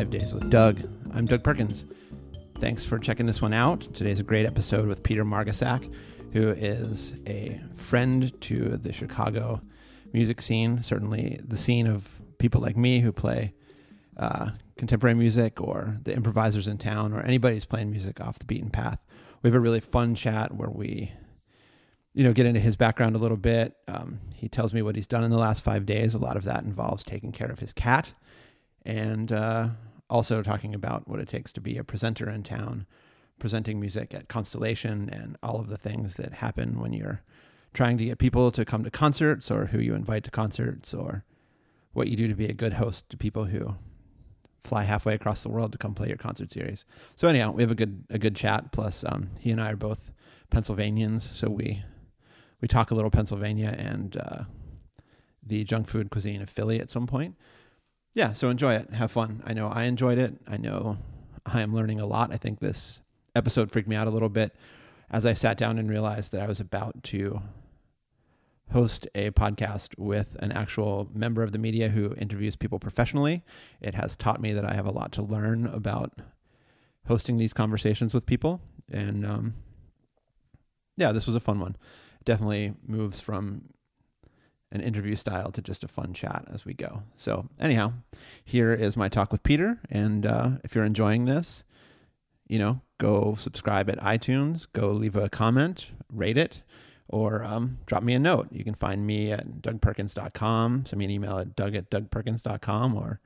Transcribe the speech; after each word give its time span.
Five 0.00 0.08
Days 0.08 0.32
with 0.32 0.48
Doug. 0.48 0.80
I'm 1.12 1.26
Doug 1.26 1.44
Perkins. 1.44 1.84
Thanks 2.54 2.86
for 2.86 2.98
checking 2.98 3.26
this 3.26 3.42
one 3.42 3.52
out. 3.52 3.82
Today's 3.92 4.18
a 4.18 4.22
great 4.22 4.46
episode 4.46 4.88
with 4.88 5.02
Peter 5.02 5.26
Margasak, 5.26 5.92
who 6.32 6.48
is 6.52 7.12
a 7.26 7.60
friend 7.74 8.32
to 8.40 8.78
the 8.78 8.94
Chicago 8.94 9.60
music 10.14 10.40
scene, 10.40 10.82
certainly 10.82 11.38
the 11.46 11.58
scene 11.58 11.86
of 11.86 12.18
people 12.38 12.62
like 12.62 12.78
me 12.78 13.00
who 13.00 13.12
play 13.12 13.52
uh, 14.16 14.52
contemporary 14.78 15.16
music 15.16 15.60
or 15.60 15.98
the 16.02 16.14
improvisers 16.14 16.66
in 16.66 16.78
town 16.78 17.12
or 17.12 17.20
anybody 17.20 17.56
who's 17.56 17.66
playing 17.66 17.90
music 17.90 18.22
off 18.22 18.38
the 18.38 18.46
beaten 18.46 18.70
path. 18.70 19.00
We 19.42 19.48
have 19.48 19.54
a 19.54 19.60
really 19.60 19.80
fun 19.80 20.14
chat 20.14 20.54
where 20.54 20.70
we 20.70 21.12
you 22.14 22.24
know, 22.24 22.32
get 22.32 22.46
into 22.46 22.60
his 22.60 22.74
background 22.74 23.16
a 23.16 23.18
little 23.18 23.36
bit. 23.36 23.76
Um, 23.86 24.20
he 24.34 24.48
tells 24.48 24.72
me 24.72 24.80
what 24.80 24.96
he's 24.96 25.06
done 25.06 25.24
in 25.24 25.30
the 25.30 25.36
last 25.36 25.62
five 25.62 25.84
days. 25.84 26.14
A 26.14 26.18
lot 26.18 26.38
of 26.38 26.44
that 26.44 26.64
involves 26.64 27.04
taking 27.04 27.32
care 27.32 27.50
of 27.50 27.58
his 27.58 27.74
cat, 27.74 28.14
and 28.86 29.30
uh, 29.30 29.68
also 30.10 30.42
talking 30.42 30.74
about 30.74 31.08
what 31.08 31.20
it 31.20 31.28
takes 31.28 31.52
to 31.54 31.60
be 31.60 31.78
a 31.78 31.84
presenter 31.84 32.28
in 32.28 32.42
town, 32.42 32.86
presenting 33.38 33.80
music 33.80 34.12
at 34.12 34.28
Constellation, 34.28 35.08
and 35.08 35.36
all 35.42 35.60
of 35.60 35.68
the 35.68 35.78
things 35.78 36.16
that 36.16 36.34
happen 36.34 36.80
when 36.80 36.92
you're 36.92 37.22
trying 37.72 37.96
to 37.96 38.04
get 38.04 38.18
people 38.18 38.50
to 38.50 38.64
come 38.64 38.84
to 38.84 38.90
concerts, 38.90 39.50
or 39.50 39.66
who 39.66 39.78
you 39.78 39.94
invite 39.94 40.24
to 40.24 40.30
concerts, 40.30 40.92
or 40.92 41.24
what 41.92 42.08
you 42.08 42.16
do 42.16 42.28
to 42.28 42.34
be 42.34 42.46
a 42.46 42.52
good 42.52 42.74
host 42.74 43.08
to 43.10 43.16
people 43.16 43.46
who 43.46 43.76
fly 44.60 44.84
halfway 44.84 45.14
across 45.14 45.42
the 45.42 45.48
world 45.48 45.72
to 45.72 45.78
come 45.78 45.94
play 45.94 46.08
your 46.08 46.16
concert 46.16 46.50
series. 46.50 46.84
So 47.16 47.28
anyhow, 47.28 47.52
we 47.52 47.62
have 47.62 47.70
a 47.70 47.76
good 47.76 48.04
a 48.10 48.18
good 48.18 48.36
chat. 48.36 48.72
Plus, 48.72 49.04
um, 49.04 49.30
he 49.38 49.50
and 49.50 49.60
I 49.60 49.72
are 49.72 49.76
both 49.76 50.12
Pennsylvanians, 50.50 51.28
so 51.28 51.48
we 51.48 51.82
we 52.60 52.68
talk 52.68 52.90
a 52.90 52.94
little 52.94 53.10
Pennsylvania 53.10 53.74
and 53.78 54.16
uh, 54.16 54.42
the 55.42 55.64
junk 55.64 55.88
food 55.88 56.10
cuisine 56.10 56.42
of 56.42 56.50
Philly 56.50 56.80
at 56.80 56.90
some 56.90 57.06
point. 57.06 57.36
Yeah, 58.12 58.32
so 58.32 58.48
enjoy 58.48 58.74
it. 58.74 58.90
Have 58.90 59.12
fun. 59.12 59.42
I 59.46 59.52
know 59.52 59.68
I 59.68 59.84
enjoyed 59.84 60.18
it. 60.18 60.34
I 60.48 60.56
know 60.56 60.98
I 61.46 61.62
am 61.62 61.74
learning 61.74 62.00
a 62.00 62.06
lot. 62.06 62.32
I 62.32 62.36
think 62.36 62.58
this 62.58 63.00
episode 63.34 63.70
freaked 63.70 63.88
me 63.88 63.96
out 63.96 64.08
a 64.08 64.10
little 64.10 64.28
bit 64.28 64.54
as 65.10 65.24
I 65.24 65.32
sat 65.32 65.56
down 65.56 65.78
and 65.78 65.88
realized 65.88 66.32
that 66.32 66.42
I 66.42 66.46
was 66.46 66.60
about 66.60 67.02
to 67.04 67.40
host 68.72 69.06
a 69.14 69.30
podcast 69.30 69.98
with 69.98 70.36
an 70.40 70.52
actual 70.52 71.08
member 71.12 71.42
of 71.42 71.52
the 71.52 71.58
media 71.58 71.88
who 71.88 72.14
interviews 72.16 72.56
people 72.56 72.78
professionally. 72.78 73.42
It 73.80 73.94
has 73.94 74.16
taught 74.16 74.40
me 74.40 74.52
that 74.52 74.64
I 74.64 74.74
have 74.74 74.86
a 74.86 74.92
lot 74.92 75.12
to 75.12 75.22
learn 75.22 75.66
about 75.66 76.20
hosting 77.06 77.38
these 77.38 77.52
conversations 77.52 78.14
with 78.14 78.26
people. 78.26 78.60
And 78.92 79.26
um, 79.26 79.54
yeah, 80.96 81.12
this 81.12 81.26
was 81.26 81.36
a 81.36 81.40
fun 81.40 81.60
one 81.60 81.76
definitely 82.24 82.74
moves 82.86 83.20
from 83.20 83.64
an 84.72 84.80
interview 84.80 85.16
style 85.16 85.50
to 85.52 85.60
just 85.60 85.82
a 85.82 85.88
fun 85.88 86.14
chat 86.14 86.44
as 86.52 86.64
we 86.64 86.74
go. 86.74 87.02
So, 87.16 87.48
anyhow, 87.58 87.92
here 88.44 88.72
is 88.72 88.96
my 88.96 89.08
talk 89.08 89.32
with 89.32 89.42
Peter. 89.42 89.80
And 89.90 90.24
uh, 90.24 90.50
if 90.62 90.74
you're 90.74 90.84
enjoying 90.84 91.24
this, 91.24 91.64
you 92.46 92.58
know, 92.58 92.80
go 92.98 93.34
subscribe 93.34 93.90
at 93.90 93.98
iTunes, 93.98 94.66
go 94.72 94.88
leave 94.88 95.16
a 95.16 95.28
comment, 95.28 95.92
rate 96.12 96.36
it, 96.36 96.62
or 97.08 97.42
um, 97.42 97.78
drop 97.86 98.02
me 98.02 98.14
a 98.14 98.18
note. 98.18 98.48
You 98.52 98.62
can 98.62 98.74
find 98.74 99.06
me 99.06 99.32
at 99.32 99.46
dougperkins.com. 99.62 100.86
Send 100.86 100.98
me 100.98 101.04
an 101.04 101.10
email 101.10 101.38
at 101.38 101.56
doug 101.56 101.74
at 101.74 101.90
dougperkins.com 101.90 102.94
or 102.94 103.20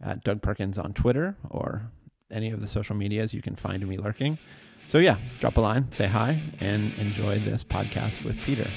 at 0.00 0.24
dougperkins 0.24 0.82
on 0.82 0.92
Twitter 0.92 1.36
or 1.50 1.90
any 2.30 2.50
of 2.50 2.60
the 2.60 2.68
social 2.68 2.94
medias 2.94 3.34
you 3.34 3.42
can 3.42 3.56
find 3.56 3.86
me 3.86 3.96
lurking. 3.96 4.38
So, 4.86 4.98
yeah, 4.98 5.16
drop 5.40 5.56
a 5.56 5.60
line, 5.60 5.90
say 5.92 6.06
hi, 6.06 6.40
and 6.60 6.92
enjoy 6.98 7.38
this 7.38 7.64
podcast 7.64 8.22
with 8.24 8.38
Peter. 8.40 8.68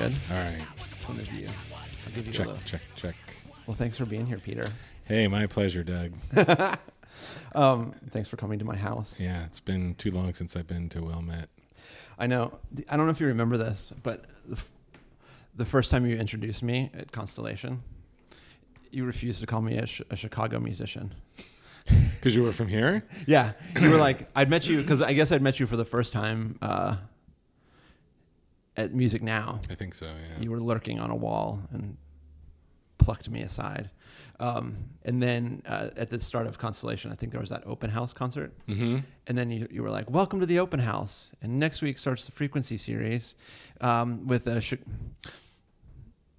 Good. 0.00 0.14
All 0.30 0.36
right. 0.42 0.60
One 1.06 1.18
is 1.20 1.30
you. 1.32 1.48
I'll 2.06 2.12
give 2.14 2.26
you 2.26 2.32
Check, 2.32 2.46
a 2.46 2.50
little. 2.50 2.64
check, 2.64 2.80
check. 2.96 3.14
Well, 3.66 3.76
thanks 3.76 3.96
for 3.96 4.04
being 4.06 4.26
here, 4.26 4.38
Peter. 4.38 4.64
Hey, 5.04 5.28
my 5.28 5.46
pleasure, 5.46 5.82
Doug. 5.84 6.12
Um, 7.56 7.92
thanks 8.10 8.28
for 8.28 8.36
coming 8.36 8.60
to 8.60 8.64
my 8.64 8.76
house. 8.76 9.18
Yeah, 9.18 9.44
it's 9.44 9.58
been 9.58 9.96
too 9.96 10.12
long 10.12 10.32
since 10.32 10.54
I've 10.54 10.68
been 10.68 10.88
to 10.90 11.02
Wilmette. 11.02 11.48
I 12.16 12.28
know. 12.28 12.52
I 12.88 12.96
don't 12.96 13.06
know 13.06 13.10
if 13.10 13.20
you 13.20 13.26
remember 13.26 13.56
this, 13.56 13.92
but 14.04 14.26
the, 14.46 14.54
f- 14.54 14.68
the 15.56 15.64
first 15.64 15.90
time 15.90 16.06
you 16.06 16.16
introduced 16.16 16.62
me 16.62 16.90
at 16.96 17.10
Constellation, 17.10 17.82
you 18.92 19.04
refused 19.04 19.40
to 19.40 19.46
call 19.48 19.60
me 19.60 19.76
a, 19.76 19.86
sh- 19.86 20.02
a 20.08 20.14
Chicago 20.16 20.60
musician. 20.60 21.14
Because 22.14 22.36
you 22.36 22.42
were 22.44 22.52
from 22.52 22.68
here? 22.68 23.02
Yeah, 23.26 23.52
you 23.80 23.90
were 23.90 23.96
like, 23.96 24.28
I'd 24.36 24.48
met 24.50 24.68
you 24.68 24.76
because 24.82 25.00
I 25.02 25.14
guess 25.14 25.32
I'd 25.32 25.40
met 25.42 25.58
you 25.58 25.66
for 25.66 25.76
the 25.78 25.84
first 25.86 26.12
time 26.12 26.58
uh, 26.62 26.96
at 28.76 28.94
Music 28.94 29.22
Now. 29.22 29.60
I 29.70 29.74
think 29.74 29.94
so, 29.94 30.06
yeah. 30.06 30.42
You 30.42 30.50
were 30.50 30.60
lurking 30.60 31.00
on 31.00 31.10
a 31.10 31.16
wall 31.16 31.62
and 31.72 31.96
plucked 32.98 33.28
me 33.28 33.42
aside. 33.42 33.90
Um, 34.38 34.76
and 35.04 35.22
then 35.22 35.62
uh, 35.66 35.90
at 35.96 36.08
the 36.08 36.18
start 36.18 36.46
of 36.46 36.58
Constellation, 36.58 37.12
I 37.12 37.14
think 37.14 37.32
there 37.32 37.40
was 37.40 37.50
that 37.50 37.62
open 37.66 37.90
house 37.90 38.12
concert. 38.12 38.52
mm-hmm. 38.66 38.98
And 39.26 39.38
then 39.38 39.50
you, 39.50 39.68
you 39.70 39.82
were 39.82 39.90
like, 39.90 40.10
"Welcome 40.10 40.40
to 40.40 40.46
the 40.46 40.58
open 40.58 40.80
house." 40.80 41.32
And 41.42 41.58
next 41.58 41.82
week 41.82 41.98
starts 41.98 42.24
the 42.24 42.32
frequency 42.32 42.78
series 42.78 43.36
um, 43.80 44.26
with 44.26 44.46
a 44.46 44.60
chi- 44.60 44.82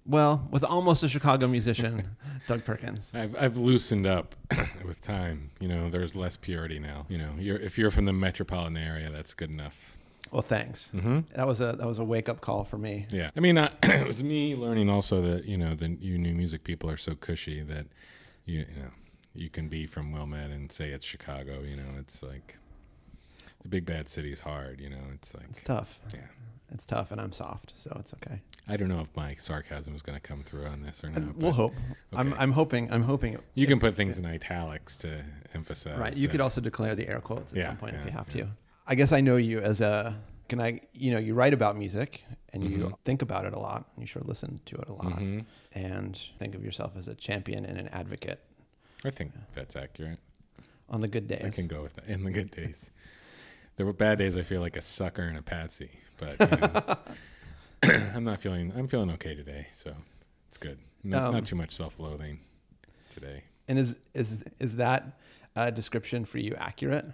well, 0.04 0.48
with 0.50 0.64
almost 0.64 1.02
a 1.04 1.08
Chicago 1.08 1.46
musician, 1.46 2.16
Doug 2.48 2.64
Perkins. 2.64 3.12
I've, 3.14 3.36
I've 3.40 3.56
loosened 3.56 4.06
up 4.06 4.34
with 4.84 5.00
time. 5.00 5.50
You 5.60 5.68
know, 5.68 5.88
there's 5.88 6.16
less 6.16 6.36
purity 6.36 6.78
now. 6.78 7.06
You 7.08 7.18
know, 7.18 7.30
you're, 7.38 7.58
if 7.58 7.78
you're 7.78 7.90
from 7.90 8.06
the 8.06 8.12
metropolitan 8.12 8.76
area, 8.76 9.10
that's 9.10 9.32
good 9.34 9.50
enough. 9.50 9.96
Well, 10.32 10.42
thanks. 10.42 10.90
Mm-hmm. 10.94 11.20
That 11.36 11.46
was 11.46 11.60
a 11.60 11.72
that 11.74 11.86
was 11.86 11.98
a 11.98 12.04
wake 12.04 12.28
up 12.28 12.40
call 12.40 12.64
for 12.64 12.78
me. 12.78 13.06
Yeah. 13.10 13.30
I 13.36 13.40
mean, 13.40 13.58
uh, 13.58 13.68
it 13.82 14.06
was 14.06 14.22
me 14.24 14.56
learning 14.56 14.88
also 14.88 15.20
that, 15.22 15.44
you 15.44 15.58
know, 15.58 15.74
the 15.74 15.90
you 16.00 16.16
new 16.18 16.32
music 16.34 16.64
people 16.64 16.88
are 16.90 16.96
so 16.96 17.14
cushy 17.14 17.62
that, 17.62 17.86
you, 18.46 18.60
you 18.60 18.82
know, 18.82 18.90
you 19.34 19.50
can 19.50 19.68
be 19.68 19.86
from 19.86 20.10
Wilmette 20.10 20.50
and 20.50 20.72
say 20.72 20.88
it's 20.90 21.04
Chicago. 21.06 21.60
You 21.62 21.76
know, 21.76 21.90
it's 21.98 22.22
like 22.22 22.58
the 23.62 23.68
big 23.68 23.84
bad 23.84 24.08
city's 24.08 24.40
hard. 24.40 24.80
You 24.80 24.88
know, 24.90 25.04
it's 25.12 25.34
like, 25.34 25.46
It's 25.50 25.62
tough. 25.62 26.00
yeah. 26.14 26.20
It's 26.74 26.86
tough, 26.86 27.10
and 27.12 27.20
I'm 27.20 27.32
soft, 27.32 27.74
so 27.76 27.94
it's 28.00 28.14
okay. 28.14 28.40
I 28.66 28.78
don't 28.78 28.88
know 28.88 29.00
if 29.00 29.14
my 29.14 29.34
sarcasm 29.34 29.94
is 29.94 30.00
going 30.00 30.16
to 30.16 30.22
come 30.22 30.42
through 30.42 30.64
on 30.64 30.80
this 30.80 31.04
or 31.04 31.10
not. 31.10 31.36
We'll 31.36 31.52
hope. 31.52 31.74
I'm. 32.14 32.32
I'm 32.38 32.52
hoping. 32.52 32.90
I'm 32.90 33.02
hoping. 33.02 33.36
You 33.54 33.66
can 33.66 33.78
put 33.78 33.94
things 33.94 34.18
in 34.18 34.24
italics 34.24 34.96
to 34.98 35.22
emphasize. 35.52 35.98
right. 35.98 36.16
You 36.16 36.26
that- 36.28 36.32
could 36.32 36.40
also 36.40 36.62
declare 36.62 36.94
the 36.94 37.06
air 37.06 37.20
quotes 37.20 37.52
at 37.52 37.58
Yeah, 37.58 37.66
some 37.66 37.76
point 37.76 37.96
if 37.96 38.06
you 38.06 38.12
have 38.12 38.26
yeah. 38.34 38.44
to. 38.44 38.48
I 38.92 38.94
guess 38.94 39.10
I 39.10 39.22
know 39.22 39.36
you 39.36 39.58
as 39.60 39.80
a. 39.80 40.14
Can 40.50 40.60
I? 40.60 40.80
You 40.92 41.12
know, 41.12 41.18
you 41.18 41.32
write 41.32 41.54
about 41.54 41.76
music 41.78 42.22
and 42.52 42.62
you 42.62 42.76
Mhm. 42.78 42.98
think 43.06 43.22
about 43.22 43.46
it 43.46 43.54
a 43.54 43.58
lot. 43.58 43.88
And 43.94 44.02
you 44.02 44.06
sure 44.06 44.20
listen 44.22 44.60
to 44.66 44.76
it 44.76 44.86
a 44.88 44.92
lot. 44.92 45.18
Mhm. 45.18 45.46
and 45.74 46.14
think 46.38 46.54
of 46.54 46.62
yourself 46.62 46.94
as 46.94 47.08
a 47.08 47.14
champion 47.14 47.64
and 47.64 47.78
an 47.78 47.88
advocate 47.88 48.40
I 49.02 49.08
think 49.10 49.32
that's 49.54 49.74
accurate. 49.76 50.18
on 50.90 51.00
the 51.00 51.08
good 51.08 51.26
days. 51.26 51.42
I 51.46 51.48
can 51.48 51.66
go 51.68 51.80
with 51.82 51.94
that. 51.94 52.04
In 52.06 52.22
the 52.24 52.30
good 52.30 52.50
days, 52.50 52.90
there 53.76 53.86
were 53.86 53.94
bad 53.94 54.18
days. 54.18 54.36
I 54.36 54.42
feel 54.42 54.60
like 54.60 54.76
a 54.76 54.82
sucker 54.82 55.22
and 55.22 55.38
a 55.38 55.42
patsy, 55.42 55.92
but 56.18 56.38
you 56.38 56.46
know, 56.58 56.96
I'm 58.14 58.24
not 58.24 58.40
feeling. 58.40 58.74
I'm 58.76 58.88
feeling 58.88 59.10
okay 59.12 59.34
today, 59.34 59.68
so 59.72 59.96
it's 60.48 60.58
good. 60.58 60.78
Not, 61.02 61.22
Um, 61.28 61.32
not 61.36 61.46
too 61.46 61.56
much 61.56 61.72
self-loathing 61.72 62.40
today. 63.08 63.44
And 63.68 63.78
is 63.78 63.98
is 64.12 64.44
is 64.60 64.76
that 64.76 65.18
uh, 65.56 65.70
description 65.70 66.26
for 66.26 66.36
you 66.38 66.54
accurate? 66.56 67.06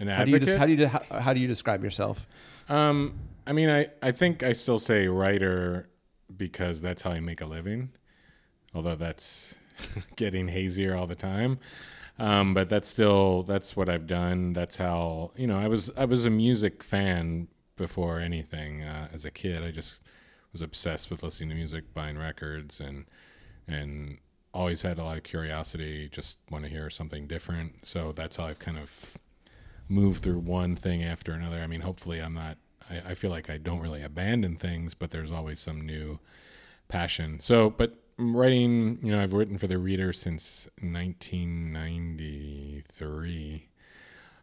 An 0.00 0.08
How 0.08 0.24
do 0.24 0.30
you 0.30 0.38
des- 0.38 0.56
how 0.56 0.66
do 0.66 0.72
you 0.72 0.78
de- 0.78 0.88
how, 0.88 1.02
how 1.20 1.32
do 1.34 1.40
you 1.40 1.46
describe 1.46 1.84
yourself? 1.84 2.26
Um, 2.68 3.14
I 3.46 3.52
mean, 3.52 3.68
I, 3.68 3.88
I 4.02 4.12
think 4.12 4.42
I 4.42 4.52
still 4.52 4.78
say 4.78 5.06
writer 5.08 5.88
because 6.34 6.80
that's 6.80 7.02
how 7.02 7.10
I 7.10 7.20
make 7.20 7.40
a 7.40 7.46
living, 7.46 7.90
although 8.74 8.94
that's 8.94 9.56
getting 10.16 10.48
hazier 10.48 10.96
all 10.96 11.06
the 11.06 11.14
time. 11.14 11.58
Um, 12.18 12.54
but 12.54 12.68
that's 12.68 12.88
still 12.88 13.42
that's 13.42 13.76
what 13.76 13.88
I've 13.88 14.06
done. 14.06 14.52
That's 14.52 14.76
how 14.76 15.32
you 15.36 15.46
know 15.46 15.58
I 15.58 15.68
was 15.68 15.90
I 15.96 16.06
was 16.06 16.26
a 16.26 16.30
music 16.30 16.82
fan 16.82 17.48
before 17.76 18.20
anything 18.20 18.82
uh, 18.82 19.08
as 19.12 19.24
a 19.24 19.30
kid. 19.30 19.62
I 19.62 19.70
just 19.70 20.00
was 20.52 20.62
obsessed 20.62 21.10
with 21.10 21.22
listening 21.22 21.50
to 21.50 21.54
music, 21.54 21.92
buying 21.94 22.18
records, 22.18 22.80
and 22.80 23.04
and 23.66 24.18
always 24.52 24.82
had 24.82 24.98
a 24.98 25.04
lot 25.04 25.16
of 25.16 25.22
curiosity. 25.22 26.08
Just 26.10 26.38
want 26.50 26.64
to 26.64 26.70
hear 26.70 26.90
something 26.90 27.26
different. 27.26 27.86
So 27.86 28.12
that's 28.12 28.36
how 28.36 28.44
I've 28.46 28.58
kind 28.58 28.78
of 28.78 29.16
move 29.90 30.18
through 30.18 30.38
one 30.38 30.76
thing 30.76 31.02
after 31.02 31.32
another. 31.32 31.58
I 31.58 31.66
mean, 31.66 31.80
hopefully, 31.82 32.20
I'm 32.20 32.34
not. 32.34 32.58
I, 32.88 33.10
I 33.10 33.14
feel 33.14 33.30
like 33.30 33.50
I 33.50 33.58
don't 33.58 33.80
really 33.80 34.02
abandon 34.02 34.54
things, 34.56 34.94
but 34.94 35.10
there's 35.10 35.32
always 35.32 35.60
some 35.60 35.80
new 35.80 36.20
passion. 36.88 37.40
So, 37.40 37.70
but 37.70 37.96
writing, 38.16 39.00
you 39.02 39.12
know, 39.12 39.20
I've 39.20 39.34
written 39.34 39.58
for 39.58 39.66
the 39.66 39.78
Reader 39.78 40.12
since 40.12 40.68
1993, 40.80 43.68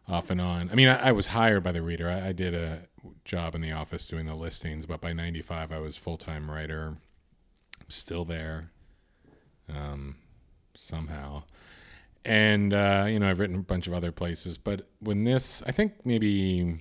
off 0.08 0.30
and 0.30 0.40
on. 0.40 0.70
I 0.70 0.74
mean, 0.74 0.88
I, 0.88 1.08
I 1.08 1.12
was 1.12 1.28
hired 1.28 1.62
by 1.62 1.72
the 1.72 1.82
Reader. 1.82 2.08
I, 2.08 2.28
I 2.28 2.32
did 2.32 2.54
a 2.54 2.88
job 3.24 3.54
in 3.54 3.60
the 3.60 3.72
office 3.72 4.06
doing 4.06 4.26
the 4.26 4.34
listings, 4.34 4.86
but 4.86 5.00
by 5.00 5.12
95, 5.12 5.72
I 5.72 5.78
was 5.78 5.96
full 5.96 6.18
time 6.18 6.50
writer. 6.50 6.96
Still 7.88 8.24
there. 8.24 8.70
Um, 9.68 10.16
somehow. 10.74 11.44
And 12.28 12.74
uh, 12.74 13.06
you 13.08 13.18
know, 13.18 13.30
I've 13.30 13.40
written 13.40 13.56
a 13.56 13.62
bunch 13.62 13.86
of 13.86 13.94
other 13.94 14.12
places, 14.12 14.58
but 14.58 14.86
when 15.00 15.24
this, 15.24 15.62
I 15.66 15.72
think 15.72 16.04
maybe 16.04 16.78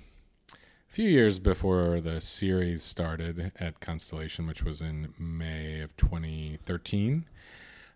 a 0.52 0.92
few 0.94 1.08
years 1.08 1.40
before 1.40 2.02
the 2.02 2.20
series 2.20 2.84
started 2.84 3.54
at 3.58 3.80
Constellation, 3.80 4.46
which 4.46 4.64
was 4.64 4.82
in 4.82 5.14
May 5.18 5.80
of 5.80 5.96
2013. 5.96 7.30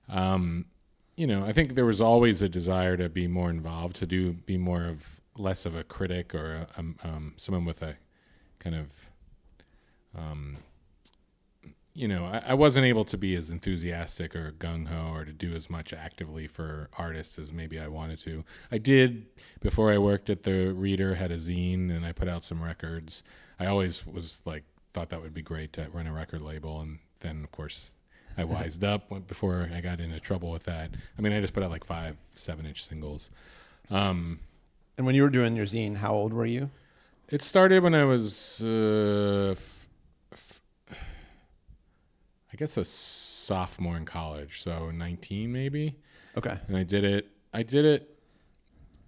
Um, 0.08 0.66
you 1.18 1.28
know, 1.28 1.44
I 1.44 1.52
think 1.52 1.76
there 1.76 1.86
was 1.86 2.00
always 2.00 2.42
a 2.42 2.48
desire 2.48 2.96
to 2.96 3.10
be 3.10 3.28
more 3.28 3.50
involved, 3.50 3.98
to 3.98 4.06
do 4.06 4.32
be 4.32 4.58
more 4.58 4.86
of 4.86 5.20
less 5.38 5.66
of 5.66 5.76
a 5.76 5.84
critic 5.84 6.34
or 6.34 6.54
a, 6.54 6.80
um, 6.80 6.96
um, 7.04 7.34
someone 7.36 7.66
with 7.66 7.82
a 7.82 7.98
kind 8.60 8.78
of, 8.78 9.10
um, 10.18 10.56
you 11.94 12.08
know, 12.08 12.26
I, 12.26 12.42
I 12.48 12.54
wasn't 12.54 12.86
able 12.86 13.04
to 13.06 13.18
be 13.18 13.36
as 13.36 13.50
enthusiastic 13.50 14.36
or 14.36 14.52
gung 14.52 14.88
ho 14.88 15.12
or 15.14 15.26
to 15.26 15.34
do 15.34 15.52
as 15.54 15.70
much 15.70 15.92
actively 15.94 16.48
for 16.48 16.90
artists 16.98 17.38
as 17.38 17.52
maybe 17.52 17.80
I 17.80 17.88
wanted 17.88 18.20
to. 18.20 18.44
I 18.72 18.78
did 18.78 19.26
before 19.60 19.92
I 19.92 19.98
worked 19.98 20.30
at 20.30 20.44
the 20.44 20.72
Reader, 20.74 21.16
had 21.16 21.32
a 21.32 21.36
zine, 21.38 21.90
and 21.96 22.06
I 22.06 22.12
put 22.14 22.28
out 22.30 22.44
some 22.44 22.64
records. 22.64 23.24
I 23.60 23.66
always 23.66 24.06
was 24.08 24.42
like 24.46 24.64
thought 24.94 25.10
that 25.10 25.22
would 25.22 25.34
be 25.34 25.42
great 25.42 25.74
to 25.74 25.88
run 25.94 26.08
a 26.08 26.14
record 26.14 26.42
label, 26.42 26.80
and 26.82 27.00
then 27.20 27.44
of 27.44 27.52
course 27.52 27.94
I 28.38 28.44
wised 28.46 28.84
up 28.84 29.28
before 29.28 29.70
I 29.74 29.82
got 29.82 30.00
into 30.00 30.20
trouble 30.20 30.50
with 30.52 30.64
that. 30.64 30.92
I 31.18 31.22
mean, 31.22 31.34
I 31.34 31.42
just 31.42 31.54
put 31.54 31.62
out 31.64 31.72
like 31.72 31.84
five, 31.84 32.18
seven 32.36 32.66
inch 32.66 32.86
singles. 32.86 33.30
Um, 33.90 34.40
And 34.98 35.06
when 35.06 35.16
you 35.16 35.24
were 35.24 35.30
doing 35.30 35.56
your 35.58 35.66
zine, 35.66 35.98
how 35.98 36.14
old 36.14 36.32
were 36.34 36.46
you? 36.46 36.70
it 37.30 37.42
started 37.42 37.82
when 37.82 37.96
I 37.96 38.04
was, 38.04 38.62
uh, 38.62 39.52
f- 39.56 39.81
I 42.54 42.58
guess, 42.58 42.78
a 42.78 42.86
sophomore 42.86 43.98
in 43.98 44.06
college, 44.06 44.62
so 44.62 44.92
19 44.92 45.52
maybe. 45.52 45.96
Okay. 46.38 46.58
And 46.68 46.78
I 46.78 46.84
did 46.84 47.04
it. 47.04 47.30
I 47.54 47.64
did 47.64 47.86
it 47.86 48.18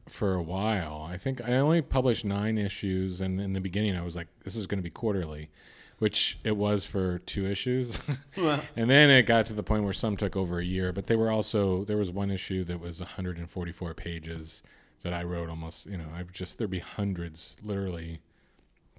for 0.08 0.34
a 0.34 0.42
while. 0.42 1.08
I 1.10 1.18
think 1.18 1.48
I 1.48 1.56
only 1.56 1.82
published 1.82 2.26
nine 2.26 2.58
issues, 2.58 3.22
and 3.22 3.40
in 3.40 3.54
the 3.54 3.62
beginning, 3.62 3.96
I 3.96 4.02
was 4.02 4.16
like, 4.16 4.28
"This 4.44 4.56
is 4.56 4.68
going 4.68 4.80
to 4.80 4.84
be 4.84 4.90
quarterly," 4.90 5.50
which 6.00 6.40
it 6.44 6.58
was 6.58 6.86
for 6.86 7.20
two 7.20 7.46
issues. 7.46 8.00
and 8.76 8.90
then 8.90 9.10
it 9.10 9.24
got 9.24 9.46
to 9.48 9.54
the 9.54 9.64
point 9.64 9.84
where 9.84 9.94
some 9.94 10.18
took 10.18 10.36
over 10.36 10.60
a 10.60 10.66
year, 10.66 10.92
but 10.92 11.08
they 11.08 11.16
were 11.16 11.32
also 11.32 11.84
there 11.86 11.98
was 11.98 12.12
one 12.12 12.32
issue 12.32 12.64
that 12.66 12.80
was 12.80 13.00
144 13.00 13.94
pages 13.94 14.64
that 15.04 15.14
I 15.14 15.24
wrote 15.24 15.50
almost. 15.50 15.86
You 15.86 15.98
know, 15.98 16.08
I 16.16 16.24
just 16.24 16.58
there'd 16.58 16.70
be 16.70 16.80
hundreds, 16.80 17.56
literally, 17.64 18.20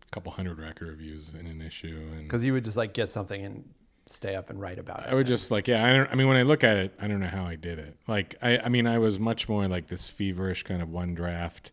a 0.07 0.11
couple 0.11 0.33
hundred 0.33 0.59
record 0.59 0.89
reviews 0.89 1.35
in 1.35 1.47
an 1.47 1.61
issue, 1.61 2.09
and 2.13 2.23
Because 2.25 2.45
you 2.45 2.53
would 2.55 2.65
just 2.65 2.77
like 2.77 2.95
get 2.95 3.11
something 3.11 3.45
and 3.45 3.65
stay 4.07 4.35
up 4.35 4.51
and 4.51 4.61
write 4.61 4.79
about 4.79 5.01
it. 5.01 5.07
I 5.09 5.15
would 5.15 5.27
just 5.27 5.51
like, 5.51 5.69
yeah. 5.69 5.85
I 5.85 5.93
don't. 5.93 6.11
I 6.11 6.15
mean, 6.15 6.29
when 6.29 6.37
I 6.37 6.43
look 6.43 6.63
at 6.65 6.77
it, 6.77 6.95
I 7.01 7.07
don't 7.09 7.21
know 7.21 7.29
how 7.29 7.45
I 7.45 7.57
did 7.57 7.79
it. 7.79 7.97
Like, 8.07 8.35
I. 8.43 8.59
I 8.59 8.69
mean, 8.69 8.87
I 8.87 8.99
was 8.99 9.19
much 9.19 9.49
more 9.49 9.67
like 9.69 9.89
this 9.89 10.09
feverish 10.11 10.63
kind 10.63 10.83
of 10.83 10.91
one 10.91 11.15
draft, 11.15 11.73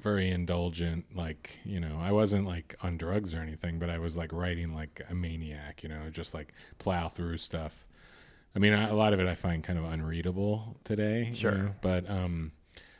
very 0.00 0.30
indulgent. 0.30 1.04
Like, 1.14 1.58
you 1.64 1.80
know, 1.80 1.98
I 2.00 2.12
wasn't 2.12 2.46
like 2.46 2.74
on 2.82 2.96
drugs 2.96 3.34
or 3.34 3.40
anything, 3.40 3.78
but 3.78 3.90
I 3.90 3.98
was 3.98 4.16
like 4.16 4.32
writing 4.32 4.74
like 4.74 5.00
a 5.08 5.14
maniac. 5.14 5.82
You 5.82 5.88
know, 5.90 6.10
just 6.10 6.34
like 6.34 6.52
plow 6.78 7.08
through 7.08 7.38
stuff. 7.38 7.84
I 8.56 8.58
mean, 8.58 8.72
I, 8.72 8.88
a 8.88 8.94
lot 8.94 9.12
of 9.12 9.20
it 9.20 9.26
I 9.26 9.34
find 9.34 9.62
kind 9.62 9.78
of 9.78 9.84
unreadable 9.84 10.76
today. 10.84 11.26
you 11.30 11.34
Sure. 11.34 11.52
know, 11.52 11.74
but 11.80 12.08
um, 12.10 12.52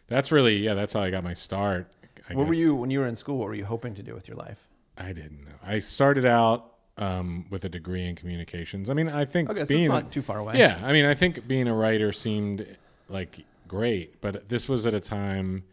that's 0.07 0.31
really 0.31 0.59
yeah. 0.59 0.75
That's 0.75 0.93
how 0.93 1.01
I 1.01 1.11
got 1.11 1.25
my 1.25 1.35
start. 1.35 1.91
I 2.31 2.35
what 2.35 2.47
were 2.47 2.55
you 2.55 2.75
when 2.75 2.91
you 2.91 3.01
were 3.01 3.07
in 3.07 3.17
school? 3.17 3.39
What 3.39 3.49
were 3.49 3.55
you 3.55 3.65
hoping 3.65 3.95
to 3.95 4.03
do 4.03 4.15
with 4.15 4.29
your 4.29 4.37
life? 4.37 4.69
I 4.97 5.13
didn't 5.13 5.45
know. 5.45 5.55
I 5.65 5.79
started 5.79 6.25
out 6.25 6.75
um, 6.99 7.47
with 7.51 7.65
a 7.65 7.69
degree 7.69 8.07
in 8.07 8.15
communications. 8.17 8.91
I 8.91 8.95
mean, 8.95 9.09
I 9.09 9.25
think 9.25 9.49
Okay, 9.51 9.61
so 9.65 9.67
being 9.69 9.85
it's 9.85 9.89
not 9.91 10.13
too 10.13 10.23
far 10.23 10.39
away. 10.39 10.59
yeah, 10.59 10.81
I 10.85 10.93
mean, 10.93 11.05
I 11.05 11.15
think 11.15 11.47
being 11.49 11.69
a 11.69 11.75
writer 11.75 12.13
seemed 12.13 12.67
like 13.09 13.45
great, 13.67 14.21
but 14.21 14.49
this 14.49 14.69
was 14.69 14.87
at 14.87 14.95
a 14.95 15.01
time 15.01 15.65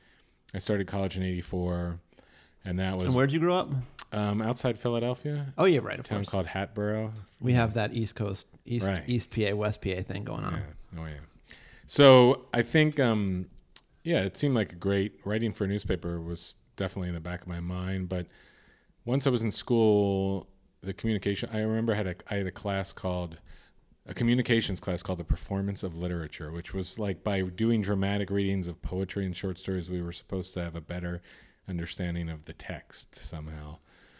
I 0.54 0.60
started 0.60 0.88
college 0.88 1.18
in 1.18 1.24
'84, 1.24 2.00
and 2.64 2.80
that 2.80 2.96
was 2.98 3.08
And 3.08 3.16
where'd 3.16 3.32
you 3.32 3.40
grow 3.40 3.56
up? 3.58 3.72
um, 4.14 4.42
outside 4.42 4.78
Philadelphia, 4.80 5.54
Oh 5.58 5.66
yeah, 5.66 5.80
right. 5.82 5.98
a 5.98 6.00
Of 6.00 6.06
town 6.06 6.20
course. 6.20 6.30
called 6.30 6.46
Hatboro. 6.48 7.12
We 7.42 7.54
have 7.54 7.74
that 7.74 7.94
East 7.94 8.16
Coast, 8.16 8.48
East 8.66 8.88
Right. 8.88 9.04
East 9.08 9.30
PA, 9.32 9.54
West 9.56 9.82
PA 9.82 10.02
thing 10.04 10.24
going 10.24 10.46
on. 10.46 10.54
Yeah. 10.54 11.02
Oh 11.02 11.06
yeah. 11.06 11.20
So 11.88 12.46
I 12.54 12.62
think 12.62 13.00
um, 13.00 13.48
yeah, 14.04 14.20
it 14.20 14.38
seemed 14.38 14.56
like 14.56 14.72
a 14.72 14.76
great 14.76 15.20
writing 15.26 15.52
for 15.52 15.66
a 15.66 15.68
newspaper 15.68 16.22
was 16.22 16.56
definitely 16.78 17.10
in 17.10 17.14
the 17.16 17.20
back 17.20 17.42
of 17.42 17.48
my 17.48 17.60
mind. 17.60 18.08
But 18.10 18.28
once 19.04 19.28
I 19.28 19.30
was 19.32 19.42
in 19.42 19.52
school, 19.52 20.48
the 20.82 20.94
communication 20.94 21.50
I 21.52 21.60
remember 21.62 21.94
I 21.94 21.98
had 21.98 22.08
a 22.08 22.16
I 22.30 22.36
had 22.36 22.48
a 22.48 22.52
class 22.52 22.94
called 22.94 23.38
a 24.08 24.14
communications 24.14 24.80
class 24.80 25.02
called 25.02 25.18
the 25.20 25.24
performance 25.24 25.82
of 25.82 25.96
literature, 25.98 26.52
which 26.52 26.74
was 26.74 27.00
like 27.00 27.24
by 27.24 27.42
doing 27.42 27.82
dramatic 27.82 28.30
readings 28.30 28.68
of 28.68 28.82
poetry 28.84 29.26
and 29.26 29.36
short 29.36 29.58
stories, 29.58 29.90
we 29.90 30.02
were 30.02 30.12
supposed 30.12 30.54
to 30.54 30.64
have 30.64 30.76
a 30.76 30.82
better 30.82 31.22
understanding 31.68 32.30
of 32.30 32.46
the 32.46 32.54
text 32.54 33.16
somehow. 33.16 33.78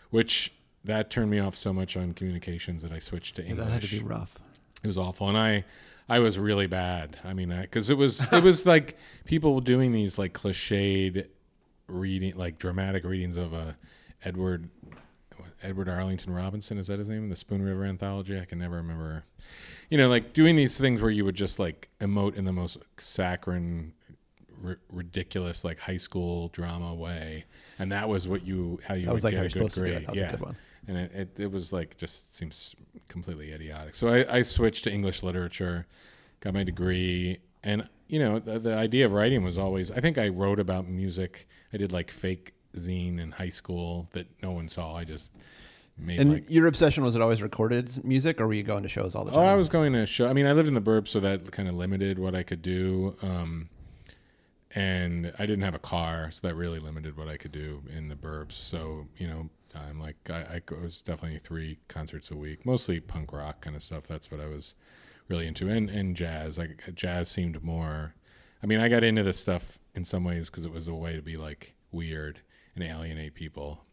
Which 0.10 0.54
that 0.84 1.10
turned 1.12 1.30
me 1.30 1.40
off 1.40 1.56
so 1.56 1.72
much 1.74 1.96
on 1.98 2.14
communications 2.14 2.82
that 2.82 2.92
I 2.92 3.00
switched 3.00 3.36
to 3.36 3.44
Yeah, 3.44 3.50
English. 3.50 3.66
that 3.68 3.74
had 3.74 3.82
to 3.84 4.00
be 4.00 4.04
rough. 4.04 4.40
It 4.84 4.88
was 4.88 4.98
awful, 4.98 5.28
and 5.30 5.38
I, 5.38 5.66
I 6.10 6.20
was 6.20 6.38
really 6.40 6.68
bad. 6.68 7.18
I 7.24 7.34
mean, 7.34 7.50
because 7.50 7.90
it 7.92 7.98
was 7.98 8.32
it 8.34 8.44
was 8.44 8.66
like 8.66 8.98
people 9.26 9.60
doing 9.62 9.92
these 9.92 10.18
like 10.18 10.34
cliched 10.34 11.28
reading, 11.88 12.34
like 12.36 12.58
dramatic 12.58 13.04
readings 13.04 13.38
of 13.38 13.54
a 13.54 13.78
Edward 14.24 14.70
Edward 15.64 15.90
Arlington 15.90 16.34
Robinson. 16.34 16.78
Is 16.78 16.88
that 16.88 17.00
his 17.00 17.10
name? 17.10 17.30
The 17.30 17.36
Spoon 17.36 17.62
River 17.62 17.84
Anthology. 17.86 18.40
I 18.40 18.46
can 18.46 18.60
never 18.60 18.76
remember. 18.76 19.24
You 19.90 19.98
know, 19.98 20.10
like 20.10 20.34
doing 20.34 20.56
these 20.56 20.78
things 20.78 21.02
where 21.02 21.12
you 21.12 21.26
would 21.26 21.36
just 21.36 21.60
like 21.60 21.90
emote 22.00 22.36
in 22.36 22.46
the 22.46 22.52
most 22.54 22.78
saccharine, 22.98 23.94
r- 24.66 24.80
ridiculous, 24.92 25.64
like 25.64 25.80
high 25.80 25.98
school 25.98 26.50
drama 26.50 26.94
way, 26.94 27.46
and 27.80 27.92
that 27.92 28.10
was 28.10 28.28
what 28.28 28.46
you 28.46 28.80
how 28.88 28.94
you 28.96 29.06
That 29.06 29.14
was 29.14 29.24
would 29.24 29.34
like 29.34 29.38
how 29.38 29.44
get 29.44 29.56
you're 29.56 29.64
a 29.64 29.66
good 29.68 29.74
to 29.76 29.80
do 29.80 29.86
it. 29.86 29.90
grade. 29.90 30.02
That 30.08 30.12
was 30.12 30.20
yeah 30.20 30.28
a 30.28 30.32
good 30.32 30.42
one. 30.42 30.56
and 30.88 30.98
it, 30.98 31.12
it, 31.14 31.40
it 31.40 31.52
was 31.52 31.72
like 31.72 31.98
just 31.98 32.36
seems 32.36 32.76
completely 33.08 33.52
idiotic. 33.52 33.96
So 33.96 34.08
I, 34.08 34.38
I 34.38 34.42
switched 34.42 34.84
to 34.86 34.92
English 34.92 35.24
literature, 35.24 35.86
got 36.42 36.54
my 36.54 36.64
degree, 36.64 37.40
and 37.64 37.88
you 38.08 38.20
know 38.20 38.40
the, 38.40 38.60
the 38.60 38.74
idea 38.76 39.06
of 39.06 39.14
writing 39.14 39.44
was 39.44 39.58
always. 39.58 39.92
I 39.92 40.00
think 40.00 40.18
I 40.18 40.28
wrote 40.28 40.60
about 40.60 40.88
music. 40.88 41.48
I 41.72 41.78
did 41.78 41.92
like 41.92 42.10
fake 42.12 42.54
zine 42.76 43.20
in 43.20 43.32
high 43.32 43.50
school 43.50 44.08
that 44.14 44.28
no 44.42 44.52
one 44.52 44.68
saw. 44.70 44.96
I 44.96 45.04
just 45.04 45.34
made 45.98 46.20
And 46.20 46.34
like. 46.34 46.50
your 46.50 46.68
obsession 46.68 47.04
was 47.04 47.16
it 47.16 47.22
always 47.22 47.42
recorded 47.42 48.04
music, 48.06 48.40
or 48.42 48.48
were 48.48 48.54
you 48.54 48.64
going 48.64 48.84
to 48.84 48.90
shows 48.90 49.16
all 49.16 49.26
the 49.26 49.32
Oh, 49.32 49.36
time? 49.36 49.46
I 49.48 49.56
was 49.56 49.70
going 49.70 49.94
to 49.94 50.06
show. 50.06 50.28
I 50.28 50.34
mean, 50.34 50.46
I 50.46 50.54
lived 50.54 50.68
in 50.68 50.74
the 50.74 50.82
burbs, 50.82 51.10
so 51.10 51.20
that 51.20 51.52
kind 51.52 51.68
of 51.70 51.76
limited 51.76 52.20
what 52.20 52.36
I 52.36 52.44
could 52.44 52.62
do. 52.62 53.16
Um, 53.22 53.70
and 54.74 55.32
I 55.40 55.46
didn't 55.46 55.64
have 55.64 55.76
a 55.76 55.80
car, 55.80 56.32
so 56.32 56.46
that 56.48 56.56
really 56.56 56.80
limited 56.80 57.18
what 57.18 57.28
I 57.28 57.38
could 57.38 57.52
do 57.52 57.84
in 57.96 58.10
the 58.10 58.16
burbs. 58.16 58.54
So 58.54 59.08
you 59.18 59.28
know, 59.28 59.50
I'm 59.74 60.00
like 60.00 60.18
I, 60.30 60.62
I 60.70 60.76
was 60.82 61.02
definitely 61.02 61.40
three 61.40 61.80
concerts 61.88 62.30
a 62.32 62.36
week, 62.36 62.66
mostly 62.66 63.00
punk 63.00 63.32
rock 63.32 63.62
kind 63.62 63.76
of 63.76 63.84
stuff. 63.84 64.06
That's 64.08 64.30
what 64.32 64.42
I 64.42 64.48
was 64.48 64.76
really 65.30 65.48
into, 65.48 65.70
and 65.70 65.90
and 65.90 66.16
jazz. 66.16 66.58
Like 66.58 66.84
jazz 66.94 67.30
seemed 67.30 67.64
more. 67.64 68.16
I 68.62 68.66
mean, 68.68 68.80
I 68.80 68.90
got 68.90 69.04
into 69.04 69.24
this 69.24 69.40
stuff 69.40 69.80
in 69.94 70.04
some 70.06 70.24
ways 70.24 70.50
because 70.50 70.66
it 70.66 70.72
was 70.72 70.88
a 70.88 70.94
way 70.94 71.16
to 71.16 71.22
be 71.22 71.38
like 71.38 71.76
weird 71.92 72.42
and 72.76 72.84
alienate 72.84 73.34
people. 73.34 73.86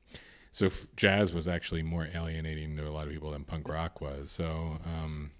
So 0.50 0.66
f- 0.66 0.86
jazz 0.96 1.32
was 1.32 1.48
actually 1.48 1.82
more 1.82 2.08
alienating 2.14 2.76
to 2.76 2.86
a 2.86 2.90
lot 2.90 3.06
of 3.06 3.12
people 3.12 3.30
than 3.30 3.44
punk 3.44 3.68
rock 3.68 4.00
was. 4.00 4.30
So 4.30 4.78
um, 4.84 5.30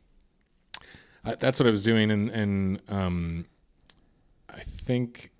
I, 1.24 1.34
that's 1.34 1.60
what 1.60 1.66
I 1.66 1.70
was 1.70 1.82
doing, 1.82 2.10
and 2.10 2.30
and 2.30 2.82
um, 2.88 3.46
I 4.48 4.60
think 4.60 5.32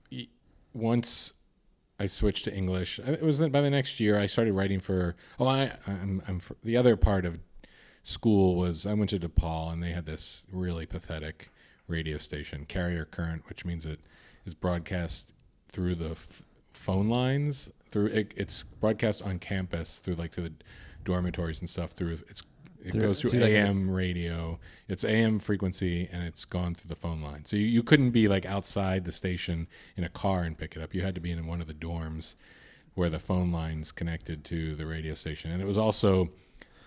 once 0.75 1.33
I 1.99 2.07
switched 2.07 2.45
to 2.45 2.55
English, 2.55 2.99
it 2.99 3.23
was 3.23 3.41
by 3.49 3.61
the 3.61 3.71
next 3.71 4.01
year 4.01 4.19
I 4.19 4.27
started 4.27 4.53
writing 4.53 4.81
for. 4.81 5.17
Oh, 5.39 5.47
I 5.47 5.73
I'm, 5.87 6.23
I'm 6.29 6.39
for, 6.41 6.57
the 6.63 6.77
other 6.77 6.97
part 6.97 7.25
of 7.25 7.39
school 8.03 8.57
was 8.57 8.85
I 8.87 8.95
went 8.95 9.11
to 9.11 9.19
DePaul, 9.19 9.73
and 9.73 9.83
they 9.83 9.93
had 9.93 10.07
this 10.07 10.47
really 10.53 10.87
pathetic 10.87 11.51
radio 11.87 12.19
station, 12.19 12.65
Carrier 12.67 13.05
Current, 13.05 13.49
which 13.49 13.65
means 13.65 13.87
it 13.87 14.01
is 14.45 14.55
broadcast 14.55 15.33
through 15.69 15.95
the 15.95 16.11
f- 16.11 16.43
phone 16.73 17.09
lines. 17.09 17.71
Through 17.93 18.07
it, 18.07 18.35
it's 18.37 18.65
broadcast 18.65 19.23
on 19.23 19.39
campus 19.39 19.99
through 19.99 20.15
like 20.17 20.33
to 20.33 20.41
the 20.41 20.53
dormitories 21.05 21.61
and 21.61 21.69
stuff. 21.71 21.93
Through 21.93 22.19
it's 22.29 22.43
it 22.85 22.93
Through- 22.93 23.01
goes 23.01 23.21
through 23.21 23.39
like 23.39 23.51
a- 23.53 23.59
AM 23.59 23.89
radio. 23.91 24.59
It's 24.89 25.05
AM 25.05 25.39
frequency 25.39 26.09
and 26.11 26.25
it's 26.25 26.45
gone 26.45 26.75
through 26.75 26.89
the 26.89 26.97
phone 26.97 27.23
line. 27.23 27.45
So 27.45 27.55
you, 27.57 27.67
you 27.67 27.83
couldn't 27.85 28.11
be 28.11 28.27
like 28.27 28.45
outside 28.45 29.05
the 29.05 29.13
station 29.13 29.69
in 29.97 30.03
a 30.03 30.09
car 30.09 30.43
and 30.43 30.59
pick 30.59 30.75
it 30.75 30.83
up. 30.83 30.93
You 30.93 31.03
had 31.03 31.15
to 31.15 31.21
be 31.21 31.31
in 31.31 31.47
one 31.47 31.61
of 31.61 31.69
the 31.69 31.75
dorms 31.75 32.35
where 32.95 33.09
the 33.09 33.21
phone 33.21 33.53
lines 33.53 33.93
connected 33.93 34.45
to 34.47 34.75
the 34.75 34.85
radio 34.87 35.15
station. 35.15 35.53
And 35.53 35.63
it 35.63 35.67
was 35.67 35.79
also 35.79 36.31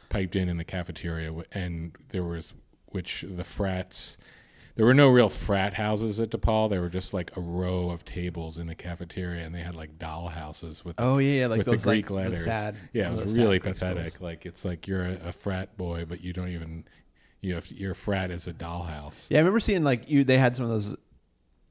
piped 0.10 0.36
in 0.36 0.50
in 0.50 0.58
the 0.58 0.64
cafeteria 0.66 1.34
and 1.54 1.96
there 2.10 2.24
was 2.26 2.54
which 2.88 3.24
the 3.28 3.44
frats 3.46 4.18
there 4.76 4.86
were 4.86 4.94
no 4.94 5.08
real 5.10 5.30
frat 5.30 5.74
houses 5.76 6.20
at 6.20 6.30
DePaul. 6.30 6.70
There 6.70 6.82
were 6.82 6.90
just 6.90 7.14
like 7.14 7.36
a 7.38 7.42
row 7.42 7.90
of 7.90 8.04
tables 8.06 8.58
in 8.58 8.68
the 8.68 8.76
cafeteria, 8.76 9.44
and 9.46 9.56
they 9.56 9.62
had 9.62 9.76
like 9.76 9.98
doll 9.98 10.28
houses 10.28 10.84
with 10.86 10.98
the 10.98 11.04
Oh 11.04 11.18
yeah, 11.18 11.42
yeah, 11.42 11.48
like 11.48 11.60
with 11.60 11.68
those 11.68 11.84
the 11.84 11.90
Greek 11.92 12.10
like, 12.10 12.24
the 12.26 12.30
letters. 12.32 12.44
sad, 12.46 12.76
yeah, 12.94 13.12
it 13.12 13.16
was 13.16 13.38
really 13.38 13.60
pathetic. 13.60 14.08
schools. 14.10 14.22
Like 14.22 14.46
it's 14.46 14.66
like 14.66 14.88
you're 14.88 15.06
a, 15.06 15.30
a 15.30 15.32
frat 15.32 15.78
boy, 15.78 16.06
but 16.06 16.22
you 16.24 16.34
don't 16.34 16.50
even, 16.50 16.86
you 17.42 17.56
have 17.56 17.72
your 17.72 17.94
frat 17.94 18.32
is 18.32 18.48
a 18.48 18.54
dollhouse. 18.54 19.28
Yeah, 19.30 19.38
I 19.38 19.42
remember 19.42 19.60
seeing 19.60 19.84
like 19.84 20.10
you. 20.10 20.24
They 20.24 20.38
had 20.38 20.56
some 20.56 20.66
of 20.66 20.72
those 20.72 20.96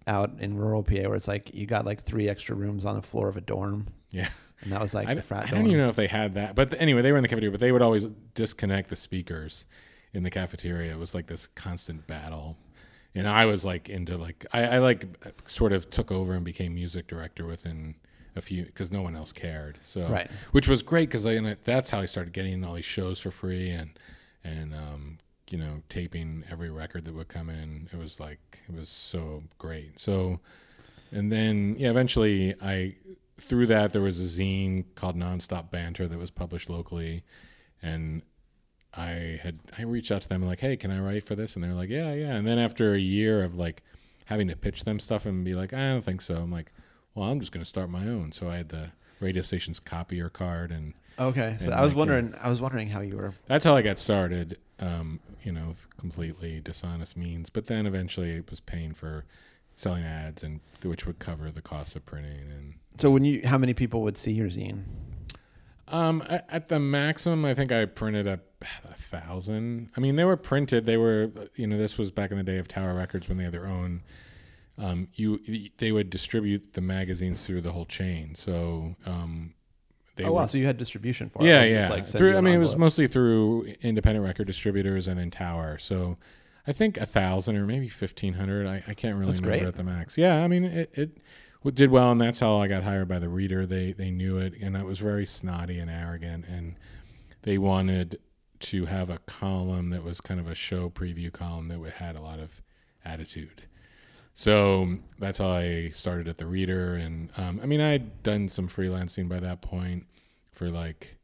out 0.06 0.32
in 0.38 0.56
rural 0.56 0.82
PA 0.82 0.94
where 1.02 1.14
it's 1.14 1.28
like 1.28 1.54
you 1.54 1.66
got 1.66 1.84
like 1.86 2.04
three 2.04 2.28
extra 2.28 2.54
rooms 2.54 2.84
on 2.84 2.94
the 2.96 3.02
floor 3.02 3.28
of 3.28 3.36
a 3.36 3.40
dorm, 3.40 3.86
Yeah. 4.12 4.28
and 4.62 4.72
that 4.72 4.80
was 4.80 4.94
like 4.94 5.08
I, 5.08 5.14
the 5.14 5.22
frat 5.22 5.44
I 5.44 5.50
dorm. 5.50 5.62
don't 5.62 5.70
even 5.72 5.82
know 5.82 5.88
if 5.88 5.96
they 5.96 6.06
had 6.08 6.34
that, 6.36 6.54
but 6.54 6.74
anyway, 6.80 7.02
they 7.02 7.10
were 7.12 7.18
in 7.18 7.22
the 7.22 7.28
cafeteria. 7.28 7.50
But 7.50 7.60
they 7.60 7.72
would 7.72 7.82
always 7.82 8.06
disconnect 8.34 8.88
the 8.90 8.96
speakers 8.96 9.66
in 10.14 10.22
the 10.22 10.30
cafeteria. 10.30 10.92
It 10.92 10.98
was 10.98 11.14
like 11.14 11.26
this 11.26 11.46
constant 11.48 12.06
battle, 12.06 12.56
and 13.14 13.28
I 13.28 13.46
was 13.46 13.64
like 13.64 13.88
into 13.88 14.16
like 14.16 14.46
I, 14.52 14.64
I 14.64 14.78
like 14.78 15.06
sort 15.46 15.72
of 15.72 15.90
took 15.90 16.10
over 16.10 16.34
and 16.34 16.44
became 16.44 16.74
music 16.74 17.06
director 17.06 17.46
within 17.46 17.94
a 18.36 18.40
few 18.40 18.64
because 18.64 18.90
no 18.90 19.02
one 19.02 19.14
else 19.14 19.32
cared. 19.32 19.78
So 19.82 20.08
Right. 20.08 20.30
which 20.52 20.68
was 20.68 20.82
great 20.82 21.08
because 21.08 21.24
I 21.26 21.32
and 21.32 21.56
that's 21.64 21.90
how 21.90 22.00
I 22.00 22.06
started 22.06 22.32
getting 22.32 22.64
all 22.64 22.74
these 22.74 22.84
shows 22.84 23.20
for 23.20 23.30
free 23.30 23.70
and 23.70 23.98
and 24.42 24.74
um, 24.74 25.18
you 25.50 25.58
know 25.58 25.82
taping 25.88 26.44
every 26.50 26.70
record 26.70 27.04
that 27.04 27.14
would 27.14 27.28
come 27.28 27.48
in. 27.48 27.88
It 27.92 27.96
was 27.96 28.18
like 28.18 28.60
it 28.68 28.74
was 28.74 28.88
so 28.88 29.44
great. 29.58 29.98
So 30.00 30.40
and 31.12 31.30
then 31.30 31.76
yeah, 31.78 31.90
eventually 31.90 32.54
I 32.60 32.96
through 33.38 33.66
that 33.66 33.92
there 33.92 34.02
was 34.02 34.18
a 34.20 34.42
zine 34.42 34.84
called 34.94 35.16
Nonstop 35.16 35.70
Banter 35.70 36.08
that 36.08 36.18
was 36.18 36.30
published 36.30 36.68
locally, 36.70 37.22
and 37.82 38.22
I 38.96 39.40
had 39.42 39.58
I 39.78 39.82
reached 39.82 40.10
out 40.12 40.22
to 40.22 40.28
them 40.28 40.42
like, 40.42 40.60
hey, 40.60 40.76
can 40.76 40.90
I 40.90 41.00
write 41.00 41.24
for 41.24 41.34
this? 41.34 41.54
And 41.54 41.64
they 41.64 41.68
were 41.68 41.74
like, 41.74 41.90
yeah, 41.90 42.12
yeah. 42.14 42.34
And 42.34 42.46
then 42.46 42.58
after 42.58 42.94
a 42.94 42.98
year 42.98 43.42
of 43.42 43.56
like 43.56 43.82
having 44.26 44.48
to 44.48 44.56
pitch 44.56 44.84
them 44.84 44.98
stuff 45.00 45.26
and 45.26 45.44
be 45.44 45.54
like, 45.54 45.72
I 45.72 45.90
don't 45.90 46.04
think 46.04 46.20
so. 46.20 46.36
I'm 46.36 46.50
like, 46.52 46.72
well, 47.14 47.28
I'm 47.30 47.40
just 47.40 47.52
going 47.52 47.62
to 47.62 47.68
start 47.68 47.90
my 47.90 48.06
own. 48.06 48.32
So 48.32 48.48
I 48.48 48.56
had 48.56 48.68
the 48.70 48.92
radio 49.20 49.42
station's 49.42 49.78
copier 49.80 50.28
card, 50.28 50.70
and 50.70 50.94
Okay, 51.18 51.56
so 51.58 51.66
And 51.66 51.74
I 51.74 51.82
was 51.82 51.92
like, 51.92 51.98
wondering. 51.98 52.34
I 52.40 52.48
was 52.48 52.60
wondering 52.60 52.88
how 52.88 53.00
you 53.00 53.16
were. 53.16 53.34
that's 53.46 53.64
how 53.64 53.76
I 53.76 53.82
got 53.82 53.98
started. 53.98 54.58
Um, 54.80 55.20
you 55.44 55.52
know, 55.52 55.74
completely 55.98 56.60
dishonest 56.60 57.16
means, 57.16 57.48
but 57.50 57.66
then 57.66 57.86
eventually 57.86 58.30
it 58.30 58.50
was 58.50 58.58
paying 58.60 58.92
for 58.94 59.24
selling 59.76 60.02
ads 60.04 60.42
and 60.42 60.60
which 60.82 61.06
would 61.06 61.18
cover 61.18 61.50
the 61.50 61.62
cost 61.62 61.94
of 61.96 62.04
printing 62.06 62.40
and 62.50 62.74
So 62.96 63.10
when 63.10 63.24
you, 63.24 63.42
how 63.44 63.58
many 63.58 63.74
people 63.74 64.02
would 64.02 64.16
see 64.16 64.32
your 64.32 64.48
zine? 64.48 64.82
Um, 65.88 66.22
at, 66.28 66.68
the 66.68 66.80
maximum, 66.80 67.44
I 67.44 67.54
think 67.54 67.70
I 67.70 67.84
printed 67.84 68.26
up 68.26 68.40
a 68.84 68.94
thousand. 68.94 69.90
I 69.96 70.00
mean, 70.00 70.16
they 70.16 70.24
were 70.24 70.36
printed. 70.36 70.86
They 70.86 70.96
were, 70.96 71.30
you 71.56 71.66
know, 71.66 71.76
this 71.76 71.98
was 71.98 72.10
back 72.10 72.30
in 72.30 72.38
the 72.38 72.42
day 72.42 72.56
of 72.56 72.68
Tower 72.68 72.94
Records 72.94 73.28
when 73.28 73.38
they 73.38 73.44
had 73.44 73.52
their 73.52 73.66
own. 73.66 74.02
Um, 74.76 75.08
you 75.14 75.40
they 75.78 75.92
would 75.92 76.10
distribute 76.10 76.72
the 76.72 76.80
magazines 76.80 77.44
through 77.44 77.60
the 77.60 77.72
whole 77.72 77.84
chain. 77.84 78.34
So, 78.34 78.96
um, 79.06 79.54
they 80.16 80.24
oh 80.24 80.28
were, 80.28 80.32
wow, 80.34 80.46
so 80.46 80.58
you 80.58 80.66
had 80.66 80.78
distribution 80.78 81.28
for 81.28 81.42
it. 81.42 81.46
yeah, 81.46 81.62
It 81.62 81.72
yeah. 81.72 81.88
like, 81.88 82.06
through, 82.08 82.34
I 82.34 82.38
an 82.38 82.44
mean, 82.44 82.54
it 82.54 82.58
was 82.58 82.76
mostly 82.76 83.06
through 83.06 83.74
independent 83.82 84.24
record 84.24 84.46
distributors 84.46 85.06
and 85.06 85.18
then 85.18 85.30
Tower. 85.30 85.78
So, 85.78 86.16
I 86.66 86.72
think 86.72 86.96
a 86.96 87.06
thousand 87.06 87.56
or 87.56 87.66
maybe 87.66 87.88
fifteen 87.88 88.34
hundred. 88.34 88.66
I, 88.66 88.82
I 88.88 88.94
can't 88.94 89.16
really 89.16 89.32
That's 89.32 89.40
remember 89.40 89.64
great. 89.64 89.68
at 89.68 89.76
the 89.76 89.84
max. 89.84 90.16
Yeah, 90.16 90.42
I 90.42 90.48
mean, 90.48 90.64
it, 90.64 90.90
it 90.94 91.18
did 91.72 91.90
well, 91.90 92.12
and 92.12 92.20
that's 92.20 92.40
how 92.40 92.58
I 92.58 92.68
got 92.68 92.82
hired 92.82 93.08
by 93.08 93.18
the 93.18 93.28
reader. 93.28 93.64
They 93.66 93.92
they 93.92 94.10
knew 94.10 94.36
it, 94.36 94.54
and 94.60 94.76
I 94.76 94.82
was 94.82 94.98
very 94.98 95.26
snotty 95.26 95.78
and 95.78 95.90
arrogant, 95.90 96.46
and 96.46 96.76
they 97.42 97.58
wanted 97.58 98.18
to 98.60 98.86
have 98.86 99.10
a 99.10 99.18
column 99.18 99.88
that 99.88 100.04
was 100.04 100.20
kind 100.20 100.40
of 100.40 100.48
a 100.48 100.54
show 100.54 100.88
preview 100.88 101.32
column 101.32 101.68
that 101.68 101.94
had 101.94 102.16
a 102.16 102.20
lot 102.20 102.38
of 102.38 102.62
attitude. 103.04 103.64
So 104.32 104.98
that's 105.18 105.38
how 105.38 105.52
I 105.52 105.90
started 105.90 106.28
at 106.28 106.38
the 106.38 106.46
Reader, 106.46 106.96
and 106.96 107.30
um, 107.36 107.60
I 107.62 107.66
mean, 107.66 107.80
I 107.80 107.90
had 107.90 108.22
done 108.22 108.48
some 108.48 108.68
freelancing 108.68 109.28
by 109.28 109.40
that 109.40 109.60
point 109.60 110.06
for 110.50 110.70
like 110.70 111.16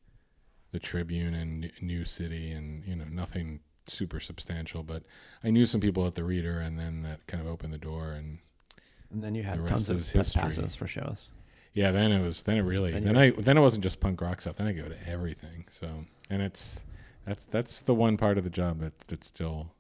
the 0.72 0.78
Tribune 0.78 1.34
and 1.34 1.72
Newcity, 1.82 2.56
and 2.56 2.84
you 2.86 2.94
know, 2.94 3.06
nothing 3.10 3.60
super 3.86 4.20
substantial, 4.20 4.82
but 4.82 5.02
I 5.42 5.50
knew 5.50 5.66
some 5.66 5.80
people 5.80 6.06
at 6.06 6.14
the 6.14 6.24
Reader, 6.24 6.60
and 6.60 6.78
then 6.78 7.02
that 7.02 7.26
kind 7.26 7.42
of 7.42 7.48
opened 7.48 7.72
the 7.72 7.78
door, 7.78 8.12
and 8.12 8.38
and 9.10 9.22
then 9.22 9.34
you 9.34 9.42
had 9.42 9.62
the 9.62 9.68
tons 9.68 9.90
of 9.90 10.08
press 10.12 10.32
passes 10.34 10.76
for 10.76 10.86
shows. 10.86 11.32
yeah, 11.74 11.90
then 11.90 12.12
it 12.12 12.22
was 12.22 12.42
then 12.42 12.56
it 12.56 12.62
really 12.62 12.92
Then 12.92 13.04
then, 13.04 13.16
I 13.16 13.30
then 13.30 13.58
it 13.58 13.60
wasn't 13.60 13.84
just 13.84 14.00
punk 14.00 14.20
rock 14.20 14.40
stuff. 14.40 14.56
Then 14.56 14.66
I 14.66 14.72
go 14.72 14.88
to 14.88 15.08
everything. 15.08 15.64
So 15.68 15.88
and 16.28 16.42
it's 16.42 16.84
that's 17.26 17.44
that's 17.44 17.82
the 17.82 17.94
one 17.94 18.16
part 18.16 18.38
of 18.38 18.44
the 18.44 18.50
job 18.50 18.80
that 18.80 18.98
that's 19.00 19.26
still 19.26 19.72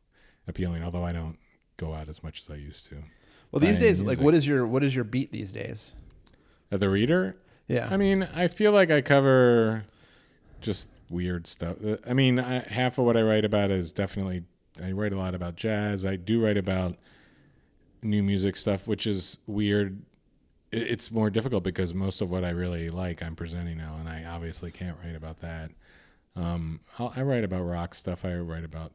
appealing. 0.46 0.82
Although 0.82 1.04
I 1.04 1.12
don't 1.12 1.38
go 1.76 1.94
out 1.94 2.08
as 2.08 2.22
much 2.22 2.40
as 2.42 2.50
I 2.50 2.56
used 2.56 2.86
to. 2.86 2.96
Well, 3.50 3.60
these 3.60 3.80
days, 3.80 4.02
like, 4.02 4.20
what 4.20 4.34
is 4.34 4.46
your 4.46 4.66
what 4.66 4.84
is 4.84 4.94
your 4.94 5.04
beat 5.04 5.32
these 5.32 5.50
days? 5.50 5.94
At 6.70 6.78
the 6.78 6.88
reader, 6.88 7.36
Yeah, 7.66 7.88
I 7.90 7.96
mean, 7.96 8.28
I 8.32 8.46
feel 8.46 8.70
like 8.70 8.92
I 8.92 9.00
cover 9.00 9.86
just 10.60 10.88
weird 11.08 11.48
stuff. 11.48 11.84
Uh, 11.84 11.96
I 12.08 12.14
mean, 12.14 12.38
I, 12.38 12.60
half 12.60 12.96
of 12.98 13.06
what 13.06 13.16
I 13.16 13.22
write 13.22 13.44
about 13.44 13.72
is 13.72 13.90
definitely 13.90 14.44
I 14.80 14.92
write 14.92 15.12
a 15.12 15.16
lot 15.16 15.34
about 15.34 15.56
jazz. 15.56 16.06
I 16.06 16.14
do 16.14 16.40
write 16.44 16.56
about 16.56 16.96
new 18.02 18.22
music 18.22 18.56
stuff, 18.56 18.86
which 18.88 19.06
is 19.06 19.38
weird. 19.46 20.02
It's 20.72 21.10
more 21.10 21.30
difficult 21.30 21.64
because 21.64 21.92
most 21.94 22.20
of 22.20 22.30
what 22.30 22.44
I 22.44 22.50
really 22.50 22.90
like 22.90 23.22
I'm 23.22 23.34
presenting 23.34 23.76
now, 23.78 23.96
and 23.98 24.08
I 24.08 24.24
obviously 24.24 24.70
can't 24.70 24.96
write 25.04 25.16
about 25.16 25.40
that. 25.40 25.70
Um, 26.36 26.80
I'll, 26.98 27.12
I 27.16 27.22
write 27.22 27.42
about 27.44 27.62
rock 27.62 27.94
stuff. 27.94 28.24
I 28.24 28.34
write 28.36 28.64
about 28.64 28.92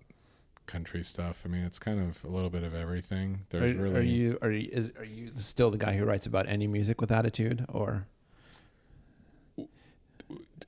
country 0.68 1.04
stuff. 1.04 1.44
I 1.46 1.50
mean, 1.50 1.64
it's 1.66 1.78
kind 1.78 2.00
of 2.00 2.24
a 2.24 2.28
little 2.30 2.50
bit 2.50 2.64
of 2.64 2.74
everything. 2.74 3.42
are, 3.54 3.60
There's 3.60 3.76
are 3.76 3.82
really 3.82 4.08
you 4.08 4.38
are 4.42 4.50
you 4.52 4.70
is, 4.72 4.92
are 4.98 5.04
you 5.04 5.32
still 5.34 5.70
the 5.70 5.78
guy 5.78 5.96
who 5.98 6.06
writes 6.06 6.26
about 6.26 6.48
any 6.48 6.66
music 6.66 7.02
with 7.02 7.12
attitude, 7.12 7.66
or 7.68 8.08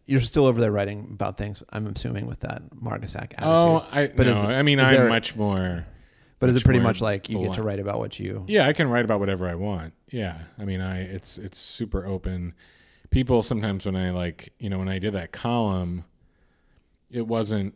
you're 0.05 0.21
still 0.21 0.45
over 0.45 0.59
there 0.59 0.71
writing 0.71 1.07
about 1.11 1.37
things? 1.37 1.63
I'm 1.69 1.87
assuming 1.87 2.27
with 2.27 2.41
that 2.41 2.61
Margasak 2.75 3.33
attitude. 3.33 3.43
oh, 3.43 3.87
I 3.91 4.07
But 4.07 4.27
no. 4.27 4.33
is- 4.37 4.43
I 4.43 4.61
mean, 4.61 4.79
I'm 4.79 4.93
there- 4.93 5.09
much 5.09 5.35
more. 5.35 5.85
But 6.39 6.49
is 6.49 6.55
it 6.55 6.63
pretty 6.63 6.79
much 6.79 7.01
like 7.01 7.29
you 7.29 7.39
get 7.39 7.53
to 7.55 7.63
write 7.63 7.79
about 7.79 7.99
what 7.99 8.19
you? 8.19 8.43
Yeah, 8.47 8.67
I 8.67 8.73
can 8.73 8.89
write 8.89 9.05
about 9.05 9.19
whatever 9.19 9.47
I 9.47 9.55
want. 9.55 9.93
Yeah, 10.11 10.39
I 10.57 10.65
mean, 10.65 10.81
I 10.81 11.01
it's 11.01 11.37
it's 11.37 11.57
super 11.57 12.05
open. 12.05 12.53
People 13.09 13.41
sometimes 13.43 13.85
when 13.85 13.95
I 13.95 14.11
like 14.11 14.53
you 14.59 14.69
know 14.69 14.79
when 14.79 14.89
I 14.89 14.99
did 14.99 15.13
that 15.13 15.31
column, 15.31 16.05
it 17.09 17.27
wasn't 17.27 17.73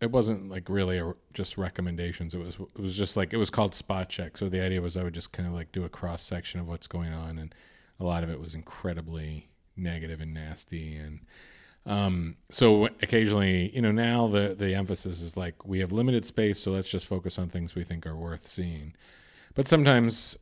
it 0.00 0.10
wasn't 0.10 0.50
like 0.50 0.68
really 0.68 0.98
a, 0.98 1.14
just 1.32 1.56
recommendations. 1.56 2.34
It 2.34 2.38
was 2.38 2.56
it 2.56 2.80
was 2.80 2.96
just 2.96 3.16
like 3.16 3.32
it 3.32 3.38
was 3.38 3.50
called 3.50 3.74
spot 3.74 4.08
check. 4.08 4.36
So 4.36 4.48
the 4.48 4.60
idea 4.60 4.82
was 4.82 4.96
I 4.96 5.04
would 5.04 5.14
just 5.14 5.32
kind 5.32 5.48
of 5.48 5.54
like 5.54 5.72
do 5.72 5.84
a 5.84 5.88
cross 5.88 6.22
section 6.22 6.60
of 6.60 6.68
what's 6.68 6.86
going 6.86 7.12
on, 7.12 7.38
and 7.38 7.54
a 7.98 8.04
lot 8.04 8.24
of 8.24 8.30
it 8.30 8.40
was 8.40 8.54
incredibly 8.54 9.48
negative 9.76 10.20
and 10.20 10.34
nasty 10.34 10.96
and. 10.96 11.20
Um, 11.84 12.36
so 12.50 12.86
occasionally, 13.02 13.74
you 13.74 13.82
know, 13.82 13.92
now 13.92 14.28
the 14.28 14.54
the 14.56 14.74
emphasis 14.74 15.20
is 15.20 15.36
like 15.36 15.66
we 15.66 15.80
have 15.80 15.92
limited 15.92 16.24
space, 16.24 16.60
so 16.60 16.72
let's 16.72 16.90
just 16.90 17.06
focus 17.06 17.38
on 17.38 17.48
things 17.48 17.74
we 17.74 17.84
think 17.84 18.06
are 18.06 18.16
worth 18.16 18.46
seeing. 18.46 18.94
But 19.54 19.68
sometimes 19.68 20.36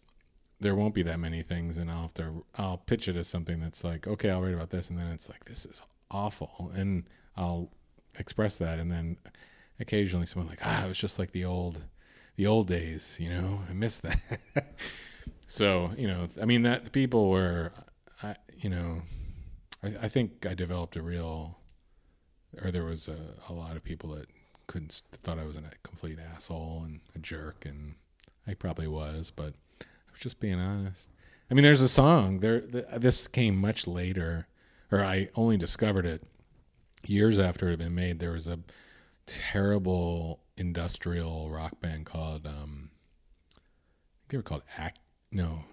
there 0.61 0.75
won't 0.75 0.95
be 0.95 1.03
that 1.03 1.19
many 1.19 1.43
things, 1.43 1.79
and 1.79 1.91
I'll 1.91 2.03
have 2.03 2.15
to 2.15 2.45
I'll 2.57 2.77
pitch 2.77 3.09
it 3.09 3.17
as 3.17 3.27
something 3.27 3.61
that's 3.61 3.83
like, 3.83 4.07
okay, 4.07 4.31
I'll 4.31 4.43
write 4.43 4.55
about 4.55 4.71
this, 4.71 4.91
and 4.91 4.99
then 4.99 5.07
it's 5.09 5.29
like 5.29 5.47
this 5.47 5.65
is 5.65 5.81
awful, 6.11 6.71
and 6.75 7.05
I'll 7.37 7.71
express 8.19 8.59
that, 8.59 8.79
and 8.79 8.91
then 8.91 9.17
occasionally 9.79 10.27
someone 10.27 10.49
like, 10.49 10.61
ah, 10.63 10.85
it 10.85 10.89
was 10.89 10.99
just 10.99 11.19
like 11.19 11.33
the 11.33 11.45
old 11.45 11.85
the 12.37 12.47
old 12.47 12.67
days, 12.69 13.19
you 13.19 13.31
know, 13.31 13.61
I 13.69 13.73
miss 13.73 13.99
that. 13.99 14.21
so 15.49 15.93
you 15.97 16.07
know, 16.07 16.29
I 16.41 16.45
mean 16.45 16.63
that 16.63 16.85
the 16.85 16.91
people 16.91 17.31
were, 17.31 17.73
I, 18.23 18.37
you 18.59 18.69
know, 18.69 19.03
I, 19.83 19.89
I 20.03 20.09
think 20.09 20.47
I 20.47 20.55
developed 20.55 20.97
a 20.97 21.03
real, 21.03 21.59
or 22.63 22.71
there 22.71 22.85
was 22.85 23.09
a, 23.09 23.35
a 23.49 23.53
lot 23.53 23.77
of 23.77 23.85
people 23.85 24.11
that 24.11 24.27
couldn't 24.67 25.03
thought 25.13 25.39
I 25.39 25.45
was 25.45 25.57
a 25.57 25.63
complete 25.83 26.19
asshole 26.19 26.83
and 26.85 27.01
a 27.15 27.19
jerk, 27.19 27.65
and 27.65 27.95
I 28.47 28.55
probably 28.55 28.87
was, 28.87 29.33
but 29.35 29.55
I 29.81 30.13
was 30.13 30.21
just 30.21 30.41
being 30.41 30.61
honest. 30.61 31.11
I 31.51 31.55
mean, 31.55 31.65
there's 31.65 31.81
a 31.81 31.89
song 31.89 32.39
there. 32.39 32.61
th 32.61 32.85
this 32.97 33.27
came 33.27 33.57
much 33.57 33.87
later, 33.87 34.47
or 34.93 35.03
I 35.05 35.29
only 35.35 35.57
discovered 35.57 36.07
it 36.07 36.23
years 37.07 37.39
after 37.39 37.67
it 37.67 37.71
had 37.71 37.79
been 37.81 37.95
made. 37.95 38.21
There 38.21 38.33
was 38.33 38.47
a 38.47 38.61
terrible 39.27 40.41
industrial 40.57 41.51
rock 41.51 41.81
band 41.81 42.07
called 42.07 42.47
um, 42.47 42.91
I 43.55 43.59
think 44.19 44.29
they 44.29 44.37
were 44.37 44.43
called 44.43 44.63
Ac 44.79 44.95
no 45.33 45.65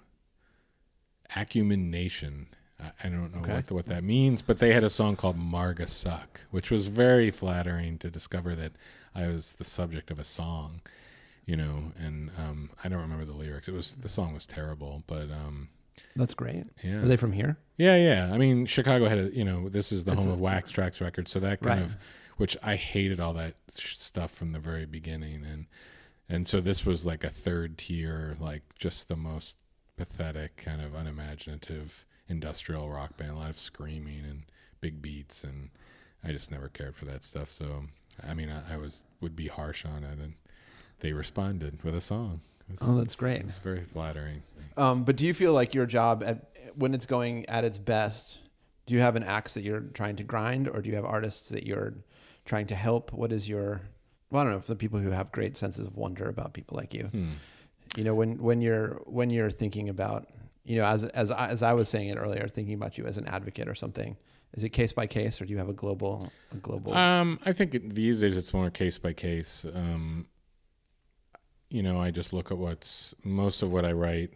Acumen 1.35 1.91
Nation. 1.91 2.47
I, 2.79 3.09
don't 3.09 3.33
know 3.33 3.41
Okay. 3.41 3.53
what 3.53 3.71
what 3.71 3.85
that 3.87 4.03
means, 4.03 4.41
but 4.41 4.59
they 4.59 4.73
had 4.73 4.83
a 4.83 4.89
song 4.89 5.15
called 5.15 5.37
Marga 5.39 5.87
Suck, 5.89 6.41
which 6.51 6.69
was 6.69 6.87
very 6.87 7.31
flattering 7.31 7.97
to 7.99 8.09
discover 8.09 8.55
that 8.55 8.73
I 9.15 9.27
was 9.27 9.53
the 9.53 9.63
subject 9.63 10.11
of 10.11 10.19
a 10.19 10.23
song, 10.23 10.81
you 11.45 11.57
know. 11.57 11.91
And 11.99 12.29
um, 12.37 12.69
I 12.83 12.87
don't 12.89 13.01
remember 13.01 13.25
the 13.25 13.33
lyrics. 13.33 13.67
It 13.67 13.73
was 13.73 13.95
the 13.95 14.09
song 14.09 14.33
was 14.33 14.45
terrible, 14.45 15.03
but 15.07 15.23
um, 15.31 15.69
That's 16.15 16.35
great. 16.35 16.65
yeah, 16.83 16.97
Are 16.97 17.05
they 17.07 17.17
from 17.17 17.31
here? 17.33 17.57
yeah, 17.77 17.95
yeah. 17.97 18.31
I 18.31 18.37
mean, 18.37 18.67
Chicago 18.67 19.07
had 19.09 19.17
a, 19.17 19.35
you 19.35 19.43
know, 19.43 19.69
this 19.69 19.91
is 19.91 20.03
the 20.03 20.11
It's 20.13 20.21
home 20.21 20.29
a- 20.31 20.33
of 20.35 20.39
Wax 20.39 20.71
Trax 20.71 21.01
Records, 21.01 21.31
so 21.31 21.39
that 21.39 21.61
kind 21.61 21.81
Right. 21.81 21.89
of, 21.89 21.97
which 22.37 22.55
I 22.61 22.75
hated 22.75 23.19
all 23.19 23.33
that 23.33 23.55
sh- 23.75 23.95
stuff 23.97 24.31
from 24.31 24.51
the 24.51 24.59
very 24.59 24.85
beginning, 24.85 25.43
and 25.45 25.65
and 26.29 26.45
so 26.47 26.59
this 26.61 26.85
was 26.85 27.05
like 27.07 27.23
a 27.23 27.29
third 27.31 27.77
tier, 27.79 28.35
like 28.39 28.61
just 28.77 29.07
the 29.07 29.15
most 29.15 29.57
pathetic, 29.95 30.57
kind 30.57 30.81
of 30.81 30.93
unimaginative 30.93 32.05
industrial 32.29 32.89
rock 32.89 33.17
band, 33.17 33.31
a 33.31 33.35
lot 33.35 33.49
of 33.49 33.57
screaming 33.57 34.23
and 34.29 34.43
big 34.81 35.01
beats, 35.01 35.43
and 35.43 35.69
I 36.23 36.31
just 36.31 36.51
never 36.51 36.67
cared 36.67 36.95
for 36.95 37.05
that 37.05 37.23
stuff. 37.23 37.49
So, 37.49 37.83
I 38.27 38.33
mean, 38.33 38.49
I, 38.49 38.73
I 38.75 38.77
was 38.77 39.03
would 39.21 39.35
be 39.35 39.47
harsh 39.47 39.85
on 39.85 40.03
it, 40.03 40.19
and 40.19 40.33
they 40.99 41.13
responded 41.13 41.83
with 41.83 41.95
a 41.95 42.01
song. 42.01 42.41
It's, 42.69 42.81
Oh, 42.83 42.95
that's 42.95 43.13
it's- 43.13 43.15
great. 43.15 43.41
It's 43.41 43.57
very 43.59 43.83
flattering. 43.83 44.43
Um, 44.75 45.03
but 45.03 45.15
do 45.15 45.25
you 45.25 45.33
feel 45.33 45.53
like 45.53 45.73
your 45.73 45.85
job 45.85 46.23
at 46.25 46.49
when 46.75 46.93
it's 46.93 47.05
going 47.05 47.45
at 47.49 47.63
its 47.63 47.77
best? 47.77 48.39
Do 48.85 48.93
you 48.93 48.99
have 49.01 49.15
an 49.15 49.23
axe 49.23 49.53
that 49.55 49.63
you're 49.63 49.81
trying 49.81 50.15
to 50.17 50.23
grind, 50.23 50.69
or 50.69 50.81
do 50.81 50.89
you 50.89 50.95
have 50.95 51.05
artists 51.05 51.49
that 51.49 51.65
you're 51.65 51.93
trying 52.45 52.67
to 52.67 52.75
help? 52.75 53.11
What 53.11 53.31
is 53.31 53.49
your 53.49 53.81
well, 54.29 54.41
I 54.41 54.43
don't 54.43 54.53
know 54.53 54.59
for 54.59 54.67
the 54.73 54.75
people 54.75 54.99
who 54.99 55.11
have 55.11 55.31
great 55.31 55.55
senses 55.57 55.85
of 55.85 55.95
wonder 55.95 56.27
about 56.27 56.53
people 56.53 56.75
like 56.77 56.93
you. 56.93 57.05
Hmm. 57.05 57.29
You 57.95 58.03
know, 58.03 58.13
when 58.13 58.37
when 58.37 58.61
you're 58.61 59.01
when 59.05 59.29
you're 59.29 59.49
thinking 59.51 59.89
about 59.89 60.27
you 60.67 60.77
know 60.77 60.85
as 60.85 61.05
as 61.05 61.31
I, 61.31 61.47
as 61.47 61.63
I 61.63 61.73
was 61.73 61.89
saying 61.89 62.09
it 62.09 62.17
earlier, 62.17 62.47
thinking 62.47 62.75
about 62.75 62.97
you 62.97 63.05
as 63.05 63.17
an 63.17 63.25
advocate 63.25 63.67
or 63.67 63.75
something. 63.75 64.17
Is 64.53 64.63
it 64.63 64.69
case 64.69 64.93
by 64.93 65.07
case, 65.07 65.41
or 65.41 65.45
do 65.45 65.51
you 65.51 65.57
have 65.59 65.69
a 65.69 65.73
global 65.73 66.31
a 66.51 66.55
global? 66.55 66.93
Um, 66.93 67.39
I 67.45 67.53
think 67.53 67.93
these 67.93 68.21
days 68.21 68.37
it's 68.37 68.53
more 68.53 68.69
case 68.69 68.97
by 68.97 69.13
case. 69.13 69.65
Um, 69.73 70.27
you 71.69 71.83
know, 71.83 71.99
I 71.99 72.11
just 72.11 72.33
look 72.33 72.51
at 72.51 72.57
what's 72.57 73.13
most 73.23 73.61
of 73.61 73.71
what 73.71 73.85
I 73.85 73.91
write 73.91 74.31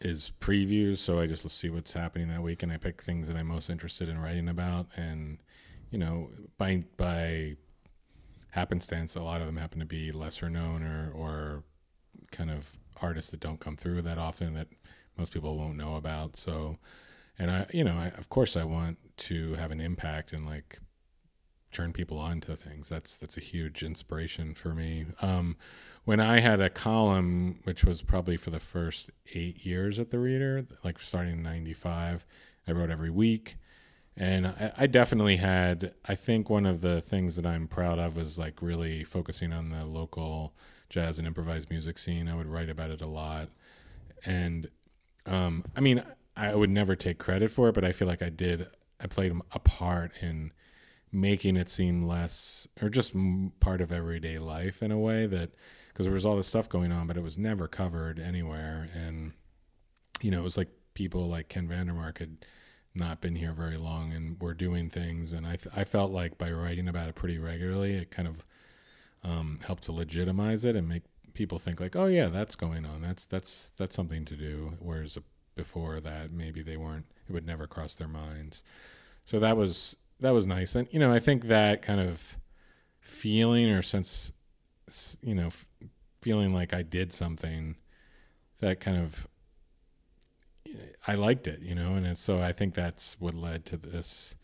is 0.00 0.32
previews, 0.40 0.98
so 0.98 1.18
I 1.18 1.26
just 1.26 1.48
see 1.50 1.70
what's 1.70 1.92
happening 1.92 2.28
that 2.28 2.42
week, 2.42 2.62
and 2.62 2.70
I 2.70 2.76
pick 2.76 3.02
things 3.02 3.28
that 3.28 3.36
I'm 3.36 3.46
most 3.46 3.70
interested 3.70 4.08
in 4.08 4.18
writing 4.18 4.48
about, 4.48 4.86
and 4.96 5.38
you 5.90 5.98
know, 5.98 6.30
by 6.58 6.84
by 6.96 7.56
happenstance, 8.50 9.16
a 9.16 9.22
lot 9.22 9.40
of 9.40 9.46
them 9.46 9.56
happen 9.56 9.80
to 9.80 9.86
be 9.86 10.12
lesser 10.12 10.50
known 10.50 10.82
or 10.82 11.10
or 11.14 11.64
kind 12.30 12.50
of 12.50 12.76
artists 13.00 13.30
that 13.30 13.40
don't 13.40 13.60
come 13.60 13.76
through 13.76 14.02
that 14.02 14.18
often 14.18 14.54
that 14.54 14.68
most 15.16 15.32
people 15.32 15.56
won't 15.56 15.76
know 15.76 15.96
about. 15.96 16.36
So, 16.36 16.78
and 17.38 17.50
I, 17.50 17.66
you 17.72 17.84
know, 17.84 17.94
I, 17.94 18.06
of 18.18 18.28
course, 18.28 18.56
I 18.56 18.64
want 18.64 18.98
to 19.18 19.54
have 19.54 19.70
an 19.70 19.80
impact 19.80 20.32
and 20.32 20.46
like 20.46 20.78
turn 21.76 21.92
people 21.92 22.18
on 22.18 22.40
to 22.40 22.56
things. 22.56 22.88
That's 22.88 23.16
that's 23.18 23.36
a 23.36 23.40
huge 23.40 23.82
inspiration 23.82 24.54
for 24.54 24.74
me. 24.74 25.06
Um, 25.20 25.56
when 26.04 26.20
I 26.20 26.40
had 26.40 26.60
a 26.60 26.70
column, 26.70 27.60
which 27.64 27.84
was 27.84 28.02
probably 28.02 28.36
for 28.36 28.50
the 28.50 28.60
first 28.60 29.10
eight 29.34 29.66
years 29.66 29.98
at 29.98 30.10
the 30.10 30.18
Reader, 30.18 30.66
like 30.82 30.98
starting 30.98 31.34
in 31.34 31.42
'95, 31.42 32.24
I 32.66 32.72
wrote 32.72 32.90
every 32.90 33.10
week, 33.10 33.56
and 34.16 34.46
I, 34.46 34.72
I 34.76 34.86
definitely 34.86 35.36
had. 35.36 35.92
I 36.08 36.14
think 36.14 36.48
one 36.48 36.64
of 36.66 36.80
the 36.80 37.00
things 37.00 37.36
that 37.36 37.46
I'm 37.46 37.68
proud 37.68 37.98
of 37.98 38.16
was 38.16 38.38
like 38.38 38.62
really 38.62 39.04
focusing 39.04 39.52
on 39.52 39.68
the 39.68 39.84
local 39.84 40.54
jazz 40.88 41.18
and 41.18 41.26
improvised 41.26 41.68
music 41.68 41.98
scene. 41.98 42.28
I 42.28 42.36
would 42.36 42.46
write 42.46 42.70
about 42.70 42.90
it 42.90 43.02
a 43.02 43.06
lot, 43.06 43.50
and 44.24 44.70
um, 45.26 45.64
I 45.76 45.80
mean, 45.80 46.02
I 46.36 46.54
would 46.54 46.70
never 46.70 46.94
take 46.94 47.18
credit 47.18 47.50
for 47.50 47.68
it, 47.68 47.74
but 47.74 47.84
I 47.84 47.92
feel 47.92 48.08
like 48.08 48.22
I 48.22 48.30
did. 48.30 48.68
I 49.00 49.06
played 49.06 49.32
a 49.52 49.58
part 49.58 50.12
in 50.20 50.52
making 51.12 51.56
it 51.56 51.68
seem 51.68 52.02
less 52.02 52.68
or 52.82 52.88
just 52.88 53.14
part 53.60 53.80
of 53.80 53.92
everyday 53.92 54.38
life 54.38 54.82
in 54.82 54.90
a 54.90 54.98
way 54.98 55.26
that 55.26 55.50
because 55.88 56.06
there 56.06 56.14
was 56.14 56.26
all 56.26 56.36
this 56.36 56.46
stuff 56.46 56.68
going 56.68 56.92
on, 56.92 57.06
but 57.06 57.16
it 57.16 57.22
was 57.22 57.38
never 57.38 57.66
covered 57.66 58.18
anywhere. 58.18 58.88
And 58.94 59.32
you 60.20 60.30
know, 60.30 60.40
it 60.40 60.44
was 60.44 60.56
like 60.56 60.68
people 60.94 61.26
like 61.26 61.48
Ken 61.48 61.68
Vandermark 61.68 62.18
had 62.18 62.44
not 62.94 63.20
been 63.20 63.36
here 63.36 63.52
very 63.52 63.76
long 63.76 64.12
and 64.12 64.40
were 64.40 64.54
doing 64.54 64.90
things, 64.90 65.32
and 65.32 65.46
I 65.46 65.56
th- 65.56 65.74
I 65.76 65.84
felt 65.84 66.10
like 66.10 66.38
by 66.38 66.50
writing 66.50 66.88
about 66.88 67.08
it 67.08 67.14
pretty 67.14 67.38
regularly, 67.38 67.92
it 67.92 68.10
kind 68.10 68.28
of 68.28 68.44
um, 69.22 69.58
helped 69.64 69.84
to 69.84 69.92
legitimize 69.92 70.64
it 70.64 70.76
and 70.76 70.88
make 70.88 71.02
people 71.36 71.58
think 71.58 71.80
like, 71.80 71.94
oh 71.94 72.06
yeah, 72.06 72.26
that's 72.26 72.56
going 72.56 72.84
on. 72.84 73.02
That's 73.02 73.26
that's 73.26 73.70
that's 73.76 73.94
something 73.94 74.24
to 74.24 74.36
do. 74.36 74.72
Whereas 74.80 75.18
before 75.54 76.00
that, 76.00 76.32
maybe 76.32 76.62
they 76.62 76.76
weren't. 76.76 77.06
It 77.28 77.32
would 77.32 77.46
never 77.46 77.66
cross 77.66 77.94
their 77.94 78.08
minds. 78.08 78.64
So 79.24 79.38
that 79.38 79.56
was 79.56 79.96
that 80.20 80.30
was 80.30 80.46
nice, 80.46 80.74
and 80.74 80.88
you 80.90 80.98
know, 80.98 81.12
I 81.12 81.20
think 81.20 81.44
that 81.44 81.82
kind 81.82 82.00
of 82.00 82.38
feeling 83.00 83.70
or 83.70 83.82
sense, 83.82 84.32
you 85.22 85.34
know, 85.34 85.48
f- 85.48 85.66
feeling 86.22 86.52
like 86.52 86.72
I 86.72 86.82
did 86.82 87.12
something, 87.12 87.76
that 88.60 88.80
kind 88.80 88.98
of. 88.98 89.28
I 91.06 91.14
liked 91.14 91.46
it, 91.46 91.60
you 91.60 91.76
know, 91.76 91.94
and 91.94 92.18
so 92.18 92.40
I 92.40 92.50
think 92.50 92.74
that's 92.74 93.20
what 93.20 93.34
led 93.34 93.64
to 93.66 93.76
this 93.76 94.34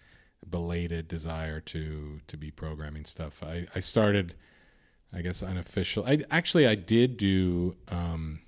belated 0.48 1.09
desire 1.09 1.61
to 1.61 2.20
to 2.26 2.37
be 2.37 2.50
programming 2.50 3.05
stuff. 3.05 3.42
I 3.42 3.66
I 3.74 3.81
started 3.81 4.35
I 5.14 5.22
guess 5.22 5.42
unofficial. 5.42 6.05
I 6.07 6.18
actually 6.31 6.66
I 6.66 6.75
did 6.75 7.16
do 7.16 7.77
um 7.88 8.40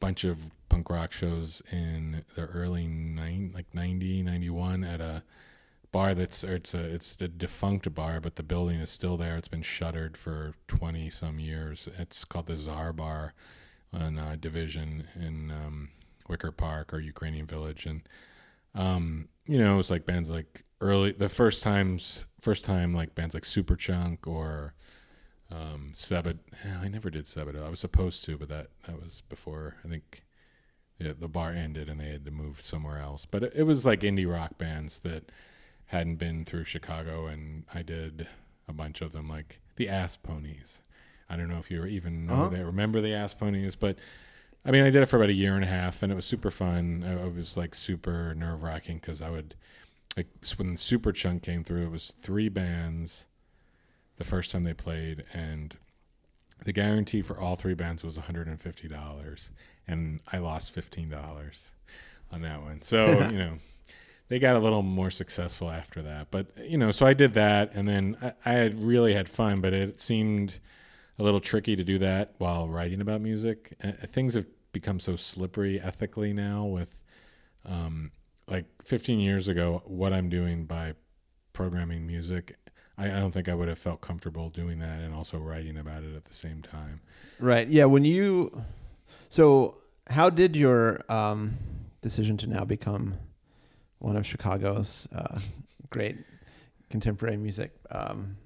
bunch 0.00 0.24
of 0.24 0.50
punk 0.68 0.90
rock 0.90 1.12
shows 1.12 1.62
in 1.70 2.24
the 2.34 2.42
early 2.46 2.86
nine 2.86 3.52
like 3.54 3.72
90 3.74 4.22
91 4.22 4.84
at 4.84 5.00
a 5.00 5.22
bar 5.92 6.14
that's 6.14 6.42
it's 6.42 6.74
a 6.74 6.92
it's 6.92 7.20
a 7.22 7.28
defunct 7.28 7.94
bar 7.94 8.20
but 8.20 8.36
the 8.36 8.42
building 8.42 8.80
is 8.80 8.90
still 8.90 9.16
there. 9.16 9.36
It's 9.36 9.48
been 9.48 9.62
shuttered 9.62 10.16
for 10.16 10.54
20 10.68 11.08
some 11.10 11.38
years. 11.38 11.88
It's 11.98 12.24
called 12.24 12.46
the 12.46 12.56
czar 12.56 12.92
bar 12.92 13.34
on 13.92 14.18
uh, 14.18 14.36
division 14.38 15.06
in 15.14 15.50
um, 15.52 15.90
wicker 16.28 16.50
park 16.50 16.92
or 16.92 16.98
ukrainian 16.98 17.46
village. 17.46 17.86
And 17.86 18.02
um, 18.74 19.28
you 19.46 19.58
know 19.58 19.78
it's 19.78 19.90
like 19.90 20.06
bands 20.06 20.30
like 20.30 20.64
early 20.80 21.12
the 21.12 21.28
first 21.28 21.62
times 21.62 22.24
first 22.40 22.64
time 22.64 22.92
like 22.92 23.14
bands 23.14 23.34
like 23.34 23.44
superchunk 23.44 24.26
or 24.26 24.74
um. 25.54 25.92
I 26.82 26.88
never 26.88 27.10
did 27.10 27.24
Sebed. 27.24 27.62
I 27.62 27.68
was 27.68 27.80
supposed 27.80 28.24
to, 28.24 28.36
but 28.36 28.48
that 28.48 28.68
that 28.86 29.00
was 29.00 29.22
before. 29.28 29.76
I 29.84 29.88
think 29.88 30.22
yeah, 30.98 31.12
the 31.18 31.28
bar 31.28 31.50
ended 31.50 31.88
and 31.88 32.00
they 32.00 32.10
had 32.10 32.24
to 32.24 32.30
move 32.30 32.60
somewhere 32.60 32.98
else. 32.98 33.26
But 33.26 33.42
it, 33.44 33.52
it 33.56 33.62
was 33.64 33.84
like 33.84 34.00
indie 34.00 34.30
rock 34.30 34.58
bands 34.58 35.00
that 35.00 35.30
hadn't 35.86 36.16
been 36.16 36.44
through 36.44 36.64
Chicago, 36.64 37.26
and 37.26 37.64
I 37.74 37.82
did 37.82 38.26
a 38.68 38.72
bunch 38.72 39.00
of 39.00 39.12
them, 39.12 39.28
like 39.28 39.60
the 39.76 39.88
Ass 39.88 40.16
Ponies. 40.16 40.82
I 41.28 41.36
don't 41.36 41.48
know 41.48 41.58
if 41.58 41.70
you 41.70 41.84
even 41.84 42.26
know 42.26 42.32
Uh-huh. 42.34 42.48
they 42.50 42.62
remember 42.62 43.00
the 43.00 43.12
Ass 43.14 43.34
Ponies, 43.34 43.76
but 43.76 43.98
I 44.64 44.70
mean, 44.70 44.82
I 44.84 44.90
did 44.90 45.02
it 45.02 45.06
for 45.06 45.16
about 45.16 45.28
a 45.30 45.34
year 45.34 45.54
and 45.56 45.64
a 45.64 45.68
half, 45.68 46.02
and 46.02 46.10
it 46.10 46.14
was 46.14 46.24
super 46.24 46.50
fun. 46.50 47.04
I, 47.06 47.22
I 47.24 47.26
was 47.28 47.56
like 47.56 47.74
super 47.74 48.34
nerve 48.34 48.62
wracking 48.62 48.96
because 48.96 49.20
I 49.20 49.30
would 49.30 49.54
like 50.16 50.28
when 50.56 50.76
Superchunk 50.76 51.42
came 51.42 51.64
through, 51.64 51.82
it 51.86 51.90
was 51.90 52.14
three 52.22 52.48
bands 52.48 53.26
the 54.16 54.24
first 54.24 54.50
time 54.50 54.62
they 54.62 54.74
played, 54.74 55.24
and 55.32 55.76
the 56.64 56.72
guarantee 56.72 57.22
for 57.22 57.38
all 57.38 57.56
three 57.56 57.74
bands 57.74 58.04
was 58.04 58.16
$150, 58.16 59.50
and 59.86 60.20
I 60.32 60.38
lost 60.38 60.74
$15 60.74 61.72
on 62.32 62.42
that 62.42 62.62
one. 62.62 62.82
So, 62.82 63.06
you 63.30 63.38
know, 63.38 63.54
they 64.28 64.38
got 64.38 64.56
a 64.56 64.60
little 64.60 64.82
more 64.82 65.10
successful 65.10 65.70
after 65.70 66.02
that. 66.02 66.28
But, 66.30 66.46
you 66.58 66.78
know, 66.78 66.90
so 66.90 67.06
I 67.06 67.14
did 67.14 67.34
that, 67.34 67.72
and 67.74 67.88
then 67.88 68.16
I, 68.22 68.32
I 68.44 68.52
had 68.52 68.82
really 68.82 69.14
had 69.14 69.28
fun, 69.28 69.60
but 69.60 69.72
it 69.72 70.00
seemed 70.00 70.58
a 71.18 71.22
little 71.22 71.40
tricky 71.40 71.76
to 71.76 71.84
do 71.84 71.98
that 71.98 72.34
while 72.38 72.68
writing 72.68 73.00
about 73.00 73.20
music. 73.20 73.76
Uh, 73.82 73.92
things 74.06 74.34
have 74.34 74.46
become 74.72 74.98
so 74.98 75.16
slippery 75.16 75.80
ethically 75.80 76.32
now 76.32 76.64
with, 76.64 77.04
um, 77.64 78.10
like 78.48 78.66
15 78.84 79.20
years 79.20 79.48
ago, 79.48 79.82
what 79.86 80.12
I'm 80.12 80.28
doing 80.28 80.64
by 80.64 80.94
programming 81.52 82.06
music 82.06 82.56
I, 82.96 83.06
I 83.06 83.20
don't 83.20 83.32
think 83.32 83.48
I 83.48 83.54
would 83.54 83.68
have 83.68 83.78
felt 83.78 84.00
comfortable 84.00 84.50
doing 84.50 84.78
that 84.78 85.00
and 85.00 85.14
also 85.14 85.38
writing 85.38 85.76
about 85.76 86.02
it 86.02 86.14
at 86.14 86.24
the 86.26 86.34
same 86.34 86.62
time. 86.62 87.00
Right. 87.40 87.66
Yeah. 87.68 87.86
When 87.86 88.04
you, 88.04 88.64
so 89.28 89.78
how 90.08 90.30
did 90.30 90.54
your 90.56 91.00
um, 91.08 91.56
decision 92.00 92.36
to 92.38 92.46
now 92.48 92.64
become 92.64 93.14
one 93.98 94.16
of 94.16 94.26
Chicago's 94.26 95.08
uh, 95.14 95.40
great 95.90 96.18
contemporary 96.90 97.36
music 97.36 97.72
um, 97.90 98.36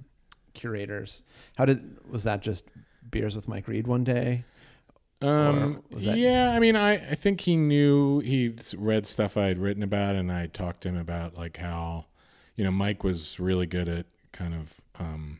curators? 0.55 1.23
How 1.57 1.65
did 1.65 1.99
was 2.11 2.25
that 2.25 2.41
just 2.43 2.65
beers 3.11 3.37
with 3.37 3.49
Mike 3.49 3.69
Reed 3.69 3.87
one 3.87 4.05
day? 4.05 4.45
Um, 5.21 5.83
that- 5.91 6.17
yeah, 6.17 6.53
I 6.53 6.61
mean, 6.61 6.77
I, 6.77 6.93
I 7.11 7.15
think 7.17 7.41
he 7.41 7.57
knew 7.57 8.21
he'd 8.21 8.63
read 8.77 9.05
stuff 9.07 9.37
I 9.37 9.47
had 9.47 9.59
written 9.59 9.83
about, 9.83 10.15
and 10.15 10.31
I 10.31 10.47
talked 10.47 10.83
to 10.83 10.89
him 10.91 10.97
about 10.97 11.37
like 11.37 11.57
how, 11.57 12.07
you 12.55 12.63
know, 12.65 12.71
Mike 12.71 13.03
was 13.03 13.41
really 13.41 13.67
good 13.67 13.89
at 13.89 14.07
kind 14.33 14.55
of 14.55 14.81
um, 14.99 15.39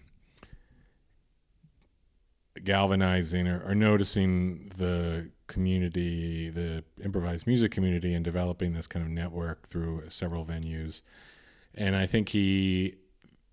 galvanizing 2.65 3.47
or, 3.47 3.63
or 3.67 3.75
noticing 3.75 4.71
the 4.77 5.31
community, 5.47 6.51
the 6.51 6.85
improvised 7.03 7.47
music 7.47 7.73
community, 7.73 8.15
and 8.15 8.25
developing 8.25 8.75
this 8.75 8.87
kind 8.87 9.05
of 9.05 9.11
network 9.11 9.69
through 9.69 10.03
several 10.09 10.45
venues. 10.45 11.03
And 11.75 11.97
I 11.97 12.07
think 12.07 12.31
he 12.31 12.97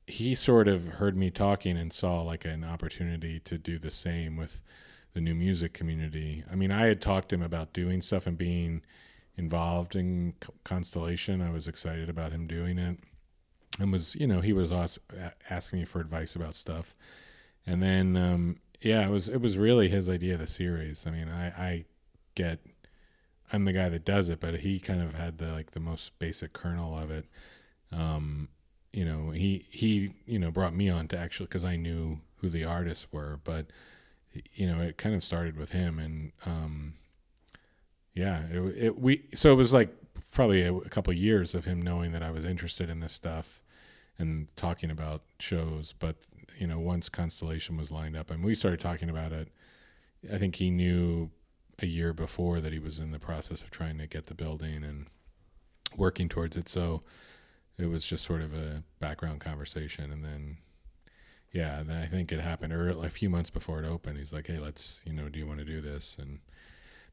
he 0.08 0.36
sort 0.36 0.68
of 0.68 0.86
heard 0.86 1.18
me 1.18 1.32
talking 1.32 1.78
and 1.78 1.92
saw 1.92 2.22
like 2.22 2.46
an 2.46 2.64
opportunity 2.64 3.40
to 3.40 3.58
do 3.58 3.80
the 3.80 3.90
same 3.90 4.38
with 4.38 4.62
the 5.14 5.22
new 5.22 5.34
music 5.34 5.74
community. 5.74 6.44
I 6.52 6.56
mean, 6.56 6.72
I 6.72 6.86
had 6.86 7.02
talked 7.02 7.30
to 7.30 7.36
him 7.36 7.42
about 7.42 7.74
doing 7.74 8.02
stuff 8.02 8.28
and 8.28 8.38
being 8.38 8.84
involved 9.36 9.96
in 9.96 10.36
Constellation. 10.64 11.42
I 11.42 11.50
was 11.50 11.68
excited 11.68 12.08
about 12.08 12.32
him 12.32 12.46
doing 12.46 12.78
it 12.78 13.00
and 13.80 13.92
was, 13.92 14.16
you 14.16 14.28
know, 14.28 14.42
he 14.42 14.54
was 14.54 15.00
asking 15.50 15.80
me 15.80 15.86
for 15.86 16.00
advice 16.00 16.36
about 16.36 16.56
stuff. 16.56 16.96
And 17.66 17.82
then, 17.82 18.16
um, 18.16 18.58
yeah, 18.82 19.06
it 19.06 19.10
was, 19.10 19.30
it 19.30 19.42
was 19.42 19.58
really 19.58 19.90
his 19.90 20.10
idea 20.10 20.36
of 20.36 20.40
the 20.40 20.48
series. 20.48 21.06
I 21.08 21.12
mean, 21.12 21.30
I, 21.30 21.48
I 21.48 21.86
get, 22.36 22.60
I'm 23.52 23.66
the 23.66 23.74
guy 23.74 23.90
that 23.90 24.06
does 24.06 24.30
it, 24.30 24.40
but 24.40 24.60
he 24.60 24.80
kind 24.80 25.02
of 25.02 25.16
had 25.16 25.38
the, 25.38 25.52
like 25.52 25.72
the 25.72 25.80
most 25.80 26.18
basic 26.20 26.54
kernel 26.54 26.98
of 26.98 27.12
it. 27.12 27.26
Um, 27.92 28.50
you 28.92 29.06
know, 29.06 29.32
he, 29.32 29.66
he, 29.70 30.14
you 30.26 30.40
know, 30.40 30.52
brought 30.52 30.76
me 30.76 30.90
on 30.90 31.08
to 31.10 31.18
actually, 31.18 31.48
cause 31.48 31.66
I 31.66 31.76
knew 31.76 32.20
who 32.38 32.50
the 32.50 32.64
artists 32.64 33.08
were, 33.12 33.40
but, 33.44 33.68
you 34.54 34.68
know, 34.68 34.82
it 34.82 34.98
kind 34.98 35.16
of 35.16 35.24
started 35.24 35.58
with 35.58 35.72
him, 35.72 35.98
and 35.98 36.34
um, 36.46 36.96
yeah, 38.14 38.44
it, 38.52 38.60
it 38.78 39.00
we 39.00 39.24
so 39.34 39.54
it 39.54 39.56
was 39.56 39.72
like 39.72 39.96
probably 40.32 40.62
a, 40.62 40.74
a 40.74 40.90
couple 40.90 41.12
of 41.12 41.18
years 41.18 41.56
of 41.56 41.64
him 41.64 41.82
knowing 41.82 42.12
that 42.12 42.22
I 42.22 42.32
was 42.32 42.44
interested 42.44 42.90
in 42.90 43.00
this 43.00 43.14
stuff 43.14 43.62
and 44.18 44.56
talking 44.56 44.92
about 44.92 45.24
shows. 45.40 45.94
But 45.98 46.16
you 46.58 46.68
know, 46.68 46.80
once 46.80 47.10
Constellation 47.10 47.78
was 47.78 47.92
lined 47.92 48.16
up, 48.16 48.32
and 48.32 48.44
we 48.44 48.56
started 48.56 48.80
talking 48.80 49.10
about 49.10 49.32
it, 49.32 49.50
I 50.32 50.38
think 50.38 50.56
he 50.56 50.70
knew 50.70 51.32
a 51.80 51.86
year 51.86 52.14
before 52.14 52.62
that 52.62 52.72
he 52.72 52.80
was 52.80 53.00
in 53.00 53.12
the 53.12 53.20
process 53.20 53.62
of 53.62 53.70
trying 53.70 53.98
to 53.98 54.08
get 54.08 54.28
the 54.28 54.34
building 54.34 54.84
and 54.84 55.08
working 55.98 56.30
towards 56.30 56.56
it. 56.56 56.70
So 56.70 57.04
it 57.78 57.88
was 57.88 58.06
just 58.06 58.24
sort 58.24 58.42
of 58.42 58.54
a 58.54 58.84
background 59.00 59.42
conversation, 59.42 60.12
and 60.12 60.24
then 60.24 60.58
yeah, 61.52 61.84
then 61.84 61.98
I 61.98 62.06
think 62.06 62.32
it 62.32 62.42
happened 62.42 62.74
early, 62.74 63.08
a 63.08 63.10
few 63.10 63.30
months 63.30 63.50
before 63.50 63.82
it 63.82 63.86
opened. 63.88 64.18
He's 64.18 64.34
like, 64.34 64.48
"Hey, 64.48 64.60
let's 64.60 65.02
you 65.06 65.14
know, 65.14 65.30
do 65.30 65.40
you 65.40 65.48
want 65.48 65.60
to 65.60 65.66
do 65.66 65.82
this?" 65.82 66.18
And 66.20 66.40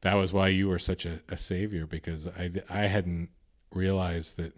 that 0.01 0.15
was 0.15 0.33
why 0.33 0.49
you 0.49 0.67
were 0.67 0.79
such 0.79 1.05
a, 1.05 1.21
a 1.29 1.37
savior 1.37 1.85
because 1.85 2.27
I 2.27 2.51
I 2.69 2.87
hadn't 2.87 3.29
realized 3.73 4.37
that 4.37 4.53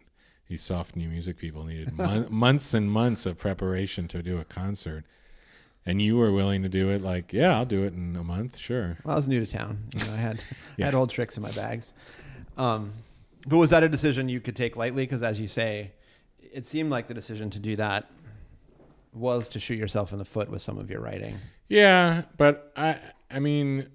these 0.47 0.61
soft 0.61 0.95
new 0.95 1.09
music 1.09 1.37
people 1.37 1.63
needed 1.65 1.93
mon- 1.97 2.27
months 2.29 2.73
and 2.73 2.91
months 2.91 3.25
of 3.25 3.37
preparation 3.37 4.07
to 4.09 4.21
do 4.21 4.37
a 4.37 4.45
concert. 4.45 5.03
And 5.87 6.01
you 6.01 6.17
were 6.17 6.31
willing 6.31 6.63
to 6.63 6.69
do 6.69 6.89
it 6.89 7.01
like, 7.01 7.31
yeah, 7.31 7.55
I'll 7.55 7.65
do 7.65 7.83
it 7.83 7.93
in 7.93 8.15
a 8.15 8.23
month, 8.23 8.57
sure. 8.57 8.97
Well, 9.03 9.13
I 9.13 9.15
was 9.17 9.27
new 9.27 9.39
to 9.45 9.51
town. 9.51 9.83
You 9.95 10.05
know, 10.05 10.13
I 10.13 10.17
had 10.17 10.43
Yeah. 10.77 10.85
I 10.85 10.87
had 10.87 10.95
old 10.95 11.11
tricks 11.11 11.37
in 11.37 11.43
my 11.43 11.51
bags. 11.51 11.93
Um, 12.57 12.93
but 13.47 13.57
was 13.57 13.69
that 13.69 13.83
a 13.83 13.89
decision 13.89 14.27
you 14.27 14.39
could 14.39 14.55
take 14.55 14.75
lightly? 14.75 15.03
Because 15.03 15.21
as 15.21 15.39
you 15.39 15.47
say, 15.47 15.91
it 16.39 16.65
seemed 16.65 16.89
like 16.89 17.05
the 17.05 17.13
decision 17.13 17.51
to 17.51 17.59
do 17.59 17.75
that 17.75 18.09
was 19.13 19.47
to 19.49 19.59
shoot 19.59 19.77
yourself 19.77 20.11
in 20.11 20.17
the 20.17 20.25
foot 20.25 20.49
with 20.49 20.61
some 20.61 20.77
of 20.79 20.89
your 20.89 21.01
writing. 21.01 21.37
Yeah, 21.69 22.23
but 22.37 22.71
I 22.75 22.97
I 23.29 23.39
mean 23.39 23.89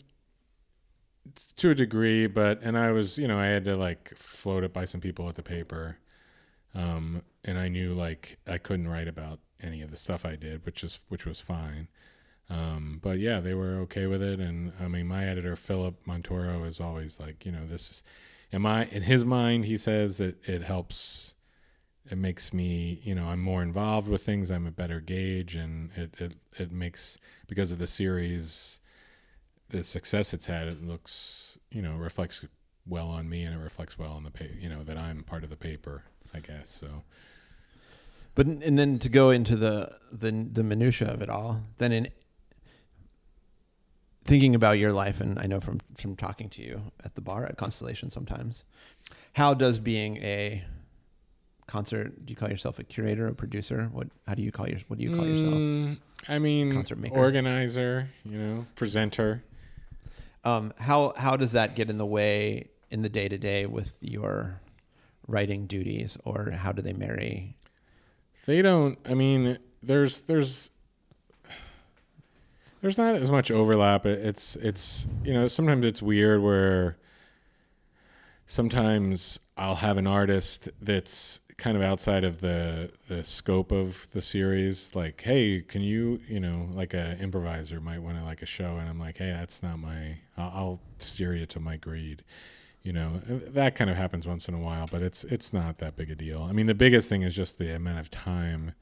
to 1.57 1.71
a 1.71 1.75
degree, 1.75 2.27
but 2.27 2.63
and 2.63 2.77
I 2.79 2.93
was, 2.93 3.19
you 3.19 3.27
know, 3.29 3.39
I 3.39 3.47
had 3.47 3.65
to 3.67 3.75
like 3.77 4.17
float 4.17 4.63
it 4.65 4.73
by 4.73 4.85
some 4.85 5.01
people 5.01 5.29
at 5.29 5.35
the 5.35 5.43
paper. 5.43 5.97
Um 6.75 7.23
and 7.45 7.59
I 7.59 7.69
knew 7.69 7.95
like 7.95 8.39
I 8.47 8.59
couldn't 8.59 8.89
write 8.89 9.09
about 9.09 9.41
any 9.63 9.83
of 9.83 9.91
the 9.91 9.97
stuff 9.97 10.25
I 10.25 10.37
did, 10.37 10.65
which 10.65 10.85
is 10.85 11.05
which 11.09 11.27
was 11.27 11.41
fine. 11.41 11.89
Um 12.49 12.99
but 13.03 13.19
yeah, 13.19 13.41
they 13.41 13.55
were 13.55 13.77
okay 13.81 14.07
with 14.07 14.23
it. 14.23 14.41
And 14.41 14.73
I 14.81 14.89
mean 14.89 15.07
my 15.07 15.25
editor 15.27 15.57
Philip 15.57 16.05
Montoro 16.07 16.67
is 16.67 16.81
always 16.81 17.19
like, 17.21 17.45
you 17.45 17.53
know, 17.53 17.67
this 17.67 17.91
is 17.91 18.03
in 18.53 18.63
my 18.63 18.85
in 18.87 19.03
his 19.03 19.25
mind 19.25 19.65
he 19.67 19.77
says 19.77 20.19
that 20.19 20.37
it 20.49 20.63
helps 20.63 21.35
it 22.11 22.19
makes 22.19 22.53
me 22.53 23.01
you 23.05 23.15
know 23.15 23.27
i'm 23.27 23.41
more 23.41 23.63
involved 23.63 24.09
with 24.09 24.23
things. 24.23 24.51
I'm 24.51 24.67
a 24.67 24.71
better 24.73 25.01
gauge. 25.01 25.55
And 25.55 25.91
it 25.97 26.15
it, 26.21 26.35
it 26.59 26.73
makes 26.73 27.19
because 27.47 27.73
of 27.73 27.79
the 27.79 27.87
series 27.87 28.81
the 29.71 29.85
success 29.85 30.35
it's 30.35 30.47
had 30.47 30.69
it 30.69 30.85
looks 30.85 31.59
you 31.71 31.81
know 31.81 31.95
reflects 31.95 32.45
well 32.87 33.09
on 33.09 33.29
me 33.29 33.45
and 33.45 33.55
it 33.55 33.63
reflects 33.63 33.99
well 33.99 34.13
on 34.13 34.25
the 34.25 34.33
you 34.59 34.69
know 34.69 34.83
that 34.83 34.99
i'm 34.99 35.23
part 35.23 35.45
of 35.45 35.51
the 35.51 35.57
paper 35.57 36.05
i 36.35 36.41
guess 36.41 36.71
so 36.71 37.03
But 38.35 38.47
and 38.47 38.79
then 38.79 38.99
to 39.01 39.09
go 39.09 39.31
into 39.31 39.57
the 39.57 39.97
the 40.13 40.31
the 40.53 40.63
minutia 40.63 41.09
of 41.13 41.21
it 41.23 41.29
all, 41.31 41.63
then 41.79 41.93
in 41.93 42.09
thinking 44.25 44.55
about 44.55 44.79
your 44.79 44.93
life, 44.93 45.21
and 45.21 45.39
I 45.39 45.47
know 45.47 45.61
from 45.61 45.81
from 45.97 46.17
talking 46.17 46.49
to 46.51 46.63
you 46.63 46.93
at 47.05 47.15
the 47.15 47.21
bar 47.21 47.45
at 47.45 47.57
Constellation 47.57 48.11
sometimes, 48.11 48.65
how 49.35 49.55
does 49.55 49.79
being 49.79 50.17
a 50.19 50.65
concert? 51.67 52.25
Do 52.25 52.31
you 52.33 52.37
call 52.37 52.49
yourself 52.51 52.79
a 52.79 52.85
curator, 52.85 53.27
a 53.27 53.35
producer? 53.35 53.89
What? 53.93 54.09
How 54.27 54.35
do 54.35 54.43
you 54.43 54.53
call 54.53 54.69
your? 54.69 54.79
What 54.89 54.99
do 54.99 55.05
you 55.05 55.15
call 55.17 55.27
yourself? 55.27 55.55
Mm, 55.55 55.97
i 56.29 56.39
mean 56.39 56.73
Concert 56.73 56.99
maker. 56.99 57.17
organizer 57.17 58.09
you 58.25 58.39
know 58.39 58.67
presenter 58.77 59.43
Um, 60.45 60.73
how 60.79 61.13
how 61.17 61.37
does 61.37 61.53
that 61.53 61.75
get 61.77 61.91
in 61.91 61.99
the 61.99 62.07
way 62.07 62.69
in 62.91 63.03
the 63.03 63.09
day 63.09 63.29
to 63.29 63.39
day 63.39 63.67
with 63.67 63.97
your 64.01 64.61
writing 65.31 65.67
duties, 65.67 66.19
or 66.25 66.51
how 66.51 66.73
do 66.73 66.83
they 66.83 66.93
marry? 66.93 67.57
They 68.47 68.63
don't. 68.63 68.99
I 69.09 69.15
mean, 69.15 69.59
there's 69.83 70.23
there's 70.23 70.71
there's 72.81 72.99
not 72.99 73.15
as 73.15 73.31
much 73.31 73.51
overlap. 73.51 74.07
It's 74.07 74.57
it's 74.57 75.07
you 75.25 75.33
know 75.33 75.49
sometimes 75.49 75.85
it's 75.87 76.03
weird 76.03 76.43
where 76.43 76.97
sometimes 78.47 79.39
I'll 79.57 79.77
have 79.77 79.97
an 79.97 80.07
artist 80.07 80.69
that's 80.81 81.41
kind 81.61 81.77
of 81.77 81.83
outside 81.83 82.25
of 82.25 82.41
the 82.41 82.91
the 83.09 83.23
scope 83.23 83.71
of 83.71 84.11
the 84.13 84.23
series. 84.23 84.95
Like, 84.97 85.21
hey, 85.21 85.61
can 85.61 85.83
you 85.83 86.21
you 86.27 86.41
know 86.41 86.69
like 86.73 86.95
a 86.95 87.17
improviser 87.21 87.81
might 87.81 88.01
want 88.01 88.17
to 88.17 88.25
like 88.25 88.43
a 88.43 88.47
show, 88.47 88.77
and 88.77 88.89
I'm 88.89 88.99
like, 88.99 89.19
hey, 89.19 89.31
that's 89.31 89.63
not 89.63 89.79
my. 89.79 90.19
I'll, 90.37 90.81
steer 90.99 91.35
you 91.35 91.47
to 91.47 91.61
Mike 91.61 91.87
Reed. 91.87 92.23
You 92.83 92.95
know 92.95 93.21
that 93.27 93.75
kind 93.75 93.91
of 93.91 93.97
happens 93.97 94.27
once 94.27 94.49
in 94.49 94.55
a 94.55 94.59
while, 94.59 94.89
but 94.91 95.03
it's 95.03 95.25
it's 95.25 95.53
not 95.53 95.79
that 95.79 95.97
big 95.97 96.11
a 96.11 96.15
deal. 96.15 96.43
I 96.43 96.53
mean, 96.53 96.67
the 96.67 96.75
biggest 96.75 97.11
thing 97.11 97.21
is 97.23 97.35
just 97.35 97.59
the 97.59 97.75
amount 97.75 97.99
of 97.99 98.11
time 98.11 98.73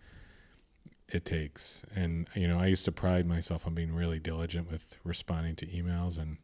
it 1.09 1.25
takes, 1.25 1.85
and 1.97 2.29
you 2.35 2.47
know, 2.47 2.61
I 2.61 2.67
used 2.67 2.85
to 2.85 2.93
pride 2.93 3.27
myself 3.27 3.67
on 3.67 3.75
being 3.75 3.93
really 3.93 4.21
diligent 4.21 4.71
with 4.71 4.99
responding 5.03 5.57
to 5.57 5.67
emails, 5.67 6.17
and 6.17 6.37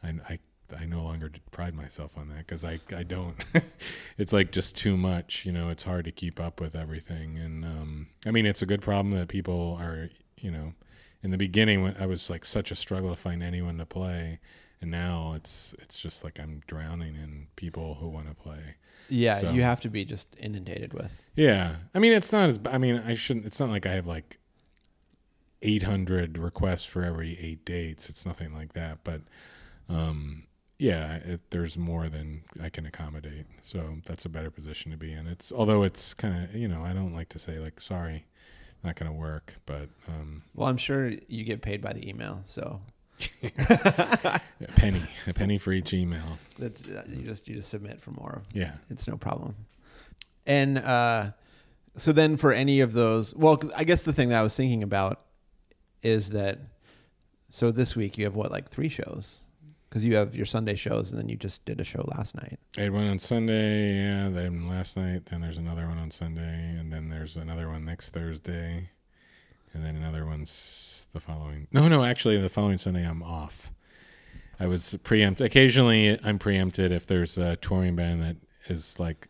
I 0.00 0.34
I, 0.34 0.38
I 0.80 0.86
no 0.86 1.02
longer 1.02 1.32
pride 1.50 1.74
myself 1.74 2.16
on 2.16 2.28
that 2.28 2.46
because 2.46 2.64
I 2.64 2.78
I 2.96 3.02
don't. 3.02 3.44
it's 4.18 4.32
like 4.32 4.52
just 4.52 4.76
too 4.76 4.96
much. 4.96 5.44
You 5.44 5.50
know, 5.50 5.70
it's 5.70 5.82
hard 5.82 6.04
to 6.04 6.12
keep 6.12 6.38
up 6.38 6.60
with 6.60 6.76
everything, 6.76 7.36
and 7.36 7.64
um, 7.64 8.06
I 8.24 8.30
mean, 8.30 8.46
it's 8.46 8.62
a 8.62 8.66
good 8.66 8.80
problem 8.80 9.12
that 9.16 9.26
people 9.26 9.76
are. 9.80 10.08
You 10.38 10.52
know, 10.52 10.74
in 11.22 11.32
the 11.32 11.38
beginning, 11.38 11.82
when 11.82 11.96
I 11.98 12.06
was 12.06 12.30
like 12.30 12.44
such 12.44 12.70
a 12.70 12.76
struggle 12.76 13.10
to 13.10 13.16
find 13.16 13.42
anyone 13.42 13.78
to 13.78 13.86
play 13.86 14.38
and 14.86 14.92
now 14.92 15.32
it's 15.34 15.74
it's 15.80 15.98
just 15.98 16.22
like 16.22 16.38
I'm 16.38 16.62
drowning 16.68 17.16
in 17.16 17.48
people 17.56 17.94
who 18.00 18.08
want 18.08 18.28
to 18.28 18.34
play. 18.34 18.76
Yeah, 19.08 19.34
So- 19.34 19.50
you 19.50 19.62
have 19.62 19.80
to 19.80 19.88
be 19.90 20.04
just 20.04 20.36
inundated 20.38 20.94
with. 20.94 21.30
Yeah, 21.34 21.76
I 21.94 21.98
mean 21.98 22.12
it's 22.12 22.32
not 22.32 22.48
as 22.48 22.60
I 22.66 22.78
mean 22.78 23.02
I 23.04 23.14
shouldn't. 23.14 23.46
It's 23.46 23.58
not 23.60 23.68
like 23.68 23.84
I 23.84 23.92
have 23.92 24.06
like 24.06 24.38
800 25.62 26.38
requests 26.38 26.84
for 26.84 27.02
every 27.02 27.36
eight 27.40 27.64
dates. 27.64 28.08
It's 28.08 28.24
nothing 28.24 28.54
like 28.54 28.74
that. 28.74 28.98
But 29.04 29.22
um, 29.88 30.44
yeah, 30.78 31.16
it, 31.16 31.50
there's 31.50 31.76
more 31.76 32.08
than 32.08 32.42
I 32.62 32.68
can 32.68 32.86
accommodate. 32.86 33.46
So 33.62 33.96
that's 34.04 34.24
a 34.24 34.28
better 34.28 34.50
position 34.50 34.90
to 34.92 34.96
be 34.96 35.12
in. 35.12 35.26
It's 35.26 35.50
although 35.52 35.82
it's 35.82 36.14
kind 36.14 36.44
of 36.44 36.54
you 36.54 36.68
know 36.68 36.84
I 36.84 36.92
don't 36.92 37.12
like 37.14 37.28
to 37.30 37.38
say 37.38 37.58
like 37.58 37.80
sorry, 37.80 38.24
not 38.84 38.94
going 38.96 39.10
to 39.10 39.18
work, 39.18 39.56
but 39.66 39.88
um, 40.06 40.42
Well, 40.54 40.68
I'm 40.68 40.76
sure 40.76 41.10
you 41.26 41.42
get 41.44 41.60
paid 41.62 41.80
by 41.82 41.92
the 41.92 42.08
email, 42.08 42.42
so 42.44 42.80
a 43.58 44.40
penny, 44.76 45.00
a 45.26 45.32
penny 45.32 45.58
for 45.58 45.72
each 45.72 45.92
email. 45.94 46.38
that's 46.58 46.86
uh, 46.88 47.04
you 47.08 47.22
just 47.22 47.48
you 47.48 47.56
just 47.56 47.70
submit 47.70 48.00
for 48.00 48.10
more. 48.12 48.42
Yeah. 48.52 48.72
It's 48.90 49.08
no 49.08 49.16
problem. 49.16 49.54
And 50.46 50.78
uh, 50.78 51.30
so 51.96 52.12
then 52.12 52.36
for 52.36 52.52
any 52.52 52.80
of 52.80 52.92
those, 52.92 53.34
well, 53.34 53.60
I 53.76 53.84
guess 53.84 54.02
the 54.02 54.12
thing 54.12 54.28
that 54.28 54.38
I 54.38 54.42
was 54.42 54.56
thinking 54.56 54.82
about 54.82 55.20
is 56.02 56.30
that 56.30 56.58
so 57.50 57.70
this 57.70 57.96
week 57.96 58.18
you 58.18 58.24
have 58.24 58.36
what 58.36 58.50
like 58.50 58.68
three 58.68 58.88
shows 58.88 59.40
because 59.88 60.04
you 60.04 60.16
have 60.16 60.36
your 60.36 60.46
Sunday 60.46 60.74
shows 60.74 61.10
and 61.10 61.18
then 61.18 61.28
you 61.28 61.36
just 61.36 61.64
did 61.64 61.80
a 61.80 61.84
show 61.84 62.04
last 62.16 62.34
night. 62.34 62.58
I 62.76 62.82
had 62.82 62.92
one 62.92 63.06
on 63.06 63.18
Sunday, 63.18 63.94
yeah. 63.94 64.28
Then 64.28 64.68
last 64.68 64.96
night, 64.96 65.26
then 65.26 65.40
there's 65.40 65.58
another 65.58 65.86
one 65.88 65.98
on 65.98 66.10
Sunday, 66.10 66.76
and 66.78 66.92
then 66.92 67.08
there's 67.08 67.36
another 67.36 67.68
one 67.68 67.84
next 67.84 68.10
Thursday, 68.10 68.90
and 69.76 69.84
then 69.84 69.96
another 69.96 70.24
one's 70.24 71.06
the 71.12 71.20
following. 71.20 71.68
No, 71.70 71.86
no, 71.88 72.02
actually, 72.02 72.38
the 72.38 72.48
following 72.48 72.78
Sunday 72.78 73.06
I'm 73.06 73.22
off. 73.22 73.70
I 74.58 74.66
was 74.66 74.96
preempted. 75.04 75.46
Occasionally, 75.46 76.18
I'm 76.24 76.38
preempted 76.38 76.90
if 76.90 77.06
there's 77.06 77.36
a 77.36 77.56
touring 77.56 77.94
band 77.94 78.22
that 78.22 78.36
is 78.68 78.98
like 78.98 79.28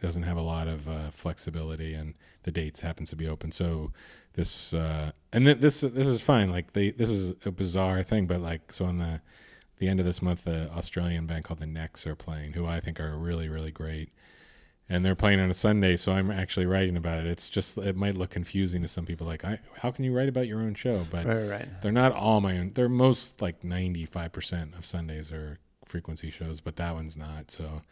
doesn't 0.00 0.24
have 0.24 0.36
a 0.36 0.42
lot 0.42 0.66
of 0.66 0.88
uh, 0.88 1.10
flexibility, 1.10 1.94
and 1.94 2.14
the 2.42 2.50
dates 2.50 2.80
happens 2.80 3.10
to 3.10 3.16
be 3.16 3.28
open. 3.28 3.52
So 3.52 3.92
this 4.32 4.74
uh, 4.74 5.12
and 5.32 5.44
th- 5.44 5.58
this 5.58 5.80
this 5.82 6.08
is 6.08 6.20
fine. 6.20 6.50
Like 6.50 6.72
they 6.72 6.90
this 6.90 7.10
is 7.10 7.34
a 7.44 7.52
bizarre 7.52 8.02
thing, 8.02 8.26
but 8.26 8.40
like 8.40 8.72
so 8.72 8.86
on 8.86 8.98
the 8.98 9.20
the 9.78 9.88
end 9.88 10.00
of 10.00 10.06
this 10.06 10.20
month, 10.20 10.44
the 10.44 10.68
Australian 10.72 11.26
band 11.26 11.44
called 11.44 11.60
the 11.60 11.66
Necks 11.66 12.06
are 12.06 12.16
playing, 12.16 12.52
who 12.52 12.66
I 12.66 12.80
think 12.80 13.00
are 13.00 13.16
really, 13.16 13.48
really 13.48 13.70
great. 13.70 14.10
And 14.92 15.04
they're 15.04 15.14
playing 15.14 15.38
on 15.38 15.48
a 15.48 15.54
Sunday, 15.54 15.96
so 15.96 16.10
I'm 16.10 16.32
actually 16.32 16.66
writing 16.66 16.96
about 16.96 17.20
it. 17.20 17.26
It's 17.26 17.48
just 17.48 17.78
it 17.78 17.94
might 17.96 18.16
look 18.16 18.30
confusing 18.30 18.82
to 18.82 18.88
some 18.88 19.06
people, 19.06 19.24
like, 19.24 19.44
I, 19.44 19.60
how 19.78 19.92
can 19.92 20.04
you 20.04 20.12
write 20.12 20.28
about 20.28 20.48
your 20.48 20.58
own 20.58 20.74
show? 20.74 21.06
But 21.08 21.26
Right, 21.26 21.48
right, 21.48 21.68
they're 21.80 21.92
not 21.92 22.10
all 22.12 22.40
my 22.40 22.58
own. 22.58 22.72
They're 22.74 22.88
most 22.88 23.40
like 23.40 23.62
95 23.62 24.32
percent 24.32 24.74
of 24.74 24.84
Sundays 24.84 25.30
are 25.30 25.58
frequency 25.84 26.28
shows, 26.30 26.60
but 26.60 26.74
that 26.76 26.92
one's 26.94 27.16
not. 27.16 27.52
So, 27.52 27.82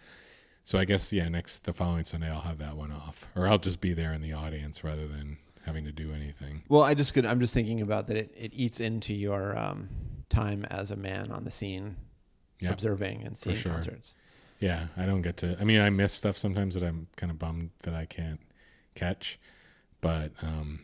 so 0.65 0.77
I 0.79 0.85
guess 0.85 1.13
yeah, 1.13 1.29
next 1.29 1.65
the 1.65 1.73
following 1.73 2.05
Sunday 2.05 2.31
I'll 2.31 2.41
have 2.41 2.59
that 2.59 2.77
one 2.77 2.91
off, 2.91 3.29
or 3.37 3.47
I'll 3.47 3.59
just 3.59 3.81
be 3.81 3.95
there 3.95 4.13
in 4.13 4.21
the 4.21 4.33
audience 4.33 4.83
rather 4.83 5.07
than 5.07 5.39
having 5.65 5.85
to 5.85 5.93
do 5.93 6.13
anything. 6.13 6.65
Well, 6.69 6.83
I 6.83 6.95
just 6.95 7.15
could. 7.15 7.25
I'm 7.25 7.39
just 7.39 7.55
thinking 7.55 7.81
about 7.81 8.09
that. 8.09 8.17
It, 8.17 8.35
it 8.37 8.53
eats 8.55 8.81
into 8.81 9.15
your 9.15 9.57
um, 9.57 9.89
time 10.31 10.65
as 10.65 10.91
a 10.91 10.97
man 10.97 11.31
on 11.31 11.45
the 11.45 11.53
scene, 11.53 11.95
Yeah. 12.59 12.73
observing 12.73 13.23
and 13.23 13.37
seeing 13.37 13.55
sure. 13.57 13.71
concerts. 13.73 14.17
Yeah, 14.59 14.87
I 14.97 15.07
don't 15.07 15.23
get 15.23 15.37
to. 15.39 15.57
I 15.61 15.65
mean, 15.65 15.81
I 15.81 15.91
miss 15.91 16.13
stuff 16.13 16.37
sometimes 16.37 16.75
that 16.75 16.83
I'm 16.83 17.07
kind 17.17 17.31
of 17.31 17.39
bummed 17.39 17.71
that 17.83 17.95
I 17.95 18.07
can't 18.07 18.41
catch, 18.95 19.39
but 20.01 20.33
um, 20.43 20.81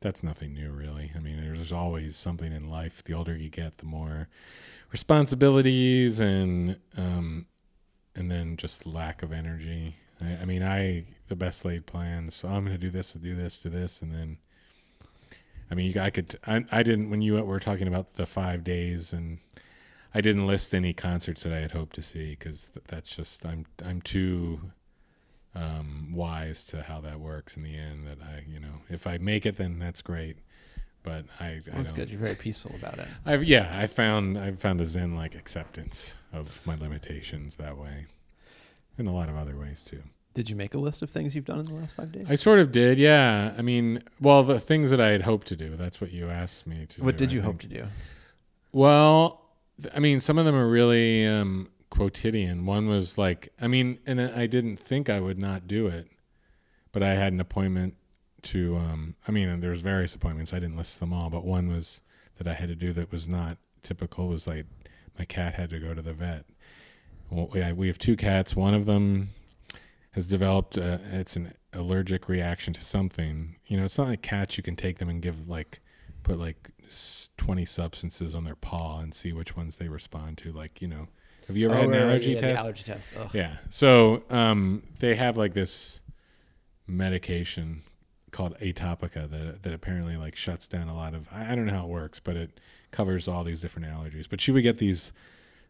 that's 0.00 0.22
nothing 0.22 0.54
new, 0.54 0.70
really. 0.70 1.10
I 1.16 1.18
mean, 1.18 1.40
there's 1.42 1.72
always 1.72 2.16
something 2.16 2.52
in 2.52 2.70
life. 2.70 3.02
The 3.02 3.14
older 3.14 3.34
you 3.36 3.50
get, 3.50 3.78
the 3.78 3.86
more 3.86 4.28
responsibilities 4.92 6.20
and 6.20 6.78
um, 6.96 7.46
and 8.14 8.30
then 8.30 8.56
just 8.56 8.86
lack 8.86 9.22
of 9.22 9.32
energy. 9.32 9.96
I, 10.20 10.42
I 10.42 10.44
mean, 10.44 10.62
I 10.62 11.04
the 11.26 11.36
best 11.36 11.64
laid 11.64 11.86
plans. 11.86 12.34
So 12.34 12.48
I'm 12.48 12.64
going 12.64 12.76
to 12.76 12.78
do 12.78 12.90
this, 12.90 13.12
do 13.14 13.34
this, 13.34 13.56
do 13.56 13.68
this, 13.68 14.00
and 14.00 14.12
then. 14.12 14.38
I 15.70 15.74
mean, 15.74 15.98
I 15.98 16.10
could. 16.10 16.36
I, 16.46 16.64
I 16.70 16.82
didn't 16.82 17.10
when 17.10 17.22
you 17.22 17.42
were 17.42 17.58
talking 17.58 17.88
about 17.88 18.14
the 18.14 18.26
five 18.26 18.62
days, 18.62 19.12
and 19.12 19.38
I 20.14 20.20
didn't 20.20 20.46
list 20.46 20.74
any 20.74 20.92
concerts 20.92 21.42
that 21.42 21.52
I 21.52 21.58
had 21.58 21.72
hoped 21.72 21.96
to 21.96 22.02
see 22.02 22.30
because 22.30 22.70
th- 22.70 22.84
that's 22.86 23.14
just 23.14 23.44
I'm 23.44 23.66
I'm 23.84 24.00
too 24.00 24.60
um, 25.54 26.12
wise 26.12 26.64
to 26.66 26.82
how 26.82 27.00
that 27.00 27.20
works 27.20 27.56
in 27.56 27.62
the 27.62 27.76
end. 27.76 28.06
That 28.06 28.18
I, 28.22 28.44
you 28.48 28.60
know, 28.60 28.82
if 28.88 29.06
I 29.06 29.18
make 29.18 29.44
it, 29.44 29.56
then 29.56 29.78
that's 29.78 30.02
great. 30.02 30.38
But 31.02 31.26
I, 31.38 31.46
I 31.46 31.76
That's 31.76 31.92
good. 31.92 32.08
You're 32.08 32.18
very 32.18 32.34
peaceful 32.34 32.74
about 32.76 32.98
it. 32.98 33.06
I've 33.26 33.44
yeah, 33.44 33.76
I 33.78 33.86
found 33.86 34.38
I've 34.38 34.58
found 34.58 34.80
a 34.80 34.86
zen 34.86 35.14
like 35.14 35.34
acceptance 35.34 36.16
of 36.32 36.66
my 36.66 36.76
limitations 36.76 37.56
that 37.56 37.76
way, 37.76 38.06
in 38.96 39.06
a 39.06 39.12
lot 39.12 39.28
of 39.28 39.36
other 39.36 39.56
ways 39.58 39.82
too. 39.82 40.02
Did 40.32 40.50
you 40.50 40.56
make 40.56 40.74
a 40.74 40.78
list 40.78 41.02
of 41.02 41.10
things 41.10 41.36
you've 41.36 41.44
done 41.44 41.60
in 41.60 41.66
the 41.66 41.74
last 41.74 41.94
five 41.94 42.10
days? 42.10 42.26
I 42.28 42.34
sort 42.34 42.58
of 42.58 42.72
did, 42.72 42.98
yeah. 42.98 43.54
I 43.56 43.62
mean, 43.62 44.02
well, 44.20 44.42
the 44.42 44.58
things 44.58 44.90
that 44.90 45.00
I 45.00 45.10
had 45.10 45.22
hoped 45.22 45.46
to 45.48 45.56
do. 45.56 45.76
That's 45.76 46.00
what 46.00 46.10
you 46.10 46.28
asked 46.28 46.66
me 46.66 46.86
to. 46.86 47.04
what 47.04 47.16
do, 47.16 47.26
did 47.26 47.32
I 47.32 47.36
you 47.36 47.42
hope 47.42 47.60
to 47.60 47.68
do? 47.68 47.86
Well, 48.72 49.43
I 49.94 49.98
mean, 49.98 50.20
some 50.20 50.38
of 50.38 50.44
them 50.44 50.54
are 50.54 50.68
really 50.68 51.26
um, 51.26 51.70
quotidian. 51.90 52.66
One 52.66 52.88
was 52.88 53.18
like, 53.18 53.48
I 53.60 53.66
mean, 53.66 53.98
and 54.06 54.20
I 54.20 54.46
didn't 54.46 54.78
think 54.78 55.08
I 55.10 55.20
would 55.20 55.38
not 55.38 55.66
do 55.66 55.86
it, 55.86 56.08
but 56.92 57.02
I 57.02 57.14
had 57.14 57.32
an 57.32 57.40
appointment 57.40 57.94
to. 58.42 58.76
Um, 58.76 59.16
I 59.26 59.32
mean, 59.32 59.60
there's 59.60 59.80
various 59.80 60.14
appointments. 60.14 60.52
I 60.52 60.58
didn't 60.58 60.76
list 60.76 61.00
them 61.00 61.12
all, 61.12 61.30
but 61.30 61.44
one 61.44 61.68
was 61.68 62.00
that 62.38 62.46
I 62.46 62.54
had 62.54 62.68
to 62.68 62.74
do 62.74 62.92
that 62.92 63.10
was 63.10 63.28
not 63.28 63.58
typical. 63.82 64.28
Was 64.28 64.46
like 64.46 64.66
my 65.18 65.24
cat 65.24 65.54
had 65.54 65.70
to 65.70 65.78
go 65.78 65.94
to 65.94 66.02
the 66.02 66.12
vet. 66.12 66.44
Well, 67.30 67.48
we 67.52 67.72
we 67.72 67.86
have 67.88 67.98
two 67.98 68.16
cats. 68.16 68.54
One 68.54 68.74
of 68.74 68.86
them 68.86 69.30
has 70.12 70.28
developed. 70.28 70.78
Uh, 70.78 70.98
it's 71.12 71.36
an 71.36 71.54
allergic 71.72 72.28
reaction 72.28 72.72
to 72.74 72.84
something. 72.84 73.56
You 73.66 73.76
know, 73.76 73.84
it's 73.84 73.98
not 73.98 74.08
like 74.08 74.22
cats. 74.22 74.56
You 74.56 74.62
can 74.62 74.76
take 74.76 74.98
them 74.98 75.08
and 75.08 75.20
give 75.20 75.48
like 75.48 75.80
put 76.24 76.38
like 76.38 76.70
20 77.36 77.64
substances 77.64 78.34
on 78.34 78.44
their 78.44 78.56
paw 78.56 79.00
and 79.00 79.14
see 79.14 79.32
which 79.32 79.56
ones 79.56 79.76
they 79.76 79.88
respond 79.88 80.38
to 80.38 80.50
like 80.52 80.82
you 80.82 80.88
know. 80.88 81.08
Have 81.46 81.56
you 81.56 81.66
ever 81.66 81.74
Oh, 81.74 81.78
had 81.78 81.86
an 81.86 81.92
right, 81.92 82.00
allergy 82.00 82.32
yeah, 82.32 82.38
test? 82.38 82.60
allergy 82.60 82.82
test. 82.84 83.14
Ugh. 83.18 83.30
yeah. 83.34 83.56
So 83.70 84.24
um, 84.30 84.82
they 85.00 85.14
have 85.14 85.36
like 85.36 85.52
this 85.54 86.00
medication 86.86 87.82
called 88.30 88.56
atopica 88.60 89.30
that 89.30 89.62
that 89.62 89.72
apparently 89.72 90.16
like 90.16 90.34
shuts 90.34 90.66
down 90.66 90.88
a 90.88 90.94
lot 90.94 91.14
of 91.14 91.28
I, 91.30 91.52
I 91.52 91.54
don't 91.54 91.66
know 91.66 91.72
how 91.72 91.84
it 91.84 91.88
works 91.90 92.18
but 92.18 92.36
it 92.36 92.58
covers 92.90 93.28
all 93.28 93.44
these 93.44 93.60
different 93.60 93.88
allergies. 93.88 94.28
But 94.28 94.40
she 94.40 94.50
would 94.52 94.62
get 94.62 94.78
these 94.78 95.12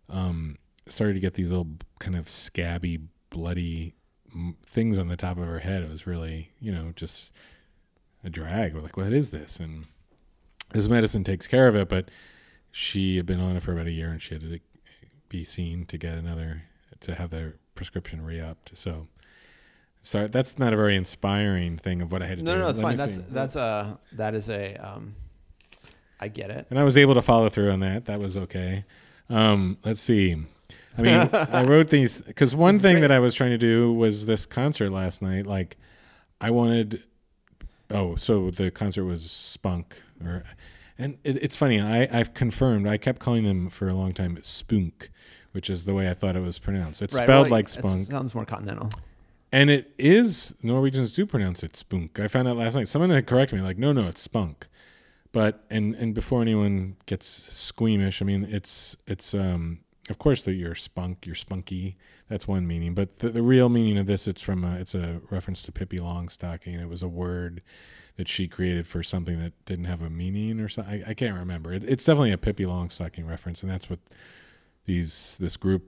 um 0.08 0.56
started 0.86 1.14
to 1.14 1.20
get 1.20 1.34
these 1.34 1.50
little 1.50 1.68
kind 1.98 2.16
of 2.16 2.28
scabby 2.28 3.00
bloody 3.30 3.94
things 4.66 4.98
on 4.98 5.08
the 5.08 5.16
top 5.16 5.38
of 5.38 5.46
her 5.46 5.60
head. 5.60 5.82
It 5.82 5.90
was 5.90 6.06
really 6.06 6.50
you 6.60 6.72
know 6.72 6.92
just 6.96 7.32
a 8.24 8.30
drag. 8.30 8.74
We're 8.74 8.80
like 8.80 8.96
what 8.96 9.12
is 9.12 9.30
this? 9.30 9.60
And 9.60 9.86
this 10.74 10.88
medicine 10.88 11.24
takes 11.24 11.46
care 11.46 11.66
of 11.68 11.74
it 11.74 11.88
but 11.88 12.10
she 12.70 13.16
had 13.16 13.24
been 13.24 13.40
on 13.40 13.56
it 13.56 13.62
for 13.62 13.72
about 13.72 13.86
a 13.86 13.90
year 13.92 14.08
and 14.10 14.20
she 14.20 14.34
had 14.34 14.42
to 14.42 14.58
be 15.30 15.42
seen 15.44 15.86
to 15.86 15.96
get 15.96 16.18
another 16.18 16.62
to 17.00 17.14
have 17.14 17.30
their 17.30 17.54
prescription 17.74 18.22
re-upped 18.22 18.76
so 18.76 19.06
sorry 20.02 20.28
that's 20.28 20.58
not 20.58 20.72
a 20.72 20.76
very 20.76 20.94
inspiring 20.96 21.76
thing 21.78 22.02
of 22.02 22.12
what 22.12 22.22
i 22.22 22.26
had 22.26 22.38
to 22.38 22.44
No, 22.44 22.52
do 22.52 22.58
no, 22.58 22.64
no, 22.64 22.70
it's 22.70 22.80
fine. 22.80 22.96
That's 22.96 23.18
that's 23.30 23.56
a 23.56 23.98
that 24.12 24.34
is 24.34 24.50
a 24.50 24.74
um, 24.76 25.14
I 26.20 26.28
get 26.28 26.50
it. 26.50 26.66
and 26.70 26.78
I 26.78 26.84
was 26.84 26.96
able 26.96 27.14
to 27.14 27.22
follow 27.22 27.48
through 27.48 27.70
on 27.70 27.80
that. 27.80 28.04
That 28.06 28.20
was 28.20 28.36
okay. 28.36 28.84
Um, 29.28 29.78
let's 29.84 30.00
see. 30.00 30.36
I 30.96 31.02
mean, 31.02 31.28
I 31.32 31.64
wrote 31.66 31.88
these 31.88 32.22
because 32.22 32.54
one 32.54 32.78
thing 32.78 32.94
great. 32.94 33.00
that 33.02 33.10
I 33.10 33.18
was 33.18 33.34
trying 33.34 33.50
to 33.50 33.58
do 33.58 33.92
was 33.92 34.24
this 34.26 34.46
concert 34.46 34.90
last 34.90 35.20
night. 35.22 35.44
Like, 35.44 35.76
I 36.40 36.50
wanted. 36.50 37.02
Oh, 37.90 38.14
so 38.14 38.50
the 38.50 38.70
concert 38.70 39.04
was 39.04 39.28
Spunk, 39.30 40.00
or, 40.26 40.42
and 40.98 41.18
it, 41.24 41.42
it's 41.42 41.56
funny. 41.56 41.80
I 41.80 42.08
I've 42.12 42.34
confirmed. 42.34 42.86
I 42.86 42.96
kept 42.96 43.20
calling 43.20 43.44
them 43.44 43.68
for 43.68 43.88
a 43.88 43.94
long 43.94 44.12
time 44.12 44.38
Spunk, 44.42 45.10
which 45.52 45.70
is 45.70 45.84
the 45.84 45.94
way 45.94 46.08
I 46.08 46.14
thought 46.14 46.36
it 46.36 46.42
was 46.42 46.58
pronounced. 46.58 47.02
It's 47.02 47.14
Right, 47.14 47.24
spelled 47.24 47.46
well, 47.46 47.52
like 47.52 47.68
Spunk. 47.68 48.06
Sounds 48.06 48.34
more 48.34 48.44
continental. 48.44 48.90
And 49.52 49.70
it 49.70 49.94
is 49.98 50.54
Norwegians 50.62 51.12
do 51.12 51.26
pronounce 51.26 51.62
it 51.62 51.76
spunk. 51.76 52.18
I 52.18 52.26
found 52.26 52.48
out 52.48 52.56
last 52.56 52.74
night. 52.74 52.88
Someone 52.88 53.10
had 53.10 53.24
corrected 53.26 53.56
me, 53.56 53.64
like, 53.64 53.78
no, 53.78 53.92
no, 53.92 54.08
it's 54.08 54.20
spunk. 54.20 54.66
But 55.30 55.64
and 55.70 55.94
and 55.94 56.14
before 56.14 56.42
anyone 56.42 56.96
gets 57.06 57.26
squeamish, 57.26 58.20
I 58.20 58.24
mean, 58.24 58.48
it's 58.50 58.96
it's 59.06 59.34
um 59.34 59.80
of 60.10 60.18
course 60.18 60.42
that 60.42 60.54
you're 60.54 60.74
spunk, 60.74 61.24
you're 61.24 61.34
spunky. 61.34 61.96
That's 62.28 62.48
one 62.48 62.66
meaning. 62.66 62.94
But 62.94 63.20
the, 63.20 63.28
the 63.28 63.42
real 63.42 63.68
meaning 63.68 63.98
of 63.98 64.06
this, 64.06 64.26
it's 64.26 64.42
from 64.42 64.64
a, 64.64 64.76
it's 64.76 64.94
a 64.94 65.20
reference 65.30 65.62
to 65.62 65.72
Pippi 65.72 65.98
Longstocking. 65.98 66.80
It 66.80 66.88
was 66.88 67.02
a 67.02 67.08
word 67.08 67.62
that 68.16 68.28
she 68.28 68.46
created 68.46 68.86
for 68.86 69.02
something 69.02 69.40
that 69.40 69.52
didn't 69.64 69.86
have 69.86 70.02
a 70.02 70.10
meaning 70.10 70.60
or 70.60 70.68
something. 70.68 71.02
I, 71.04 71.10
I 71.10 71.14
can't 71.14 71.36
remember. 71.36 71.72
It, 71.72 71.84
it's 71.84 72.04
definitely 72.04 72.32
a 72.32 72.38
Pippi 72.38 72.64
Longstocking 72.64 73.28
reference, 73.28 73.62
and 73.62 73.70
that's 73.70 73.90
what 73.90 74.00
these 74.84 75.36
this 75.40 75.56
group 75.56 75.84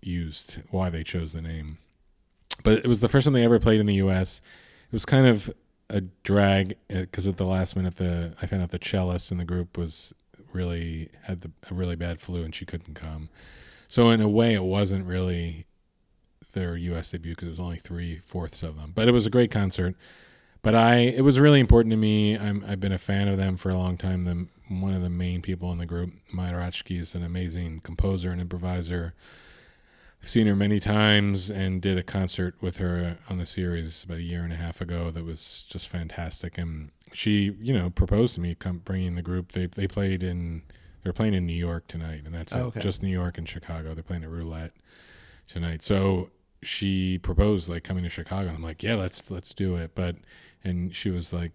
used. 0.00 0.60
Why 0.70 0.90
they 0.90 1.04
chose 1.04 1.32
the 1.32 1.42
name 1.42 1.78
but 2.62 2.78
it 2.78 2.86
was 2.86 3.00
the 3.00 3.08
first 3.08 3.24
time 3.24 3.34
they 3.34 3.44
ever 3.44 3.58
played 3.58 3.80
in 3.80 3.86
the 3.86 3.94
U.S. 3.94 4.40
It 4.86 4.92
was 4.92 5.04
kind 5.04 5.26
of 5.26 5.52
a 5.90 6.00
drag 6.00 6.76
uh, 6.90 7.00
because 7.00 7.26
at 7.26 7.36
the 7.36 7.46
last 7.46 7.76
minute, 7.76 7.96
the 7.96 8.34
I 8.40 8.46
found 8.46 8.62
out 8.62 8.70
the 8.70 8.78
cellist 8.78 9.30
in 9.30 9.38
the 9.38 9.44
group 9.44 9.76
was 9.76 10.12
really 10.52 11.08
had 11.22 11.40
the, 11.42 11.50
a 11.70 11.74
really 11.74 11.96
bad 11.96 12.20
flu 12.20 12.42
and 12.42 12.54
she 12.54 12.64
couldn't 12.64 12.94
come. 12.94 13.28
So 13.88 14.10
in 14.10 14.20
a 14.20 14.28
way, 14.28 14.54
it 14.54 14.64
wasn't 14.64 15.06
really 15.06 15.66
their 16.52 16.76
U.S. 16.76 17.10
debut 17.10 17.32
because 17.32 17.48
it 17.48 17.52
was 17.52 17.60
only 17.60 17.78
three 17.78 18.18
fourths 18.18 18.62
of 18.62 18.76
them. 18.76 18.92
But 18.94 19.08
it 19.08 19.12
was 19.12 19.26
a 19.26 19.30
great 19.30 19.50
concert. 19.50 19.96
But 20.62 20.74
I, 20.76 20.98
it 20.98 21.22
was 21.22 21.40
really 21.40 21.58
important 21.60 21.90
to 21.90 21.96
me. 21.96 22.38
I'm, 22.38 22.64
I've 22.66 22.78
been 22.80 22.92
a 22.92 22.98
fan 22.98 23.26
of 23.28 23.36
them 23.36 23.56
for 23.56 23.70
a 23.70 23.76
long 23.76 23.96
time. 23.96 24.24
The 24.24 24.46
one 24.72 24.94
of 24.94 25.02
the 25.02 25.10
main 25.10 25.42
people 25.42 25.70
in 25.72 25.78
the 25.78 25.86
group, 25.86 26.12
Maja 26.32 26.54
Ratkje, 26.54 27.00
is 27.00 27.14
an 27.14 27.22
amazing 27.24 27.80
composer 27.80 28.30
and 28.30 28.40
improviser. 28.40 29.12
I've 30.22 30.28
seen 30.28 30.46
her 30.46 30.54
many 30.54 30.78
times 30.78 31.50
and 31.50 31.82
did 31.82 31.98
a 31.98 32.02
concert 32.04 32.54
with 32.60 32.76
her 32.76 33.18
on 33.28 33.38
the 33.38 33.44
series 33.44 34.04
about 34.04 34.18
a 34.18 34.22
year 34.22 34.44
and 34.44 34.52
a 34.52 34.56
half 34.56 34.80
ago 34.80 35.10
that 35.10 35.24
was 35.24 35.66
just 35.68 35.88
fantastic. 35.88 36.56
And 36.56 36.90
she, 37.12 37.56
you 37.60 37.74
know, 37.76 37.90
proposed 37.90 38.36
to 38.36 38.40
me 38.40 38.54
come 38.54 38.78
bringing 38.78 39.16
the 39.16 39.22
group. 39.22 39.50
They 39.52 39.66
they 39.66 39.88
played 39.88 40.22
in 40.22 40.62
they're 41.02 41.12
playing 41.12 41.34
in 41.34 41.44
New 41.44 41.52
York 41.52 41.88
tonight, 41.88 42.22
and 42.24 42.32
that's 42.32 42.54
Oh, 42.54 42.58
it. 42.60 42.64
okay. 42.68 42.80
just 42.80 43.02
New 43.02 43.10
York 43.10 43.36
and 43.36 43.48
Chicago. 43.48 43.94
They're 43.94 44.04
playing 44.04 44.22
at 44.22 44.30
Roulette 44.30 44.72
tonight. 45.48 45.82
So 45.82 46.30
she 46.62 47.18
proposed 47.18 47.68
like 47.68 47.82
coming 47.82 48.04
to 48.04 48.08
Chicago, 48.08 48.46
and 48.46 48.56
I'm 48.56 48.62
like, 48.62 48.84
yeah, 48.84 48.94
let's 48.94 49.28
let's 49.28 49.52
do 49.52 49.74
it. 49.74 49.96
But 49.96 50.16
and 50.64 50.94
she 50.94 51.10
was 51.10 51.32
like, 51.32 51.52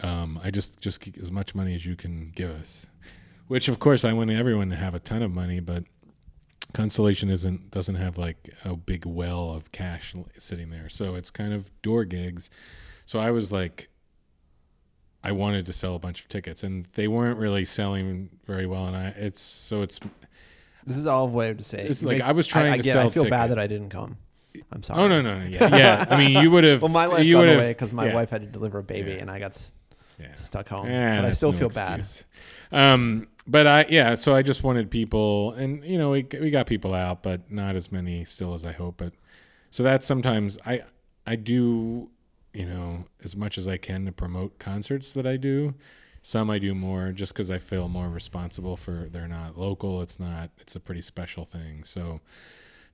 um, 0.00 0.40
I 0.42 0.50
just 0.50 0.80
just 0.80 1.00
get 1.00 1.16
as 1.18 1.30
much 1.30 1.54
money 1.54 1.74
as 1.74 1.86
you 1.86 1.96
can 1.96 2.32
give 2.34 2.50
us. 2.50 2.86
Which 3.48 3.68
of 3.68 3.78
course 3.78 4.04
I 4.04 4.12
want 4.12 4.30
everyone 4.30 4.70
to 4.70 4.76
have 4.76 4.94
a 4.94 4.98
ton 4.98 5.22
of 5.22 5.30
money, 5.30 5.60
but 5.60 5.84
Constellation 6.72 7.28
isn't 7.28 7.70
doesn't 7.70 7.96
have 7.96 8.16
like 8.16 8.48
a 8.64 8.74
big 8.74 9.04
well 9.04 9.50
of 9.52 9.72
cash 9.72 10.14
sitting 10.38 10.70
there, 10.70 10.88
so 10.88 11.14
it's 11.14 11.30
kind 11.30 11.52
of 11.52 11.70
door 11.82 12.04
gigs. 12.04 12.50
So 13.04 13.18
I 13.18 13.30
was 13.30 13.52
like, 13.52 13.88
I 15.22 15.32
wanted 15.32 15.66
to 15.66 15.72
sell 15.72 15.94
a 15.94 15.98
bunch 15.98 16.20
of 16.20 16.28
tickets, 16.28 16.62
and 16.62 16.86
they 16.94 17.08
weren't 17.08 17.38
really 17.38 17.64
selling 17.64 18.30
very 18.46 18.66
well. 18.66 18.86
And 18.86 18.96
I, 18.96 19.08
it's 19.08 19.40
so 19.40 19.82
it's 19.82 20.00
This 20.86 20.96
is 20.96 21.06
all 21.06 21.24
a 21.24 21.28
way 21.28 21.52
to 21.52 21.62
say. 21.62 21.82
It's 21.82 22.02
like 22.02 22.22
I 22.22 22.32
was 22.32 22.48
trying 22.48 22.72
I 22.72 22.76
to 22.78 22.82
get, 22.82 22.92
sell 22.92 23.06
I 23.06 23.10
feel 23.10 23.28
bad 23.28 23.50
that 23.50 23.58
I 23.58 23.66
didn't 23.66 23.90
come. 23.90 24.16
I'm 24.72 24.82
sorry. 24.82 25.00
oh 25.02 25.08
no 25.08 25.22
no 25.22 25.38
no 25.38 25.46
yeah 25.46 25.76
yeah. 25.76 26.06
I 26.08 26.16
mean 26.18 26.42
you 26.42 26.50
would 26.50 26.64
have 26.70 26.82
Well, 26.82 26.90
my 26.90 27.06
life 27.06 27.24
you 27.24 27.34
got 27.34 27.48
away 27.48 27.70
because 27.70 27.92
my 27.92 28.06
yeah. 28.08 28.14
wife 28.14 28.30
had 28.30 28.40
to 28.42 28.46
deliver 28.46 28.78
a 28.78 28.82
baby 28.82 29.12
Yeah. 29.12 29.16
and 29.18 29.30
I 29.30 29.38
got 29.38 29.52
s- 29.52 29.72
yeah. 30.18 30.32
stuck 30.34 30.68
home. 30.68 30.86
Eh, 30.88 31.20
but 31.20 31.28
I 31.28 31.32
still 31.32 31.52
no 31.52 31.58
feel 31.58 31.68
bad. 31.70 32.06
Um, 32.70 33.28
but 33.46 33.66
I 33.66 33.86
yeah, 33.88 34.14
so 34.14 34.34
I 34.34 34.42
just 34.42 34.62
wanted 34.62 34.90
people, 34.90 35.52
and 35.52 35.84
you 35.84 35.98
know, 35.98 36.10
we 36.10 36.26
we 36.40 36.50
got 36.50 36.66
people 36.66 36.94
out, 36.94 37.22
but 37.22 37.50
not 37.50 37.74
as 37.76 37.90
many 37.90 38.24
still 38.24 38.54
as 38.54 38.64
I 38.64 38.72
hope. 38.72 38.98
But 38.98 39.14
so 39.70 39.82
that's 39.82 40.06
sometimes 40.06 40.58
I 40.64 40.82
I 41.26 41.36
do 41.36 42.10
you 42.54 42.66
know 42.66 43.06
as 43.24 43.34
much 43.34 43.58
as 43.58 43.66
I 43.66 43.78
can 43.78 44.04
to 44.06 44.12
promote 44.12 44.58
concerts 44.58 45.12
that 45.14 45.26
I 45.26 45.36
do. 45.38 45.74
Some 46.24 46.50
I 46.50 46.60
do 46.60 46.72
more 46.72 47.10
just 47.10 47.32
because 47.32 47.50
I 47.50 47.58
feel 47.58 47.88
more 47.88 48.08
responsible 48.08 48.76
for 48.76 49.08
they're 49.10 49.26
not 49.26 49.58
local. 49.58 50.02
It's 50.02 50.20
not. 50.20 50.50
It's 50.60 50.76
a 50.76 50.80
pretty 50.80 51.02
special 51.02 51.44
thing. 51.44 51.82
So 51.82 52.20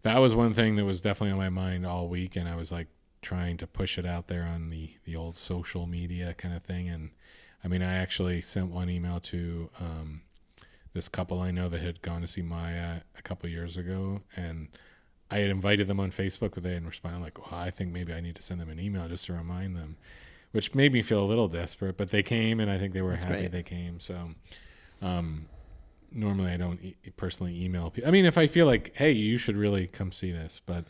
that 0.02 0.18
was 0.18 0.34
one 0.34 0.54
thing 0.54 0.76
that 0.76 0.84
was 0.84 1.00
definitely 1.00 1.32
on 1.32 1.38
my 1.38 1.48
mind 1.48 1.84
all 1.86 2.08
week, 2.08 2.36
and 2.36 2.48
I 2.48 2.56
was 2.56 2.70
like 2.70 2.88
trying 3.20 3.56
to 3.56 3.66
push 3.66 3.98
it 3.98 4.06
out 4.06 4.28
there 4.28 4.44
on 4.44 4.70
the 4.70 4.90
the 5.04 5.16
old 5.16 5.36
social 5.36 5.86
media 5.86 6.34
kind 6.34 6.54
of 6.54 6.62
thing. 6.62 6.88
And 6.88 7.10
I 7.64 7.68
mean, 7.68 7.82
I 7.82 7.96
actually 7.96 8.40
sent 8.40 8.70
one 8.70 8.88
email 8.88 9.18
to 9.20 9.70
um, 9.80 10.20
this 10.92 11.08
couple 11.08 11.40
I 11.40 11.50
know 11.50 11.68
that 11.68 11.80
had 11.82 12.00
gone 12.02 12.20
to 12.20 12.26
see 12.26 12.42
Maja 12.42 13.02
a 13.16 13.22
couple 13.22 13.48
years 13.48 13.76
ago, 13.76 14.22
and 14.36 14.68
I 15.30 15.38
had 15.38 15.50
invited 15.50 15.88
them 15.88 16.00
on 16.00 16.10
Facebook, 16.10 16.52
but 16.54 16.62
they 16.62 16.70
didn't 16.70 16.86
respond. 16.86 17.20
Like, 17.22 17.50
well, 17.50 17.60
I 17.60 17.70
think 17.70 17.92
maybe 17.92 18.14
I 18.14 18.20
need 18.20 18.36
to 18.36 18.42
send 18.42 18.60
them 18.60 18.70
an 18.70 18.80
email 18.80 19.08
just 19.08 19.26
to 19.26 19.32
remind 19.34 19.76
them. 19.76 19.96
which 20.52 20.74
made 20.74 20.92
me 20.94 21.02
feel 21.02 21.22
a 21.22 21.26
little 21.26 21.48
desperate. 21.48 21.96
But 21.98 22.10
they 22.10 22.22
came, 22.22 22.58
and 22.60 22.70
I 22.70 22.78
think 22.78 22.94
they 22.94 23.02
were 23.02 23.10
That's 23.10 23.24
happy 23.24 23.40
great. 23.40 23.52
they 23.52 23.62
came. 23.62 24.00
So, 24.00 24.30
um, 25.02 25.46
normally 26.12 26.50
I 26.52 26.56
don't 26.56 26.80
e- 26.82 26.96
personally 27.16 27.62
email 27.64 27.90
people. 27.90 28.08
I 28.08 28.12
mean, 28.12 28.24
if 28.24 28.38
I 28.38 28.46
feel 28.46 28.66
like, 28.66 28.94
hey, 28.96 29.12
you 29.12 29.38
should 29.38 29.56
really 29.56 29.86
come 29.86 30.12
see 30.12 30.32
this, 30.32 30.60
but 30.64 30.84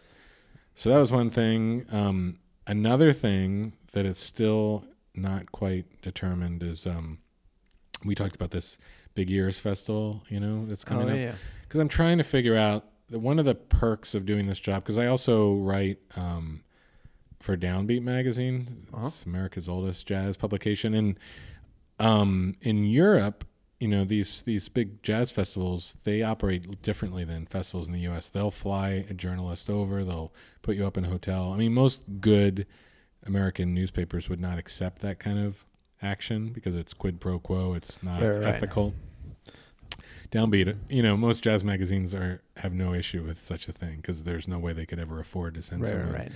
so 0.75 0.91
that 0.91 0.99
was 0.99 1.11
one 1.11 1.31
thing. 1.31 1.87
Um, 1.91 2.39
another 2.67 3.13
thing 3.13 3.73
that 3.93 4.07
is 4.07 4.19
still 4.19 4.85
not 5.15 5.51
quite 5.53 6.01
determined 6.03 6.63
is 6.63 6.87
um, 6.87 7.19
we 8.05 8.15
talked 8.15 8.37
about 8.37 8.51
this 8.53 8.79
Big 9.15 9.31
Ears 9.31 9.59
Festival, 9.59 10.23
you 10.29 10.39
know, 10.39 10.67
that's 10.67 10.85
coming 10.85 11.09
oh 11.11 11.29
up 11.31 11.35
because 11.63 11.81
I'm 11.81 11.89
trying 11.89 12.19
to 12.19 12.25
figure 12.25 12.57
out 12.57 12.85
that 13.11 13.19
one 13.19 13.39
of 13.39 13.45
the 13.45 13.55
perks 13.55 14.15
of 14.15 14.25
doing 14.27 14.47
this 14.47 14.61
job. 14.61 14.85
Because 14.85 14.99
I 14.99 15.07
also 15.07 15.55
write 15.55 15.99
um, 16.17 16.63
for 17.41 17.57
Downbeat 17.57 18.03
magazine, 18.03 18.87
Uh-huh. 18.93 19.11
America's 19.27 19.69
oldest 19.69 20.07
jazz 20.07 20.37
publication, 20.37 20.95
and 20.95 21.19
um, 21.99 22.55
in 22.61 22.85
Europe, 22.85 23.45
you 23.81 23.89
know 23.89 24.05
these 24.05 24.43
these 24.43 24.69
big 24.69 25.03
jazz 25.03 25.31
festivals 25.31 25.97
they 26.05 26.23
operate 26.23 26.83
differently 26.83 27.25
than 27.25 27.47
festivals 27.47 27.87
in 27.87 27.93
the 27.93 28.01
U.S. 28.01 28.29
They'll 28.29 28.51
fly 28.51 29.05
a 29.09 29.15
journalist 29.15 29.71
over, 29.71 30.05
they'll 30.05 30.33
put 30.63 30.77
you 30.77 30.87
up 30.87 30.97
in 30.97 31.05
a 31.05 31.09
hotel. 31.09 31.53
I 31.53 31.57
mean, 31.57 31.73
most 31.75 32.05
good 32.21 32.67
American 33.25 33.75
newspapers 33.75 34.29
would 34.29 34.41
not 34.41 34.59
accept 34.59 35.03
that 35.03 35.19
kind 35.19 35.39
of 35.39 35.65
action 36.03 36.49
because 36.51 36.75
it's 36.75 36.95
quid 36.95 37.21
pro 37.21 37.39
quo. 37.39 37.75
It's 37.75 38.03
not 38.03 38.21
Right, 38.23 38.29
right, 38.31 38.45
right. 38.45 38.55
ethical. 38.55 38.95
Downbeat, 40.31 40.77
you 40.91 41.03
know, 41.03 41.17
most 41.17 41.43
jazz 41.43 41.65
magazines 41.65 42.15
are 42.15 42.43
have 42.59 42.75
no 42.75 42.93
issue 42.93 43.23
with 43.23 43.39
such 43.41 43.67
a 43.69 43.73
thing 43.73 43.97
because 43.97 44.25
there's 44.25 44.47
no 44.47 44.59
way 44.59 44.73
they 44.75 44.85
could 44.85 44.99
ever 44.99 45.21
afford 45.21 45.55
to 45.55 45.63
send 45.63 45.83
Right, 45.83 45.91
someone. 45.91 46.13
right, 46.13 46.19
right. 46.21 46.33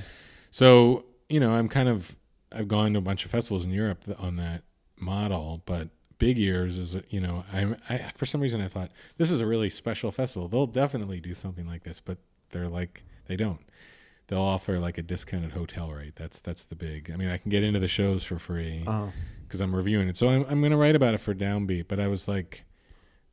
So 0.51 1.05
you 1.29 1.41
know, 1.41 1.53
I'm 1.53 1.69
kind 1.69 1.89
of 1.89 2.17
I've 2.51 2.69
gone 2.69 2.93
to 2.95 2.99
a 2.99 3.03
bunch 3.03 3.25
of 3.25 3.31
festivals 3.31 3.65
in 3.65 3.71
Europe 3.71 4.05
on 4.19 4.37
that 4.37 4.63
model, 4.99 5.63
but 5.67 5.89
Big 6.23 6.39
Ears 6.39 6.79
is 6.79 6.97
you 7.11 7.21
know 7.21 7.45
I'm 7.53 7.77
I 7.89 7.99
for 8.15 8.27
some 8.27 8.41
reason 8.41 8.61
I 8.61 8.69
thought 8.69 8.91
this 9.19 9.29
is 9.31 9.41
a 9.41 9.47
really 9.47 9.69
special 9.69 10.13
festival. 10.13 10.47
They'll 10.47 10.67
definitely 10.69 11.19
do 11.19 11.35
something 11.35 11.67
like 11.67 11.83
this, 11.83 11.99
but 12.01 12.19
they're 12.51 12.69
like 12.69 13.03
they 13.27 13.37
don't. 13.37 13.59
They'll 14.29 14.41
offer 14.41 14.79
like 14.79 14.99
a 14.99 15.03
discounted 15.03 15.51
hotel 15.51 15.91
rate. 15.91 16.15
That's 16.15 16.39
that's 16.39 16.63
the 16.63 16.77
big. 16.77 17.11
I 17.13 17.17
mean, 17.17 17.29
I 17.29 17.39
can 17.39 17.51
get 17.51 17.65
into 17.65 17.81
the 17.81 17.89
shows 17.89 18.23
for 18.23 18.39
free 18.39 18.85
Uh-huh. 18.87 19.11
because 19.43 19.61
I'm 19.61 19.75
reviewing 19.75 20.09
it. 20.09 20.17
So 20.17 20.29
I'm 20.29 20.45
I'm 20.49 20.61
going 20.61 20.71
to 20.71 20.77
write 20.79 20.95
about 20.95 21.15
it 21.15 21.19
for 21.19 21.35
Downbeat. 21.35 21.89
But 21.89 21.99
I 21.99 22.07
was 22.07 22.29
like, 22.29 22.65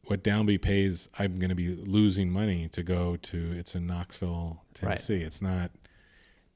what 0.06 0.24
Downbeat 0.24 0.64
pays, 0.64 1.10
I'm 1.20 1.38
going 1.38 1.50
to 1.50 1.56
be 1.56 1.70
losing 1.76 2.32
money 2.32 2.70
to 2.70 2.82
go 2.82 3.18
to. 3.18 3.52
It's 3.52 3.76
in 3.76 3.86
Knoxville, 3.86 4.64
Tennessee. 4.74 5.22
It's 5.22 5.44
not. 5.44 5.70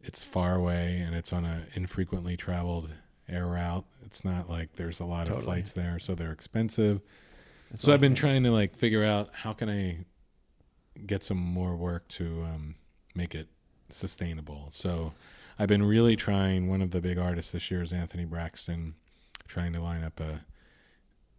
It's 0.02 0.24
far 0.24 0.56
away 0.56 0.98
and 1.06 1.16
it's 1.16 1.32
on 1.32 1.46
a 1.46 1.62
infrequently 1.76 2.36
traveled 2.36 2.90
air 3.30 3.48
route. 3.48 3.86
It's 4.04 4.26
not 4.26 4.50
like 4.50 4.76
there's 4.76 5.00
a 5.00 5.06
lot 5.06 5.30
of 5.30 5.44
flights 5.44 5.74
there, 5.74 6.00
so 6.00 6.16
they're 6.16 6.32
expensive. 6.32 7.02
It's 7.72 7.82
so 7.82 7.94
I've 7.94 8.02
been 8.02 8.16
trying 8.16 8.44
to 8.44 8.52
like 8.52 8.76
figure 8.76 9.04
out 9.04 9.34
how 9.34 9.54
can 9.54 9.70
I 9.70 10.06
get 11.06 11.24
some 11.24 11.38
more 11.38 11.76
work 11.76 12.08
to 12.10 12.44
um, 12.44 12.76
make 13.16 13.34
it 13.34 13.48
sustainable. 13.90 14.68
So 14.72 15.14
I've 15.58 15.68
been 15.68 15.84
really 15.84 16.16
trying. 16.16 16.70
One 16.70 16.82
of 16.82 16.92
the 16.92 17.02
big 17.02 17.18
artists 17.18 17.52
this 17.52 17.72
year 17.72 17.82
is 17.82 17.94
Anthony 17.94 18.26
Braxton, 18.26 18.96
trying 19.48 19.74
to 19.74 19.82
line 19.82 20.04
up 20.04 20.20
a 20.20 20.42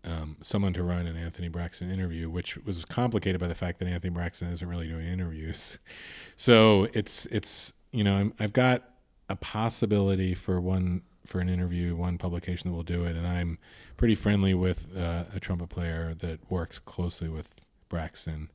um, 0.07 0.37
someone 0.43 0.75
to 0.75 0.83
run 0.83 1.07
an 1.07 1.17
Anthony 1.17 1.49
Braxton 1.49 1.91
interview, 1.91 2.29
which 2.29 2.59
was 2.59 2.85
complicated 2.85 3.41
by 3.41 3.47
the 3.47 3.55
fact 3.55 3.79
that 3.79 3.89
Anthony 3.89 4.11
Braxton 4.11 4.53
isn't 4.53 4.69
really 4.69 4.89
doing 4.89 5.07
interviews. 5.07 5.79
So 6.37 6.89
it's 6.93 7.27
it's 7.27 7.75
you 7.93 8.03
know 8.03 8.17
I'm, 8.17 8.35
I've 8.41 8.53
got 8.53 8.83
a 9.29 9.37
possibility 9.37 10.35
for 10.35 10.61
one 10.61 11.03
for 11.27 11.41
an 11.41 11.49
interview, 11.49 11.97
one 11.97 12.19
publication 12.19 12.71
that 12.71 12.77
will 12.77 12.83
do 12.83 13.05
it, 13.05 13.17
and 13.17 13.27
I'm 13.27 13.59
pretty 13.97 14.15
friendly 14.15 14.55
with 14.55 14.87
uh, 14.97 15.25
a 15.35 15.41
trumpet 15.41 15.69
player 15.71 16.15
that 16.15 16.51
works 16.51 16.79
closely 16.79 17.29
with 17.29 17.55
Braxton, 17.89 18.51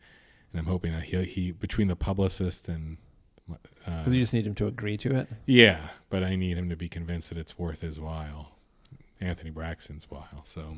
and 0.52 0.60
I'm 0.60 0.66
hoping 0.68 0.92
that 0.94 1.04
he 1.04 1.24
he 1.26 1.52
between 1.52 1.88
the 1.88 1.96
publicist 1.96 2.68
and 2.68 2.98
uh, 3.52 3.56
Because 3.86 4.14
you 4.14 4.22
just 4.22 4.34
need 4.34 4.46
him 4.46 4.56
to 4.56 4.68
agree 4.68 4.98
to 4.98 5.16
it. 5.16 5.28
yeah, 5.46 5.90
but 6.10 6.24
I 6.24 6.36
need 6.36 6.58
him 6.58 6.70
to 6.70 6.76
be 6.76 6.88
convinced 6.90 7.30
that 7.30 7.38
it's 7.38 7.58
worth 7.58 7.82
his 7.82 8.00
while, 8.00 8.52
Anthony 9.20 9.50
Braxton's 9.50 10.06
while. 10.10 10.42
So, 10.44 10.78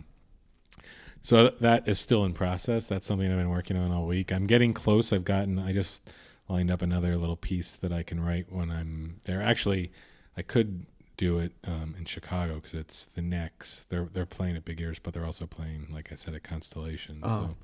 so 1.21 1.49
that 1.49 1.88
is 1.88 1.99
still 1.99 2.23
in 2.25 2.34
process. 2.34 2.88
That's 2.88 3.06
something 3.06 3.30
I've 3.30 3.38
been 3.38 3.49
working 3.49 3.77
on 3.77 3.91
all 3.91 4.08
week. 4.08 4.32
I'm 4.32 4.47
getting 4.47 4.73
close. 4.73 5.12
I've 5.12 5.25
gotten. 5.25 5.60
I 5.60 5.73
just 5.73 6.10
lined 6.47 6.71
up 6.71 6.82
another 6.82 7.15
little 7.17 7.36
piece 7.38 7.75
that 7.75 7.91
I 7.93 8.04
can 8.04 8.19
write 8.23 8.51
when 8.51 8.71
I'm 8.71 9.17
there. 9.25 9.41
Actually, 9.41 9.91
I 10.36 10.41
could 10.41 10.86
do 11.22 11.38
it 11.38 11.54
um, 11.68 11.94
in 12.00 12.06
Chicago 12.06 12.56
because 12.56 12.74
it's 12.74 13.06
the 13.06 13.22
next. 13.22 13.88
They're 13.90 14.10
they're 14.12 14.26
playing 14.26 14.56
at 14.56 14.66
Big 14.66 14.82
Ears, 14.82 14.98
but 14.98 15.14
they're 15.14 15.26
also 15.26 15.46
playing, 15.46 15.88
like 15.92 16.12
I 16.12 16.16
said, 16.16 16.34
at 16.34 16.42
Constellation. 16.42 17.20
Oh. 17.22 17.56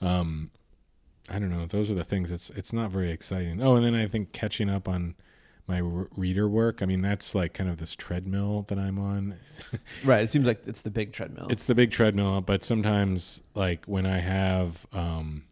So, 0.00 0.06
um, 0.08 0.50
I 1.30 1.38
don't 1.38 1.50
know. 1.50 1.64
Those 1.64 1.92
are 1.92 1.94
the 1.94 2.02
things. 2.02 2.32
It's 2.32 2.50
it's 2.50 2.72
not 2.72 2.90
very 2.90 3.12
exciting. 3.12 3.62
Oh, 3.62 3.76
and 3.76 3.84
then 3.84 3.94
I 3.94 4.08
think 4.08 4.32
catching 4.32 4.68
up 4.68 4.88
on 4.88 5.14
my 5.68 5.80
r- 5.80 6.08
reader 6.16 6.48
work. 6.48 6.82
I 6.82 6.86
mean, 6.86 7.00
that's 7.00 7.36
like 7.36 7.54
kind 7.54 7.70
of 7.70 7.76
this 7.76 7.94
treadmill 7.94 8.62
that 8.62 8.80
I'm 8.80 8.98
on. 8.98 9.36
Right. 10.04 10.22
It 10.22 10.30
seems 10.30 10.46
like 10.46 10.66
it's 10.66 10.82
the 10.82 10.90
big 10.90 11.12
treadmill. 11.12 11.46
It's 11.50 11.66
the 11.66 11.74
big 11.74 11.92
treadmill, 11.92 12.40
but 12.40 12.64
sometimes 12.64 13.42
like 13.54 13.84
when 13.84 14.06
I 14.06 14.18
have 14.18 14.86
um, 14.92 15.44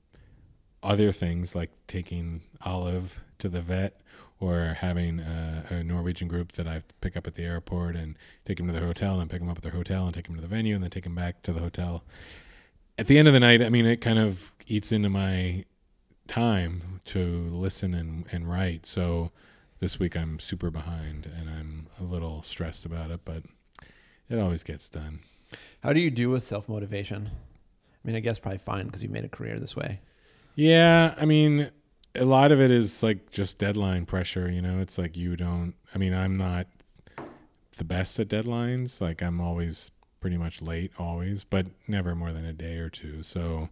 other 0.83 1.13
things 1.13 1.55
like 1.55 1.71
taking 1.87 2.41
Olive 2.65 3.21
to 3.39 3.49
the 3.49 3.61
vet 3.61 4.01
or 4.39 4.77
having 4.81 5.21
a, 5.21 5.65
a 5.71 5.85
Norwegian 5.85 6.29
group 6.29 6.53
that 6.53 6.67
I 6.67 6.83
pick 7.01 7.17
up 7.17 7.27
at 7.27 7.35
the 7.35 7.45
airport 7.45 7.97
and 7.97 8.17
take 8.45 8.59
them 8.59 8.67
to 8.67 8.73
their 8.73 8.87
hotel 8.87 9.19
and 9.19 9.31
pick 9.31 9.41
them 9.41 9.49
up 9.49 9.57
at 9.57 9.63
their 9.63 9.73
hotel 9.73 10.05
and 10.05 10.15
take 10.15 10.27
them 10.27 10.37
to 10.37 10.43
the 10.43 10.49
venue 10.49 10.75
and 10.75 10.83
then 10.83 10.91
take 10.91 11.05
them 11.05 11.15
back 11.15 11.43
to 11.43 11.53
the 11.53 11.61
hotel. 11.61 12.05
At 12.99 13.07
the 13.07 13.19
end 13.19 13.29
of 13.29 13.35
the 13.35 13.41
night, 13.41 13.63
I 13.63 13.71
mean, 13.71 13.87
it 13.87 14.01
kind 14.01 14.19
of 14.19 14.53
eats 14.67 14.93
into 14.93 15.09
my 15.09 15.65
time 16.27 17.01
to 17.07 17.49
listen 17.49 17.95
and, 17.95 18.27
and 18.31 18.49
write. 18.49 18.85
So 18.85 19.31
this 19.81 19.99
week 19.99 20.17
I'm 20.17 20.39
super 20.39 20.71
behind 20.71 21.27
and 21.27 21.49
I'm 21.49 21.87
a 21.99 22.05
little 22.05 22.43
stressed 22.43 22.85
about 22.85 23.11
it, 23.11 23.21
but 23.25 23.45
it 24.29 24.39
always 24.39 24.63
gets 24.63 24.89
done. 24.89 25.21
How 25.83 25.93
do 25.93 26.01
you 26.01 26.11
do 26.11 26.31
with 26.31 26.45
self 26.45 26.69
motivation? 26.69 27.31
I 27.33 28.07
mean, 28.07 28.17
I 28.17 28.21
guess 28.21 28.39
probably 28.39 28.59
fine 28.59 28.87
because 28.87 29.03
you 29.03 29.09
made 29.09 29.25
a 29.25 29.29
career 29.29 29.59
this 29.59 29.77
way. 29.77 30.01
Yeah, 30.55 31.15
I 31.19 31.27
mean, 31.27 31.71
a 32.17 32.25
lot 32.25 32.53
of 32.53 32.61
it 32.61 32.71
is 32.71 33.03
like 33.03 33.31
just 33.31 33.59
deadline 33.59 34.07
pressure. 34.07 34.51
You 34.51 34.63
know, 34.63 34.81
it's 34.81 34.99
like 34.99 35.17
you 35.17 35.37
don't. 35.37 35.75
I 35.95 35.99
mean, 35.99 36.15
I'm 36.15 36.37
not 36.37 36.67
the 37.77 37.85
best 37.85 38.19
at 38.19 38.29
deadlines. 38.29 39.01
Like 39.01 39.23
I'm 39.23 39.41
always 39.41 39.91
pretty 40.21 40.37
much 40.37 40.61
late, 40.61 40.93
always, 40.99 41.45
but 41.45 41.67
never 41.87 42.15
more 42.15 42.33
than 42.33 42.45
a 42.45 42.53
day 42.53 42.79
or 42.79 42.89
two. 42.89 43.23
So 43.23 43.69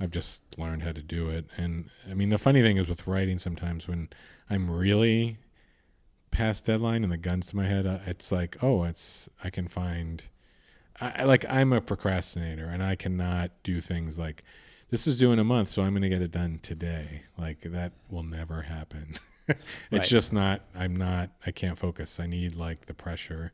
I've 0.00 0.10
just 0.10 0.42
learned 0.58 0.82
how 0.82 0.92
to 0.92 1.02
do 1.02 1.28
it. 1.28 1.46
And 1.56 1.90
I 2.10 2.14
mean, 2.14 2.30
the 2.30 2.38
funny 2.38 2.62
thing 2.62 2.76
is 2.76 2.88
with 2.88 3.06
writing, 3.06 3.38
sometimes 3.38 3.86
when 3.86 4.08
I'm 4.50 4.70
really 4.70 5.38
past 6.30 6.64
deadline 6.64 7.04
and 7.04 7.12
the 7.12 7.16
guns 7.16 7.46
to 7.48 7.56
my 7.56 7.66
head, 7.66 7.86
uh, 7.86 7.98
it's 8.06 8.32
like, 8.32 8.56
oh, 8.62 8.84
it's 8.84 9.28
I 9.44 9.50
can 9.50 9.68
find. 9.68 10.24
I 11.00 11.24
like 11.24 11.44
I'm 11.48 11.72
a 11.72 11.80
procrastinator 11.80 12.66
and 12.66 12.82
I 12.82 12.96
cannot 12.96 13.50
do 13.62 13.80
things 13.80 14.18
like 14.18 14.44
this 14.92 15.06
is 15.06 15.18
due 15.18 15.32
in 15.32 15.38
a 15.38 15.44
month, 15.44 15.68
so 15.68 15.82
I'm 15.82 15.90
going 15.92 16.02
to 16.02 16.08
get 16.10 16.20
it 16.22 16.30
done 16.30 16.60
today. 16.62 17.22
Like 17.38 17.62
that 17.62 17.92
will 18.10 18.22
never 18.22 18.62
happen. 18.62 19.14
it's 19.48 19.58
Right. 19.90 20.02
just 20.04 20.32
not. 20.32 20.60
I'm 20.76 20.94
not. 20.94 21.30
I 21.46 21.50
can't 21.50 21.78
focus. 21.78 22.20
I 22.20 22.26
need 22.26 22.54
like 22.54 22.86
the 22.86 22.94
pressure 22.94 23.52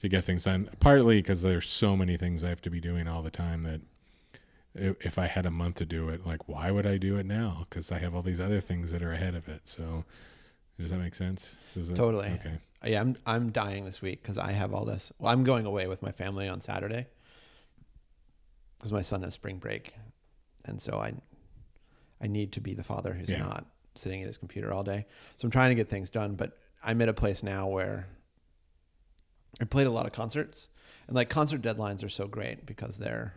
to 0.00 0.08
get 0.08 0.24
things 0.24 0.44
done. 0.44 0.68
Partly 0.80 1.18
because 1.22 1.42
there's 1.42 1.68
so 1.70 1.96
many 1.96 2.16
things 2.16 2.42
I 2.44 2.48
have 2.48 2.60
to 2.62 2.70
be 2.70 2.80
doing 2.80 3.06
all 3.06 3.22
the 3.22 3.30
time 3.30 3.62
that 3.62 3.80
if 4.74 5.18
I 5.18 5.26
had 5.26 5.46
a 5.46 5.50
month 5.50 5.76
to 5.76 5.86
do 5.86 6.08
it, 6.08 6.26
like 6.26 6.48
why 6.48 6.70
would 6.70 6.86
I 6.86 6.96
do 6.96 7.16
it 7.16 7.26
now? 7.26 7.66
Because 7.68 7.92
I 7.92 7.98
have 7.98 8.14
all 8.14 8.22
these 8.22 8.40
other 8.40 8.60
things 8.60 8.90
that 8.90 9.02
are 9.02 9.12
ahead 9.12 9.34
of 9.34 9.48
it. 9.48 9.60
So 9.64 10.04
does 10.80 10.90
that 10.90 10.98
make 10.98 11.14
sense? 11.14 11.58
Does 11.74 11.90
it, 11.90 11.94
Totally. 11.94 12.28
Okay. 12.28 12.58
Yeah, 12.84 13.00
I'm 13.02 13.16
I'm 13.24 13.50
dying 13.52 13.84
this 13.84 14.02
week 14.02 14.20
because 14.22 14.38
I 14.38 14.50
have 14.52 14.74
all 14.74 14.84
this. 14.84 15.12
Well, 15.18 15.32
I'm 15.32 15.44
going 15.44 15.64
away 15.66 15.86
with 15.86 16.02
my 16.02 16.10
family 16.10 16.48
on 16.48 16.60
Saturday 16.60 17.06
because 18.78 18.92
my 18.92 19.02
son 19.02 19.22
has 19.22 19.34
spring 19.34 19.58
break, 19.58 19.92
and 20.64 20.80
so 20.80 20.98
I 20.98 21.14
I 22.20 22.26
need 22.28 22.52
to 22.52 22.60
be 22.60 22.74
the 22.74 22.84
father 22.84 23.14
who's 23.14 23.30
Yeah. 23.30 23.38
not 23.38 23.66
sitting 23.94 24.22
at 24.22 24.26
his 24.28 24.38
computer 24.38 24.72
all 24.72 24.84
day. 24.84 25.06
So 25.36 25.46
I'm 25.46 25.50
trying 25.50 25.70
to 25.70 25.74
get 25.74 25.88
things 25.88 26.08
done, 26.10 26.34
but 26.36 26.56
I'm 26.82 27.02
at 27.02 27.08
a 27.08 27.14
place 27.14 27.42
now 27.42 27.68
where 27.68 28.06
I 29.60 29.64
played 29.64 29.86
a 29.86 29.90
lot 29.90 30.06
of 30.06 30.12
concerts, 30.12 30.70
and 31.06 31.14
like 31.16 31.28
concert 31.28 31.60
deadlines 31.62 32.02
are 32.04 32.08
so 32.08 32.26
great 32.26 32.64
because 32.64 32.98
they're 32.98 33.34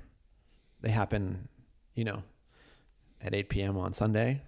they 0.81 0.91
happen, 0.91 1.47
you 1.95 2.03
know, 2.03 2.23
at 3.21 3.33
8 3.33 3.49
p.m. 3.49 3.77
on 3.77 3.91
Sunday, 3.93 4.41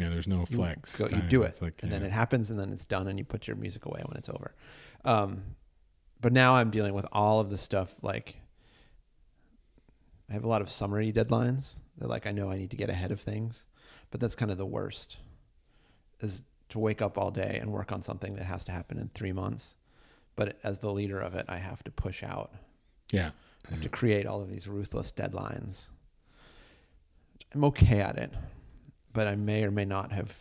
Yeah. 0.00 0.08
There's 0.08 0.26
no 0.26 0.40
you 0.40 0.46
flex. 0.46 0.96
go- 1.00 1.06
you 1.14 1.22
do 1.22 1.42
it, 1.42 1.62
like, 1.62 1.82
and 1.82 1.92
then 1.92 2.02
it 2.02 2.10
happens, 2.10 2.50
and 2.50 2.58
then 2.58 2.72
it's 2.72 2.84
done, 2.84 3.06
and 3.06 3.16
you 3.18 3.24
put 3.24 3.46
your 3.46 3.56
music 3.56 3.86
away 3.86 4.02
when 4.04 4.16
it's 4.16 4.28
over. 4.28 4.54
Um, 5.04 5.54
but 6.20 6.32
now 6.32 6.54
I'm 6.56 6.70
dealing 6.70 6.94
with 6.94 7.06
all 7.12 7.38
of 7.38 7.50
the 7.50 7.58
stuff. 7.58 8.02
Like, 8.02 8.36
I 10.28 10.32
have 10.32 10.44
a 10.44 10.48
lot 10.48 10.62
of 10.62 10.70
summary 10.70 11.12
deadlines 11.12 11.74
that, 11.98 12.08
like, 12.08 12.26
I 12.26 12.30
know 12.30 12.50
I 12.50 12.58
need 12.58 12.70
to 12.70 12.76
get 12.76 12.90
ahead 12.90 13.12
of 13.12 13.20
things, 13.20 13.66
but 14.10 14.20
that's 14.20 14.34
kind 14.34 14.50
of 14.50 14.58
the 14.58 14.66
worst. 14.66 15.18
Is 16.20 16.42
to 16.70 16.78
wake 16.78 17.02
up 17.02 17.18
all 17.18 17.30
day 17.30 17.58
and 17.60 17.70
work 17.70 17.92
on 17.92 18.02
something 18.02 18.36
that 18.36 18.44
has 18.44 18.64
to 18.64 18.72
happen 18.72 18.98
in 18.98 19.08
three 19.08 19.32
months, 19.32 19.76
but 20.36 20.58
as 20.64 20.78
the 20.78 20.90
leader 20.90 21.20
of 21.20 21.34
it, 21.34 21.44
I 21.48 21.58
have 21.58 21.84
to 21.84 21.90
push 21.90 22.22
out. 22.22 22.52
Yeah. 23.12 23.30
I 23.66 23.70
have 23.70 23.82
to 23.82 23.88
create 23.88 24.26
all 24.26 24.42
of 24.42 24.50
these 24.50 24.66
ruthless 24.66 25.12
deadlines. 25.12 25.88
I'm 27.54 27.64
okay 27.64 28.00
at 28.00 28.16
it, 28.16 28.30
but 29.12 29.26
I 29.26 29.36
may 29.36 29.64
or 29.64 29.70
may 29.70 29.84
not 29.84 30.12
have. 30.12 30.36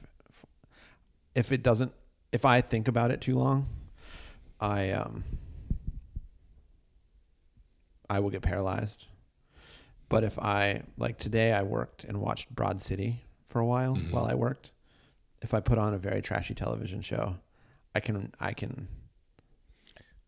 If 1.36 1.52
it 1.52 1.64
doesn't, 1.64 1.94
if 2.32 2.46
I 2.46 2.62
think 2.62 2.88
about 2.88 3.12
it 3.12 3.22
too 3.22 3.36
long, 3.36 3.68
I 4.60 4.92
um, 4.92 5.24
I 8.10 8.20
will 8.20 8.30
get 8.30 8.42
paralyzed. 8.42 9.08
But 10.14 10.24
if 10.24 10.38
I 10.38 10.84
like 10.98 11.18
today, 11.18 11.54
I 11.54 11.64
worked 11.64 12.04
and 12.04 12.22
watched 12.22 12.54
Broad 12.54 12.82
City 12.82 13.24
for 13.44 13.60
a 13.60 13.66
while 13.66 13.96
Mhm. 13.96 14.12
while 14.12 14.26
I 14.26 14.36
worked. 14.36 14.72
If 15.42 15.54
I 15.54 15.60
put 15.60 15.78
on 15.78 15.94
a 15.94 15.98
very 15.98 16.22
trashy 16.22 16.54
television 16.54 17.02
show, 17.02 17.38
I 17.96 18.00
can 18.00 18.32
I 18.40 18.54
can 18.54 18.88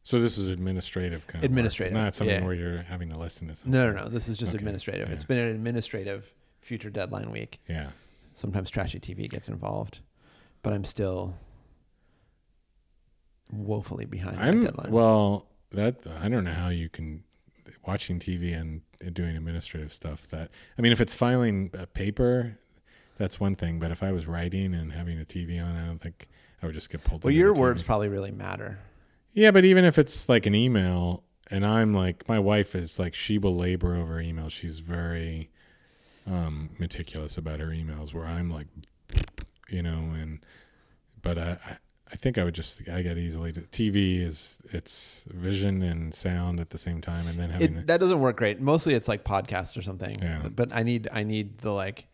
So 0.03 0.19
this 0.19 0.37
is 0.37 0.49
administrative 0.49 1.25
kind 1.27 1.43
Administrative, 1.43 1.93
of 1.93 1.97
administrative, 1.97 2.03
not 2.05 2.15
something 2.15 2.39
yeah. 2.41 2.45
where 2.45 2.53
you're 2.55 2.83
having 2.83 3.09
to 3.09 3.17
listen 3.17 3.47
to 3.47 3.55
something. 3.55 3.71
no 3.71 3.91
no 3.91 4.03
no. 4.03 4.09
This 4.09 4.27
is 4.27 4.37
just 4.37 4.51
Okay, 4.51 4.57
administrative. 4.59 5.07
yeah. 5.07 5.13
It's 5.13 5.23
been 5.23 5.37
an 5.39 5.55
administrative 5.55 6.33
future 6.61 6.89
deadline 6.89 7.31
week. 7.31 7.59
Yeah. 7.67 7.91
sometimes 8.33 8.69
trashy 8.69 8.99
TV 8.99 9.27
gets 9.29 9.47
involved, 9.47 9.99
but 10.61 10.73
I'm 10.73 10.83
still 10.83 11.37
woefully 13.51 14.05
behind 14.05 14.37
I'm 14.39 14.69
well. 14.91 15.47
That 15.71 16.05
I 16.07 16.27
don't 16.29 16.43
know 16.43 16.51
how 16.53 16.69
you 16.69 16.89
can 16.89 17.23
watching 17.85 18.19
TV 18.19 18.53
and 18.53 18.81
doing 19.13 19.35
administrative 19.35 19.91
stuff. 19.91 20.27
That 20.27 20.49
I 20.77 20.81
mean, 20.81 20.91
if 20.91 21.01
it's 21.01 21.13
filing 21.13 21.71
a 21.77 21.85
paper, 21.85 22.57
that's 23.17 23.39
one 23.39 23.55
thing. 23.55 23.79
But 23.79 23.91
if 23.91 24.03
I 24.03 24.11
was 24.11 24.27
writing 24.27 24.73
and 24.73 24.91
having 24.93 25.19
a 25.19 25.25
TV 25.25 25.63
on, 25.63 25.75
I 25.75 25.85
don't 25.85 25.99
think 25.99 26.27
I 26.61 26.65
would 26.65 26.75
just 26.75 26.89
get 26.89 27.03
pulled. 27.03 27.23
well, 27.23 27.31
your 27.31 27.53
words 27.53 27.83
TV. 27.83 27.85
probably 27.85 28.07
really 28.09 28.31
matter. 28.31 28.79
Yeah, 29.33 29.51
but 29.51 29.65
even 29.65 29.83
if 29.83 29.99
it's 29.99 30.29
like 30.29 30.45
an 30.45 30.55
email, 30.55 31.23
and 31.51 31.65
I'm 31.65 31.93
like, 31.93 32.27
my 32.27 32.39
wife 32.39 32.73
is 32.73 32.97
like, 32.97 33.13
she 33.13 33.37
will 33.37 33.55
labor 33.55 33.95
over 33.95 34.15
emails. 34.15 34.51
She's 34.51 34.79
very 34.79 35.49
um, 36.25 36.69
meticulous 36.79 37.37
about 37.37 37.59
her 37.59 37.67
emails. 37.67 38.13
Where 38.13 38.25
I'm 38.25 38.49
like, 38.49 38.67
you 39.69 39.83
know, 39.83 40.13
and 40.13 40.39
but 41.21 41.37
I, 41.37 41.57
I, 42.11 42.15
think 42.15 42.37
I 42.37 42.43
would 42.43 42.55
just, 42.55 42.87
I 42.89 43.01
get 43.01 43.17
easily. 43.17 43.51
To, 43.53 43.61
TV 43.61 44.19
is 44.19 44.59
it's 44.71 45.25
vision 45.29 45.81
and 45.81 46.13
sound 46.13 46.59
at 46.59 46.69
the 46.69 46.77
same 46.77 47.01
time, 47.01 47.27
and 47.27 47.39
then 47.39 47.49
having 47.49 47.77
It, 47.77 47.87
that 47.87 47.99
doesn't 47.99 48.19
work 48.19 48.37
great. 48.37 48.61
Mostly 48.61 48.93
it's 48.93 49.07
like 49.07 49.23
podcasts 49.23 49.77
or 49.77 49.81
something. 49.81 50.15
Yeah. 50.21 50.47
But 50.53 50.73
I 50.73 50.83
need 50.83 51.07
I 51.11 51.23
need 51.23 51.59
the 51.59 51.71
like 51.71 52.07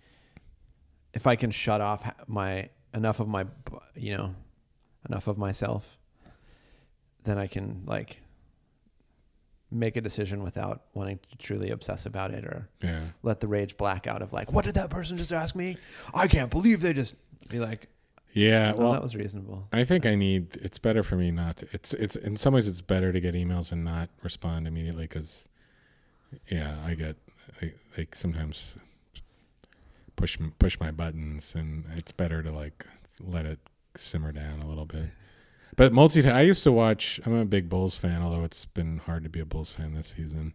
if 1.14 1.28
I 1.28 1.36
can 1.36 1.52
shut 1.52 1.82
off 1.82 2.10
my 2.28 2.70
enough 2.94 3.20
of 3.20 3.28
my 3.28 3.46
you 3.96 4.16
know 4.16 4.36
enough 5.10 5.28
of 5.28 5.38
myself, 5.38 5.98
then 7.24 7.38
I 7.38 7.48
can 7.48 7.84
like 7.86 8.18
make 9.72 9.96
a 9.96 10.02
decision 10.02 10.44
without 10.44 10.82
wanting 10.94 11.20
to 11.30 11.38
truly 11.38 11.72
obsess 11.72 12.06
about 12.06 12.32
it 12.32 12.46
or 12.46 12.68
yeah, 12.84 13.02
let 13.24 13.40
the 13.40 13.48
rage 13.48 13.78
black 13.78 14.06
out 14.06 14.22
of 14.22 14.34
like, 14.34 14.52
what 14.52 14.66
did 14.66 14.76
that 14.76 14.90
person 14.90 15.16
just 15.18 15.32
ask 15.32 15.56
me? 15.56 15.78
I 16.14 16.28
can't 16.28 16.52
believe 16.52 16.82
they 16.82 16.94
just 16.94 17.16
be 17.50 17.60
like, 17.60 17.88
yeah. 18.34 18.72
well, 18.72 18.84
Well, 18.84 18.94
that 18.94 19.02
was 19.02 19.16
reasonable. 19.16 19.68
I 19.72 19.84
think 19.84 20.06
I 20.06 20.16
need. 20.16 20.58
It's 20.62 20.80
better 20.80 21.04
for 21.04 21.16
me 21.16 21.32
not. 21.32 21.58
To, 21.58 21.68
it's 21.72 21.94
it's 21.94 22.16
in 22.16 22.36
some 22.38 22.54
ways 22.54 22.68
it's 22.68 22.82
better 22.82 23.12
to 23.12 23.20
get 23.20 23.36
emails 23.36 23.72
and 23.72 23.84
not 23.84 24.10
respond 24.24 24.68
immediately 24.68 25.04
because, 25.04 25.48
yeah, 26.48 26.76
I 26.86 26.94
get 26.96 27.16
I, 27.62 27.74
like 27.98 28.16
sometimes 28.16 28.78
push 30.16 30.38
push 30.60 30.80
my 30.80 30.92
buttons 30.92 31.56
and 31.56 31.86
it's 31.96 32.12
better 32.12 32.44
to 32.44 32.52
like 32.52 32.86
let 33.20 33.46
it 33.46 33.60
simmer 33.96 34.32
down 34.32 34.62
a 34.62 34.68
little 34.68 34.86
bit. 34.86 35.06
But 35.76 35.94
multi, 35.94 36.28
I 36.28 36.42
used 36.42 36.64
to 36.64 36.72
watch. 36.72 37.20
I'm 37.26 37.34
a 37.34 37.46
big 37.46 37.70
Bulls 37.70 37.98
fan, 37.98 38.22
although 38.22 38.44
it's 38.44 38.66
been 38.66 39.00
hard 39.00 39.24
to 39.24 39.30
be 39.30 39.40
a 39.40 39.46
Bulls 39.46 39.72
fan 39.72 39.94
this 39.94 40.16
season. 40.18 40.54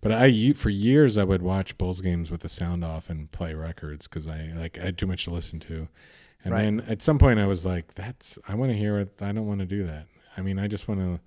But 0.00 0.12
I 0.12 0.52
for 0.52 0.70
years 0.70 1.16
I 1.16 1.24
would 1.24 1.42
watch 1.42 1.78
Bulls 1.78 2.00
games 2.00 2.30
with 2.30 2.40
the 2.40 2.48
sound 2.48 2.84
off 2.84 3.08
and 3.08 3.30
play 3.30 3.54
records 3.54 4.08
because 4.08 4.26
I 4.26 4.52
like 4.54 4.78
I 4.78 4.86
had 4.86 4.98
too 4.98 5.06
much 5.06 5.24
to 5.24 5.30
listen 5.30 5.60
to. 5.60 5.88
And 6.44 6.52
Right. 6.52 6.62
then 6.62 6.80
at 6.80 7.02
some 7.02 7.18
point 7.18 7.38
I 7.38 7.46
was 7.46 7.64
like, 7.64 7.94
"That's 7.94 8.38
I 8.48 8.54
want 8.54 8.72
to 8.72 8.76
hear 8.76 8.98
it. 8.98 9.20
I 9.22 9.32
don't 9.32 9.46
want 9.46 9.60
to 9.60 9.66
do 9.66 9.84
that. 9.84 10.06
I 10.36 10.40
mean, 10.42 10.58
I 10.58 10.66
just 10.66 10.88
want 10.88 11.00
to. 11.00 11.20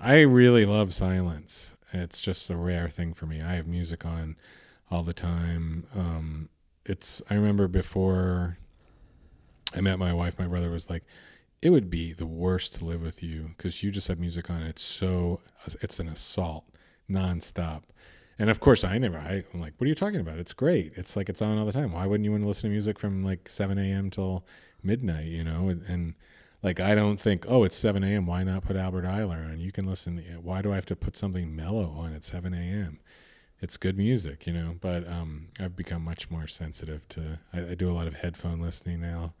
I 0.00 0.20
really 0.20 0.64
love 0.66 0.92
silence. 0.94 1.74
It's 1.92 2.20
just 2.20 2.50
a 2.50 2.56
rare 2.56 2.88
thing 2.88 3.14
for 3.14 3.26
me. 3.26 3.40
I 3.40 3.54
have 3.54 3.66
music 3.66 4.04
on 4.04 4.36
all 4.90 5.02
the 5.02 5.14
time. 5.14 5.86
Um, 5.94 6.48
it's. 6.84 7.22
I 7.30 7.34
remember 7.34 7.66
before 7.68 8.58
I 9.74 9.80
met 9.80 9.98
my 9.98 10.12
wife, 10.12 10.38
my 10.38 10.46
brother 10.46 10.70
was 10.70 10.90
like, 10.90 11.04
"It 11.62 11.70
would 11.70 11.88
be 11.90 12.12
the 12.12 12.26
worst 12.26 12.74
to 12.76 12.84
live 12.84 13.02
with 13.02 13.22
you 13.22 13.54
because 13.56 13.82
you 13.82 13.90
just 13.90 14.08
have 14.08 14.18
music 14.18 14.50
on. 14.50 14.62
It's 14.62 14.82
so. 14.82 15.40
It's 15.80 15.98
an 15.98 16.08
assault, 16.08 16.64
nonstop." 17.08 17.82
And 18.38 18.50
of 18.50 18.60
course, 18.60 18.84
I 18.84 18.98
never. 18.98 19.18
I, 19.18 19.42
I'm 19.52 19.60
like, 19.60 19.74
"What 19.78 19.86
are 19.86 19.88
you 19.88 19.94
talking 19.94 20.20
about? 20.20 20.38
It's 20.38 20.52
great. 20.52 20.92
It's 20.96 21.16
like 21.16 21.28
it's 21.28 21.42
on 21.42 21.58
all 21.58 21.66
the 21.66 21.72
time. 21.72 21.92
Why 21.92 22.06
wouldn't 22.06 22.24
you 22.24 22.30
want 22.30 22.44
to 22.44 22.48
listen 22.48 22.70
to 22.70 22.72
music 22.72 22.98
from 22.98 23.24
like 23.24 23.48
7 23.48 23.78
a.m. 23.78 24.10
till 24.10 24.44
midnight? 24.82 25.26
You 25.26 25.44
know?" 25.44 25.68
And, 25.68 25.82
and 25.88 26.14
like, 26.62 26.78
I 26.80 26.94
don't 26.94 27.20
think, 27.20 27.46
"Oh, 27.48 27.64
it's 27.64 27.76
7 27.76 28.04
a.m. 28.04 28.26
Why 28.26 28.44
not 28.44 28.64
put 28.64 28.76
Albert 28.76 29.04
Ayler 29.04 29.50
on? 29.50 29.60
You 29.60 29.72
can 29.72 29.86
listen. 29.86 30.18
Why 30.42 30.62
do 30.62 30.72
I 30.72 30.76
have 30.76 30.86
to 30.86 30.96
put 30.96 31.16
something 31.16 31.54
mellow 31.54 31.90
on 31.96 32.14
at 32.14 32.24
7 32.24 32.54
a.m.?" 32.54 33.00
It's 33.60 33.76
good 33.76 33.98
music, 33.98 34.46
you 34.46 34.52
know. 34.52 34.76
But 34.80 35.08
um, 35.08 35.48
I've 35.58 35.74
become 35.74 36.04
much 36.04 36.30
more 36.30 36.46
sensitive 36.46 37.08
to. 37.08 37.40
I, 37.52 37.70
I 37.70 37.74
do 37.74 37.90
a 37.90 37.92
lot 37.92 38.06
of 38.06 38.14
headphone 38.14 38.60
listening 38.60 39.00
now 39.00 39.34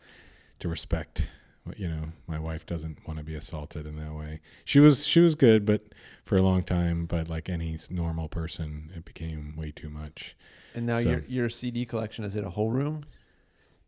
to 0.58 0.68
respect 0.68 1.28
you 1.76 1.88
know 1.88 2.04
my 2.26 2.38
wife 2.38 2.64
doesn't 2.66 2.98
want 3.06 3.18
to 3.18 3.24
be 3.24 3.34
assaulted 3.34 3.86
in 3.86 3.96
that 3.96 4.14
way 4.14 4.40
she 4.64 4.80
was 4.80 5.06
she 5.06 5.20
was 5.20 5.34
good 5.34 5.64
but 5.66 5.82
for 6.24 6.36
a 6.36 6.42
long 6.42 6.62
time 6.62 7.04
but 7.06 7.28
like 7.28 7.48
any 7.48 7.78
normal 7.90 8.28
person 8.28 8.90
it 8.96 9.04
became 9.04 9.54
way 9.56 9.70
too 9.70 9.88
much 9.90 10.36
And 10.74 10.86
now 10.86 10.98
So- 10.98 11.08
your 11.10 11.24
your 11.28 11.48
CD 11.48 11.84
collection 11.84 12.24
is 12.24 12.36
it 12.36 12.44
a 12.44 12.50
whole 12.50 12.70
room? 12.70 13.04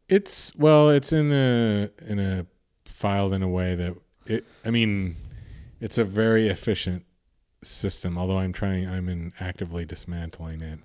it's 0.08 0.52
well 0.56 0.90
it's 0.90 1.12
in 1.12 1.30
a 1.32 1.88
in 2.06 2.18
a 2.18 2.46
filed 2.84 3.32
in 3.32 3.42
a 3.42 3.48
way 3.48 3.74
that 3.76 3.94
it 4.26 4.44
i 4.64 4.70
mean 4.70 5.14
it's 5.80 5.98
a 5.98 6.04
very 6.04 6.48
efficient 6.48 7.04
system 7.62 8.18
although 8.18 8.38
i'm 8.38 8.52
trying 8.52 8.88
i'm 8.88 9.08
in 9.08 9.32
actively 9.38 9.84
dismantling 9.84 10.60
it 10.62 10.80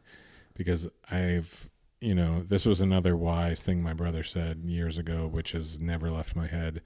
because 0.53 0.87
i've 1.09 1.69
you 2.05 2.15
know 2.15 2.43
this 2.43 2.65
was 2.65 2.81
another 2.81 3.15
wise 3.15 3.65
thing 3.65 3.81
my 3.81 3.93
brother 3.93 4.23
said 4.23 4.63
years 4.65 4.97
ago 4.97 5.27
which 5.27 5.51
has 5.53 5.79
never 5.79 6.11
left 6.11 6.35
my 6.35 6.47
head. 6.47 6.81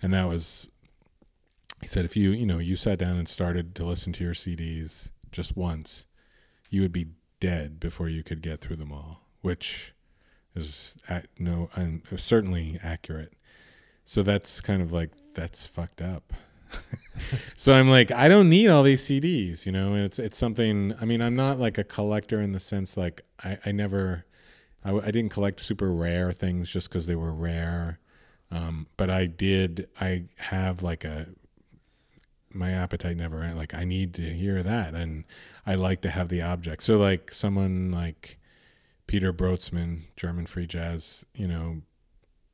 And 0.00 0.12
that 0.12 0.28
was 0.28 0.68
he 1.80 1.86
said 1.86 2.04
if 2.04 2.16
you 2.16 2.30
you 2.30 2.46
know 2.46 2.58
you 2.58 2.76
sat 2.76 2.98
down 2.98 3.16
and 3.16 3.28
started 3.28 3.74
to 3.76 3.84
listen 3.84 4.12
to 4.14 4.24
your 4.24 4.34
cds 4.34 5.10
just 5.30 5.56
once 5.56 6.06
you 6.70 6.80
would 6.80 6.92
be 6.92 7.06
dead 7.40 7.80
before 7.80 8.08
you 8.08 8.22
could 8.22 8.40
get 8.40 8.60
through 8.60 8.76
them 8.76 8.92
all 8.92 9.22
which 9.42 9.92
is 10.54 10.96
at 11.08 11.26
no 11.38 11.68
certainly 12.16 12.78
accurate. 12.82 13.34
So 14.04 14.22
that's 14.22 14.60
kind 14.60 14.82
of 14.82 14.92
like 14.92 15.10
that's 15.34 15.66
fucked 15.66 16.00
up. 16.02 16.32
So 17.56 17.74
i'm 17.74 17.90
like 17.90 18.10
i 18.10 18.26
don't 18.26 18.48
need 18.48 18.68
all 18.68 18.82
these 18.82 19.02
cds 19.02 19.66
you 19.66 19.70
know 19.70 19.92
and 19.92 20.04
it's 20.04 20.18
it's 20.18 20.36
something 20.38 20.94
i 21.00 21.04
mean 21.04 21.20
i'm 21.20 21.36
not 21.36 21.58
like 21.58 21.76
a 21.76 21.84
collector 21.84 22.40
in 22.40 22.52
the 22.52 22.58
sense 22.58 22.96
like 22.96 23.20
i, 23.44 23.58
I 23.66 23.72
never 23.72 24.24
I, 24.84 25.10
didn't 25.10 25.30
collect 25.30 25.60
super 25.60 25.92
rare 25.92 26.32
things 26.32 26.70
just 26.70 26.88
because 26.88 27.06
they 27.06 27.14
were 27.14 27.32
rare. 27.32 27.98
Um, 28.50 28.86
but 28.98 29.08
i 29.08 29.24
did 29.24 29.88
i 29.98 30.24
have 30.36 30.82
like 30.82 31.04
a 31.04 31.28
my 32.52 32.70
appetite 32.70 33.16
never 33.16 33.50
like 33.54 33.72
i 33.72 33.82
need 33.82 34.12
to 34.12 34.22
hear 34.22 34.62
that 34.62 34.94
and 34.94 35.24
i 35.66 35.74
like 35.74 36.02
to 36.02 36.10
have 36.10 36.28
the 36.28 36.42
object. 36.42 36.82
So 36.82 36.98
like 36.98 37.32
someone 37.32 37.90
like 37.90 38.38
peter 39.06 39.32
brötzmann 39.32 40.02
german 40.16 40.46
free 40.46 40.66
jazz 40.66 41.24
you 41.34 41.48
know 41.48 41.82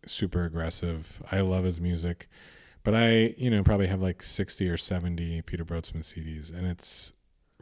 super 0.06 0.44
aggressive. 0.44 1.22
I 1.30 1.40
love 1.40 1.64
his 1.64 1.80
music 1.80 2.28
but 2.84 2.94
i 2.94 3.34
you 3.36 3.50
know 3.50 3.62
probably 3.62 3.86
have 3.86 4.00
like 4.00 4.22
60 4.22 4.68
or 4.68 4.76
70 4.76 5.42
peter 5.42 5.64
brötzmann 5.64 6.02
cds 6.02 6.56
and 6.56 6.66
it's 6.66 7.12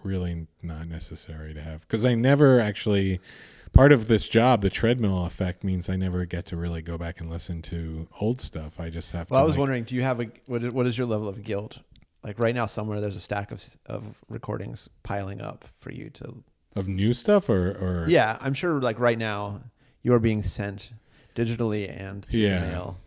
really 0.05 0.47
not 0.63 0.87
necessary 0.87 1.53
to 1.53 1.61
have 1.61 1.81
because 1.81 2.05
i 2.05 2.15
never 2.15 2.61
actually 2.61 3.19
part 3.77 3.93
of 3.93 4.09
this 4.09 4.29
job 4.29 4.63
the 4.63 4.71
treadmill 4.71 5.25
effect 5.27 5.63
means 5.63 5.89
i 5.89 5.97
never 5.97 6.25
get 6.25 6.47
to 6.47 6.57
really 6.57 6.81
go 6.83 6.97
back 6.97 7.21
and 7.21 7.31
listen 7.31 7.61
to 7.63 8.09
old 8.21 8.41
stuff 8.41 8.81
i 8.81 8.89
just 8.89 9.13
have 9.13 9.31
Well, 9.31 9.41
to 9.41 9.43
I 9.43 9.45
was 9.45 9.53
like- 9.53 9.61
wondering, 9.61 9.85
do 9.85 9.95
you 9.95 10.03
have 10.03 10.21
a 10.21 10.29
what 10.47 10.63
is, 10.65 10.71
what 10.71 10.87
is 10.87 10.97
your 10.97 11.07
level 11.07 11.29
of 11.29 11.43
guilt? 11.45 11.81
Like 12.25 12.41
right 12.41 12.55
now, 12.55 12.67
somewhere 12.67 13.01
there's 13.01 13.15
a 13.15 13.21
stack 13.21 13.53
of 13.53 13.63
of 13.87 14.21
recordings 14.29 14.89
piling 15.05 15.41
up 15.41 15.65
for 15.79 15.93
you 15.93 16.11
to. 16.11 16.43
of 16.75 16.89
new 16.89 17.13
stuff 17.13 17.49
or 17.49 17.69
or 17.71 18.07
Yeah, 18.09 18.37
I'm 18.41 18.53
sure. 18.55 18.81
Like 18.81 18.99
right 18.99 19.19
now, 19.19 19.61
you're 20.03 20.19
being 20.19 20.43
sent 20.43 20.91
digitally 21.37 21.89
and 21.89 22.25
through 22.25 22.41
Yeah. 22.41 22.61
mail. 22.61 22.99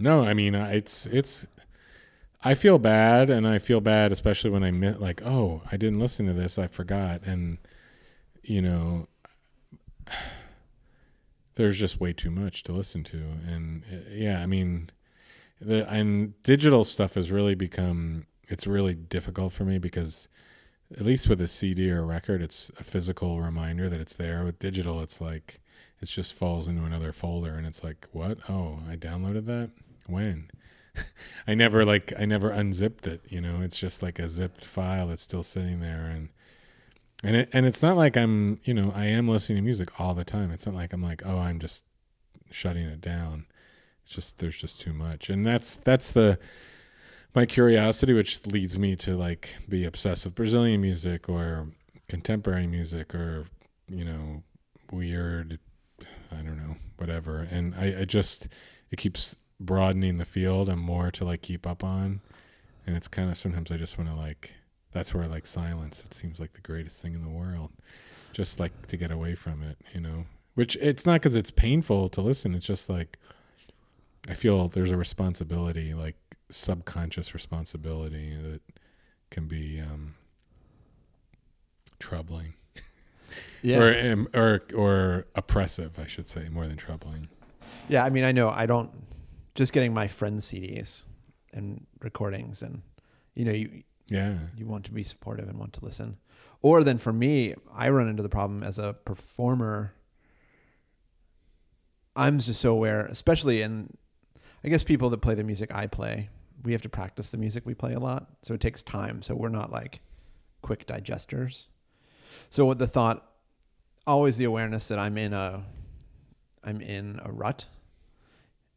No, 0.00 0.24
I 0.24 0.34
mean 0.34 0.56
it's 0.56 1.06
it's. 1.06 1.46
I 2.42 2.54
feel 2.54 2.78
bad, 2.80 3.30
and 3.30 3.46
I 3.46 3.58
feel 3.58 3.80
bad, 3.80 4.10
especially 4.10 4.50
when 4.50 4.64
I 4.64 4.70
meant 4.72 5.00
like, 5.00 5.22
oh, 5.24 5.62
I 5.70 5.76
didn't 5.76 6.00
listen 6.00 6.26
to 6.26 6.32
this, 6.32 6.58
I 6.58 6.66
forgot, 6.66 7.22
and 7.24 7.58
you 8.42 8.60
know, 8.62 9.06
there's 11.54 11.78
just 11.78 12.00
way 12.00 12.12
too 12.12 12.30
much 12.30 12.62
to 12.64 12.72
listen 12.72 13.04
to, 13.04 13.18
and 13.46 13.82
uh, 13.92 13.96
yeah, 14.10 14.40
I 14.42 14.46
mean, 14.46 14.90
the 15.60 15.88
and 15.90 16.40
digital 16.42 16.84
stuff 16.84 17.14
has 17.14 17.30
really 17.30 17.54
become 17.54 18.26
it's 18.48 18.66
really 18.66 18.94
difficult 18.94 19.52
for 19.52 19.64
me 19.64 19.78
because 19.78 20.28
at 20.96 21.04
least 21.04 21.28
with 21.28 21.40
a 21.40 21.48
CD 21.48 21.90
or 21.90 22.00
a 22.00 22.06
record, 22.06 22.40
it's 22.40 22.70
a 22.78 22.84
physical 22.84 23.40
reminder 23.40 23.88
that 23.88 24.00
it's 24.00 24.14
there. 24.14 24.42
With 24.44 24.58
digital, 24.58 25.00
it's 25.00 25.20
like 25.20 25.60
it 26.00 26.06
just 26.06 26.32
falls 26.32 26.68
into 26.68 26.84
another 26.84 27.12
folder, 27.12 27.54
and 27.54 27.66
it's 27.66 27.84
like, 27.84 28.08
what? 28.12 28.38
Oh, 28.48 28.80
I 28.88 28.96
downloaded 28.96 29.44
that 29.46 29.70
when? 30.06 30.50
I 31.46 31.54
never 31.54 31.84
like 31.84 32.12
I 32.18 32.24
never 32.24 32.50
unzipped 32.50 33.06
it. 33.06 33.22
You 33.28 33.40
know, 33.40 33.60
it's 33.60 33.78
just 33.78 34.02
like 34.02 34.18
a 34.18 34.28
zipped 34.28 34.64
file 34.64 35.08
that's 35.08 35.22
still 35.22 35.42
sitting 35.42 35.80
there, 35.80 36.04
and 36.04 36.30
and 37.22 37.36
it 37.36 37.48
and 37.52 37.66
it's 37.66 37.82
not 37.82 37.96
like 37.96 38.16
I'm 38.16 38.60
you 38.64 38.74
know 38.74 38.92
I 38.94 39.06
am 39.06 39.28
listening 39.28 39.56
to 39.56 39.62
music 39.62 40.00
all 40.00 40.14
the 40.14 40.24
time. 40.24 40.50
It's 40.50 40.66
not 40.66 40.74
like 40.74 40.92
I'm 40.92 41.02
like 41.02 41.22
oh 41.24 41.38
I'm 41.38 41.58
just 41.58 41.84
shutting 42.50 42.84
it 42.84 43.00
down. 43.00 43.46
It's 44.04 44.14
just 44.14 44.38
there's 44.38 44.60
just 44.60 44.80
too 44.80 44.92
much, 44.92 45.28
and 45.28 45.46
that's 45.46 45.76
that's 45.76 46.12
the 46.12 46.38
my 47.34 47.46
curiosity, 47.46 48.12
which 48.12 48.46
leads 48.46 48.78
me 48.78 48.96
to 48.96 49.16
like 49.16 49.56
be 49.68 49.84
obsessed 49.84 50.24
with 50.24 50.34
Brazilian 50.34 50.80
music 50.80 51.28
or 51.28 51.68
contemporary 52.08 52.66
music 52.66 53.14
or 53.14 53.46
you 53.88 54.04
know 54.04 54.42
weird 54.90 55.58
I 56.32 56.36
don't 56.36 56.58
know 56.58 56.76
whatever, 56.96 57.46
and 57.50 57.74
I, 57.74 58.00
I 58.00 58.04
just 58.04 58.48
it 58.90 58.96
keeps 58.96 59.36
broadening 59.60 60.18
the 60.18 60.24
field 60.24 60.68
and 60.68 60.80
more 60.80 61.10
to 61.12 61.24
like 61.24 61.42
keep 61.42 61.66
up 61.66 61.82
on, 61.82 62.20
and 62.86 62.96
it's 62.96 63.08
kind 63.08 63.30
of 63.30 63.36
sometimes 63.36 63.72
I 63.72 63.76
just 63.76 63.98
want 63.98 64.10
to 64.10 64.16
like 64.16 64.54
that's 64.92 65.12
where 65.14 65.24
I 65.24 65.26
like 65.26 65.46
silence. 65.46 66.02
It 66.04 66.14
seems 66.14 66.40
like 66.40 66.54
the 66.54 66.60
greatest 66.60 67.00
thing 67.00 67.14
in 67.14 67.22
the 67.22 67.28
world, 67.28 67.70
just 68.32 68.58
like 68.58 68.86
to 68.86 68.96
get 68.96 69.10
away 69.10 69.34
from 69.34 69.62
it, 69.62 69.78
you 69.94 70.00
know. 70.00 70.24
Which 70.54 70.76
it's 70.76 71.06
not 71.06 71.14
because 71.14 71.36
it's 71.36 71.50
painful 71.50 72.08
to 72.10 72.20
listen. 72.20 72.54
It's 72.54 72.66
just 72.66 72.88
like 72.88 73.18
I 74.28 74.34
feel 74.34 74.68
there's 74.68 74.90
a 74.90 74.96
responsibility, 74.96 75.94
like 75.94 76.16
subconscious 76.50 77.34
responsibility 77.34 78.36
that 78.36 78.60
can 79.30 79.46
be 79.46 79.80
um, 79.80 80.14
troubling. 81.98 82.54
Yeah. 83.60 83.78
Or, 83.80 84.12
um, 84.12 84.28
or 84.34 84.62
or 84.74 85.26
oppressive, 85.34 85.98
I 85.98 86.06
should 86.06 86.28
say, 86.28 86.48
more 86.48 86.66
than 86.66 86.76
troubling. 86.76 87.28
Yeah, 87.88 88.04
I 88.04 88.10
mean, 88.10 88.24
I 88.24 88.32
know 88.32 88.48
I 88.48 88.66
don't 88.66 88.90
just 89.54 89.72
getting 89.72 89.92
my 89.92 90.06
friends' 90.06 90.46
CDs 90.46 91.04
and 91.52 91.86
recordings, 92.00 92.62
and 92.62 92.82
you 93.34 93.44
know, 93.44 93.52
you 93.52 93.82
Yeah. 94.08 94.38
you 94.56 94.66
want 94.66 94.84
to 94.86 94.92
be 94.92 95.02
supportive 95.02 95.48
and 95.48 95.58
want 95.58 95.74
to 95.74 95.84
listen. 95.84 96.18
Or 96.62 96.82
then 96.82 96.98
for 96.98 97.12
me, 97.12 97.54
I 97.72 97.90
run 97.90 98.08
into 98.08 98.22
the 98.22 98.28
problem 98.28 98.62
as 98.62 98.78
a 98.78 98.94
performer. 99.04 99.94
I'm 102.16 102.38
just 102.38 102.60
so 102.60 102.72
aware, 102.72 103.04
especially 103.06 103.62
in, 103.62 103.96
I 104.64 104.68
guess 104.68 104.82
people 104.82 105.10
that 105.10 105.18
play 105.18 105.34
the 105.34 105.44
music 105.44 105.72
I 105.72 105.86
play, 105.86 106.30
we 106.64 106.72
have 106.72 106.82
to 106.82 106.88
practice 106.88 107.30
the 107.30 107.38
music 107.38 107.64
we 107.64 107.74
play 107.74 107.94
a 107.94 108.00
lot, 108.00 108.26
so 108.42 108.54
it 108.54 108.60
takes 108.60 108.82
time. 108.82 109.22
So 109.22 109.34
we're 109.34 109.48
not 109.50 109.70
like 109.70 110.00
quick 110.62 110.86
digesters. 110.86 111.66
So 112.50 112.66
with 112.66 112.78
the 112.78 112.88
thought, 112.88 113.24
always 114.06 114.36
the 114.36 114.44
awareness 114.44 114.88
that 114.88 114.98
I'm 114.98 115.16
in 115.16 115.32
a, 115.32 115.64
I'm 116.64 116.80
in 116.80 117.20
a 117.24 117.30
rut, 117.30 117.66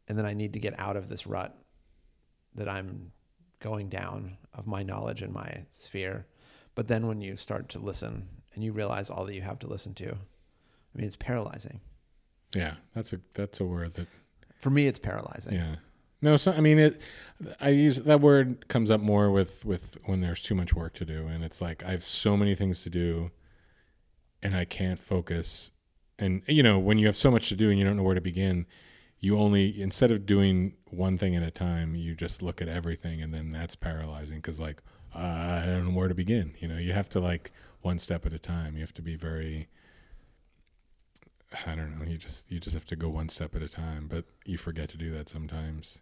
and 0.06 0.16
then 0.16 0.26
I 0.26 0.34
need 0.34 0.52
to 0.52 0.60
get 0.60 0.78
out 0.78 0.96
of 0.96 1.08
this 1.08 1.26
rut 1.26 1.56
that 2.54 2.68
I'm 2.68 3.10
going 3.58 3.88
down 3.88 4.36
of 4.54 4.66
my 4.66 4.82
knowledge 4.82 5.22
and 5.22 5.32
my 5.32 5.64
sphere. 5.70 6.26
But 6.74 6.88
then 6.88 7.06
when 7.06 7.20
you 7.20 7.36
start 7.36 7.68
to 7.70 7.78
listen 7.78 8.28
and 8.54 8.62
you 8.62 8.72
realize 8.72 9.10
all 9.10 9.24
that 9.24 9.34
you 9.34 9.42
have 9.42 9.58
to 9.60 9.66
listen 9.66 9.94
to, 9.94 10.08
I 10.08 10.98
mean, 10.98 11.06
it's 11.06 11.16
paralyzing. 11.16 11.80
Yeah. 12.54 12.74
That's 12.94 13.12
a 13.12 13.20
that's 13.34 13.60
a 13.60 13.64
word 13.64 13.94
that 13.94 14.08
For 14.58 14.70
me, 14.70 14.86
it's 14.86 14.98
paralyzing. 14.98 15.54
Yeah. 15.54 15.76
No, 16.20 16.36
so 16.36 16.52
I 16.52 16.60
mean 16.60 16.78
it 16.78 17.02
I 17.60 17.70
use 17.70 17.96
that 17.96 18.20
word 18.20 18.68
comes 18.68 18.90
up 18.90 19.00
more 19.00 19.30
with 19.30 19.64
with 19.64 19.98
when 20.04 20.20
there's 20.20 20.40
too 20.40 20.54
much 20.54 20.72
work 20.74 20.94
to 20.94 21.04
do 21.04 21.26
and 21.26 21.42
it's 21.42 21.60
like 21.60 21.82
I 21.84 21.90
have 21.90 22.04
so 22.04 22.36
many 22.36 22.54
things 22.54 22.82
to 22.84 22.90
do 22.90 23.30
and 24.42 24.54
I 24.54 24.64
can't 24.64 24.98
focus 24.98 25.72
and 26.18 26.42
you 26.46 26.62
know, 26.62 26.78
when 26.78 26.98
you 26.98 27.06
have 27.06 27.16
so 27.16 27.30
much 27.30 27.48
to 27.48 27.56
do 27.56 27.70
and 27.70 27.78
you 27.78 27.84
don't 27.84 27.96
know 27.96 28.02
where 28.02 28.14
to 28.14 28.20
begin, 28.20 28.66
you 29.22 29.38
only 29.38 29.80
instead 29.80 30.10
of 30.10 30.26
doing 30.26 30.74
one 30.90 31.16
thing 31.16 31.34
at 31.36 31.44
a 31.44 31.50
time, 31.50 31.94
you 31.94 32.14
just 32.14 32.42
look 32.42 32.60
at 32.60 32.68
everything 32.68 33.22
and 33.22 33.32
then 33.32 33.50
that's 33.50 33.76
paralyzing 33.76 34.42
cuz 34.42 34.60
like 34.60 34.82
uh, 35.14 35.62
I 35.62 35.66
don't 35.66 35.88
know 35.88 35.96
where 35.96 36.08
to 36.08 36.14
begin, 36.14 36.54
you 36.58 36.66
know. 36.68 36.76
You 36.76 36.92
have 36.92 37.08
to 37.10 37.20
like 37.20 37.52
one 37.82 37.98
step 37.98 38.26
at 38.26 38.32
a 38.32 38.38
time. 38.38 38.74
You 38.74 38.80
have 38.80 38.94
to 38.94 39.02
be 39.02 39.14
very 39.14 39.68
I 41.66 41.76
don't 41.76 41.98
know. 41.98 42.04
You 42.04 42.18
just 42.18 42.50
you 42.50 42.58
just 42.58 42.74
have 42.74 42.86
to 42.86 42.96
go 42.96 43.08
one 43.08 43.28
step 43.28 43.54
at 43.54 43.62
a 43.62 43.68
time, 43.68 44.08
but 44.08 44.24
you 44.44 44.58
forget 44.58 44.88
to 44.90 44.96
do 44.96 45.10
that 45.10 45.28
sometimes. 45.28 46.00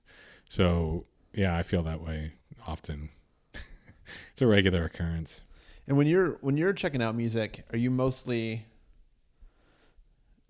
So 0.48 1.04
yeah, 1.34 1.56
I 1.56 1.62
feel 1.62 1.82
that 1.82 2.00
way 2.00 2.32
often. 2.66 3.10
it's 3.52 4.40
a 4.40 4.46
regular 4.46 4.84
occurrence. 4.84 5.44
And 5.86 5.98
when 5.98 6.06
you're 6.06 6.38
when 6.40 6.56
you're 6.56 6.72
checking 6.72 7.02
out 7.02 7.14
music, 7.14 7.66
are 7.70 7.78
you 7.78 7.90
mostly 7.90 8.64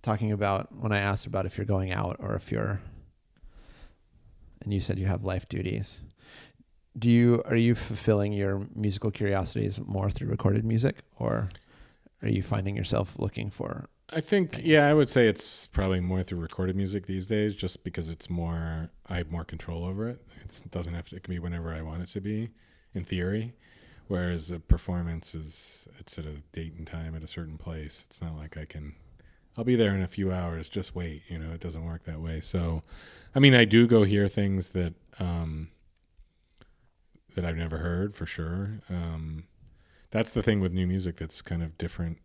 talking 0.03 0.33
about 0.33 0.75
when 0.77 0.93
I 0.93 0.99
asked 0.99 1.27
about 1.27 1.47
if 1.47 1.59
you're 1.59 1.67
going 1.67 1.93
out 1.93 2.17
or 2.21 2.35
if 2.35 2.51
you're 2.51 2.81
and 4.63 4.75
you 4.75 4.81
said 4.81 4.99
you 4.99 5.07
have 5.07 5.25
life 5.25 5.49
duties. 5.49 6.03
Do 6.99 7.09
you 7.11 7.43
are 7.47 7.57
you 7.57 7.75
fulfilling 7.75 8.33
your 8.33 8.67
musical 8.75 9.11
curiosities 9.11 9.81
more 9.81 10.11
through 10.11 10.29
recorded 10.29 10.65
music 10.65 10.99
or 11.19 11.49
are 12.23 12.29
you 12.29 12.43
finding 12.43 12.77
yourself 12.77 13.19
looking 13.19 13.51
for 13.51 13.89
I 14.13 14.21
think 14.21 14.53
Thanks. 14.53 14.67
yeah, 14.67 14.87
I 14.87 14.95
would 14.95 15.09
say 15.09 15.29
it's 15.29 15.67
probably 15.67 16.01
more 16.01 16.23
through 16.23 16.41
recorded 16.41 16.75
music 16.75 17.07
these 17.07 17.27
days, 17.27 17.55
just 17.55 17.85
because 17.85 18.09
it's 18.09 18.29
more 18.29 18.91
I 19.07 19.19
have 19.19 19.31
more 19.31 19.45
control 19.45 19.85
over 19.85 20.09
it. 20.09 20.21
It's, 20.43 20.61
it 20.63 20.71
doesn't 20.71 20.95
have 20.95 21.09
to. 21.11 21.17
It 21.17 21.23
can 21.23 21.35
be 21.35 21.39
whenever 21.39 21.73
I 21.73 21.83
want 21.83 22.03
it 22.03 22.09
to 22.09 22.21
be, 22.21 22.51
in 22.93 23.05
theory. 23.05 23.55
Whereas 24.09 24.51
a 24.51 24.59
performance 24.59 25.35
is 25.35 25.87
it's 26.01 26.19
at 26.19 26.25
a 26.25 26.43
date 26.53 26.75
and 26.77 26.87
time 26.87 27.15
at 27.15 27.23
a 27.23 27.29
certain 27.29 27.57
place. 27.57 28.05
It's 28.09 28.21
not 28.21 28.37
like 28.37 28.57
I 28.57 28.65
can. 28.65 28.95
I'll 29.57 29.65
be 29.65 29.77
there 29.77 29.95
in 29.95 30.03
a 30.03 30.07
few 30.07 30.33
hours. 30.33 30.69
Just 30.69 30.95
wait. 30.95 31.23
You 31.29 31.39
know, 31.39 31.53
it 31.53 31.61
doesn't 31.61 31.85
work 31.85 32.05
that 32.05 32.21
way. 32.21 32.41
So, 32.41 32.83
I 33.35 33.41
mean, 33.41 33.55
I 33.55 33.65
do 33.65 33.87
go 33.87 34.05
hear 34.05 34.29
things 34.29 34.71
that 34.71 34.95
um, 35.19 35.69
that 37.35 37.45
I've 37.45 37.57
never 37.57 37.79
heard 37.79 38.15
for 38.15 38.27
sure. 38.27 38.81
Um, 38.89 39.45
that's 40.11 40.33
the 40.33 40.43
thing 40.43 40.61
with 40.61 40.73
new 40.73 40.87
music 40.87 41.17
that's 41.17 41.43
kind 41.43 41.63
of 41.63 41.79
different 41.79 42.19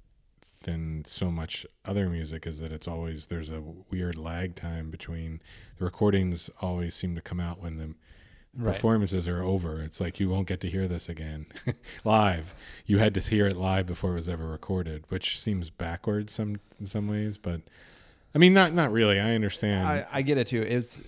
than 0.64 1.06
so 1.06 1.30
much 1.30 1.66
other 1.86 2.10
music 2.10 2.48
is 2.48 2.60
that 2.60 2.72
it's 2.72 2.88
always 2.88 3.28
there's 3.28 3.52
a 3.52 3.62
weird 3.92 4.18
lag 4.18 4.56
time 4.56 4.90
between 4.90 5.40
the 5.78 5.86
recordings 5.86 6.50
always 6.60 6.96
seem 6.96 7.14
to 7.14 7.22
come 7.22 7.40
out 7.40 7.62
when 7.62 7.78
the 7.78 7.94
right? 8.58 8.74
performances 8.74 9.28
are 9.28 9.42
over 9.42 9.82
it's 9.82 10.00
like 10.00 10.20
you 10.20 10.30
won't 10.30 10.48
get 10.48 10.62
to 10.62 10.70
hear 10.70 10.88
this 10.88 11.10
again 11.10 11.46
live 12.04 12.54
you 12.86 12.98
had 12.98 13.14
to 13.14 13.20
hear 13.20 13.48
it 13.48 13.58
live 13.58 13.86
before 13.86 14.12
it 14.12 14.16
was 14.16 14.30
ever 14.30 14.48
recorded 14.48 15.04
which 15.10 15.40
seems 15.40 15.70
backwards 15.70 16.34
some 16.34 16.60
in 16.80 16.86
some 16.86 17.08
ways 17.08 17.38
but 17.38 17.62
i 18.34 18.38
mean 18.38 18.54
not 18.54 18.74
not 18.74 18.92
really 18.92 19.20
i 19.20 19.34
understand 19.34 19.88
I, 19.88 20.06
I 20.12 20.22
get 20.22 20.38
it 20.38 20.48
too. 20.48 20.62
It's 20.62 21.04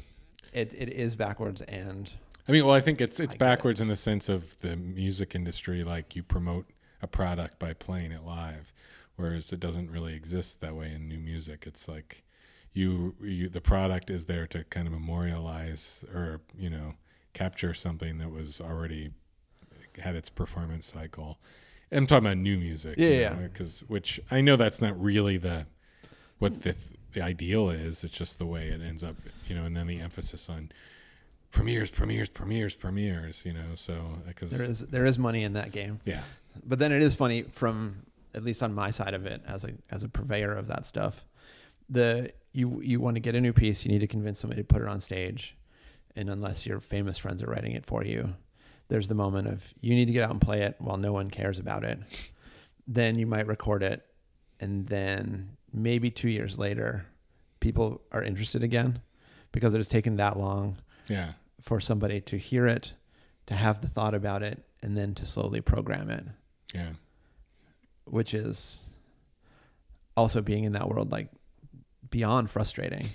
it, 0.53 0.73
it 0.73 0.89
is 0.89 1.15
backwards 1.15 1.61
and 1.63 2.11
I 2.47 2.51
mean, 2.53 2.65
well, 2.65 2.73
I 2.73 2.79
think 2.79 3.01
it's 3.01 3.19
it's 3.19 3.33
get 3.33 3.35
it. 3.35 3.39
backwards 3.39 3.81
in 3.81 3.89
the 3.89 3.95
sense 3.95 4.29
of 4.29 4.59
the 4.61 4.75
music 4.77 5.35
industry. 5.35 5.83
Like 5.83 6.15
you 6.15 6.23
promote 6.23 6.65
a 7.01 7.07
product 7.07 7.59
by 7.59 7.73
playing 7.73 8.11
it 8.11 8.23
live, 8.23 8.71
whereas 9.17 9.51
it 9.51 9.59
doesn't 9.59 9.91
really 9.91 10.13
exist 10.13 10.61
that 10.61 10.75
way 10.75 10.91
in 10.93 11.07
new 11.09 11.19
music. 11.19 11.65
It's 11.67 11.87
like 11.87 12.23
you 12.73 13.15
you 13.21 13.49
the 13.49 13.61
product 13.61 14.09
is 14.09 14.25
there 14.25 14.47
to 14.47 14.63
kind 14.65 14.87
of 14.87 14.93
memorialize 14.93 16.05
or 16.13 16.41
you 16.57 16.69
know 16.69 16.93
capture 17.37 17.73
something 17.73 18.17
that 18.17 18.31
was 18.31 18.59
already 18.61 19.11
had 20.03 20.15
its 20.15 20.29
performance 20.29 20.85
cycle. 20.91 21.37
I'm 21.91 22.05
talking 22.07 22.25
about 22.25 22.37
new 22.37 22.57
music, 22.57 22.95
Yeah, 22.97 23.07
you 23.09 23.19
yeah. 23.19 23.29
know, 23.33 23.47
because 23.51 23.79
which 23.87 24.19
I 24.31 24.41
know 24.41 24.55
that's 24.55 24.81
not 24.81 24.99
really 25.01 25.37
the 25.37 25.65
what 26.39 26.63
the 26.63 26.75
the 27.13 27.21
ideal 27.21 27.69
is. 27.69 28.03
It's 28.03 28.13
just 28.17 28.37
the 28.39 28.45
way 28.45 28.67
it 28.67 28.81
ends 28.81 29.03
up, 29.03 29.15
you 29.47 29.55
know, 29.55 29.63
and 29.63 29.75
then 29.77 29.87
the 29.87 29.99
emphasis 30.01 30.49
on 30.49 30.71
premieres, 31.51 31.89
premieres, 31.89 32.29
premieres, 32.29 32.75
premieres. 32.75 33.45
You 33.45 33.53
know, 33.53 33.75
so 33.75 33.93
uh, 33.93 34.27
because 34.27 34.51
there 34.51 34.63
is 34.69 34.79
there 34.87 35.05
is 35.05 35.17
money 35.17 35.43
in 35.43 35.53
that 35.53 35.71
game. 35.71 35.99
yeah, 36.05 36.21
But 36.65 36.79
then 36.79 36.91
it 36.91 37.01
is 37.01 37.15
funny 37.15 37.43
from 37.43 38.05
at 38.35 38.43
least 38.43 38.61
on 38.61 38.73
my 38.73 38.91
side 38.91 39.13
of 39.13 39.25
it 39.25 39.41
as 39.47 39.63
a 39.63 39.71
as 39.89 40.03
a 40.03 40.09
purveyor 40.09 40.53
of 40.53 40.67
that 40.67 40.85
stuff. 40.85 41.23
The 41.89 42.31
you 42.51 42.81
you 42.83 42.99
want 42.99 43.15
to 43.15 43.21
get 43.21 43.35
a 43.35 43.41
new 43.41 43.53
piece, 43.53 43.85
you 43.85 43.91
need 43.91 44.01
to 44.01 44.07
convince 44.07 44.39
somebody 44.39 44.61
to 44.61 44.67
put 44.67 44.81
it 44.81 44.87
on 44.89 44.99
stage. 44.99 45.55
And 46.17 46.29
unless 46.29 46.65
your 46.65 46.79
famous 46.79 47.17
friends 47.17 47.41
are 47.43 47.47
writing 47.47 47.73
it 47.73 47.85
for 47.85 48.03
you, 48.03 48.35
there's 48.89 49.07
the 49.07 49.15
moment 49.15 49.47
of 49.47 49.73
you 49.79 49.93
need 49.95 50.07
to 50.07 50.13
get 50.13 50.23
out 50.23 50.31
and 50.31 50.41
play 50.41 50.63
it 50.63 50.75
while 50.79 50.97
no 50.97 51.13
one 51.13 51.29
cares 51.29 51.59
about 51.59 51.83
it. 51.83 51.99
Then 52.87 53.19
you 53.19 53.27
might 53.27 53.47
record 53.47 53.83
it 53.83 54.03
and 54.59 54.87
then 54.87 55.57
maybe 55.71 56.09
2 56.09 56.27
years 56.29 56.57
later 56.57 57.05
people 57.59 58.01
are 58.11 58.23
interested 58.23 58.63
again 58.63 59.01
because 59.51 59.73
it 59.73 59.77
has 59.77 59.87
taken 59.87 60.17
that 60.17 60.37
long 60.37 60.77
yeah, 61.07 61.33
for 61.61 61.79
somebody 61.79 62.19
to 62.21 62.37
hear 62.37 62.65
it, 62.65 62.93
to 63.45 63.53
have 63.53 63.81
the 63.81 63.87
thought 63.87 64.13
about 64.15 64.41
it 64.41 64.63
and 64.81 64.97
then 64.97 65.13
to 65.13 65.25
slowly 65.25 65.61
program 65.61 66.09
it 66.09 66.25
yeah, 66.73 66.89
which 68.05 68.33
is 68.33 68.83
also 70.15 70.41
being 70.41 70.63
in 70.63 70.73
that 70.73 70.89
world 70.89 71.11
like 71.11 71.29
beyond 72.09 72.49
frustrating. 72.49 73.09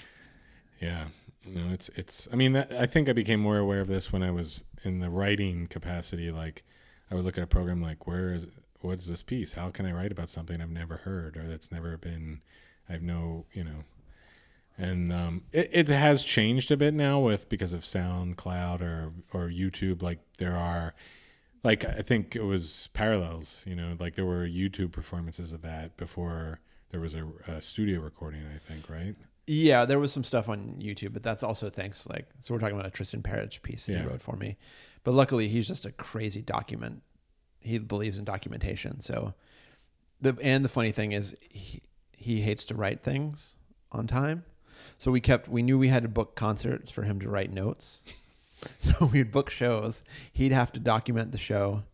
yeah. 0.80 1.06
Know, 1.54 1.72
it's 1.72 1.88
it's. 1.90 2.28
I 2.32 2.36
mean, 2.36 2.52
that, 2.52 2.72
I 2.72 2.86
think 2.86 3.08
I 3.08 3.12
became 3.12 3.40
more 3.40 3.58
aware 3.58 3.80
of 3.80 3.86
this 3.88 4.12
when 4.12 4.22
I 4.22 4.30
was 4.30 4.64
in 4.82 5.00
the 5.00 5.10
writing 5.10 5.66
capacity. 5.66 6.30
Like, 6.30 6.64
I 7.10 7.14
would 7.14 7.24
look 7.24 7.38
at 7.38 7.44
a 7.44 7.48
program 7.48 7.82
like, 7.82 8.06
where 8.06 8.32
is 8.32 8.46
what's 8.80 9.06
this 9.06 9.22
piece? 9.22 9.54
How 9.54 9.70
can 9.70 9.86
I 9.86 9.92
write 9.92 10.12
about 10.12 10.28
something 10.28 10.60
I've 10.60 10.70
never 10.70 10.98
heard 10.98 11.36
or 11.36 11.46
that's 11.46 11.72
never 11.72 11.96
been? 11.96 12.42
I 12.88 12.92
have 12.92 13.02
no, 13.02 13.46
you 13.52 13.64
know. 13.64 13.84
And 14.76 15.12
um, 15.12 15.42
it, 15.52 15.70
it 15.72 15.88
has 15.88 16.24
changed 16.24 16.70
a 16.70 16.76
bit 16.76 16.94
now 16.94 17.18
with 17.18 17.48
because 17.48 17.72
of 17.72 17.80
SoundCloud 17.80 18.80
or 18.80 19.12
or 19.32 19.48
YouTube. 19.48 20.02
Like 20.02 20.20
there 20.38 20.56
are, 20.56 20.94
like 21.64 21.84
I 21.84 22.02
think 22.02 22.36
it 22.36 22.44
was 22.44 22.88
Parallels. 22.92 23.64
You 23.66 23.74
know, 23.74 23.96
like 23.98 24.14
there 24.14 24.26
were 24.26 24.46
YouTube 24.46 24.92
performances 24.92 25.52
of 25.52 25.62
that 25.62 25.96
before 25.96 26.60
there 26.90 27.00
was 27.00 27.14
a, 27.14 27.26
a 27.46 27.60
studio 27.60 28.00
recording. 28.00 28.42
I 28.54 28.58
think 28.58 28.88
right. 28.88 29.16
Yeah, 29.50 29.86
there 29.86 29.98
was 29.98 30.12
some 30.12 30.24
stuff 30.24 30.48
on 30.48 30.76
YouTube, 30.78 31.14
but 31.14 31.22
that's 31.22 31.42
also 31.42 31.70
thanks 31.70 32.06
like 32.06 32.26
so 32.38 32.52
we're 32.54 32.60
talking 32.60 32.76
about 32.76 32.86
a 32.86 32.90
Tristan 32.90 33.22
Perich 33.22 33.62
piece 33.62 33.86
that 33.86 33.92
Yeah. 33.92 34.02
he 34.02 34.06
wrote 34.08 34.20
for 34.20 34.36
me. 34.36 34.56
But 35.04 35.14
luckily 35.14 35.48
he's 35.48 35.66
just 35.66 35.86
a 35.86 35.92
crazy 35.92 36.42
document. 36.42 37.02
He 37.60 37.78
believes 37.78 38.18
in 38.18 38.24
documentation. 38.24 39.00
So 39.00 39.34
the 40.20 40.36
and 40.42 40.64
the 40.64 40.68
funny 40.68 40.92
thing 40.92 41.12
is 41.12 41.36
he 41.48 41.82
he 42.12 42.42
hates 42.42 42.64
to 42.66 42.74
write 42.74 43.02
things 43.02 43.56
on 43.90 44.06
time. 44.06 44.44
So 44.98 45.10
we 45.10 45.20
kept 45.20 45.48
we 45.48 45.62
knew 45.62 45.78
we 45.78 45.88
had 45.88 46.02
to 46.02 46.08
book 46.08 46.34
concerts 46.36 46.90
for 46.90 47.02
him 47.04 47.18
to 47.20 47.28
write 47.28 47.52
notes. 47.52 48.04
So 48.80 49.06
we'd 49.12 49.30
book 49.30 49.50
shows. 49.50 50.02
He'd 50.32 50.50
have 50.50 50.72
to 50.72 50.80
document 50.80 51.30
the 51.30 51.38
show 51.38 51.84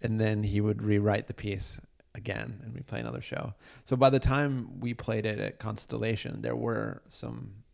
and 0.00 0.18
then 0.18 0.44
he 0.44 0.62
would 0.62 0.80
rewrite 0.82 1.26
the 1.26 1.34
piece 1.34 1.78
again 2.16 2.60
and 2.64 2.74
we 2.74 2.80
play 2.80 3.00
another 3.00 3.20
show. 3.20 3.54
So 3.84 3.96
by 3.96 4.10
the 4.10 4.18
time 4.18 4.80
we 4.80 4.94
played 4.94 5.26
it 5.26 5.38
at 5.38 5.58
Constellation, 5.58 6.42
there 6.42 6.56
were 6.56 7.02
some 7.08 7.64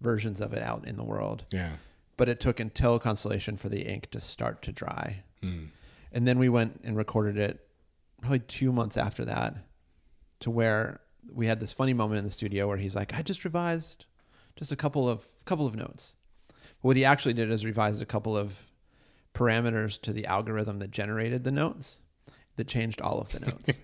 versions 0.00 0.40
of 0.40 0.52
it 0.52 0.62
out 0.62 0.86
in 0.86 0.96
the 0.96 1.04
world. 1.04 1.44
Yeah. 1.52 1.72
But 2.16 2.28
it 2.28 2.40
took 2.40 2.60
until 2.60 2.98
Constellation 2.98 3.56
for 3.56 3.68
the 3.68 3.82
ink 3.82 4.10
to 4.10 4.20
start 4.20 4.62
to 4.62 4.72
dry. 4.72 5.22
Hmm. 5.42 5.66
And 6.12 6.26
then 6.26 6.38
we 6.38 6.48
went 6.48 6.80
and 6.84 6.96
recorded 6.96 7.38
it 7.38 7.66
probably 8.20 8.40
two 8.40 8.72
months 8.72 8.96
after 8.96 9.24
that 9.24 9.54
to 10.40 10.50
where 10.50 11.00
we 11.32 11.46
had 11.46 11.60
this 11.60 11.72
funny 11.72 11.94
moment 11.94 12.18
in 12.18 12.24
the 12.24 12.30
studio 12.30 12.66
where 12.66 12.76
he's 12.76 12.96
like, 12.96 13.14
I 13.14 13.22
just 13.22 13.44
revised 13.44 14.06
just 14.56 14.72
a 14.72 14.76
couple 14.76 15.08
of 15.08 15.24
couple 15.44 15.66
of 15.66 15.76
notes. 15.76 16.16
But 16.48 16.56
What 16.82 16.96
he 16.96 17.04
actually 17.04 17.34
did 17.34 17.50
is 17.50 17.64
revised 17.64 18.02
a 18.02 18.06
couple 18.06 18.36
of 18.36 18.70
parameters 19.34 20.00
to 20.02 20.12
the 20.12 20.26
algorithm 20.26 20.80
that 20.80 20.90
generated 20.90 21.44
the 21.44 21.52
notes 21.52 22.02
that 22.60 22.68
changed 22.68 23.00
all 23.00 23.18
of 23.18 23.32
the 23.32 23.40
notes. 23.40 23.78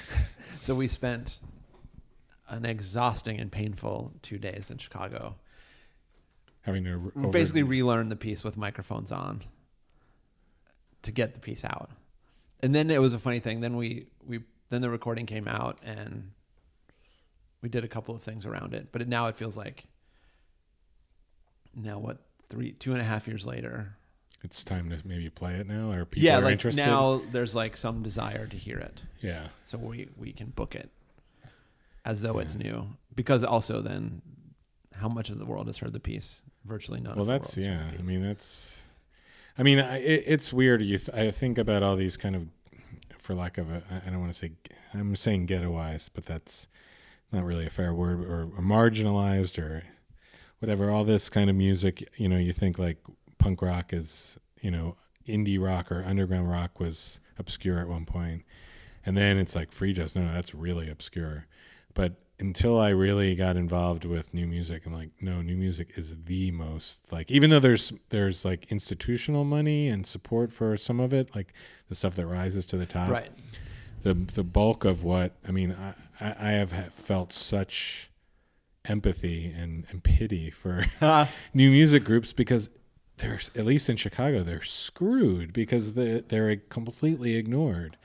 so 0.60 0.74
we 0.74 0.86
spent 0.86 1.40
an 2.50 2.66
exhausting 2.66 3.40
and 3.40 3.50
painful 3.50 4.12
two 4.20 4.36
days 4.36 4.70
in 4.70 4.76
Chicago. 4.76 5.36
Having 6.60 6.84
to 6.84 6.92
over- 7.16 7.28
basically 7.28 7.62
relearn 7.62 8.10
the 8.10 8.16
piece 8.16 8.44
with 8.44 8.58
microphones 8.58 9.10
on 9.10 9.40
to 11.00 11.10
get 11.10 11.32
the 11.32 11.40
piece 11.40 11.64
out. 11.64 11.90
And 12.60 12.74
then 12.74 12.90
it 12.90 13.00
was 13.00 13.14
a 13.14 13.18
funny 13.18 13.38
thing. 13.38 13.62
Then 13.62 13.78
we 13.78 14.08
we 14.26 14.40
then 14.68 14.82
the 14.82 14.90
recording 14.90 15.24
came 15.24 15.48
out 15.48 15.78
and 15.82 16.32
we 17.62 17.70
did 17.70 17.82
a 17.82 17.88
couple 17.88 18.14
of 18.14 18.22
things 18.22 18.44
around 18.44 18.74
it. 18.74 18.88
But 18.92 19.00
it, 19.00 19.08
now 19.08 19.28
it 19.28 19.36
feels 19.36 19.56
like 19.56 19.86
now 21.74 21.98
what 21.98 22.18
three 22.50 22.72
two 22.72 22.92
and 22.92 23.00
a 23.00 23.04
half 23.04 23.26
years 23.26 23.46
later. 23.46 23.96
It's 24.42 24.62
time 24.64 24.90
to 24.90 24.98
maybe 25.06 25.28
play 25.30 25.54
it 25.54 25.66
now, 25.66 25.90
or 25.92 26.04
people 26.04 26.24
yeah, 26.26 26.38
are 26.38 26.42
like 26.42 26.52
interested. 26.52 26.84
now 26.86 27.20
there's 27.32 27.54
like 27.54 27.76
some 27.76 28.02
desire 28.02 28.46
to 28.46 28.56
hear 28.56 28.78
it, 28.78 29.02
yeah, 29.20 29.48
so 29.64 29.78
we 29.78 30.08
we 30.16 30.32
can 30.32 30.48
book 30.50 30.74
it 30.74 30.90
as 32.04 32.22
though 32.22 32.38
it's 32.38 32.54
new. 32.54 32.86
Because 33.14 33.42
also 33.42 33.80
then, 33.80 34.22
how 34.94 35.08
much 35.08 35.28
of 35.28 35.38
the 35.38 35.44
world 35.44 35.66
has 35.66 35.78
heard 35.78 35.92
the 35.92 36.00
piece? 36.00 36.42
Virtually 36.64 37.00
none. 37.00 37.16
well, 37.16 37.24
that's 37.24 37.56
yeah. 37.56 37.82
I 37.98 38.02
mean, 38.02 38.22
that's. 38.22 38.82
I 39.56 39.64
mean, 39.64 39.80
I, 39.80 39.98
it, 39.98 40.22
it's 40.26 40.52
weird. 40.52 40.82
You, 40.82 40.98
th- 40.98 41.16
I 41.16 41.30
think 41.32 41.58
about 41.58 41.82
all 41.82 41.96
these 41.96 42.16
kind 42.16 42.36
of, 42.36 42.46
for 43.18 43.34
lack 43.34 43.58
of 43.58 43.70
a, 43.70 43.82
I- 43.90 44.08
don't 44.10 44.20
want 44.20 44.32
to 44.32 44.38
say, 44.38 44.52
I'm 44.94 45.16
saying 45.16 45.48
ghettoized, 45.48 46.10
but 46.14 46.26
that's 46.26 46.68
not 47.32 47.44
really 47.44 47.66
a 47.66 47.70
fair 47.70 47.92
word, 47.92 48.20
or, 48.24 48.42
or 48.42 48.62
marginalized, 48.62 49.58
or 49.58 49.82
whatever. 50.60 50.90
All 50.90 51.02
this 51.04 51.28
kind 51.28 51.50
of 51.50 51.56
music, 51.56 52.08
you 52.16 52.28
know, 52.28 52.38
you 52.38 52.52
think 52.52 52.78
like 52.78 52.98
punk 53.38 53.62
rock 53.62 53.92
is, 53.92 54.38
you 54.60 54.70
know, 54.70 54.96
indie 55.26 55.62
rock 55.62 55.92
or 55.92 56.02
underground 56.04 56.50
rock 56.50 56.80
was 56.80 57.20
obscure 57.38 57.78
at 57.78 57.88
one 57.88 58.04
point, 58.04 58.44
and 59.04 59.16
then 59.16 59.38
it's 59.38 59.54
like 59.54 59.72
free 59.72 59.92
jazz. 59.92 60.14
No, 60.14 60.22
no, 60.22 60.32
that's 60.32 60.54
really 60.54 60.88
obscure. 60.88 61.46
But 61.94 62.14
until 62.40 62.78
I 62.78 62.90
really 62.90 63.34
got 63.34 63.56
involved 63.56 64.04
with 64.04 64.32
new 64.32 64.46
music, 64.46 64.86
I'm 64.86 64.92
like, 64.92 65.10
no, 65.20 65.42
new 65.42 65.56
music 65.56 65.92
is 65.96 66.16
the 66.24 66.50
most 66.50 67.12
like. 67.12 67.30
Even 67.30 67.50
though 67.50 67.60
there's 67.60 67.92
there's 68.10 68.44
like 68.44 68.66
institutional 68.70 69.44
money 69.44 69.88
and 69.88 70.06
support 70.06 70.52
for 70.52 70.76
some 70.76 71.00
of 71.00 71.12
it, 71.12 71.34
like 71.34 71.52
the 71.88 71.94
stuff 71.94 72.14
that 72.16 72.26
rises 72.26 72.66
to 72.66 72.76
the 72.76 72.86
top. 72.86 73.10
right. 73.10 73.30
The 74.02 74.14
the 74.14 74.44
bulk 74.44 74.84
of 74.84 75.02
what 75.02 75.36
I 75.46 75.50
mean, 75.50 75.72
I 75.72 75.94
I, 76.20 76.34
I 76.38 76.50
have 76.52 76.92
felt 76.92 77.32
such 77.32 78.10
empathy 78.84 79.52
and, 79.56 79.84
and 79.90 80.02
pity 80.02 80.50
for 80.50 80.84
uh-huh. 81.00 81.26
new 81.52 81.70
music 81.70 82.04
groups 82.04 82.32
because 82.32 82.70
they're 83.18 83.40
at 83.54 83.64
least 83.64 83.88
in 83.88 83.96
Chicago 83.96 84.42
they're 84.42 84.62
screwed 84.62 85.52
because 85.52 85.94
they 85.94 86.20
they're 86.20 86.56
completely 86.56 87.36
ignored. 87.36 87.96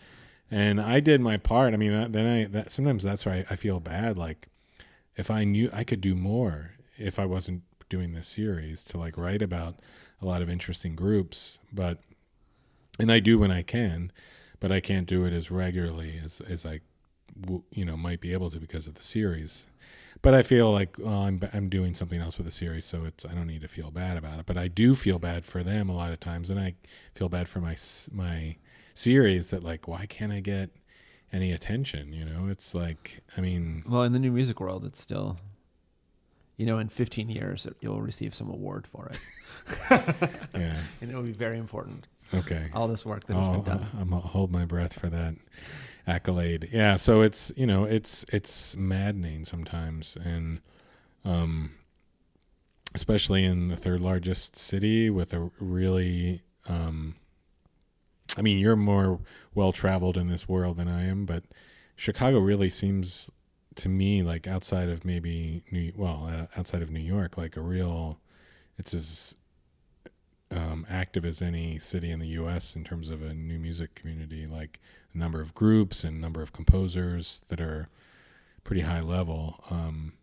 And 0.52 0.80
I 0.80 1.00
did 1.00 1.20
my 1.20 1.38
part. 1.38 1.74
I 1.74 1.78
mean, 1.78 2.12
then 2.12 2.28
I 2.28 2.46
that 2.46 2.72
sometimes 2.72 3.04
that's 3.04 3.26
why 3.26 3.38
I, 3.38 3.46
I 3.52 3.56
feel 3.56 3.80
bad. 3.80 4.18
Like 4.18 4.48
if 5.16 5.32
I 5.32 5.44
knew 5.44 5.70
I 5.74 5.84
could 5.84 6.02
do 6.02 6.16
more 6.16 6.72
if 6.98 7.18
I 7.20 7.26
wasn't 7.26 7.64
doing 7.90 8.14
this 8.14 8.28
series 8.28 8.84
to 8.86 8.98
like 8.98 9.18
write 9.18 9.42
about 9.42 9.76
a 10.22 10.26
lot 10.26 10.42
of 10.42 10.50
interesting 10.50 10.96
groups, 10.96 11.60
but 11.72 12.00
and 13.00 13.12
I 13.12 13.20
do 13.20 13.40
when 13.40 13.52
I 13.52 13.62
can, 13.62 14.12
but 14.60 14.72
I 14.72 14.80
can't 14.80 15.08
do 15.08 15.26
it 15.26 15.34
as 15.34 15.52
regularly 15.52 16.20
as 16.24 16.42
as 16.42 16.66
I 16.66 16.82
you 17.72 17.86
know 17.86 17.98
might 17.98 18.22
be 18.22 18.34
able 18.34 18.52
to 18.52 18.60
because 18.60 18.88
of 18.88 18.96
the 18.96 19.04
series. 19.04 19.68
But 20.24 20.34
I 20.34 20.42
feel 20.42 20.72
like 20.72 20.98
well, 20.98 21.24
I'm 21.24 21.40
I'm 21.54 21.70
doing 21.70 21.94
something 21.94 22.20
else 22.20 22.38
with 22.38 22.46
the 22.46 22.52
series, 22.52 22.86
so 22.86 23.04
it's 23.06 23.26
I 23.26 23.34
don't 23.34 23.46
need 23.46 23.62
to 23.62 23.68
feel 23.68 23.92
bad 23.92 24.18
about 24.18 24.40
it. 24.40 24.46
But 24.46 24.58
I 24.58 24.70
do 24.70 24.96
feel 24.96 25.20
bad 25.20 25.46
for 25.46 25.64
them 25.64 25.90
a 25.90 25.96
lot 25.96 26.12
of 26.12 26.20
times, 26.22 26.50
and 26.50 26.60
I 26.60 26.76
feel 27.14 27.28
bad 27.30 27.48
for 27.48 27.60
my 27.60 27.76
my 28.12 28.56
series 28.96 29.50
that 29.50 29.64
like 29.64 29.86
why 29.88 30.06
can't 30.06 30.32
I 30.32 30.40
get 30.40 30.70
any 31.34 31.52
attention? 31.52 32.14
You 32.14 32.24
know, 32.24 32.48
it's 32.50 32.74
like 32.74 33.22
I 33.38 33.42
mean 33.42 33.84
Well, 33.88 34.04
in 34.04 34.14
the 34.14 34.20
new 34.20 34.32
music 34.32 34.62
world, 34.62 34.86
it's 34.86 35.02
still, 35.02 35.40
you 36.56 36.66
know, 36.66 36.80
in 36.80 36.88
15 36.88 37.30
years, 37.30 37.66
it, 37.66 37.76
you'll 37.82 38.02
receive 38.02 38.34
some 38.34 38.50
award 38.50 38.88
for 38.88 39.08
it. 39.12 39.20
yeah 40.54 40.80
And 41.02 41.10
it'll 41.10 41.24
be 41.24 41.34
very 41.34 41.58
important. 41.58 42.08
Okay. 42.34 42.70
All 42.74 42.88
this 42.88 43.06
work 43.06 43.26
that 43.28 43.36
has 43.36 43.48
Oh, 43.48 43.52
been 43.54 43.64
done. 43.64 43.86
I'm 44.00 44.14
I'll 44.14 44.22
hold 44.22 44.52
my 44.52 44.66
breath 44.66 44.98
for 45.00 45.10
that 45.10 45.36
accolade. 46.08 46.70
Yeah, 46.72 46.96
so 46.96 47.22
it's 47.22 47.52
you 47.56 47.66
know 47.68 47.84
it's 47.86 48.26
it's 48.32 48.76
maddening 48.76 49.46
sometimes, 49.46 50.18
and 50.24 50.62
um, 51.26 51.72
especially 52.96 53.44
in 53.44 53.70
the 53.70 53.78
third 53.78 54.02
largest 54.02 54.56
city 54.56 55.10
with 55.10 55.34
a 55.34 55.50
really 55.60 56.42
um, 56.68 57.16
I 58.38 58.42
mean 58.42 58.58
you're 58.60 58.76
more 58.76 59.20
well 59.54 59.72
traveled 59.72 60.18
in 60.18 60.28
this 60.28 60.48
world 60.48 60.78
than 60.78 60.88
I 60.88 61.06
am, 61.08 61.26
but 61.26 61.44
Chicago 61.96 62.40
really 62.40 62.70
seems 62.70 63.30
to 63.76 63.90
me 63.90 64.22
like 64.22 64.48
outside 64.48 64.90
of 64.90 65.04
maybe 65.04 65.64
New 65.72 65.92
well 65.96 66.30
uh, 66.32 66.46
outside 66.60 66.82
of 66.82 66.92
New 66.92 67.00
York 67.00 67.38
like 67.38 67.58
a 67.58 67.62
real 67.62 68.20
it's 68.78 68.94
as 68.94 69.36
um, 70.54 70.86
active 70.90 71.26
as 71.26 71.42
any 71.42 71.80
city 71.80 72.12
in 72.12 72.20
the 72.20 72.28
U.S. 72.28 72.76
in 72.76 72.84
terms 72.84 73.10
of 73.10 73.22
a 73.22 73.34
new 73.34 73.60
music 73.60 73.96
community, 73.96 74.46
like 74.46 74.80
a 75.14 75.18
number 75.18 75.42
of 75.42 75.54
groups 75.54 76.04
and 76.04 76.22
number 76.22 76.42
of 76.42 76.54
composers 76.54 77.42
that 77.50 77.60
are 77.60 77.90
pretty 78.64 78.82
high 78.82 79.02
level. 79.02 79.64
Um, 79.70 80.14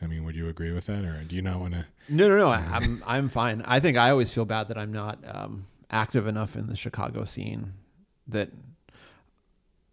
I 0.00 0.06
mean, 0.06 0.24
would 0.24 0.36
you 0.36 0.48
agree 0.48 0.72
with 0.72 0.86
that, 0.86 1.04
or 1.04 1.22
do 1.24 1.34
you 1.34 1.42
not 1.42 1.60
want 1.60 1.74
to? 1.74 1.86
No, 2.08 2.28
no, 2.28 2.36
no. 2.36 2.48
I, 2.48 2.58
I'm 2.58 3.02
I'm 3.06 3.28
fine. 3.28 3.62
I 3.66 3.80
think 3.80 3.96
I 3.96 4.10
always 4.10 4.32
feel 4.32 4.44
bad 4.44 4.68
that 4.68 4.78
I'm 4.78 4.92
not 4.92 5.18
um, 5.26 5.66
active 5.90 6.26
enough 6.26 6.54
in 6.54 6.66
the 6.66 6.76
Chicago 6.76 7.24
scene. 7.24 7.74
That 8.28 8.50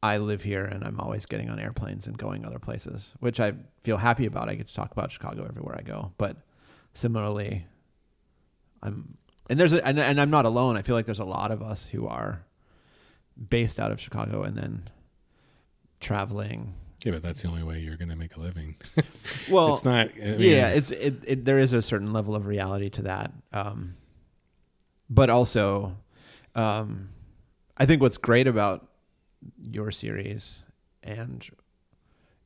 I 0.03 0.17
live 0.17 0.43
here 0.43 0.65
and 0.65 0.83
I'm 0.83 0.99
always 0.99 1.25
getting 1.25 1.49
on 1.49 1.59
airplanes 1.59 2.05
and 2.05 2.15
going 2.17 2.45
other 2.45 2.59
places, 2.59 3.13
which 3.19 3.39
I 3.39 3.53
feel 3.81 3.97
happy 3.97 4.27
about. 4.27 4.49
I 4.49 4.55
get 4.55 4.67
to 4.67 4.75
talk 4.75 4.91
about 4.91 5.11
Chicago 5.11 5.45
everywhere 5.45 5.75
I 5.79 5.81
go. 5.81 6.11
But 6.17 6.37
similarly, 6.93 7.65
I'm 8.83 9.17
and 9.49 9.59
there's 9.59 9.73
a, 9.73 9.85
and, 9.85 9.99
and 9.99 10.19
I'm 10.19 10.29
not 10.29 10.45
alone. 10.45 10.77
I 10.77 10.81
feel 10.81 10.95
like 10.95 11.05
there's 11.05 11.19
a 11.19 11.25
lot 11.25 11.51
of 11.51 11.61
us 11.61 11.87
who 11.87 12.07
are 12.07 12.45
based 13.49 13.79
out 13.79 13.91
of 13.91 13.99
Chicago 13.99 14.43
and 14.43 14.55
then 14.55 14.89
traveling. 15.99 16.73
Yeah, 17.03 17.11
but 17.11 17.23
that's 17.23 17.41
the 17.41 17.49
only 17.49 17.63
way 17.63 17.79
you're 17.79 17.97
going 17.97 18.09
to 18.09 18.15
make 18.15 18.35
a 18.35 18.39
living. 18.39 18.75
Well, 19.49 19.73
it's 19.73 19.85
not. 19.85 20.09
I 20.19 20.37
mean, 20.37 20.39
yeah, 20.39 20.69
it's 20.69 20.89
it, 20.89 21.23
it. 21.27 21.45
There 21.45 21.59
is 21.59 21.71
a 21.71 21.81
certain 21.83 22.11
level 22.11 22.33
of 22.33 22.47
reality 22.47 22.89
to 22.91 23.03
that, 23.03 23.31
um, 23.53 23.95
but 25.07 25.29
also, 25.29 25.97
um, 26.55 27.09
I 27.77 27.85
think 27.85 28.01
what's 28.01 28.17
great 28.17 28.47
about 28.47 28.87
your 29.61 29.91
series 29.91 30.65
and 31.03 31.47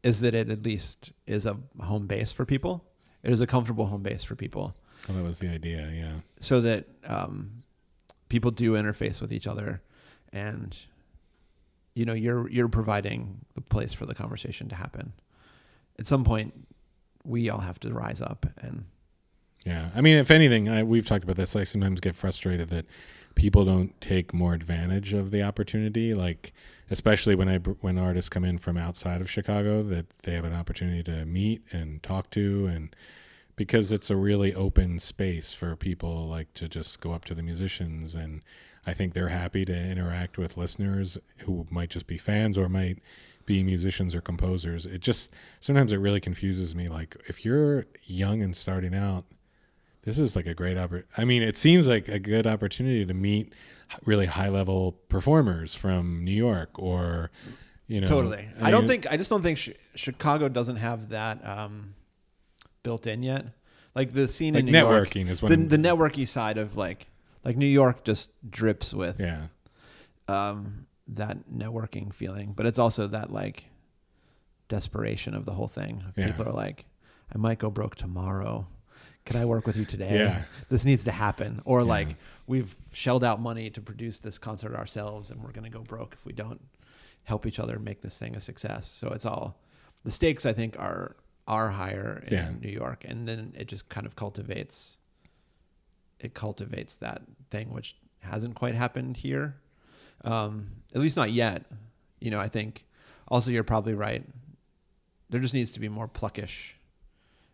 is 0.04 0.20
that 0.22 0.34
it 0.34 0.50
at 0.50 0.64
least 0.64 1.14
is 1.26 1.46
a 1.46 1.58
home 1.82 2.08
base 2.08 2.32
for 2.32 2.46
people. 2.46 2.84
It 3.24 3.32
is 3.32 3.42
a 3.42 3.48
comfortable 3.48 3.88
home 3.88 4.04
base 4.04 4.24
for 4.24 4.36
people. 4.36 4.76
Well, 5.08 5.18
that 5.18 5.24
was 5.24 5.40
the 5.40 5.50
idea. 5.50 5.90
Yeah. 5.94 6.14
so 6.40 6.62
that 6.62 6.86
um, 7.06 7.64
people 8.30 8.52
do 8.52 8.74
interface 8.74 9.22
with 9.22 9.32
each 9.34 9.48
other, 9.48 9.82
and 10.32 10.78
you 11.96 12.06
know 12.06 12.14
you're 12.14 12.50
you're 12.50 12.68
providing 12.70 13.40
the 13.56 13.62
place 13.62 13.94
for 13.94 14.06
the 14.06 14.16
conversation 14.16 14.70
to 14.70 14.76
happen. 14.76 15.14
At 15.98 16.08
some 16.08 16.24
point, 16.24 16.54
we 17.24 17.50
all 17.50 17.60
have 17.60 17.80
to 17.82 17.94
rise 17.94 18.22
up 18.22 18.46
and 18.62 18.86
Yeah, 19.66 19.90
I 19.96 20.02
mean, 20.02 20.18
if 20.18 20.32
anything, 20.32 20.70
I, 20.70 20.84
we've 20.84 21.06
talked 21.06 21.24
about 21.24 21.36
this. 21.36 21.56
I 21.56 21.64
sometimes 21.64 22.00
get 22.00 22.16
frustrated 22.16 22.70
that 22.70 22.86
people 23.36 23.66
don't 23.66 24.00
take 24.00 24.34
more 24.34 24.54
advantage 24.54 25.14
of 25.14 25.32
the 25.32 25.44
opportunity. 25.44 26.14
Like, 26.14 26.54
especially 26.90 27.36
when 27.36 27.50
I 27.50 27.58
when 27.58 27.98
artists 27.98 28.30
come 28.30 28.46
in 28.46 28.60
from 28.60 28.78
outside 28.78 29.22
of 29.22 29.30
Chicago, 29.30 29.84
that 29.84 30.06
they 30.24 30.34
have 30.34 30.46
an 30.46 30.54
opportunity 30.54 31.04
to 31.04 31.26
meet 31.26 31.64
and 31.72 32.02
talk 32.02 32.30
to, 32.32 32.68
and 32.68 32.96
because 33.60 33.92
it's 33.92 34.10
a 34.10 34.16
really 34.16 34.56
open 34.56 34.98
space 35.00 35.52
for 35.52 35.76
people 35.76 36.24
like 36.24 36.54
to 36.54 36.70
just 36.70 37.02
go 37.02 37.12
up 37.12 37.26
to 37.26 37.36
the 37.36 37.44
musicians, 37.44 38.16
and 38.16 38.42
I 38.88 38.94
think 38.94 39.14
they're 39.14 39.28
happy 39.28 39.66
to 39.66 39.74
interact 39.78 40.38
with 40.38 40.56
listeners 40.56 41.18
who 41.40 41.68
might 41.70 41.90
just 41.90 42.08
be 42.08 42.18
fans 42.18 42.58
or 42.58 42.70
might 42.70 43.00
be 43.46 43.62
musicians 43.62 44.16
or 44.16 44.22
composers. 44.22 44.86
It 44.86 45.02
just 45.02 45.34
sometimes 45.60 45.92
it 45.92 45.98
really 45.98 46.22
confuses 46.22 46.74
me. 46.74 46.88
Like, 46.88 47.18
if 47.28 47.44
you're 47.44 47.86
young 48.06 48.42
and 48.42 48.56
starting 48.56 48.96
out 48.96 49.26
this 50.04 50.18
is 50.18 50.38
like 50.38 50.46
a 50.46 50.54
great 50.54 50.78
oppor- 50.78 51.04
I 51.18 51.26
mean, 51.26 51.44
it 51.44 51.58
seems 51.58 51.86
like 51.86 52.08
a 52.08 52.18
good 52.18 52.48
opportunity 52.48 53.06
to 53.06 53.14
meet 53.14 53.52
really 54.06 54.28
high 54.28 54.48
level 54.48 54.94
performers 55.10 55.76
from 55.76 56.24
New 56.24 56.32
York 56.32 56.80
or, 56.80 57.30
you 57.88 58.00
know, 58.00 58.08
totally. 58.08 58.48
I, 58.62 58.72
don't 58.72 58.84
mean, 58.84 59.02
think 59.02 59.12
I 59.12 59.18
just 59.18 59.30
don't 59.30 59.44
think 59.44 59.58
ch- 59.58 59.72
Chicago 59.96 60.48
doesn't 60.48 60.78
have 60.78 61.10
that 61.10 61.46
um, 61.46 61.96
built 62.90 63.06
in 63.06 63.22
yet. 63.22 63.46
Like 63.94 64.14
the 64.14 64.28
scene 64.28 64.54
like 64.56 64.62
in 64.62 64.72
New 64.72 64.80
York, 64.80 65.10
networking 65.10 65.30
is 65.30 65.42
what 65.42 65.50
the 65.50 65.58
the 65.58 65.78
networky 65.78 66.28
side 66.28 66.58
of 66.58 66.76
like 66.76 67.08
like 67.44 67.56
New 67.56 67.68
York 67.82 68.04
just 68.04 68.32
drips 68.50 68.94
with 68.94 69.20
yeah, 69.20 69.48
um, 70.28 70.88
that 71.08 71.38
networking 71.52 72.14
feeling, 72.14 72.54
but 72.56 72.66
it's 72.66 72.80
also 72.80 73.08
that 73.08 73.32
like 73.32 73.66
desperation 74.68 75.36
of 75.36 75.46
the 75.46 75.52
whole 75.54 75.68
thing. 75.68 76.04
Yeah. 76.16 76.28
People 76.28 76.48
are 76.48 76.54
like, 76.54 76.86
I 77.34 77.38
might 77.38 77.60
go 77.60 77.70
broke 77.70 77.96
tomorrow. 77.96 78.68
Can 79.26 79.36
I 79.42 79.46
work 79.46 79.68
with 79.68 79.78
you 79.78 79.86
today? 79.86 80.16
Yeah. 80.18 80.44
This 80.70 80.86
needs 80.86 81.04
to 81.04 81.12
happen. 81.12 81.62
Or 81.66 81.80
Yeah. 81.82 81.86
like, 81.86 82.08
we've 82.48 82.76
shelled 82.94 83.24
out 83.24 83.40
money 83.42 83.70
to 83.72 83.82
produce 83.82 84.20
this 84.20 84.38
concert 84.38 84.76
ourselves 84.76 85.30
and 85.32 85.44
we're 85.44 85.52
going 85.52 85.70
to 85.72 85.78
go 85.78 85.82
broke 85.82 86.14
if 86.14 86.26
we 86.26 86.34
don't 86.34 86.62
help 87.24 87.46
each 87.46 87.60
other 87.60 87.78
make 87.80 88.02
this 88.02 88.18
thing 88.18 88.36
a 88.36 88.40
success. 88.42 88.88
So 88.88 89.10
it's 89.10 89.26
all, 89.26 89.60
the 90.04 90.12
stakes 90.12 90.46
I 90.46 90.54
think 90.54 90.80
are, 90.80 91.16
are 91.50 91.70
higher 91.72 92.24
in 92.28 92.34
Yeah. 92.34 92.52
New 92.62 92.70
York. 92.70 93.04
And 93.06 93.28
then 93.28 93.54
it 93.58 93.68
just 93.68 93.90
kind 93.90 94.06
of 94.08 94.16
cultivates, 94.16 94.98
it 96.20 96.34
cultivates 96.34 96.96
that 96.98 97.24
thing 97.50 97.72
which 97.72 97.96
hasn't 98.20 98.56
quite 98.56 98.76
happened 98.76 99.18
here 99.18 99.56
um, 100.26 100.68
at 100.94 101.02
least 101.02 101.16
not 101.16 101.32
yet. 101.32 101.64
You 102.20 102.32
know, 102.32 102.40
I 102.40 102.50
think 102.50 102.86
also 103.30 103.52
you're 103.52 103.64
probably 103.64 103.94
right. 103.94 104.24
There 105.30 105.40
just 105.40 105.54
needs 105.54 105.72
to 105.72 105.80
be 105.80 105.88
more 105.90 106.08
pluckish. 106.08 106.74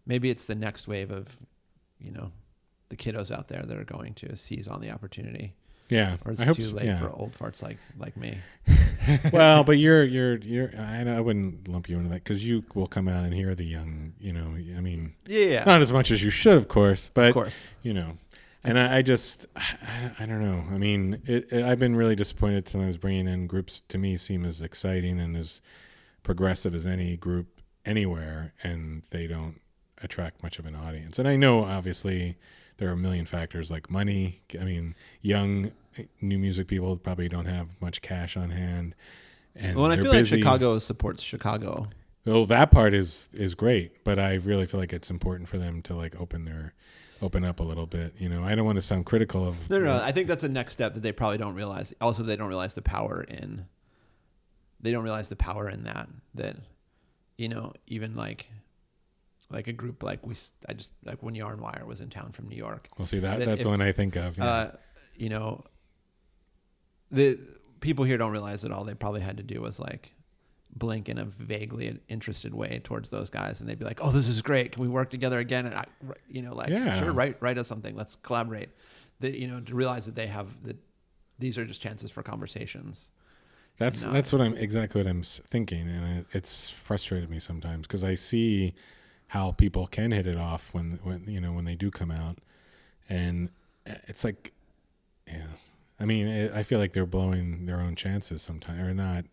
Maybe 0.06 0.30
it's 0.30 0.46
the 0.46 0.56
next 0.56 0.88
wave 0.88 1.12
of, 1.12 1.41
you 2.00 2.12
know, 2.12 2.32
the 2.89 2.96
kiddos 2.96 3.32
out 3.32 3.48
there 3.50 3.64
that 3.64 3.78
are 3.78 3.84
going 3.86 4.14
to 4.16 4.36
seize 4.36 4.68
on 4.68 4.82
the 4.82 4.89
opportunity, 4.91 5.54
yeah. 5.89 6.17
or 6.25 6.31
it's 6.31 6.41
I 6.41 6.45
hope 6.45 6.55
too 6.55 6.65
so, 6.65 6.77
late 6.77 6.86
yeah. 6.86 6.99
for 6.99 7.09
old 7.09 7.33
farts 7.33 7.61
like 7.61 7.77
like 7.97 8.17
me. 8.17 8.38
well, 9.31 9.63
but 9.63 9.77
you're 9.77 10.03
you're 10.15 10.38
you're. 10.38 10.71
I, 10.77 11.01
I 11.01 11.19
wouldn't 11.19 11.67
lump 11.67 11.89
you 11.89 11.97
into 11.97 12.09
that 12.09 12.23
because 12.23 12.45
you 12.45 12.63
will 12.73 12.88
come 12.88 13.07
out 13.07 13.23
and 13.23 13.33
hear 13.33 13.55
the 13.55 13.65
young. 13.65 14.13
You 14.19 14.33
know, 14.33 14.55
I 14.77 14.81
mean, 14.81 15.13
Yeah, 15.25 15.45
yeah, 15.45 15.63
not 15.65 15.81
as 15.81 15.91
much 15.91 16.11
as 16.11 16.23
you 16.23 16.29
should, 16.29 16.57
of 16.57 16.67
course, 16.67 17.09
but 17.13 17.27
of 17.27 17.33
course. 17.33 17.67
you 17.81 17.93
know 17.93 18.17
and 18.65 18.79
I, 18.79 18.97
I 18.97 19.01
just 19.01 19.45
I, 19.55 20.11
I 20.19 20.25
don't 20.25 20.41
know 20.41 20.63
i 20.73 20.77
mean 20.77 21.21
it, 21.25 21.51
it, 21.51 21.63
i've 21.63 21.79
been 21.79 21.95
really 21.95 22.15
disappointed 22.15 22.67
sometimes 22.67 22.97
bringing 22.97 23.27
in 23.27 23.47
groups 23.47 23.81
to 23.89 23.97
me 23.97 24.17
seem 24.17 24.43
as 24.43 24.61
exciting 24.61 25.19
and 25.19 25.38
as 25.38 25.61
progressive 26.23 26.73
as 26.73 26.86
any 26.86 27.15
group 27.15 27.61
anywhere 27.86 28.53
and 28.63 29.03
they 29.11 29.27
don't 29.27 29.61
attract 30.01 30.43
much 30.43 30.59
of 30.59 30.65
an 30.65 30.75
audience 30.75 31.19
and 31.19 31.27
i 31.27 31.36
know 31.36 31.63
obviously 31.63 32.36
there 32.78 32.89
are 32.89 32.93
a 32.93 32.97
million 32.97 33.26
factors 33.26 33.69
like 33.71 33.89
money 33.89 34.41
i 34.59 34.63
mean 34.63 34.95
young 35.21 35.71
new 36.21 36.38
music 36.38 36.67
people 36.67 36.97
probably 36.97 37.30
don't 37.30 37.45
have 37.45 37.69
much 37.82 38.01
cash 38.01 38.36
on 38.36 38.49
hand 38.49 38.93
and 39.55 39.78
Well, 39.78 39.86
and 39.89 39.93
I 39.97 40.03
feel 40.03 40.11
busy. 40.11 40.36
like 40.36 40.43
Chicago 40.43 40.80
supports 40.80 41.23
Chicago. 41.23 41.88
Well, 42.26 42.45
that 42.47 42.71
part 42.71 42.93
is 42.93 43.30
is 43.32 43.55
great, 43.55 44.03
but 44.03 44.19
I 44.19 44.34
really 44.34 44.65
feel 44.65 44.82
like 44.82 44.91
it's 44.91 45.09
important 45.09 45.47
for 45.47 45.57
them 45.57 45.82
to 45.84 45.95
like 45.95 46.19
open 46.19 46.43
their 46.43 46.73
open 47.21 47.45
up 47.45 47.61
a 47.61 47.63
little 47.63 47.86
bit. 47.86 48.15
You 48.17 48.28
know, 48.28 48.43
I 48.43 48.53
don't 48.55 48.65
want 48.65 48.76
to 48.76 48.82
sound 48.82 49.05
critical 49.05 49.47
of. 49.47 49.69
No, 49.69 49.80
no, 49.80 49.86
no. 49.86 50.03
I 50.03 50.11
think 50.11 50.28
that's 50.28 50.43
a 50.43 50.49
next 50.49 50.73
step 50.73 50.93
that 50.95 51.03
they 51.03 51.13
probably 51.13 51.38
don't 51.38 51.53
realize. 51.55 51.93
Also, 52.01 52.21
they 52.23 52.36
don't 52.36 52.49
realize 52.49 52.73
the 52.73 52.82
power 52.82 53.21
in. 53.23 53.67
They 54.82 54.91
don't 54.91 55.03
realize 55.03 55.30
the 55.30 55.38
power 55.38 55.69
in 55.69 55.84
that. 55.86 56.09
That, 56.34 56.57
you 57.38 57.47
know, 57.47 57.71
even 57.88 58.15
like, 58.15 58.49
like 59.50 59.68
a 59.68 59.74
group 59.74 60.02
like 60.04 60.26
we, 60.26 60.36
I 60.68 60.74
just 60.74 60.91
like 61.04 61.22
when 61.22 61.36
Yarn 61.36 61.62
Wire 61.62 61.84
was 61.86 62.02
in 62.02 62.10
town 62.10 62.32
from 62.32 62.48
New 62.48 62.56
York. 62.58 62.88
We'll 62.98 63.08
see 63.08 63.20
that. 63.20 63.39
that 63.39 63.46
That's 63.46 63.58
if- 63.60 63.64
the 63.64 63.70
one 63.70 63.82
I 63.82 63.91
think 63.91 64.16
of. 64.16 64.38
Yeah. 64.38 64.46
Uh, 64.46 64.72
you 65.16 65.30
know, 65.30 65.64
the 67.12 67.39
people 67.80 68.06
here 68.06 68.18
don't 68.18 68.32
realize 68.32 68.62
that 68.64 68.72
all 68.72 68.84
they 68.84 68.93
probably 68.93 69.22
had 69.22 69.38
to 69.38 69.43
do 69.43 69.62
was 69.62 69.80
like 69.80 70.14
blink 70.76 71.08
in 71.08 71.18
a 71.18 71.24
vaguely 71.26 72.00
interested 72.10 72.54
way 72.54 72.82
towards 72.84 73.10
those 73.10 73.30
guys, 73.30 73.62
and 73.62 73.70
they'd 73.70 73.80
be 73.80 73.86
like, 73.86 74.00
"Oh, 74.04 74.12
this 74.12 74.28
is 74.28 74.41
great. 74.41 74.74
Can 74.74 74.84
we 74.84 74.89
work 74.89 75.10
together 75.10 75.39
again?" 75.39 75.66
And 75.68 75.76
I, 75.76 75.86
you 76.28 76.41
know, 76.41 76.54
like, 76.54 76.70
Yeah. 76.70 77.00
sure, 77.00 77.12
write 77.14 77.38
write 77.41 77.58
us 77.58 77.68
something. 77.68 77.96
Let's 77.96 78.16
collaborate. 78.16 78.70
That 79.22 79.36
you 79.39 79.48
know, 79.48 79.62
to 79.62 79.76
realize 79.76 80.06
that 80.08 80.16
they 80.16 80.28
have 80.28 80.62
that 80.64 80.78
these 81.39 81.58
are 81.58 81.66
just 81.66 81.82
chances 81.82 82.12
for 82.12 82.24
conversations. 82.24 83.12
That's 83.78 84.06
No. 84.06 84.12
that's 84.12 84.34
what 84.34 84.41
I'm 84.41 84.56
exactly 84.56 85.02
what 85.02 85.10
I'm 85.10 85.24
thinking, 85.24 85.88
and 85.88 86.20
it, 86.20 86.26
it's 86.34 86.70
frustrated 86.70 87.30
me 87.30 87.39
sometimes 87.39 87.88
because 87.88 88.04
I 88.04 88.16
see 88.16 88.74
how 89.28 89.51
people 89.51 89.88
can 89.88 90.11
hit 90.11 90.28
it 90.28 90.38
off 90.38 90.73
when 90.73 90.99
when 91.03 91.26
you 91.28 91.39
know 91.41 91.51
when 91.51 91.65
they 91.65 91.76
do 91.76 91.91
come 91.91 92.11
out, 92.11 92.38
and 93.09 93.49
it's 94.07 94.23
like, 94.23 94.53
yeah, 95.28 95.47
I 95.99 96.05
mean, 96.05 96.28
it, 96.28 96.51
I 96.53 96.63
feel 96.63 96.80
like 96.80 96.93
they're 96.93 97.05
blowing 97.05 97.65
their 97.65 97.80
own 97.80 97.95
chances 97.95 98.41
sometimes 98.41 98.80
or 98.88 98.93
not. 98.93 99.26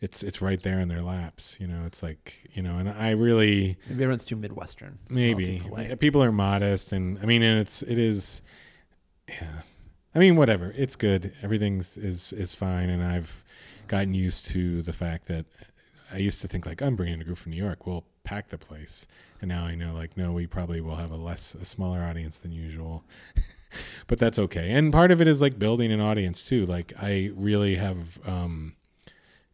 It's 0.00 0.22
it's 0.22 0.42
right 0.42 0.60
there 0.60 0.80
in 0.80 0.88
their 0.88 1.02
laps, 1.02 1.56
you 1.60 1.66
know. 1.66 1.84
It's 1.86 2.02
like 2.02 2.50
you 2.52 2.62
know, 2.62 2.76
and 2.76 2.88
I 2.88 3.10
really 3.10 3.78
Maybe 3.88 4.02
everyone's 4.02 4.24
too 4.24 4.36
midwestern. 4.36 4.98
maybe 5.08 5.62
Well, 5.68 5.92
uh, 5.92 5.96
people 5.96 6.22
are 6.22 6.32
modest, 6.32 6.92
and 6.92 7.18
I 7.22 7.26
mean, 7.26 7.42
and 7.42 7.60
it's 7.60 7.82
it 7.82 7.98
is, 7.98 8.42
yeah. 9.28 9.62
I 10.14 10.18
mean, 10.18 10.36
whatever. 10.36 10.74
It's 10.76 10.96
good. 10.96 11.32
Everything's 11.42 11.96
is 11.96 12.32
is 12.32 12.54
fine, 12.54 12.90
and 12.90 13.02
I've 13.02 13.44
gotten 13.86 14.14
used 14.14 14.46
to 14.46 14.82
the 14.82 14.92
fact 14.92 15.26
that 15.26 15.46
I 16.12 16.18
used 16.18 16.40
to 16.42 16.48
think 16.48 16.66
like 16.66 16.82
I'm 16.82 16.96
bringing 16.96 17.20
a 17.20 17.24
group 17.24 17.38
from 17.38 17.52
New 17.52 17.62
York, 17.62 17.86
we'll 17.86 18.04
pack 18.24 18.48
the 18.48 18.58
place, 18.58 19.06
and 19.40 19.48
now 19.48 19.64
I 19.64 19.74
know 19.74 19.94
like 19.94 20.16
no, 20.16 20.32
we 20.32 20.46
probably 20.46 20.80
will 20.80 20.96
have 20.96 21.10
a 21.10 21.16
less 21.16 21.54
a 21.54 21.64
smaller 21.64 22.00
audience 22.00 22.38
than 22.38 22.52
usual, 22.52 23.04
but 24.06 24.18
that's 24.18 24.38
okay. 24.38 24.70
And 24.72 24.92
part 24.92 25.10
of 25.10 25.20
it 25.20 25.28
is 25.28 25.40
like 25.40 25.58
building 25.58 25.92
an 25.92 26.00
audience 26.00 26.44
too. 26.46 26.66
Like 26.66 26.92
I 27.00 27.30
really 27.34 27.76
have. 27.76 28.18
um 28.26 28.74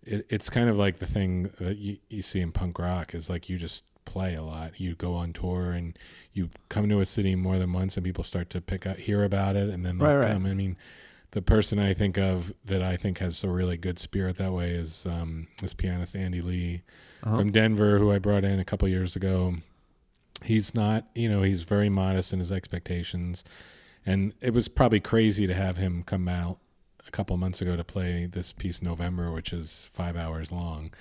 it, 0.02 0.24
it's 0.30 0.48
kind 0.48 0.68
of 0.70 0.78
like 0.78 0.96
the 0.96 1.06
thing 1.06 1.50
that 1.60 1.76
you, 1.76 1.98
you 2.08 2.22
see 2.22 2.40
in 2.40 2.52
punk 2.52 2.78
rock 2.78 3.14
is 3.14 3.28
like 3.28 3.48
you 3.50 3.58
just 3.58 3.84
play 4.06 4.34
a 4.34 4.42
lot. 4.42 4.80
You 4.80 4.94
go 4.94 5.14
on 5.14 5.32
tour 5.34 5.72
and 5.72 5.96
you 6.32 6.48
come 6.70 6.88
to 6.88 7.00
a 7.00 7.06
city 7.06 7.34
more 7.36 7.58
than 7.58 7.72
once, 7.72 7.96
and 7.98 8.04
people 8.04 8.24
start 8.24 8.48
to 8.50 8.60
pick 8.62 8.86
up, 8.86 8.96
hear 8.96 9.24
about 9.24 9.56
it, 9.56 9.68
and 9.68 9.84
then 9.84 9.98
Right, 9.98 10.16
right. 10.16 10.32
come. 10.32 10.46
I 10.46 10.54
mean, 10.54 10.78
the 11.32 11.42
person 11.42 11.78
I 11.78 11.94
think 11.94 12.18
of 12.18 12.52
that 12.64 12.82
I 12.82 12.96
think 12.96 13.18
has 13.18 13.44
a 13.44 13.48
really 13.48 13.76
good 13.76 13.98
spirit 13.98 14.36
that 14.36 14.52
way 14.52 14.70
is 14.70 15.06
um, 15.06 15.46
this 15.60 15.74
pianist 15.74 16.16
Andy 16.16 16.40
Lee 16.40 16.82
Uh-huh. 17.22 17.36
from 17.36 17.52
Denver, 17.52 17.98
who 17.98 18.10
I 18.10 18.18
brought 18.18 18.44
in 18.44 18.58
a 18.58 18.64
couple 18.64 18.88
years 18.88 19.14
ago. 19.16 19.56
He's 20.42 20.74
not, 20.74 21.06
you 21.14 21.28
know, 21.28 21.42
he's 21.42 21.62
very 21.64 21.88
modest 21.90 22.32
in 22.32 22.38
his 22.38 22.50
expectations, 22.50 23.44
and 24.06 24.32
it 24.40 24.54
was 24.54 24.68
probably 24.68 25.00
crazy 25.00 25.46
to 25.46 25.52
have 25.54 25.76
him 25.76 26.02
come 26.02 26.28
out 26.28 26.58
a 27.06 27.10
couple 27.10 27.36
months 27.36 27.60
ago 27.60 27.76
to 27.76 27.84
play 27.84 28.24
this 28.26 28.52
piece 28.54 28.80
November, 28.82 29.30
which 29.30 29.52
is 29.52 29.88
five 29.92 30.16
hours 30.16 30.50
long. 30.50 30.92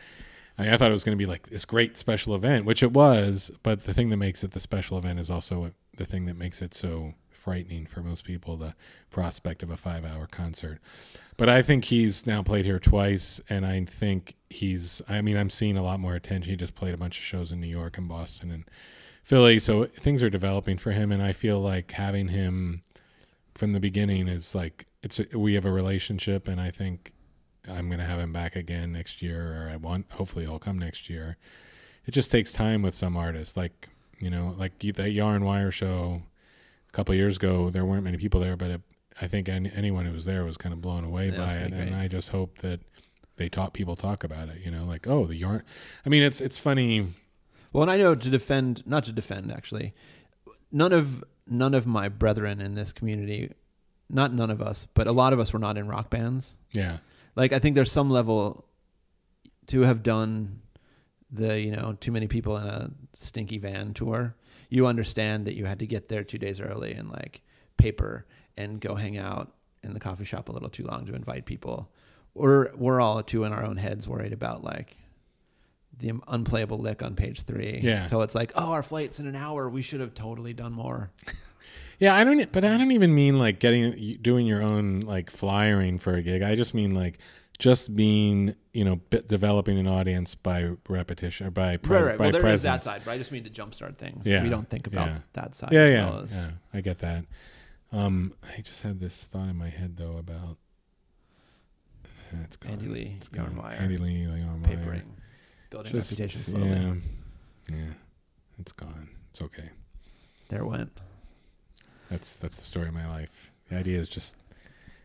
I, 0.58 0.74
I 0.74 0.78
thought 0.78 0.90
it 0.90 0.94
was 0.94 1.06
going 1.06 1.18
to 1.18 1.22
be 1.22 1.26
like 1.30 1.50
this 1.50 1.64
great 1.64 1.96
special 1.98 2.36
event, 2.36 2.66
which 2.66 2.84
it 2.84 2.92
was, 2.92 3.50
but 3.64 3.86
the 3.86 3.94
thing 3.94 4.10
that 4.10 4.18
makes 4.18 4.44
it 4.44 4.52
the 4.52 4.60
special 4.60 4.98
event 4.98 5.20
is 5.20 5.30
also 5.30 5.72
the 5.96 6.06
thing 6.06 6.26
that 6.26 6.36
makes 6.38 6.62
it 6.62 6.74
so 6.74 7.14
frightening 7.40 7.86
for 7.86 8.02
most 8.02 8.24
people 8.24 8.58
the 8.58 8.76
prospect 9.10 9.64
of 9.64 9.70
a 9.70 9.78
five 9.78 10.06
hour 10.06 10.28
concert. 10.28 10.80
But 11.38 11.50
I 11.50 11.62
think 11.62 11.86
he's 11.86 12.28
now 12.28 12.44
played 12.44 12.66
here 12.66 12.80
twice, 12.80 13.40
and 13.50 13.66
I 13.66 13.84
think 13.86 14.36
he's, 14.50 15.02
I 15.08 15.22
mean, 15.22 15.38
I'm 15.38 15.50
seeing 15.50 15.78
a 15.78 15.84
lot 15.84 16.00
more 16.00 16.16
attention. 16.16 16.50
He 16.50 16.58
just 16.58 16.76
played 16.76 16.94
a 16.94 16.98
bunch 16.98 17.18
of 17.18 17.24
shows 17.24 17.52
in 17.52 17.62
New 17.62 17.68
York 17.68 17.98
and 17.98 18.08
Boston 18.08 18.52
and 18.52 18.66
Philly, 19.24 19.60
so 19.60 19.86
things 19.86 20.22
are 20.22 20.30
developing 20.30 20.78
for 20.78 20.92
him, 20.92 21.12
and 21.12 21.22
I 21.24 21.32
feel 21.32 21.60
like 21.60 21.92
having 21.92 22.30
him 22.30 22.84
from 23.56 23.74
the 23.74 23.80
beginning 23.80 24.28
is 24.28 24.54
like, 24.54 24.86
it's 25.02 25.20
a, 25.20 25.38
we 25.38 25.54
have 25.54 25.66
a 25.66 25.72
relationship, 25.72 26.48
and 26.48 26.60
I 26.60 26.72
think 26.72 27.14
I'm 27.70 27.88
going 27.88 28.00
to 28.00 28.06
have 28.06 28.20
him 28.20 28.34
back 28.34 28.56
again 28.56 28.92
next 28.92 29.22
year, 29.22 29.64
or 29.64 29.70
I 29.70 29.76
want, 29.78 30.08
hopefully, 30.12 30.46
he'll 30.46 30.60
come 30.60 30.80
next 30.80 31.10
year. 31.10 31.38
It 32.06 32.12
just 32.12 32.32
takes 32.32 32.52
time 32.52 32.82
with 32.82 32.96
some 32.96 33.16
artists, 33.16 33.56
like 33.56 33.90
you 34.20 34.30
know, 34.30 34.56
like 34.58 34.80
that 34.80 35.12
Yarn 35.12 35.46
Wire 35.46 35.72
show. 35.72 36.24
A 36.90 36.92
couple 36.92 37.14
years 37.16 37.38
ago 37.38 37.70
there 37.70 37.86
weren't 37.86 38.04
many 38.04 38.18
people 38.18 38.40
there, 38.40 38.58
but 38.58 38.72
it, 38.72 38.82
I 39.22 39.28
think 39.28 39.48
any, 39.48 39.72
anyone 39.76 40.06
who 40.06 40.12
was 40.12 40.26
there 40.26 40.44
was 40.44 40.58
kind 40.58 40.74
of 40.74 40.82
blown 40.82 41.04
away 41.04 41.30
by 41.30 41.54
it 41.56 41.72
was 41.72 41.80
and. 41.80 41.96
I 41.96 42.08
just 42.08 42.30
hope 42.30 42.60
that 42.60 42.82
they 43.38 43.50
taught 43.50 43.74
people 43.74 43.96
talk 43.96 44.24
about 44.24 44.50
it. 44.50 44.62
You 44.64 44.72
know, 44.72 44.86
like 44.86 45.08
oh 45.08 45.26
the 45.26 45.36
yarn. 45.36 45.64
I 46.06 46.10
mean, 46.10 46.22
it's 46.24 46.42
it's 46.42 46.58
funny. 46.58 47.08
Well, 47.72 47.84
and 47.84 47.92
I 47.92 47.98
know 47.98 48.16
to 48.16 48.30
defend, 48.30 48.86
not 48.88 49.04
to 49.06 49.12
defend, 49.12 49.52
actually, 49.52 49.94
none 50.72 50.92
of 50.94 51.24
none 51.48 51.74
of 51.74 51.86
my 51.88 52.10
brethren 52.10 52.62
in 52.62 52.76
this 52.76 52.92
community, 52.92 53.52
not 54.10 54.34
none 54.34 54.50
of 54.50 54.62
us, 54.62 54.88
but 54.94 55.08
a 55.08 55.12
lot 55.12 55.34
of 55.34 55.40
us 55.40 55.54
were 55.54 55.60
not 55.60 55.78
in 55.78 55.88
rock 55.88 56.10
bands. 56.10 56.58
Yeah, 56.72 56.98
Like 57.36 57.54
I 57.54 57.60
think 57.60 57.76
there's 57.76 57.92
some 57.92 58.10
level 58.10 58.66
to 59.68 59.82
have 59.82 60.02
done 60.04 60.62
the 61.32 61.60
you 61.60 61.72
know 61.72 61.96
too 62.00 62.12
many 62.12 62.28
people 62.28 62.58
in 62.58 62.66
a 62.68 62.92
stinky 63.14 63.58
van 63.58 63.94
tour. 63.94 64.36
You 64.70 64.88
understand 64.88 65.46
that 65.46 65.56
you 65.56 65.66
had 65.66 65.80
to 65.80 65.88
get 65.88 66.10
there 66.10 66.24
two 66.24 66.38
days 66.38 66.62
early 66.62 66.94
and 66.94 67.10
like 67.10 67.42
paper 67.78 68.26
and 68.56 68.80
go 68.80 68.96
hang 68.96 69.18
out 69.18 69.52
in 69.84 69.94
the 69.94 70.00
coffee 70.00 70.26
shop 70.26 70.50
a 70.50 70.52
little 70.52 70.70
too 70.70 70.86
long 70.86 71.06
to 71.06 71.16
invite 71.16 71.46
people. 71.46 71.90
Or 72.36 72.72
we're 72.76 73.02
all 73.02 73.22
too 73.24 73.44
in 73.44 73.54
our 73.54 73.66
own 73.66 73.78
heads 73.78 74.08
worried 74.08 74.34
about 74.34 74.64
like 74.64 74.98
the 75.98 76.14
unplayable 76.28 76.78
lick 76.78 77.04
on 77.04 77.16
page 77.16 77.44
three. 77.44 77.80
Yeah. 77.82 78.08
Till 78.08 78.22
it's 78.22 78.36
like, 78.36 78.52
oh, 78.56 78.72
our 78.72 78.84
flight's 78.84 79.20
in 79.20 79.28
an 79.28 79.36
hour. 79.36 79.70
We 79.70 79.82
should 79.82 80.00
have 80.00 80.14
totally 80.14 80.54
done 80.54 80.74
more. 80.74 81.12
yeah. 82.00 82.16
I 82.16 82.24
don't, 82.24 82.52
but 82.52 82.64
I 82.64 82.78
don't 82.78 82.92
even 82.92 83.14
mean 83.14 83.38
like 83.38 83.60
getting 83.60 84.18
doing 84.22 84.46
your 84.46 84.62
own 84.62 85.02
like 85.02 85.30
flyering 85.30 85.98
for 85.98 86.16
a 86.16 86.22
gig. 86.22 86.42
I 86.42 86.56
just 86.56 86.74
mean 86.74 86.94
like 86.94 87.20
just 87.60 87.94
being 87.96 88.56
you 88.74 88.84
know 88.86 89.02
developing 89.28 89.78
an 89.78 89.88
audience 89.88 90.34
by 90.34 90.72
repetition 90.88 91.46
or 91.48 91.52
by 91.52 91.76
pres- 91.78 91.90
right, 92.02 92.08
right. 92.10 92.18
by 92.18 92.24
Well, 92.26 92.32
there 92.32 92.40
is 92.42 92.64
presence. 92.64 92.64
that 92.64 92.84
side, 92.84 93.02
but 93.06 93.12
I 93.12 93.18
just 93.18 93.32
mean 93.32 93.44
to 93.44 93.50
jumpstart 93.50 93.98
things. 93.98 94.26
Yeah. 94.26 94.42
We 94.44 94.50
don't 94.50 94.68
think 94.70 94.88
about 94.88 95.08
Yeah. 95.08 95.18
that 95.34 95.56
side 95.56 95.72
yeah, 95.74 95.82
as 95.82 95.90
yeah, 95.92 96.10
well 96.10 96.20
as 96.24 96.34
yeah. 96.36 96.52
I 96.74 96.82
get 96.82 97.00
that. 97.00 97.26
Um, 97.92 98.34
I 98.58 98.62
just 98.62 98.82
had 98.84 99.00
this 99.00 99.24
thought 99.24 99.50
in 99.50 99.58
my 99.58 99.70
head 99.70 99.98
though 99.98 100.18
about 100.18 100.58
uh, 102.06 102.38
it's 102.44 102.58
gone. 102.58 102.72
Andy 102.74 102.88
Lee, 102.88 103.14
It's 103.18 103.28
gone. 103.28 103.52
Yarnwire, 103.56 103.80
Andy 103.82 103.98
Lee, 103.98 104.26
Yarnwire. 104.28 104.64
papering, 104.64 105.02
building 105.70 105.92
Just, 105.92 106.12
reputation 106.12 106.42
yeah, 106.62 106.76
slowly. 106.80 107.02
yeah. 107.72 107.94
It's 108.60 108.72
gone. 108.72 109.10
It's 109.32 109.42
okay. 109.42 109.70
There 110.50 110.62
it 110.62 110.66
went. 110.68 110.92
That's 112.10 112.36
that's 112.36 112.56
the 112.58 112.64
story 112.64 112.88
of 112.88 112.94
my 112.94 113.08
life. 113.08 113.52
The 113.70 113.78
idea 113.78 113.98
is 113.98 114.08
just 114.10 114.36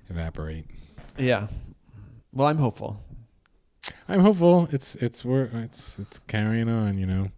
evaporate. 0.09 0.67
Yeah. 1.19 1.49
Well, 2.35 2.49
I'm 2.49 2.59
hopeful. 2.59 3.01
I'm 4.09 4.21
hopeful. 4.21 4.69
It's 4.73 4.97
it's 4.97 5.25
we're 5.25 5.45
it's 5.55 6.01
it's 6.01 6.19
carrying 6.19 6.69
on. 6.69 6.99
You 6.99 7.07
know. 7.07 7.31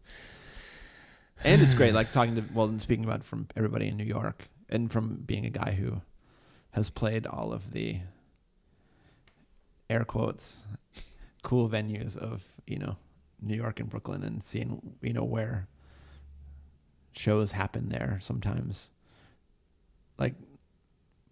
And 1.44 1.60
it's 1.60 1.74
great, 1.80 1.92
like 1.92 2.12
talking 2.12 2.34
to, 2.36 2.44
well, 2.54 2.66
and 2.66 2.80
speaking 2.80 3.04
about 3.04 3.22
from 3.22 3.48
everybody 3.54 3.88
in 3.88 3.98
New 3.98 4.04
York 4.04 4.48
and 4.70 4.90
from 4.90 5.22
being 5.26 5.44
a 5.44 5.50
guy 5.50 5.72
who 5.72 6.00
has 6.70 6.88
played 6.88 7.26
all 7.26 7.52
of 7.52 7.72
the 7.72 8.00
air 9.90 10.04
quotes 10.04 10.64
cool 11.42 11.68
venues 11.68 12.16
of, 12.16 12.42
you 12.66 12.78
know, 12.78 12.96
New 13.40 13.54
York 13.54 13.78
and 13.78 13.90
Brooklyn 13.90 14.24
and 14.24 14.42
seeing, 14.42 14.96
you 15.02 15.12
know, 15.12 15.24
where 15.24 15.68
shows 17.12 17.52
happen 17.52 17.90
there 17.90 18.18
sometimes. 18.22 18.90
Like 20.18 20.34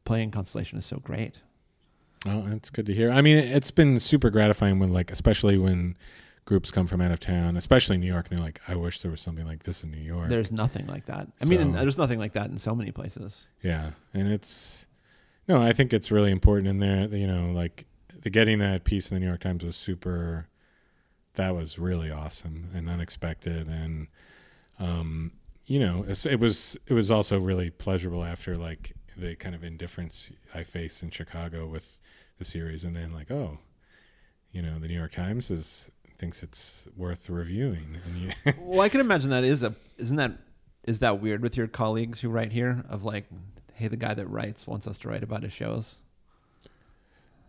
playing 0.05 0.31
Constellation 0.33 0.79
is 0.79 0.85
so 0.85 0.99
great. 0.99 1.41
Oh, 2.27 2.45
that's 2.49 2.71
good 2.71 2.87
to 2.87 2.95
hear. 2.95 3.11
I 3.11 3.21
mean, 3.21 3.37
it's 3.37 3.71
been 3.71 4.01
super 4.01 4.31
gratifying 4.31 4.79
when, 4.79 4.91
like, 4.91 5.11
especially 5.11 5.59
when 5.59 5.97
groups 6.45 6.71
come 6.71 6.87
from 6.87 7.01
out 7.01 7.11
of 7.11 7.21
town, 7.21 7.57
especially 7.57 7.97
New 7.97 8.07
York, 8.07 8.29
and 8.29 8.39
they're 8.39 8.45
like, 8.45 8.61
"I 8.69 8.75
wish 8.75 9.01
there 9.01 9.11
was 9.11 9.21
something 9.21 9.47
like 9.47 9.65
this 9.65 9.83
in 9.83 9.91
New 9.91 10.01
York." 10.01 10.29
There's 10.29 10.53
nothing 10.53 10.87
like 10.87 11.07
that. 11.07 11.29
I 11.43 11.45
mean, 11.45 11.73
there's 11.73 11.99
nothing 11.99 12.19
like 12.19 12.33
that 12.33 12.51
in 12.51 12.59
so 12.59 12.75
many 12.75 12.91
places. 12.93 13.47
Yeah, 13.63 13.91
and 14.13 14.31
it's 14.31 14.87
no, 15.49 15.61
I 15.61 15.73
think 15.73 15.93
it's 15.93 16.11
really 16.11 16.31
important 16.31 16.69
in 16.69 16.79
there. 16.79 17.09
You 17.09 17.27
know, 17.27 17.53
like 17.53 17.87
the 18.23 18.31
getting 18.31 18.59
that 18.59 18.85
piece 18.85 19.11
in 19.11 19.15
the 19.15 19.21
New 19.21 19.27
York 19.27 19.41
Times 19.41 19.65
was 19.65 19.77
super. 19.77 20.49
That 21.35 21.55
was 21.55 21.79
really 21.79 22.11
awesome 22.11 22.69
and 22.75 22.89
unexpected, 22.89 23.67
and 23.67 24.07
um, 24.79 25.33
you 25.67 25.79
know, 25.79 26.05
it 26.07 26.39
was 26.39 26.77
it 26.87 26.95
was 26.95 27.11
also 27.11 27.41
really 27.41 27.71
pleasurable 27.71 28.25
after 28.25 28.57
like 28.57 28.93
the 29.17 29.35
kind 29.37 29.55
of 29.55 29.63
indifference 29.65 30.31
I 30.55 30.63
face 30.65 31.03
in 31.03 31.11
Chicago 31.11 31.67
with 31.67 31.99
the 32.39 32.45
series, 32.45 32.85
and 32.85 32.95
then 32.97 33.13
like, 33.13 33.31
oh, 33.31 33.59
you 34.53 34.63
know, 34.63 34.79
the 34.79 34.89
New 34.89 34.97
York 34.97 35.13
Times 35.13 35.51
is 35.51 35.91
thinks 36.19 36.43
it's 36.43 36.89
worth 36.97 37.29
reviewing, 37.29 37.99
and 38.07 38.17
you, 38.17 38.53
well, 38.61 38.81
I 38.81 38.89
can 38.89 39.01
imagine 39.01 39.31
that 39.31 39.45
is 39.45 39.63
a 39.63 39.75
isn't 39.99 40.17
that 40.17 40.33
is 40.87 40.99
that 41.01 41.21
weird 41.21 41.43
with 41.43 41.57
your 41.57 41.67
colleagues 41.67 42.21
who 42.21 42.29
write 42.29 42.53
here 42.53 42.85
of 42.89 43.05
like, 43.05 43.25
hey, 43.75 43.89
the 43.89 43.97
guy 43.97 44.15
that 44.15 44.27
writes 44.27 44.67
wants 44.67 44.87
us 44.87 44.99
to 44.99 45.09
write 45.09 45.23
about 45.23 45.43
his 45.43 45.53
shows. 45.53 46.01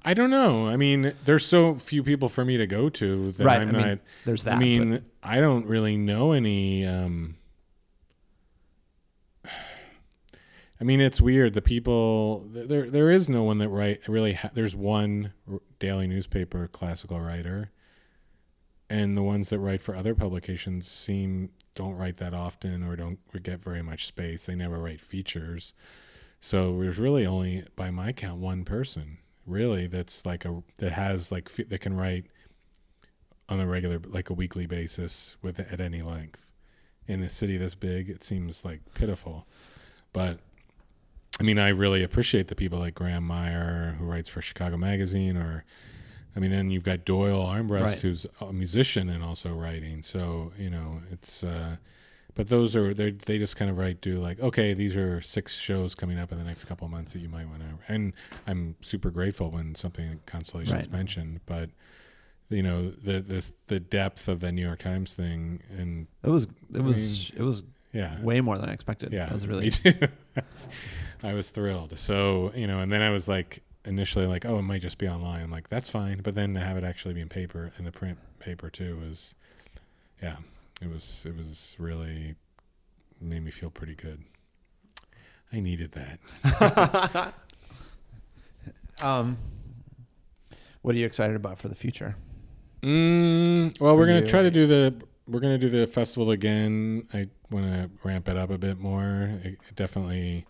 I 0.08 0.14
don't 0.14 0.30
know. 0.30 0.68
I 0.68 0.78
mean, 0.78 1.14
there's 1.26 1.44
so 1.44 1.76
few 1.76 2.04
people 2.04 2.30
for 2.30 2.46
me 2.46 2.58
to 2.58 2.68
go 2.68 2.90
to 2.90 3.32
that 3.34 3.44
right. 3.44 3.62
I'm 3.62 3.70
I 3.70 3.72
mean, 3.72 3.88
not. 3.88 4.00
there's 4.24 4.44
that. 4.44 4.56
I 4.56 4.60
mean, 4.60 4.92
but- 4.92 5.04
I 5.24 5.40
don't 5.42 5.66
really 5.66 5.98
know 5.98 6.32
any. 6.32 6.86
Um, 6.86 7.38
I 10.80 10.84
mean, 10.84 11.00
it's 11.00 11.22
weird. 11.22 11.54
The 11.54 11.62
people 11.62 12.46
there, 12.50 12.90
there 12.90 13.10
is 13.10 13.30
no 13.30 13.44
one 13.44 13.60
that 13.60 13.70
write 13.70 14.08
really. 14.08 14.34
Ha- 14.34 14.52
there's 14.54 14.76
one 14.76 15.34
daily 15.80 16.08
newspaper 16.08 16.68
classical 16.68 17.22
writer, 17.22 17.72
and 18.90 19.18
the 19.18 19.24
ones 19.24 19.50
that 19.50 19.60
write 19.60 19.82
for 19.82 19.96
other 19.96 20.14
publications 20.14 20.88
seem 20.88 21.52
don't 21.76 21.96
write 21.96 22.18
that 22.18 22.34
often 22.34 22.84
or 22.84 22.96
don't 22.96 23.20
get 23.42 23.64
very 23.64 23.82
much 23.82 24.06
space. 24.06 24.46
They 24.46 24.56
never 24.56 24.80
write 24.80 25.00
features, 25.00 25.74
so 26.40 26.78
there's 26.80 27.00
really 27.00 27.26
only, 27.26 27.64
by 27.76 27.90
my 27.90 28.12
count, 28.12 28.42
one 28.42 28.66
person 28.66 29.20
really 29.46 29.88
that's 29.88 30.26
like 30.26 30.46
a 30.46 30.64
that 30.78 30.92
has 30.92 31.32
like 31.32 31.50
that 31.52 31.80
can 31.80 31.96
write 31.96 32.26
on 33.48 33.60
a 33.60 33.68
regular 33.68 34.00
like 34.08 34.30
a 34.30 34.34
weekly 34.34 34.66
basis 34.66 35.38
with 35.42 35.60
at 35.60 35.80
any 35.80 36.02
length 36.02 36.50
in 37.08 37.22
a 37.22 37.30
city 37.30 37.58
this 37.58 37.76
big 37.76 38.10
it 38.10 38.24
seems 38.24 38.66
like 38.66 38.82
pitiful 38.96 39.48
but 40.14 40.40
i 41.40 41.44
mean 41.44 41.60
i 41.60 41.70
really 41.70 42.04
appreciate 42.04 42.48
the 42.48 42.56
people 42.56 42.80
like 42.80 42.96
graham 42.96 43.24
meyer 43.24 43.96
who 44.00 44.06
writes 44.06 44.30
for 44.30 44.42
chicago 44.42 44.78
magazine 44.78 45.36
or 45.38 45.64
i 46.36 46.40
mean 46.40 46.52
then 46.52 46.70
you've 46.72 46.84
got 46.84 47.06
doyle 47.06 47.46
armbrust 47.46 47.82
Right. 47.84 48.02
who's 48.02 48.26
a 48.42 48.54
musician 48.54 49.10
and 49.10 49.24
also 49.24 49.54
writing 49.54 50.02
so 50.04 50.52
you 50.58 50.70
know 50.70 51.02
it's 51.12 51.44
uh 51.44 51.78
but 52.36 52.50
those 52.50 52.76
are 52.76 52.94
they 52.94 53.12
they 53.12 53.38
just 53.38 53.56
kind 53.56 53.70
of 53.72 53.78
write 53.78 54.02
do 54.02 54.20
like 54.20 54.40
okay 54.40 54.74
these 54.74 54.96
are 54.96 55.22
six 55.22 55.56
shows 55.58 55.96
coming 55.96 56.18
up 56.20 56.32
in 56.32 56.38
the 56.38 56.44
next 56.44 56.66
couple 56.66 56.86
of 56.86 56.92
months 56.92 57.14
that 57.14 57.20
you 57.20 57.30
might 57.30 57.48
want 57.48 57.62
to 57.62 57.94
and 57.94 58.14
i'm 58.48 58.76
super 58.82 59.10
grateful 59.10 59.50
when 59.52 59.76
something 59.76 60.10
like 60.10 60.26
constellation 60.26 60.78
is 60.78 60.88
Right. 60.88 60.92
mentioned 60.92 61.40
but 61.46 61.70
you 62.50 62.62
know 62.62 62.92
the 62.92 63.22
the 63.22 63.52
the 63.68 63.80
depth 63.80 64.28
of 64.28 64.40
the 64.40 64.52
New 64.52 64.62
York 64.62 64.78
Times 64.78 65.16
thing, 65.16 65.62
and 65.80 66.06
it 66.24 66.30
was 66.30 66.46
it 66.76 66.82
was 66.84 67.32
it 67.36 67.42
was 67.42 67.64
yeah, 67.92 68.22
way 68.22 68.40
more 68.40 68.56
than 68.60 68.70
I 68.70 68.74
expected. 68.74 69.12
yeah, 69.12 69.26
it 69.26 69.34
was 69.34 69.48
really 69.48 69.72
I 71.24 71.34
was 71.34 71.50
thrilled. 71.50 71.98
So 71.98 72.52
you 72.56 72.68
know, 72.68 72.80
and 72.80 72.92
then 72.92 73.02
I 73.02 73.10
was 73.10 73.28
like 73.28 73.64
initially 73.86 74.26
like, 74.26 74.46
oh, 74.46 74.60
it 74.60 74.64
might 74.64 74.82
just 74.82 74.98
be 74.98 75.08
online. 75.08 75.44
I'm 75.44 75.52
like, 75.52 75.70
that's 75.70 75.90
fine, 75.90 76.22
but 76.22 76.36
then 76.36 76.54
to 76.56 76.60
have 76.60 76.78
it 76.78 76.84
actually 76.84 77.14
be 77.14 77.22
in 77.22 77.30
paper 77.30 77.72
and 77.78 77.86
the 77.86 77.92
print 77.92 78.18
paper 78.40 78.70
too 78.70 78.98
was, 78.98 79.36
yeah, 80.22 80.38
it 80.82 80.90
was 80.90 81.26
it 81.28 81.36
was 81.36 81.76
really 81.80 82.36
made 83.22 83.44
me 83.44 83.52
feel 83.52 83.70
pretty 83.70 83.96
good. 83.96 84.24
I 85.54 85.60
needed 85.60 85.94
that. 85.94 87.34
um. 89.04 89.38
What 90.82 90.94
are 90.94 91.00
you 91.00 91.06
excited 91.08 91.36
about 91.36 91.58
for 91.58 91.68
the 91.68 91.74
future? 91.74 92.16
Mm, 92.84 93.80
well, 93.80 93.94
For 93.94 93.98
we're 93.98 94.06
gonna 94.06 94.28
try 94.28 94.44
to 94.44 94.52
do 94.52 94.68
the 94.68 94.94
we're 95.28 95.40
gonna 95.40 95.58
do 95.58 95.70
the 95.70 95.88
festival 95.88 96.32
again. 96.32 97.08
I 97.14 97.28
want 97.50 97.66
to 97.66 97.90
ramp 98.04 98.28
it 98.30 98.38
up 98.38 98.50
a 98.50 98.58
bit 98.58 98.80
more. 98.80 99.40
It 99.44 99.58
definitely, 99.76 100.46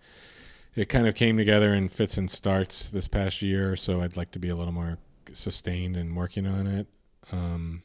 it 0.76 0.89
kind 0.89 1.07
of 1.07 1.15
came 1.15 1.38
together 1.38 1.73
in 1.73 1.88
fits 1.88 2.17
and 2.17 2.30
starts 2.30 2.89
this 2.89 3.07
past 3.07 3.41
year, 3.41 3.76
so 3.76 4.01
I'd 4.01 4.17
like 4.17 4.32
to 4.32 4.39
be 4.39 4.49
a 4.49 4.55
little 4.55 4.73
more 4.73 4.97
sustained 5.34 5.95
and 5.97 6.15
working 6.15 6.45
on 6.45 6.67
it. 6.67 6.88
Um, 7.32 7.84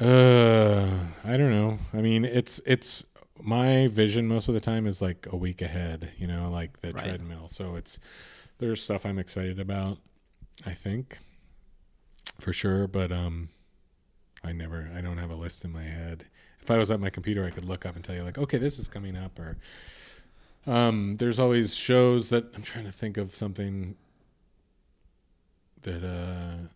uh, 0.00 0.88
I 1.24 1.36
don't 1.36 1.50
know. 1.50 1.78
I 1.92 2.00
mean, 2.00 2.24
it's 2.24 2.60
it's 2.64 3.04
my 3.40 3.88
vision 3.88 4.26
most 4.26 4.48
of 4.48 4.54
the 4.54 4.60
time 4.60 4.86
is 4.86 5.02
like 5.02 5.26
a 5.30 5.36
week 5.36 5.60
ahead. 5.62 6.10
You 6.16 6.26
know, 6.26 6.48
like 6.50 6.80
the 6.80 6.92
Right. 6.92 7.02
treadmill. 7.04 7.48
So 7.48 7.74
it's 7.76 7.98
there's 8.58 8.82
stuff 8.82 9.04
I'm 9.04 9.18
excited 9.18 9.58
about. 9.60 9.98
I 10.64 10.72
think 10.72 11.18
for 12.40 12.52
sure, 12.52 12.86
but 12.86 13.10
um, 13.12 13.50
I 14.44 14.52
never, 14.52 14.90
I 14.96 15.00
don't 15.00 15.18
have 15.18 15.30
a 15.30 15.36
list 15.36 15.64
in 15.64 15.72
my 15.72 15.84
head. 15.84 16.24
If 16.60 16.70
I 16.70 16.78
was 16.78 16.90
at 16.90 17.00
my 17.00 17.10
computer, 17.10 17.44
I 17.44 17.50
could 17.50 17.64
look 17.64 17.86
up 17.86 17.96
and 17.96 18.04
tell 18.04 18.14
you 18.14 18.22
like, 18.22 18.38
okay, 18.38 18.58
this 18.58 18.78
is 18.78 18.88
coming 18.88 19.16
up, 19.16 19.38
or 19.38 19.56
um, 20.66 21.16
there's 21.16 21.38
always 21.38 21.74
shows 21.74 22.28
that 22.30 22.44
I'm 22.54 22.62
trying 22.62 22.84
to 22.84 22.92
think 22.92 23.16
of 23.16 23.34
something 23.34 23.96
that 25.82 26.04
uh 26.04 26.68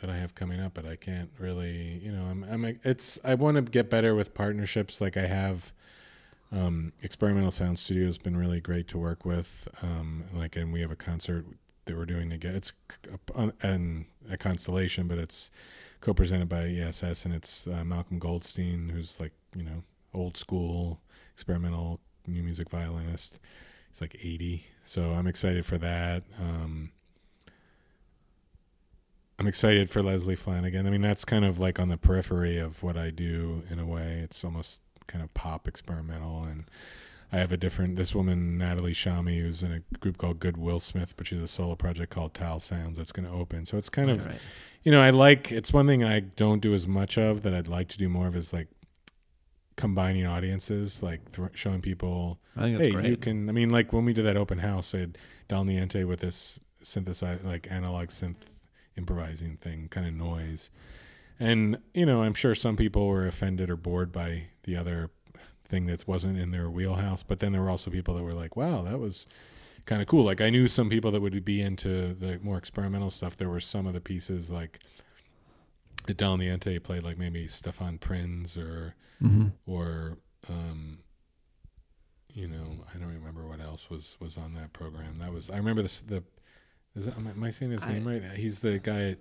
that 0.00 0.10
I 0.10 0.16
have 0.16 0.34
coming 0.34 0.60
up, 0.60 0.74
but 0.74 0.84
I 0.84 0.96
can't 0.96 1.30
really, 1.38 2.00
you 2.02 2.10
know, 2.10 2.24
I'm, 2.24 2.44
I'm, 2.44 2.80
it's, 2.82 3.18
I 3.24 3.34
want 3.36 3.54
to 3.56 3.62
get 3.62 3.88
better 3.88 4.14
with 4.16 4.34
partnerships 4.34 5.00
like 5.00 5.16
I 5.16 5.26
have 5.26 5.72
Um, 6.50 6.92
Experimental 7.02 7.50
Sound 7.50 7.78
Studio 7.78 8.06
has 8.06 8.18
been 8.18 8.36
really 8.36 8.60
great 8.60 8.86
to 8.88 8.98
work 8.98 9.24
with. 9.24 9.68
Um, 9.80 10.24
like, 10.34 10.56
and 10.56 10.72
we 10.72 10.80
have 10.82 10.90
a 10.90 10.96
concert 10.96 11.46
that 11.84 11.96
we're 11.96 12.06
doing 12.06 12.30
together. 12.30 12.56
It's 12.56 12.72
and 13.62 14.04
a 14.30 14.36
constellation, 14.36 15.08
but 15.08 15.18
it's 15.18 15.50
co-presented 16.00 16.48
by 16.48 16.64
ESS, 16.64 17.24
and 17.24 17.34
it's 17.34 17.66
uh, 17.66 17.84
Malcolm 17.84 18.18
Goldstein, 18.18 18.90
who's 18.90 19.20
like 19.20 19.32
you 19.56 19.64
know 19.64 19.82
old 20.14 20.36
school 20.36 21.00
experimental 21.34 22.00
new 22.26 22.42
music 22.42 22.68
violinist. 22.70 23.40
He's 23.90 24.00
like 24.00 24.16
80, 24.22 24.66
so 24.84 25.12
I'm 25.12 25.26
excited 25.26 25.66
for 25.66 25.78
that. 25.78 26.22
Um, 26.40 26.92
I'm 29.38 29.46
excited 29.46 29.90
for 29.90 30.02
Leslie 30.02 30.36
Flanagan. 30.36 30.86
I 30.86 30.90
mean, 30.90 31.00
that's 31.00 31.24
kind 31.24 31.44
of 31.44 31.58
like 31.58 31.80
on 31.80 31.88
the 31.88 31.96
periphery 31.96 32.58
of 32.58 32.82
what 32.82 32.96
I 32.96 33.10
do 33.10 33.64
in 33.70 33.78
a 33.78 33.86
way. 33.86 34.20
It's 34.22 34.44
almost 34.44 34.82
kind 35.08 35.22
of 35.22 35.34
pop 35.34 35.66
experimental 35.66 36.44
and 36.44 36.64
I 37.32 37.38
have 37.38 37.50
a 37.50 37.56
different 37.56 37.96
this 37.96 38.14
woman 38.14 38.58
Natalie 38.58 38.92
Chami 38.92 39.40
who's 39.40 39.62
in 39.62 39.72
a 39.72 39.98
group 39.98 40.18
called 40.18 40.38
Good 40.38 40.56
Willsmith, 40.56 41.14
but 41.16 41.26
she's 41.26 41.40
a 41.40 41.48
solo 41.48 41.74
project 41.74 42.12
called 42.12 42.34
TALsounds 42.34 42.96
that's 42.96 43.10
going 43.10 43.26
to 43.26 43.32
open. 43.34 43.64
So 43.64 43.78
it's 43.78 43.88
kind 43.88 44.10
of 44.10 44.26
right. 44.26 44.36
you 44.82 44.92
know 44.92 45.00
I 45.00 45.10
like 45.10 45.50
it's 45.50 45.72
one 45.72 45.86
thing 45.86 46.04
I 46.04 46.20
don't 46.20 46.60
do 46.60 46.74
as 46.74 46.86
much 46.86 47.16
of 47.16 47.42
that 47.42 47.54
I'd 47.54 47.68
like 47.68 47.88
to 47.88 47.98
do 47.98 48.08
more 48.08 48.26
of 48.26 48.36
is 48.36 48.52
like 48.52 48.68
combining 49.76 50.26
audiences, 50.26 51.02
like 51.02 51.32
th- 51.32 51.50
showing 51.54 51.80
people 51.80 52.38
hey 52.78 52.90
great. 52.90 53.06
you 53.06 53.16
can. 53.16 53.48
I 53.48 53.52
mean 53.52 53.70
like 53.70 53.92
when 53.92 54.04
we 54.04 54.12
did 54.12 54.26
that 54.26 54.36
open 54.36 54.58
house, 54.58 54.94
I 54.94 54.98
had 54.98 55.18
Dal 55.48 55.64
Niente 55.64 56.06
with 56.06 56.20
this 56.20 56.58
synthesize 56.82 57.42
like 57.42 57.66
analog 57.70 58.08
synth 58.08 58.36
improvising 58.96 59.56
thing, 59.56 59.88
kind 59.88 60.06
of 60.06 60.12
noise. 60.12 60.70
And 61.40 61.78
you 61.94 62.06
know, 62.06 62.22
I'm 62.22 62.34
sure 62.34 62.54
some 62.54 62.76
people 62.76 63.06
were 63.06 63.26
offended 63.26 63.70
or 63.70 63.76
bored 63.76 64.12
by 64.12 64.48
the 64.64 64.76
other 64.76 65.10
thing 65.72 65.86
that 65.86 66.06
wasn't 66.06 66.38
in 66.38 66.52
their 66.52 66.70
wheelhouse. 66.70 67.22
But 67.22 67.40
then 67.40 67.50
there 67.52 67.62
were 67.62 67.70
also 67.70 67.90
people 67.90 68.14
that 68.14 68.22
were 68.22 68.34
like, 68.34 68.56
"Wow, 68.56 68.82
that 68.82 69.00
was 69.00 69.26
kind 69.86 70.02
of 70.02 70.06
cool." 70.06 70.24
Like 70.24 70.40
I 70.40 70.50
knew 70.50 70.68
some 70.68 70.88
people 70.90 71.10
that 71.10 71.20
would 71.20 71.44
be 71.44 71.60
into 71.60 72.14
the 72.14 72.38
more 72.42 72.58
experimental 72.58 73.10
stuff. 73.10 73.36
There 73.36 73.48
were 73.48 73.60
some 73.60 73.86
of 73.86 73.94
the 73.94 74.00
pieces 74.00 74.50
like 74.50 74.78
that 76.06 76.16
Dal 76.16 76.36
Niente 76.36 76.80
played, 76.82 77.02
like 77.02 77.18
maybe 77.18 77.48
Stefan 77.48 77.98
Prins 77.98 78.56
or 78.56 78.94
mm-hmm. 79.22 79.48
or 79.66 80.18
um, 80.48 80.98
you 82.34 82.46
know, 82.46 82.84
I 82.94 82.98
don't 82.98 83.12
remember 83.12 83.46
what 83.48 83.60
else 83.60 83.88
was 83.90 84.16
was 84.20 84.36
on 84.36 84.54
that 84.54 84.72
program. 84.72 85.18
That 85.18 85.32
was 85.32 85.50
I 85.50 85.56
remember 85.56 85.82
this 85.82 86.02
the 86.02 86.22
is 86.94 87.06
that, 87.06 87.16
am 87.16 87.42
I 87.42 87.50
saying 87.50 87.72
his 87.72 87.84
I, 87.84 87.94
name 87.94 88.06
right? 88.06 88.22
He's 88.36 88.60
the 88.60 88.78
guy. 88.78 89.16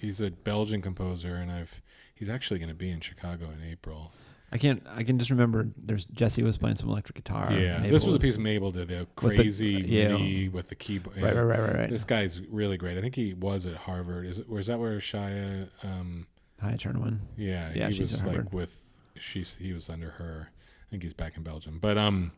He's 0.00 0.20
a 0.20 0.30
Belgian 0.30 0.82
composer, 0.82 1.36
and 1.36 1.50
I've 1.50 1.80
he's 2.14 2.28
actually 2.28 2.58
going 2.58 2.68
to 2.68 2.74
be 2.74 2.90
in 2.90 3.00
Chicago 3.00 3.46
in 3.46 3.66
April. 3.66 4.12
I 4.54 4.56
can't. 4.56 4.86
I 4.94 5.02
can 5.02 5.18
just 5.18 5.30
remember. 5.30 5.68
There's 5.76 6.04
Jesse 6.04 6.44
was 6.44 6.56
playing 6.56 6.76
some 6.76 6.88
electric 6.88 7.16
guitar. 7.16 7.52
Yeah, 7.52 7.78
Mabel 7.78 7.90
this 7.90 8.06
was, 8.06 8.14
a 8.14 8.18
piece 8.20 8.36
of 8.36 8.40
Mabel 8.40 8.70
did. 8.70 8.86
The 8.86 9.08
crazy 9.16 9.74
with 9.74 9.84
the, 9.84 9.90
yeah. 9.90 10.08
MIDI 10.16 10.48
with 10.48 10.68
the 10.68 10.76
keyboard. 10.76 11.20
Right, 11.20 11.34
right, 11.34 11.42
right, 11.42 11.58
right, 11.58 11.74
right. 11.74 11.90
This 11.90 12.04
guy's 12.04 12.40
really 12.42 12.76
great. 12.76 12.96
I 12.96 13.00
think 13.00 13.16
he 13.16 13.34
was 13.34 13.66
at 13.66 13.74
Harvard. 13.74 14.26
Is 14.26 14.38
it? 14.38 14.46
Or 14.48 14.60
is 14.60 14.68
that 14.68 14.78
where 14.78 14.98
Shia? 14.98 15.68
Um, 15.82 16.28
Chaya 16.62 16.78
Czernowin. 16.78 17.18
Yeah, 17.36 17.72
yeah, 17.74 17.88
he 17.88 17.98
was 17.98 18.24
like 18.24 18.52
with. 18.52 18.80
She's. 19.18 19.56
He 19.56 19.72
was 19.72 19.90
under 19.90 20.10
her. 20.10 20.50
I 20.50 20.86
think 20.90 21.02
he's 21.02 21.14
back 21.14 21.36
in 21.36 21.42
Belgium. 21.42 21.80
But 21.80 21.98
um, 21.98 22.30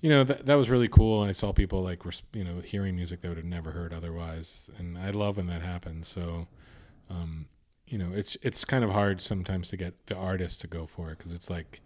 you 0.00 0.08
know 0.08 0.24
that 0.24 0.46
that 0.46 0.54
was 0.54 0.70
really 0.70 0.88
cool. 0.88 1.22
I 1.22 1.32
saw 1.32 1.52
people 1.52 1.82
like 1.82 2.02
you 2.32 2.44
know 2.44 2.60
hearing 2.60 2.96
music 2.96 3.20
they 3.20 3.28
would 3.28 3.36
have 3.36 3.44
never 3.44 3.72
heard 3.72 3.92
otherwise, 3.92 4.70
and 4.78 4.96
I 4.96 5.10
love 5.10 5.36
when 5.36 5.48
that 5.48 5.60
happens. 5.60 6.08
So, 6.08 6.48
um, 7.10 7.44
you 7.92 7.98
know, 7.98 8.10
it's 8.14 8.36
it's 8.42 8.64
kind 8.64 8.82
of 8.82 8.90
hard 8.90 9.20
sometimes 9.20 9.68
to 9.68 9.76
get 9.76 10.06
the 10.06 10.16
artist 10.16 10.62
to 10.62 10.66
go 10.66 10.86
for 10.86 11.10
it 11.10 11.18
because 11.18 11.32
it's 11.32 11.50
like, 11.50 11.82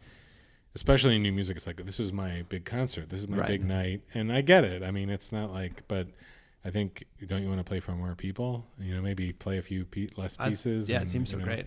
especially 0.77 1.17
in 1.17 1.23
new 1.23 1.33
music, 1.33 1.57
it's 1.57 1.67
like 1.67 1.85
this 1.85 1.99
is 1.99 2.13
my 2.13 2.45
big 2.49 2.65
concert, 2.65 3.09
this 3.09 3.19
is 3.19 3.29
my 3.29 3.39
right. 3.39 3.49
big 3.49 3.65
night, 3.65 4.03
and 4.15 4.33
I 4.33 4.41
get 4.41 4.63
it. 4.63 4.85
I 4.85 4.93
mean, 4.93 5.11
it's 5.11 5.33
not 5.33 5.53
like, 5.53 5.83
but 5.89 6.07
I 6.65 6.71
think 6.71 7.05
don't 7.27 7.43
you 7.43 7.49
want 7.49 7.59
to 7.59 7.65
play 7.65 7.81
for 7.81 7.93
more 7.93 8.15
people? 8.15 8.67
You 8.79 8.95
know, 8.95 9.03
maybe 9.03 9.33
play 9.33 9.59
a 9.59 9.63
few 9.63 9.85
pe- 9.85 10.07
less 10.17 10.37
pieces. 10.37 10.89
yeah, 10.89 10.99
and, 10.99 11.07
it 11.07 11.11
seems 11.11 11.31
so 11.31 11.39
know. 11.39 11.45
great. 11.45 11.67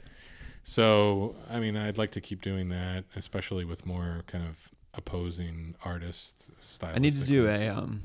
So, 0.64 1.36
I 1.50 1.60
mean, 1.60 1.76
I'd 1.76 1.98
like 1.98 2.12
to 2.12 2.22
keep 2.22 2.42
doing 2.42 2.70
that, 2.70 3.04
especially 3.18 3.66
with 3.66 3.86
more 3.86 4.24
kind 4.28 4.48
of 4.48 4.70
opposing 4.94 5.76
artist 5.84 6.50
style. 6.62 6.94
I 6.96 7.00
need 7.00 7.14
to 7.14 7.26
do 7.26 7.48
a 7.48 7.68
um, 7.68 8.02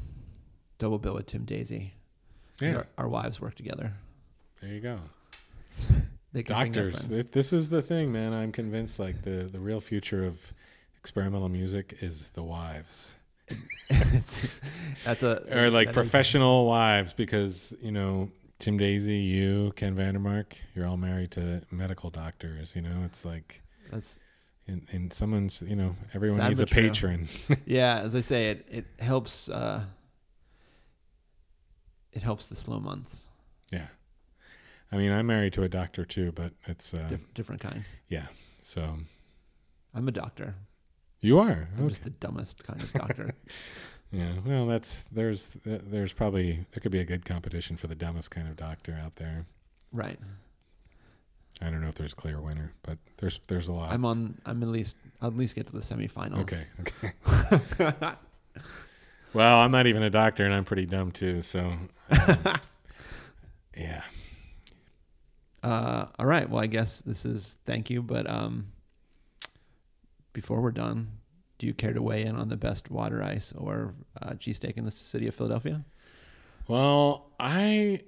double 0.78 0.98
bill 0.98 1.14
with 1.14 1.26
Tim 1.26 1.44
Daisy. 1.44 1.94
Yeah, 2.60 2.76
our, 2.76 2.86
our, 2.98 3.08
wives 3.08 3.40
work 3.40 3.54
together. 3.54 3.92
There 4.60 4.72
you 4.72 4.80
go. 4.80 4.98
Doctors, 6.42 7.08
this 7.08 7.52
is 7.52 7.68
the 7.68 7.82
thing, 7.82 8.12
man. 8.12 8.32
I'm 8.32 8.52
convinced 8.52 8.98
like 8.98 9.22
the 9.22 9.48
the 9.50 9.60
real 9.60 9.80
future 9.80 10.24
of 10.24 10.52
experimental 10.98 11.48
music 11.48 11.98
is 12.00 12.30
the 12.30 12.42
wives. 12.42 13.16
that's 15.04 15.22
a 15.22 15.42
or 15.64 15.70
like 15.70 15.92
professional 15.92 16.64
is. 16.64 16.68
wives 16.68 17.12
because 17.12 17.74
you 17.80 17.92
know 17.92 18.30
Tim 18.58 18.78
Daisy, 18.78 19.16
you, 19.16 19.72
Ken 19.76 19.94
Vandermark, 19.96 20.54
you're 20.74 20.86
all 20.86 20.96
married 20.96 21.30
to 21.32 21.62
medical 21.70 22.10
doctors. 22.10 22.74
You 22.74 22.82
know, 22.82 23.02
it's 23.04 23.24
like 23.24 23.62
that's 23.90 24.18
and, 24.66 24.86
and 24.90 25.12
someone's 25.12 25.62
you 25.62 25.76
know 25.76 25.96
everyone 26.14 26.48
needs 26.48 26.60
a 26.60 26.66
patron 26.66 27.28
yeah 27.66 28.00
as 28.00 28.14
i 28.14 28.20
say 28.20 28.50
it 28.50 28.66
it 28.70 28.86
helps 28.98 29.48
uh 29.48 29.84
it 32.12 32.22
helps 32.22 32.48
the 32.48 32.56
slow 32.56 32.80
months 32.80 33.26
yeah 33.70 33.86
i 34.94 34.96
mean 34.96 35.12
i'm 35.12 35.26
married 35.26 35.52
to 35.52 35.62
a 35.62 35.68
doctor 35.68 36.04
too 36.04 36.32
but 36.32 36.52
it's 36.66 36.94
uh 36.94 37.06
Dif- 37.08 37.34
different 37.34 37.60
kind 37.60 37.84
yeah 38.08 38.26
so 38.60 38.96
i'm 39.94 40.08
a 40.08 40.12
doctor 40.12 40.54
you 41.20 41.38
are 41.38 41.68
i'm 41.76 41.80
okay. 41.80 41.88
just 41.88 42.04
the 42.04 42.10
dumbest 42.10 42.62
kind 42.64 42.82
of 42.82 42.92
doctor 42.92 43.34
yeah 44.12 44.32
well 44.46 44.66
that's 44.66 45.02
there's 45.12 45.56
there's 45.64 46.12
probably 46.12 46.66
there 46.70 46.80
could 46.80 46.92
be 46.92 47.00
a 47.00 47.04
good 47.04 47.24
competition 47.24 47.76
for 47.76 47.86
the 47.86 47.94
dumbest 47.94 48.30
kind 48.30 48.48
of 48.48 48.56
doctor 48.56 48.98
out 49.02 49.16
there 49.16 49.46
right 49.92 50.18
I 51.62 51.70
don't 51.70 51.80
know 51.80 51.88
if 51.88 51.94
there's 51.94 52.12
a 52.12 52.16
clear 52.16 52.40
winner, 52.40 52.72
but 52.82 52.98
there's 53.18 53.40
there's 53.46 53.68
a 53.68 53.72
lot. 53.72 53.92
I'm 53.92 54.04
on. 54.04 54.40
I'm 54.44 54.62
at 54.62 54.68
least. 54.68 54.96
I'll 55.20 55.28
at 55.28 55.36
least 55.36 55.54
get 55.54 55.66
to 55.66 55.72
the 55.72 55.80
semifinals. 55.80 56.40
Okay. 56.40 56.64
Okay. 56.80 57.92
well, 59.34 59.58
I'm 59.58 59.70
not 59.70 59.86
even 59.86 60.02
a 60.02 60.10
doctor, 60.10 60.44
and 60.44 60.52
I'm 60.52 60.64
pretty 60.64 60.86
dumb 60.86 61.12
too. 61.12 61.42
So, 61.42 61.60
um, 61.60 61.88
yeah. 63.76 64.02
Uh, 65.64 66.06
all 66.18 66.26
right. 66.26 66.48
Well, 66.48 66.62
I 66.62 66.66
guess 66.66 67.00
this 67.00 67.24
is 67.24 67.58
thank 67.64 67.88
you, 67.88 68.02
but 68.02 68.28
um, 68.28 68.66
before 70.34 70.60
we're 70.60 70.70
done, 70.70 71.12
do 71.56 71.66
you 71.66 71.72
care 71.72 71.94
to 71.94 72.02
weigh 72.02 72.22
in 72.22 72.36
on 72.36 72.50
the 72.50 72.56
best 72.56 72.90
water 72.90 73.22
ice 73.22 73.52
or 73.56 73.94
uh, 74.20 74.32
cheesesteak 74.32 74.76
in 74.76 74.84
the 74.84 74.90
city 74.90 75.26
of 75.26 75.34
Philadelphia? 75.34 75.84
Well, 76.68 77.30
I 77.40 78.00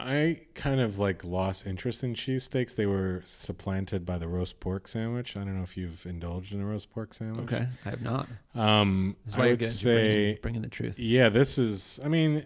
I 0.00 0.40
kind 0.54 0.80
of 0.80 0.98
like 0.98 1.22
lost 1.22 1.66
interest 1.66 2.02
in 2.02 2.14
cheesesteaks. 2.14 2.74
They 2.74 2.86
were 2.86 3.22
supplanted 3.26 4.06
by 4.06 4.16
the 4.16 4.26
roast 4.26 4.58
pork 4.58 4.88
sandwich. 4.88 5.36
I 5.36 5.40
don't 5.40 5.56
know 5.56 5.62
if 5.62 5.76
you've 5.76 6.06
indulged 6.06 6.54
in 6.54 6.62
a 6.62 6.64
roast 6.64 6.90
pork 6.90 7.12
sandwich. 7.12 7.52
Okay, 7.52 7.68
I 7.84 7.90
have 7.90 8.00
not. 8.00 8.26
Um, 8.54 9.16
why 9.34 9.44
I 9.44 9.50
would 9.50 9.62
say 9.62 9.92
bringing, 9.92 10.38
bringing, 10.40 10.62
the 10.62 10.68
truth. 10.68 10.98
Yeah, 10.98 11.28
this 11.28 11.58
is. 11.58 12.00
I 12.02 12.08
mean, 12.08 12.44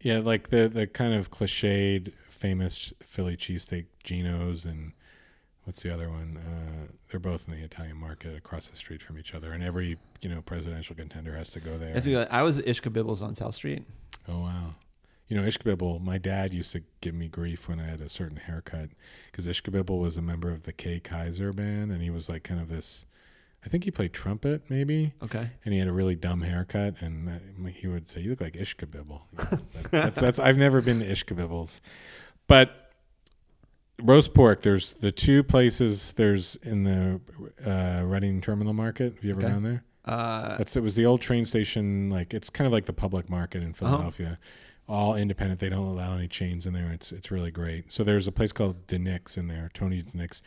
yeah, 0.00 0.18
like 0.18 0.50
the 0.50 0.68
the 0.68 0.86
kind 0.86 1.14
of 1.14 1.30
cliched, 1.30 2.12
famous 2.42 2.92
Philly 3.02 3.36
cheesesteak 3.36 3.86
Geno's 4.02 4.64
and 4.64 4.92
what's 5.64 5.82
the 5.82 5.92
other 5.94 6.08
one? 6.08 6.38
Uh, 6.38 6.92
they're 7.08 7.20
both 7.20 7.46
in 7.46 7.54
the 7.54 7.64
Italian 7.64 7.96
market 7.96 8.36
across 8.36 8.68
the 8.68 8.76
street 8.76 9.02
from 9.02 9.18
each 9.18 9.34
other, 9.34 9.52
and 9.52 9.62
every 9.62 9.98
you 10.20 10.28
know 10.28 10.42
presidential 10.42 10.96
contender 10.96 11.34
has 11.36 11.50
to 11.52 11.60
go 11.60 11.78
there. 11.78 11.94
I 12.30 12.42
was 12.42 12.58
at 12.58 12.66
Ishkabibbles 12.66 13.22
on 13.22 13.34
South 13.34 13.54
Street. 13.54 13.84
Oh 14.28 14.40
wow 14.40 14.74
you 15.32 15.40
know, 15.40 15.48
Ishkabibble, 15.48 16.02
my 16.02 16.18
dad 16.18 16.52
used 16.52 16.72
to 16.72 16.82
give 17.00 17.14
me 17.14 17.26
grief 17.26 17.66
when 17.66 17.80
I 17.80 17.84
had 17.84 18.02
a 18.02 18.08
certain 18.10 18.36
haircut 18.36 18.90
because 19.30 19.46
Ishkabibble 19.46 19.98
was 19.98 20.18
a 20.18 20.20
member 20.20 20.50
of 20.50 20.64
the 20.64 20.74
Kay 20.74 21.00
Kyser 21.00 21.56
band 21.56 21.90
and 21.90 22.02
he 22.02 22.10
was 22.10 22.28
like 22.28 22.42
kind 22.42 22.60
of 22.60 22.68
this, 22.68 23.06
I 23.64 23.70
think 23.70 23.84
he 23.84 23.90
played 23.90 24.12
trumpet 24.12 24.68
maybe. 24.68 25.14
Okay. 25.22 25.48
And 25.64 25.72
he 25.72 25.78
had 25.78 25.88
a 25.88 25.92
really 25.92 26.16
dumb 26.16 26.42
haircut 26.42 27.00
and 27.00 27.28
that, 27.28 27.40
he 27.72 27.86
would 27.86 28.10
say, 28.10 28.20
you 28.20 28.28
look 28.28 28.42
like 28.42 28.56
know, 28.56 29.22
that, 29.38 29.60
that's, 29.90 30.20
that's, 30.20 30.38
I've 30.38 30.58
never 30.58 30.82
been 30.82 30.98
to 30.98 31.06
Ishkabibbles. 31.06 31.80
But 32.46 32.92
roast 34.02 34.34
pork, 34.34 34.62
there's 34.62 34.94
the 34.94 35.12
two 35.12 35.42
places 35.42 36.12
there's 36.14 36.56
in 36.56 36.84
the 36.84 37.20
uh, 37.64 38.04
Reading 38.04 38.40
Terminal 38.40 38.72
Market. 38.72 39.14
Have 39.14 39.24
you 39.24 39.30
ever 39.32 39.40
okay. 39.40 39.50
gone 39.50 39.62
there? 39.62 39.84
Uh, 40.04 40.56
That's 40.58 40.76
it 40.76 40.82
was 40.82 40.96
the 40.96 41.06
old 41.06 41.20
train 41.20 41.44
station. 41.44 42.10
Like 42.10 42.34
it's 42.34 42.50
kind 42.50 42.66
of 42.66 42.72
like 42.72 42.86
the 42.86 42.92
public 42.92 43.30
market 43.30 43.62
in 43.62 43.70
uh-huh. 43.70 43.86
Philadelphia. 43.86 44.26
Uh-huh 44.26 44.68
all 44.88 45.14
independent. 45.14 45.60
They 45.60 45.68
don't 45.68 45.86
allow 45.86 46.14
any 46.14 46.28
chains 46.28 46.66
in 46.66 46.72
there. 46.72 46.90
It's 46.92 47.12
it's 47.12 47.30
really 47.30 47.50
great. 47.50 47.92
So 47.92 48.04
there's 48.04 48.26
a 48.26 48.32
place 48.32 48.52
called 48.52 48.86
DiNic's 48.86 49.36
in 49.36 49.48
there, 49.48 49.70
Tony 49.72 50.02
DiNic's. 50.02 50.42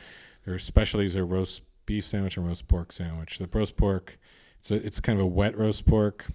Their 0.46 0.60
specialties 0.60 1.16
are 1.16 1.26
roast 1.26 1.64
beef 1.86 2.04
sandwich 2.04 2.38
and 2.38 2.48
roast 2.48 2.68
pork 2.68 2.92
sandwich. 2.92 3.40
The 3.40 3.50
roast 3.52 3.76
pork, 3.76 4.18
it's 4.60 4.72
a, 4.72 4.76
it's 4.76 5.00
kind 5.00 5.20
of 5.20 5.26
a 5.26 5.28
wet 5.28 5.58
roast 5.58 5.86
pork. 5.86 6.28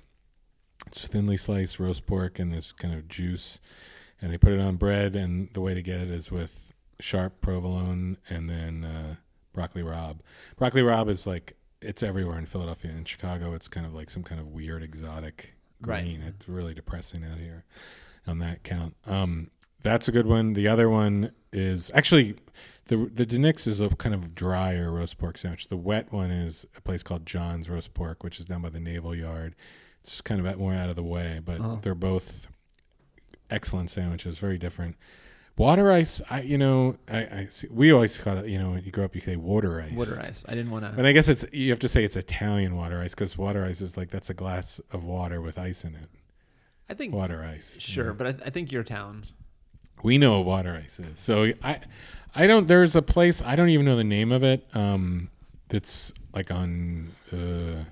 It's 0.86 1.06
thinly 1.06 1.36
sliced 1.36 1.78
roast 1.78 2.06
pork 2.06 2.38
and 2.38 2.52
this 2.52 2.72
kind 2.72 2.94
of 2.94 3.06
juice, 3.06 3.61
and 4.20 4.32
they 4.32 4.38
put 4.38 4.52
it 4.52 4.60
on 4.60 4.76
bread. 4.76 5.16
And 5.16 5.48
the 5.52 5.60
way 5.60 5.74
to 5.74 5.82
get 5.82 6.00
it 6.00 6.10
is 6.10 6.30
with 6.30 6.72
sharp 7.00 7.40
provolone 7.40 8.18
and 8.28 8.48
then 8.50 8.84
uh, 8.84 9.14
broccoli 9.52 9.82
rabe. 9.82 10.18
Broccoli 10.56 10.82
rabe 10.82 11.08
is 11.08 11.26
like 11.26 11.54
it's 11.80 12.02
everywhere 12.02 12.38
in 12.38 12.46
Philadelphia 12.46 12.90
and 12.90 13.08
Chicago. 13.08 13.54
It's 13.54 13.68
kind 13.68 13.86
of 13.86 13.94
like 13.94 14.10
some 14.10 14.22
kind 14.22 14.40
of 14.40 14.48
weird 14.48 14.82
exotic 14.82 15.54
Right. 15.82 16.04
green. 16.04 16.20
It's 16.20 16.46
really 16.46 16.74
depressing 16.74 17.24
out 17.24 17.38
here 17.38 17.64
on 18.26 18.38
that 18.40 18.62
count. 18.64 18.96
Um, 19.06 19.50
that's 19.82 20.08
a 20.08 20.12
good 20.12 20.26
one. 20.26 20.52
The 20.52 20.68
other 20.68 20.90
one 20.90 21.32
is 21.54 21.90
actually 21.94 22.34
the 22.88 22.96
the 22.98 23.24
Denix 23.24 23.66
is 23.66 23.80
a 23.80 23.88
kind 23.88 24.14
of 24.14 24.34
drier 24.34 24.92
roast 24.92 25.16
pork 25.16 25.38
sandwich. 25.38 25.68
The 25.68 25.78
wet 25.78 26.12
one 26.12 26.30
is 26.30 26.66
a 26.76 26.82
place 26.82 27.02
called 27.02 27.24
John's 27.24 27.70
Roast 27.70 27.94
Pork, 27.94 28.22
which 28.22 28.38
is 28.38 28.44
down 28.44 28.60
by 28.60 28.68
the 28.68 28.78
Naval 28.78 29.14
Yard. 29.14 29.54
It's 30.02 30.20
kind 30.20 30.38
of 30.38 30.46
out- 30.46 30.58
more 30.58 30.74
out 30.74 30.90
of 30.90 30.96
the 30.96 31.02
way, 31.02 31.40
but 31.42 31.60
Uh-huh. 31.60 31.78
they're 31.80 31.94
both 31.94 32.46
excellent 33.51 33.90
sandwiches. 33.90 34.38
Very 34.38 34.59
different. 34.59 34.96
Water 35.57 35.90
ice, 35.92 36.22
I 36.30 36.40
you 36.42 36.57
know, 36.57 36.96
I, 37.11 37.18
I 37.18 37.46
see, 37.51 37.66
we 37.70 37.92
always 37.92 38.16
call 38.16 38.38
it. 38.38 38.46
You 38.48 38.59
know, 38.59 38.70
when 38.70 38.84
you 38.84 38.90
grow 38.90 39.05
up, 39.05 39.14
you 39.14 39.20
say 39.20 39.36
water 39.36 39.80
ice. 39.82 39.92
Water 39.92 40.18
ice. 40.22 40.42
I 40.48 40.55
didn't 40.55 40.70
want 40.70 40.84
to. 40.86 40.92
But 40.92 41.05
I 41.05 41.12
guess 41.12 41.28
it's 41.28 41.44
you 41.53 41.70
have 41.70 41.80
to 41.80 41.88
say 41.88 42.05
it's 42.05 42.16
Italian 42.16 42.76
water 42.76 42.98
ice 43.01 43.14
because 43.14 43.36
water 43.36 43.64
ice 43.64 43.80
is 43.82 43.96
like 43.96 44.11
that's 44.11 44.30
a 44.30 44.34
glass 44.34 44.80
of 44.92 45.05
water 45.05 45.40
with 45.42 45.59
ice 45.59 45.84
in 45.84 45.94
it. 45.96 46.07
I 46.88 46.94
think 46.94 47.14
Water 47.14 47.44
ice. 47.44 47.76
sure, 47.78 48.12
but 48.14 48.26
I, 48.26 48.46
I 48.46 48.51
think 48.51 48.72
your 48.72 48.82
town. 48.82 49.24
we 50.03 50.18
know 50.18 50.38
what 50.38 50.46
water 50.46 50.80
ice 50.82 50.98
is. 50.98 51.18
So 51.20 51.53
I, 51.62 51.80
I 52.34 52.46
don't. 52.46 52.66
There's 52.66 52.96
a 52.96 53.03
place 53.03 53.42
I 53.42 53.55
don't 53.55 53.68
even 53.68 53.84
know 53.86 53.96
the 53.96 54.03
name 54.05 54.32
of 54.32 54.42
it. 54.42 54.66
Um, 54.74 55.28
that's 55.68 56.12
like 56.34 56.51
on 56.51 57.12
uh, 57.32 57.84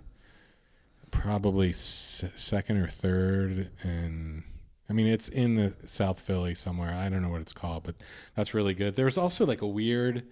probably 1.11 1.71
s- 1.71 2.25
second 2.35 2.79
or 2.79 2.89
third, 2.89 3.71
and 3.83 4.43
I 4.91 4.93
mean 4.95 5.07
it's 5.07 5.29
in 5.29 5.55
the 5.55 5.75
South 5.85 6.19
Philly 6.21 6.55
somewhere. 6.55 6.95
I 6.95 7.09
don't 7.09 7.23
know 7.23 7.29
what 7.29 7.41
it's 7.43 7.53
called, 7.53 7.83
but 7.85 7.97
that's 8.35 8.55
really 8.55 8.75
good. 8.75 8.97
There's 8.97 9.19
also 9.19 9.45
like 9.45 9.61
a 9.63 9.67
weird 9.67 10.25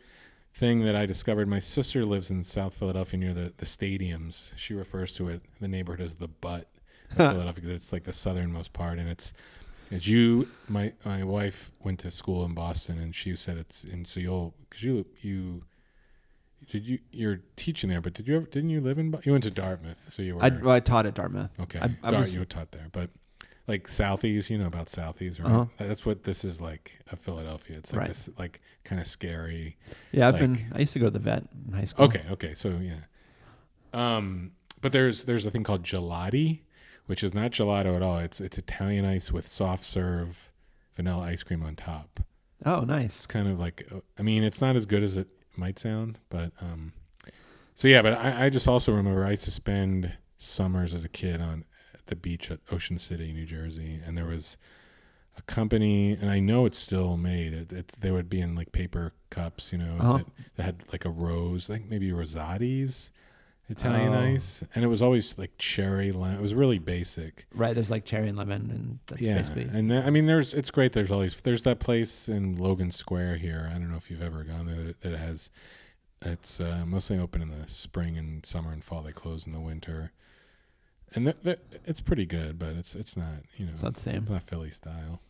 thing 0.55 0.85
that 0.87 0.97
I 0.97 1.05
discovered. 1.05 1.47
My 1.49 1.59
sister 1.59 2.05
lives 2.05 2.31
in 2.31 2.43
South 2.43 2.75
Philadelphia 2.75 3.19
near 3.21 3.35
the 3.35 3.53
the 3.57 3.67
stadiums. 3.67 4.57
She 4.57 4.73
refers 4.75 5.13
to 5.13 5.29
it 5.29 5.43
the 5.61 5.69
neighborhood 5.69 6.05
as 6.07 6.15
the 6.15 6.29
butt 6.29 6.69
of 7.11 7.17
Philadelphia. 7.17 7.65
'cause 7.65 7.73
It's 7.73 7.93
like 7.93 8.05
the 8.05 8.13
southernmost 8.13 8.73
part, 8.73 8.99
and 8.99 9.09
it's 9.09 9.33
as 9.93 10.09
you, 10.09 10.49
my 10.69 10.93
my 11.05 11.23
wife 11.23 11.71
went 11.85 12.01
to 12.01 12.11
school 12.11 12.45
in 12.45 12.55
Boston, 12.55 12.99
and 12.99 13.15
she 13.15 13.37
said 13.37 13.57
it's 13.59 13.85
and 13.85 14.07
so 14.09 14.21
you'll 14.21 14.55
because 14.69 14.83
you 14.83 15.07
you 15.21 15.63
did 16.71 16.87
you 16.87 16.99
you're 17.13 17.41
teaching 17.57 17.91
there, 17.91 18.01
but 18.01 18.15
did 18.15 18.27
you 18.27 18.37
ever 18.37 18.47
didn't 18.47 18.71
you 18.71 18.81
live 18.81 18.99
in 18.99 19.15
you 19.23 19.33
went 19.33 19.45
to 19.45 19.51
Dartmouth, 19.51 20.09
so 20.11 20.23
you 20.23 20.37
were 20.37 20.43
I, 20.43 20.49
well, 20.49 20.71
I 20.75 20.81
taught 20.81 21.05
at 21.07 21.15
Dartmouth. 21.15 21.53
okay. 21.61 21.79
I, 21.79 21.85
I 22.03 22.11
Dart, 22.11 22.23
was, 22.25 22.35
you 22.35 22.41
were 22.41 22.47
taught 22.47 22.73
there, 22.73 22.89
but 22.91 23.11
like 23.67 23.89
Southeast, 23.89 24.49
you 24.51 24.59
know 24.59 24.67
about 24.67 24.89
Southeast, 24.89 25.41
right? 25.41 25.51
Uh-huh. 25.51 25.67
That's 25.79 26.07
what 26.07 26.23
this 26.25 26.45
is 26.45 26.61
like 26.61 26.99
of 27.11 27.19
Philadelphia. 27.19 27.77
It's 27.79 27.93
like 27.93 28.01
Right. 28.01 28.09
this 28.09 28.29
like 28.39 28.61
kind 28.85 29.01
of 29.01 29.07
scary. 29.07 29.77
yeah, 30.12 30.29
I've 30.29 30.35
like- 30.35 30.41
been. 30.43 30.67
I 30.73 30.79
used 30.81 30.93
to 30.93 30.99
go 31.01 31.07
to 31.07 31.11
the 31.11 31.19
vet 31.19 31.45
in 31.67 31.73
high 31.75 31.85
school. 31.85 32.05
Okay, 32.07 32.23
okay, 32.31 32.55
so 32.55 32.79
yeah. 32.81 33.01
Um, 33.93 34.53
but 34.81 34.93
there's 34.93 35.25
there's 35.25 35.47
a 35.47 35.51
thing 35.51 35.64
called 35.64 35.83
gelati, 35.83 36.61
which 37.07 37.25
is 37.25 37.35
not 37.35 37.51
gelato 37.53 37.97
at 37.97 38.03
all. 38.03 38.19
It's 38.19 38.41
it's 38.41 38.59
Italian 38.59 39.05
ice 39.05 39.33
with 39.33 39.47
soft 39.49 39.85
serve 39.85 40.53
vanilla 40.95 41.25
ice 41.25 41.43
cream 41.43 41.62
on 41.62 41.77
top. 41.77 42.21
Oh, 42.64 42.81
nice. 42.81 43.17
It's 43.17 43.27
kind 43.27 43.49
of 43.49 43.59
like 43.61 43.91
I 44.19 44.23
mean, 44.23 44.43
it's 44.45 44.61
not 44.61 44.77
as 44.77 44.87
good 44.87 45.03
as 45.03 45.17
it 45.17 45.29
might 45.57 45.79
sound, 45.79 46.19
but 46.29 46.53
um, 46.61 46.93
so 47.75 47.89
yeah. 47.89 48.03
But 48.03 48.14
I, 48.14 48.47
I 48.47 48.51
just 48.51 48.69
also 48.69 48.93
remember 48.93 49.25
I 49.25 49.31
used 49.31 49.45
to 49.45 49.51
spend 49.51 50.12
summers 50.39 50.93
as 50.93 51.05
a 51.05 51.09
kid 51.09 51.41
on 51.41 51.64
the 52.07 52.17
beach 52.17 52.51
at 52.51 52.61
Ocean 52.71 52.99
City, 52.99 53.33
New 53.33 53.45
Jersey, 53.47 54.01
and 54.05 54.17
there 54.17 54.27
was 54.27 54.57
a 55.39 55.43
company, 55.43 56.13
and 56.13 56.31
I 56.31 56.41
know 56.41 56.65
it's 56.67 56.79
still 56.79 57.17
made. 57.17 57.53
It, 57.53 57.73
it 57.73 57.93
they 58.01 58.11
would 58.11 58.29
be 58.31 58.41
in 58.41 58.55
like 58.55 58.73
paper 58.73 59.13
cups, 59.31 59.73
you 59.73 59.79
know, 59.79 59.97
Uh-huh. 60.01 60.17
that, 60.19 60.27
that 60.57 60.63
had 60.63 60.85
like 60.93 61.05
a 61.05 61.11
rose, 61.11 61.69
I 61.69 61.75
think 61.75 61.91
maybe 61.91 62.11
Rosati's 62.11 63.13
Italian 63.69 64.13
Oh. 64.15 64.35
ice, 64.35 64.63
and 64.75 64.85
it 64.85 64.87
was 64.89 65.03
always 65.03 65.37
like 65.37 65.51
cherry 65.59 66.13
lemon. 66.13 66.39
It 66.39 66.41
was 66.43 66.55
really 66.55 66.79
basic. 66.79 67.47
Right, 67.53 67.75
there's 67.75 67.91
like 67.91 68.05
cherry 68.05 68.29
and 68.29 68.39
lemon, 68.39 68.71
and 68.71 68.99
that's 69.09 69.21
yeah, 69.23 69.37
basically. 69.39 69.65
and 69.65 69.91
then, 69.91 70.07
I 70.07 70.11
mean, 70.11 70.27
there's 70.27 70.55
it's 70.55 70.71
great. 70.71 70.93
There's 70.93 71.11
always 71.13 71.41
there's 71.41 71.65
that 71.65 71.81
place 71.81 72.29
in 72.29 72.57
Logan 72.57 72.91
Square 72.93 73.37
here. 73.39 73.69
I 73.71 73.73
don't 73.75 73.91
know 73.91 73.97
if 73.97 74.11
you've 74.11 74.23
ever 74.23 74.45
gone 74.45 74.67
there. 74.67 74.95
That 75.01 75.19
has. 75.19 75.51
It's 76.23 76.61
uh, 76.61 76.85
mostly 76.87 77.19
open 77.19 77.43
in 77.43 77.51
the 77.51 77.69
spring 77.69 78.17
and 78.17 78.45
summer 78.47 78.73
and 78.73 78.83
fall. 78.83 79.03
They 79.03 79.13
close 79.13 79.47
in 79.47 79.53
the 79.53 79.61
winter, 79.61 80.13
and 81.15 81.25
th- 81.27 81.43
th- 81.43 81.59
it's 81.85 82.01
pretty 82.01 82.27
good. 82.27 82.59
But 82.59 82.71
it's 82.77 82.95
it's 82.95 83.17
not 83.17 83.35
you 83.57 83.67
know 83.67 83.73
It's 83.73 83.83
not 83.83 83.95
the 83.95 84.01
same. 84.01 84.27
not 84.29 84.43
Philly 84.43 84.71
style. 84.71 85.21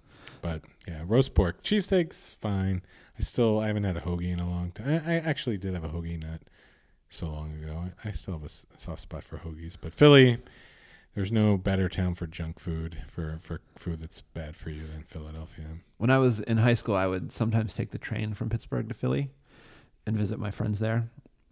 But 0.43 0.62
yeah, 0.87 1.03
roast 1.07 1.35
pork, 1.35 1.62
cheesesteaks, 1.62 2.35
fine. 2.35 2.83
I 3.18 3.22
still 3.22 3.59
I 3.61 3.68
haven't 3.68 3.85
had 3.85 3.97
a 3.97 4.01
hoagie 4.01 4.33
in 4.33 4.41
a 4.41 4.49
long 4.49 4.70
time. 4.72 5.03
I, 5.07 5.12
I 5.12 5.14
actually 5.16 5.57
did 5.59 5.74
have 5.74 5.85
a 5.85 5.89
hoagie 5.89 6.22
nut 6.22 6.43
so 7.09 7.27
long 7.27 7.53
ago. 7.53 7.85
I, 8.05 8.09
I 8.09 8.12
still 8.12 8.35
have 8.35 8.45
a 8.45 8.49
soft 8.79 9.01
spot 9.01 9.24
for 9.24 9.39
hoagies. 9.39 9.77
But 9.81 9.95
Philly, 9.95 10.39
there's 11.14 11.33
no 11.33 11.57
better 11.57 11.89
town 11.89 12.14
for 12.14 12.27
junk 12.27 12.59
food 12.61 12.99
for 13.09 13.39
for 13.41 13.61
food 13.77 14.01
that's 14.01 14.20
bad 14.22 14.57
for 14.57 14.70
you 14.70 14.83
than 14.87 15.03
Philadelphia. 15.03 15.64
When 15.97 16.11
I 16.11 16.18
was 16.18 16.41
in 16.41 16.59
high 16.59 16.74
school, 16.74 16.95
I 16.97 17.07
would 17.07 17.33
sometimes 17.33 17.74
take 17.74 17.91
the 17.91 17.99
train 17.99 18.35
from 18.35 18.49
Pittsburgh 18.51 18.89
to 18.89 18.95
Philly 18.95 19.31
and 20.07 20.16
visit 20.16 20.39
my 20.39 20.51
friends 20.51 20.79
there. 20.81 21.09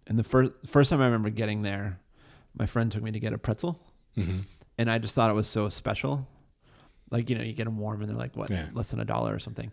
And 0.07 0.19
the 0.19 0.23
first 0.23 0.51
first 0.67 0.89
time 0.91 1.01
I 1.01 1.05
remember 1.05 1.29
getting 1.31 1.63
there, 1.63 1.99
my 2.55 2.65
friend 2.67 2.91
took 2.91 3.01
me 3.03 3.11
to 3.11 3.19
get 3.19 3.33
a 3.33 3.37
pretzel, 3.39 3.79
Mm-hmm. 4.17 4.39
and 4.77 4.89
I 4.91 4.97
just 4.97 5.13
thought 5.15 5.29
it 5.29 5.33
was 5.33 5.47
so 5.47 5.69
special. 5.69 6.27
Like 7.11 7.29
you 7.29 7.37
know, 7.37 7.43
you 7.43 7.53
get 7.53 7.65
them 7.65 7.77
warm, 7.77 8.01
and 8.01 8.09
they're 8.09 8.17
like 8.17 8.35
what, 8.35 8.49
Yeah. 8.49 8.67
less 8.73 8.91
than 8.91 8.99
a 8.99 9.05
dollar 9.05 9.33
or 9.33 9.39
something. 9.39 9.71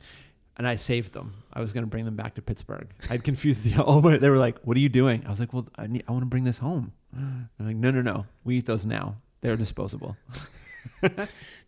And 0.58 0.66
I 0.66 0.76
saved 0.76 1.12
them. 1.14 1.32
I 1.52 1.60
was 1.60 1.72
going 1.72 1.82
to 1.84 1.88
bring 1.88 2.04
them 2.04 2.14
back 2.14 2.34
to 2.34 2.42
Pittsburgh. 2.42 2.88
I'd 3.08 3.24
confused 3.24 3.64
the 3.64 3.70
whole 3.82 4.00
way. 4.02 4.18
They 4.18 4.28
were 4.28 4.36
like, 4.36 4.58
"What 4.64 4.76
are 4.76 4.80
you 4.80 4.90
doing?" 4.90 5.24
I 5.26 5.30
was 5.30 5.40
like, 5.40 5.52
"Well, 5.54 5.66
I 5.78 5.86
need, 5.86 6.04
I 6.06 6.12
want 6.12 6.22
to 6.22 6.26
bring 6.26 6.44
this 6.44 6.58
home." 6.58 6.92
They're 7.12 7.66
like, 7.68 7.76
"No, 7.76 7.90
no, 7.90 8.02
no. 8.02 8.26
We 8.44 8.58
eat 8.58 8.66
those 8.66 8.84
now. 8.84 9.16
They're 9.40 9.56
disposable." 9.56 10.16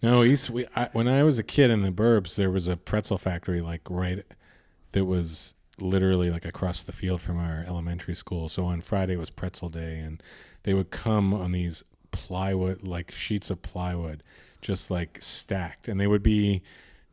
No, 0.02 0.22
East. 0.22 0.50
We 0.50 0.66
I, 0.76 0.90
when 0.92 1.08
I 1.08 1.22
was 1.22 1.38
a 1.38 1.42
kid 1.42 1.70
in 1.70 1.82
the 1.82 1.90
burbs, 1.90 2.34
there 2.34 2.50
was 2.50 2.68
a 2.68 2.76
pretzel 2.76 3.16
factory 3.16 3.60
like 3.60 3.82
right 3.88 4.22
that 4.92 5.04
was 5.06 5.54
literally 5.80 6.30
like 6.30 6.44
across 6.44 6.82
the 6.82 6.92
field 6.92 7.22
from 7.22 7.38
our 7.38 7.64
elementary 7.66 8.14
school. 8.14 8.48
So 8.48 8.66
on 8.66 8.80
Friday 8.82 9.16
was 9.16 9.30
pretzel 9.30 9.68
day, 9.70 9.98
and 9.98 10.22
they 10.64 10.74
would 10.74 10.90
come 10.90 11.32
on 11.32 11.52
these 11.52 11.82
plywood 12.14 12.82
like 12.82 13.12
sheets 13.12 13.50
of 13.50 13.62
plywood, 13.62 14.22
just 14.60 14.90
like 14.90 15.18
stacked, 15.20 15.88
and 15.88 16.00
they 16.00 16.06
would 16.06 16.22
be. 16.22 16.62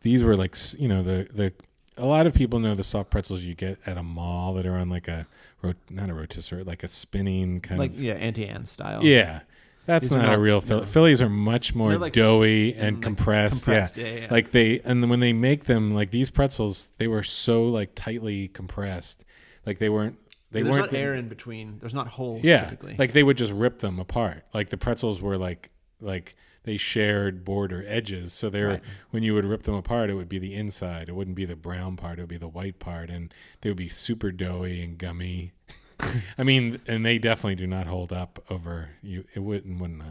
These 0.02 0.24
were 0.24 0.36
like 0.36 0.56
you 0.80 0.88
know 0.88 1.04
the 1.04 1.28
the. 1.34 1.54
A 1.98 2.06
lot 2.06 2.26
of 2.26 2.34
people 2.34 2.60
know 2.60 2.74
the 2.74 2.84
soft 2.86 3.10
pretzels 3.12 3.44
you 3.44 3.54
get 3.54 3.78
at 3.86 3.98
a 3.98 4.02
mall 4.02 4.54
that 4.56 4.66
are 4.66 4.76
on 4.78 4.90
like 4.90 5.08
a 5.10 5.28
rot, 5.62 5.76
not 5.90 6.10
a 6.10 6.14
rotisserie, 6.14 6.64
like 6.64 6.84
a 6.84 6.88
spinning 6.88 7.60
kind 7.60 7.80
like 7.80 7.92
of 7.92 7.98
Like, 7.98 8.06
yeah, 8.06 8.14
Auntie 8.14 8.48
Anne 8.48 8.66
style. 8.66 9.04
yeah. 9.04 9.42
That's 9.86 10.10
These 10.10 10.18
are 10.20 10.22
not, 10.22 10.36
a 10.36 10.40
real 10.40 10.62
Philly. 10.62 10.80
no. 10.82 10.86
Phillies 10.86 11.22
are 11.22 11.30
much 11.30 11.76
more 11.76 11.98
like 11.98 12.14
doughy 12.14 12.74
and, 12.76 13.02
compressed. 13.04 13.66
compressed. 13.66 13.98
Yeah. 13.98 14.06
Yeah, 14.08 14.20
yeah. 14.22 14.28
Like 14.32 14.52
they 14.52 14.80
and 14.82 15.10
when 15.10 15.20
they 15.20 15.34
make 15.34 15.66
them 15.66 15.92
like 15.92 16.12
these 16.12 16.32
pretzels, 16.32 16.90
they 16.98 17.08
were 17.08 17.24
so 17.24 17.66
like 17.66 17.92
tightly 17.94 18.48
compressed. 18.48 19.26
Like 19.66 19.80
they 19.80 19.90
weren't 19.90 20.18
they 20.52 20.62
there's 20.62 20.74
weren't 20.76 20.92
not 20.92 20.98
air 21.00 21.16
in 21.16 21.28
between. 21.30 21.80
There's 21.80 21.94
not 21.94 22.08
holes. 22.08 22.44
Yeah. 22.44 22.66
typically. 22.66 22.96
Like 22.98 23.14
they 23.14 23.24
would 23.24 23.38
just 23.38 23.54
rip 23.54 23.80
them 23.80 24.00
apart. 24.00 24.44
Like 24.54 24.70
the 24.70 24.78
pretzels 24.78 25.22
were 25.22 25.38
like 25.38 25.70
like 26.00 26.36
they 26.64 26.78
shared 26.78 27.44
border 27.44 27.84
edges. 27.88 28.34
So 28.34 28.50
they're 28.50 28.68
Right. 28.68 28.82
when 29.12 29.24
you 29.24 29.34
would 29.34 29.46
rip 29.46 29.64
them 29.64 29.74
apart, 29.76 30.10
it 30.10 30.14
would 30.16 30.30
be 30.30 30.38
the 30.40 30.54
inside. 30.54 31.10
It 31.10 31.16
wouldn't 31.16 31.36
be 31.36 31.46
the 31.46 31.56
brown 31.56 31.96
part. 31.98 32.20
It 32.20 32.24
would 32.24 32.30
be 32.30 32.38
the 32.38 32.48
white 32.48 32.78
part, 32.80 33.10
and 33.10 33.34
they 33.62 33.70
would 33.70 33.78
be 33.78 33.90
super 33.90 34.32
doughy 34.32 34.84
and 34.84 34.98
gummy. 34.98 35.54
I 36.38 36.44
mean, 36.44 36.80
and 36.88 37.06
they 37.06 37.18
definitely 37.18 37.56
do 37.56 37.68
not 37.68 37.88
hold 37.88 38.12
up 38.12 38.44
over 38.50 38.90
you. 39.02 39.26
It 39.34 39.40
wouldn't 39.40 39.80
wouldn't 39.80 40.02
uh, 40.02 40.06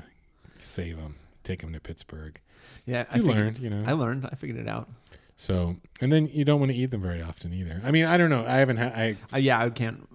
save 0.58 0.96
them. 0.96 1.16
Take 1.44 1.60
them 1.60 1.72
to 1.72 1.80
Pittsburgh. 1.80 2.40
yeah. 2.86 3.04
I 3.10 3.18
figured- 3.18 3.34
learned, 3.36 3.58
you 3.58 3.70
know. 3.70 3.84
I 3.86 3.92
learned. 3.92 4.26
I 4.30 4.34
figured 4.36 4.58
it 4.58 4.68
out. 4.68 4.88
so, 5.36 5.76
and 6.00 6.12
then 6.12 6.26
you 6.28 6.44
don't 6.44 6.60
want 6.60 6.70
to 6.72 6.78
eat 6.78 6.90
them 6.90 7.00
very 7.02 7.22
often 7.22 7.52
either. 7.52 7.80
I 7.84 7.90
mean, 7.92 8.04
I 8.06 8.16
don't 8.16 8.30
know. 8.30 8.44
I 8.46 8.56
haven't 8.58 8.76
had. 8.76 8.92
I 8.92 9.16
Uh, 9.32 9.38
yeah, 9.38 9.60
I 9.64 9.70
can't. 9.70 10.06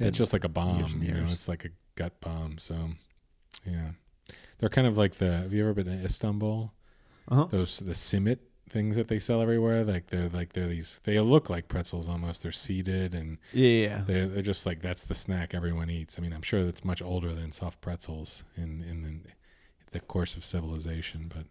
Yeah, 0.00 0.08
it's 0.08 0.18
just 0.18 0.32
like 0.32 0.44
a 0.44 0.48
bomb, 0.48 0.78
years 0.78 0.94
you 0.94 1.12
know. 1.12 1.26
It's 1.30 1.46
like 1.46 1.64
a 1.64 1.70
gut 1.94 2.20
bomb. 2.20 2.58
So, 2.58 2.74
yeah, 3.66 3.90
they're 4.58 4.68
kind 4.68 4.86
of 4.86 4.96
like 4.96 5.16
the. 5.16 5.38
Have 5.38 5.52
you 5.52 5.62
ever 5.62 5.74
been 5.74 5.86
to 5.86 6.04
Istanbul? 6.04 6.72
Uh-huh. 7.28 7.44
Those 7.44 7.78
the 7.78 7.92
simit 7.92 8.38
things 8.70 8.96
that 8.96 9.08
they 9.08 9.18
sell 9.18 9.42
everywhere. 9.42 9.84
Like 9.84 10.06
they're 10.06 10.28
like 10.28 10.52
they're 10.54 10.66
these. 10.66 11.00
They 11.04 11.18
look 11.20 11.50
like 11.50 11.68
pretzels 11.68 12.08
almost. 12.08 12.42
They're 12.42 12.52
seeded 12.52 13.14
and 13.14 13.38
Yeah, 13.52 14.02
they're 14.06 14.26
they're 14.26 14.42
just 14.42 14.64
like 14.64 14.80
that's 14.80 15.04
the 15.04 15.14
snack 15.14 15.54
everyone 15.54 15.90
eats. 15.90 16.18
I 16.18 16.22
mean, 16.22 16.32
I'm 16.32 16.42
sure 16.42 16.64
that's 16.64 16.84
much 16.84 17.02
older 17.02 17.34
than 17.34 17.52
soft 17.52 17.80
pretzels 17.80 18.44
in 18.56 18.82
in 18.88 19.02
the, 19.02 19.30
the 19.92 20.00
course 20.00 20.36
of 20.36 20.44
civilization. 20.44 21.30
But 21.32 21.46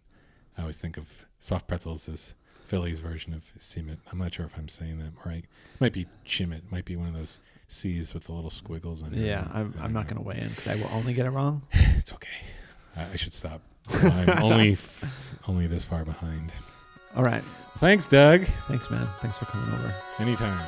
I 0.58 0.62
always 0.62 0.78
think 0.78 0.96
of 0.96 1.26
soft 1.38 1.68
pretzels 1.68 2.08
as 2.08 2.34
Philly's 2.64 3.00
version 3.00 3.34
of 3.34 3.52
simit. 3.58 3.98
I'm 4.10 4.18
not 4.18 4.34
sure 4.34 4.46
if 4.46 4.56
I'm 4.56 4.68
saying 4.68 4.98
that 4.98 5.12
right. 5.24 5.44
Might 5.78 5.92
be 5.92 6.06
chimit. 6.24 6.70
Might 6.70 6.84
be 6.84 6.96
one 6.96 7.08
of 7.08 7.14
those 7.14 7.38
C's 7.70 8.12
with 8.14 8.24
the 8.24 8.32
little 8.32 8.50
squiggles 8.50 9.02
on 9.02 9.14
it. 9.14 9.20
Yeah, 9.20 9.46
I'm, 9.54 9.72
I'm 9.80 9.92
not 9.92 10.06
going 10.08 10.16
to 10.16 10.22
weigh 10.22 10.38
in 10.40 10.48
because 10.48 10.66
I 10.68 10.74
will 10.74 10.90
only 10.92 11.14
get 11.14 11.26
it 11.26 11.30
wrong. 11.30 11.62
It's 11.98 12.12
okay. 12.14 12.28
I, 12.96 13.12
I 13.12 13.16
should 13.16 13.34
stop. 13.34 13.60
I'm 14.02 14.42
only 14.42 14.72
f- 14.72 15.34
only 15.46 15.66
this 15.66 15.84
far 15.84 16.04
behind. 16.04 16.50
All 17.14 17.22
right. 17.24 17.42
Thanks, 17.78 18.06
Doug. 18.06 18.42
Thanks, 18.68 18.90
man. 18.90 19.06
Thanks 19.18 19.36
for 19.36 19.44
coming 19.46 19.68
over. 19.74 19.94
Anytime. 20.18 20.58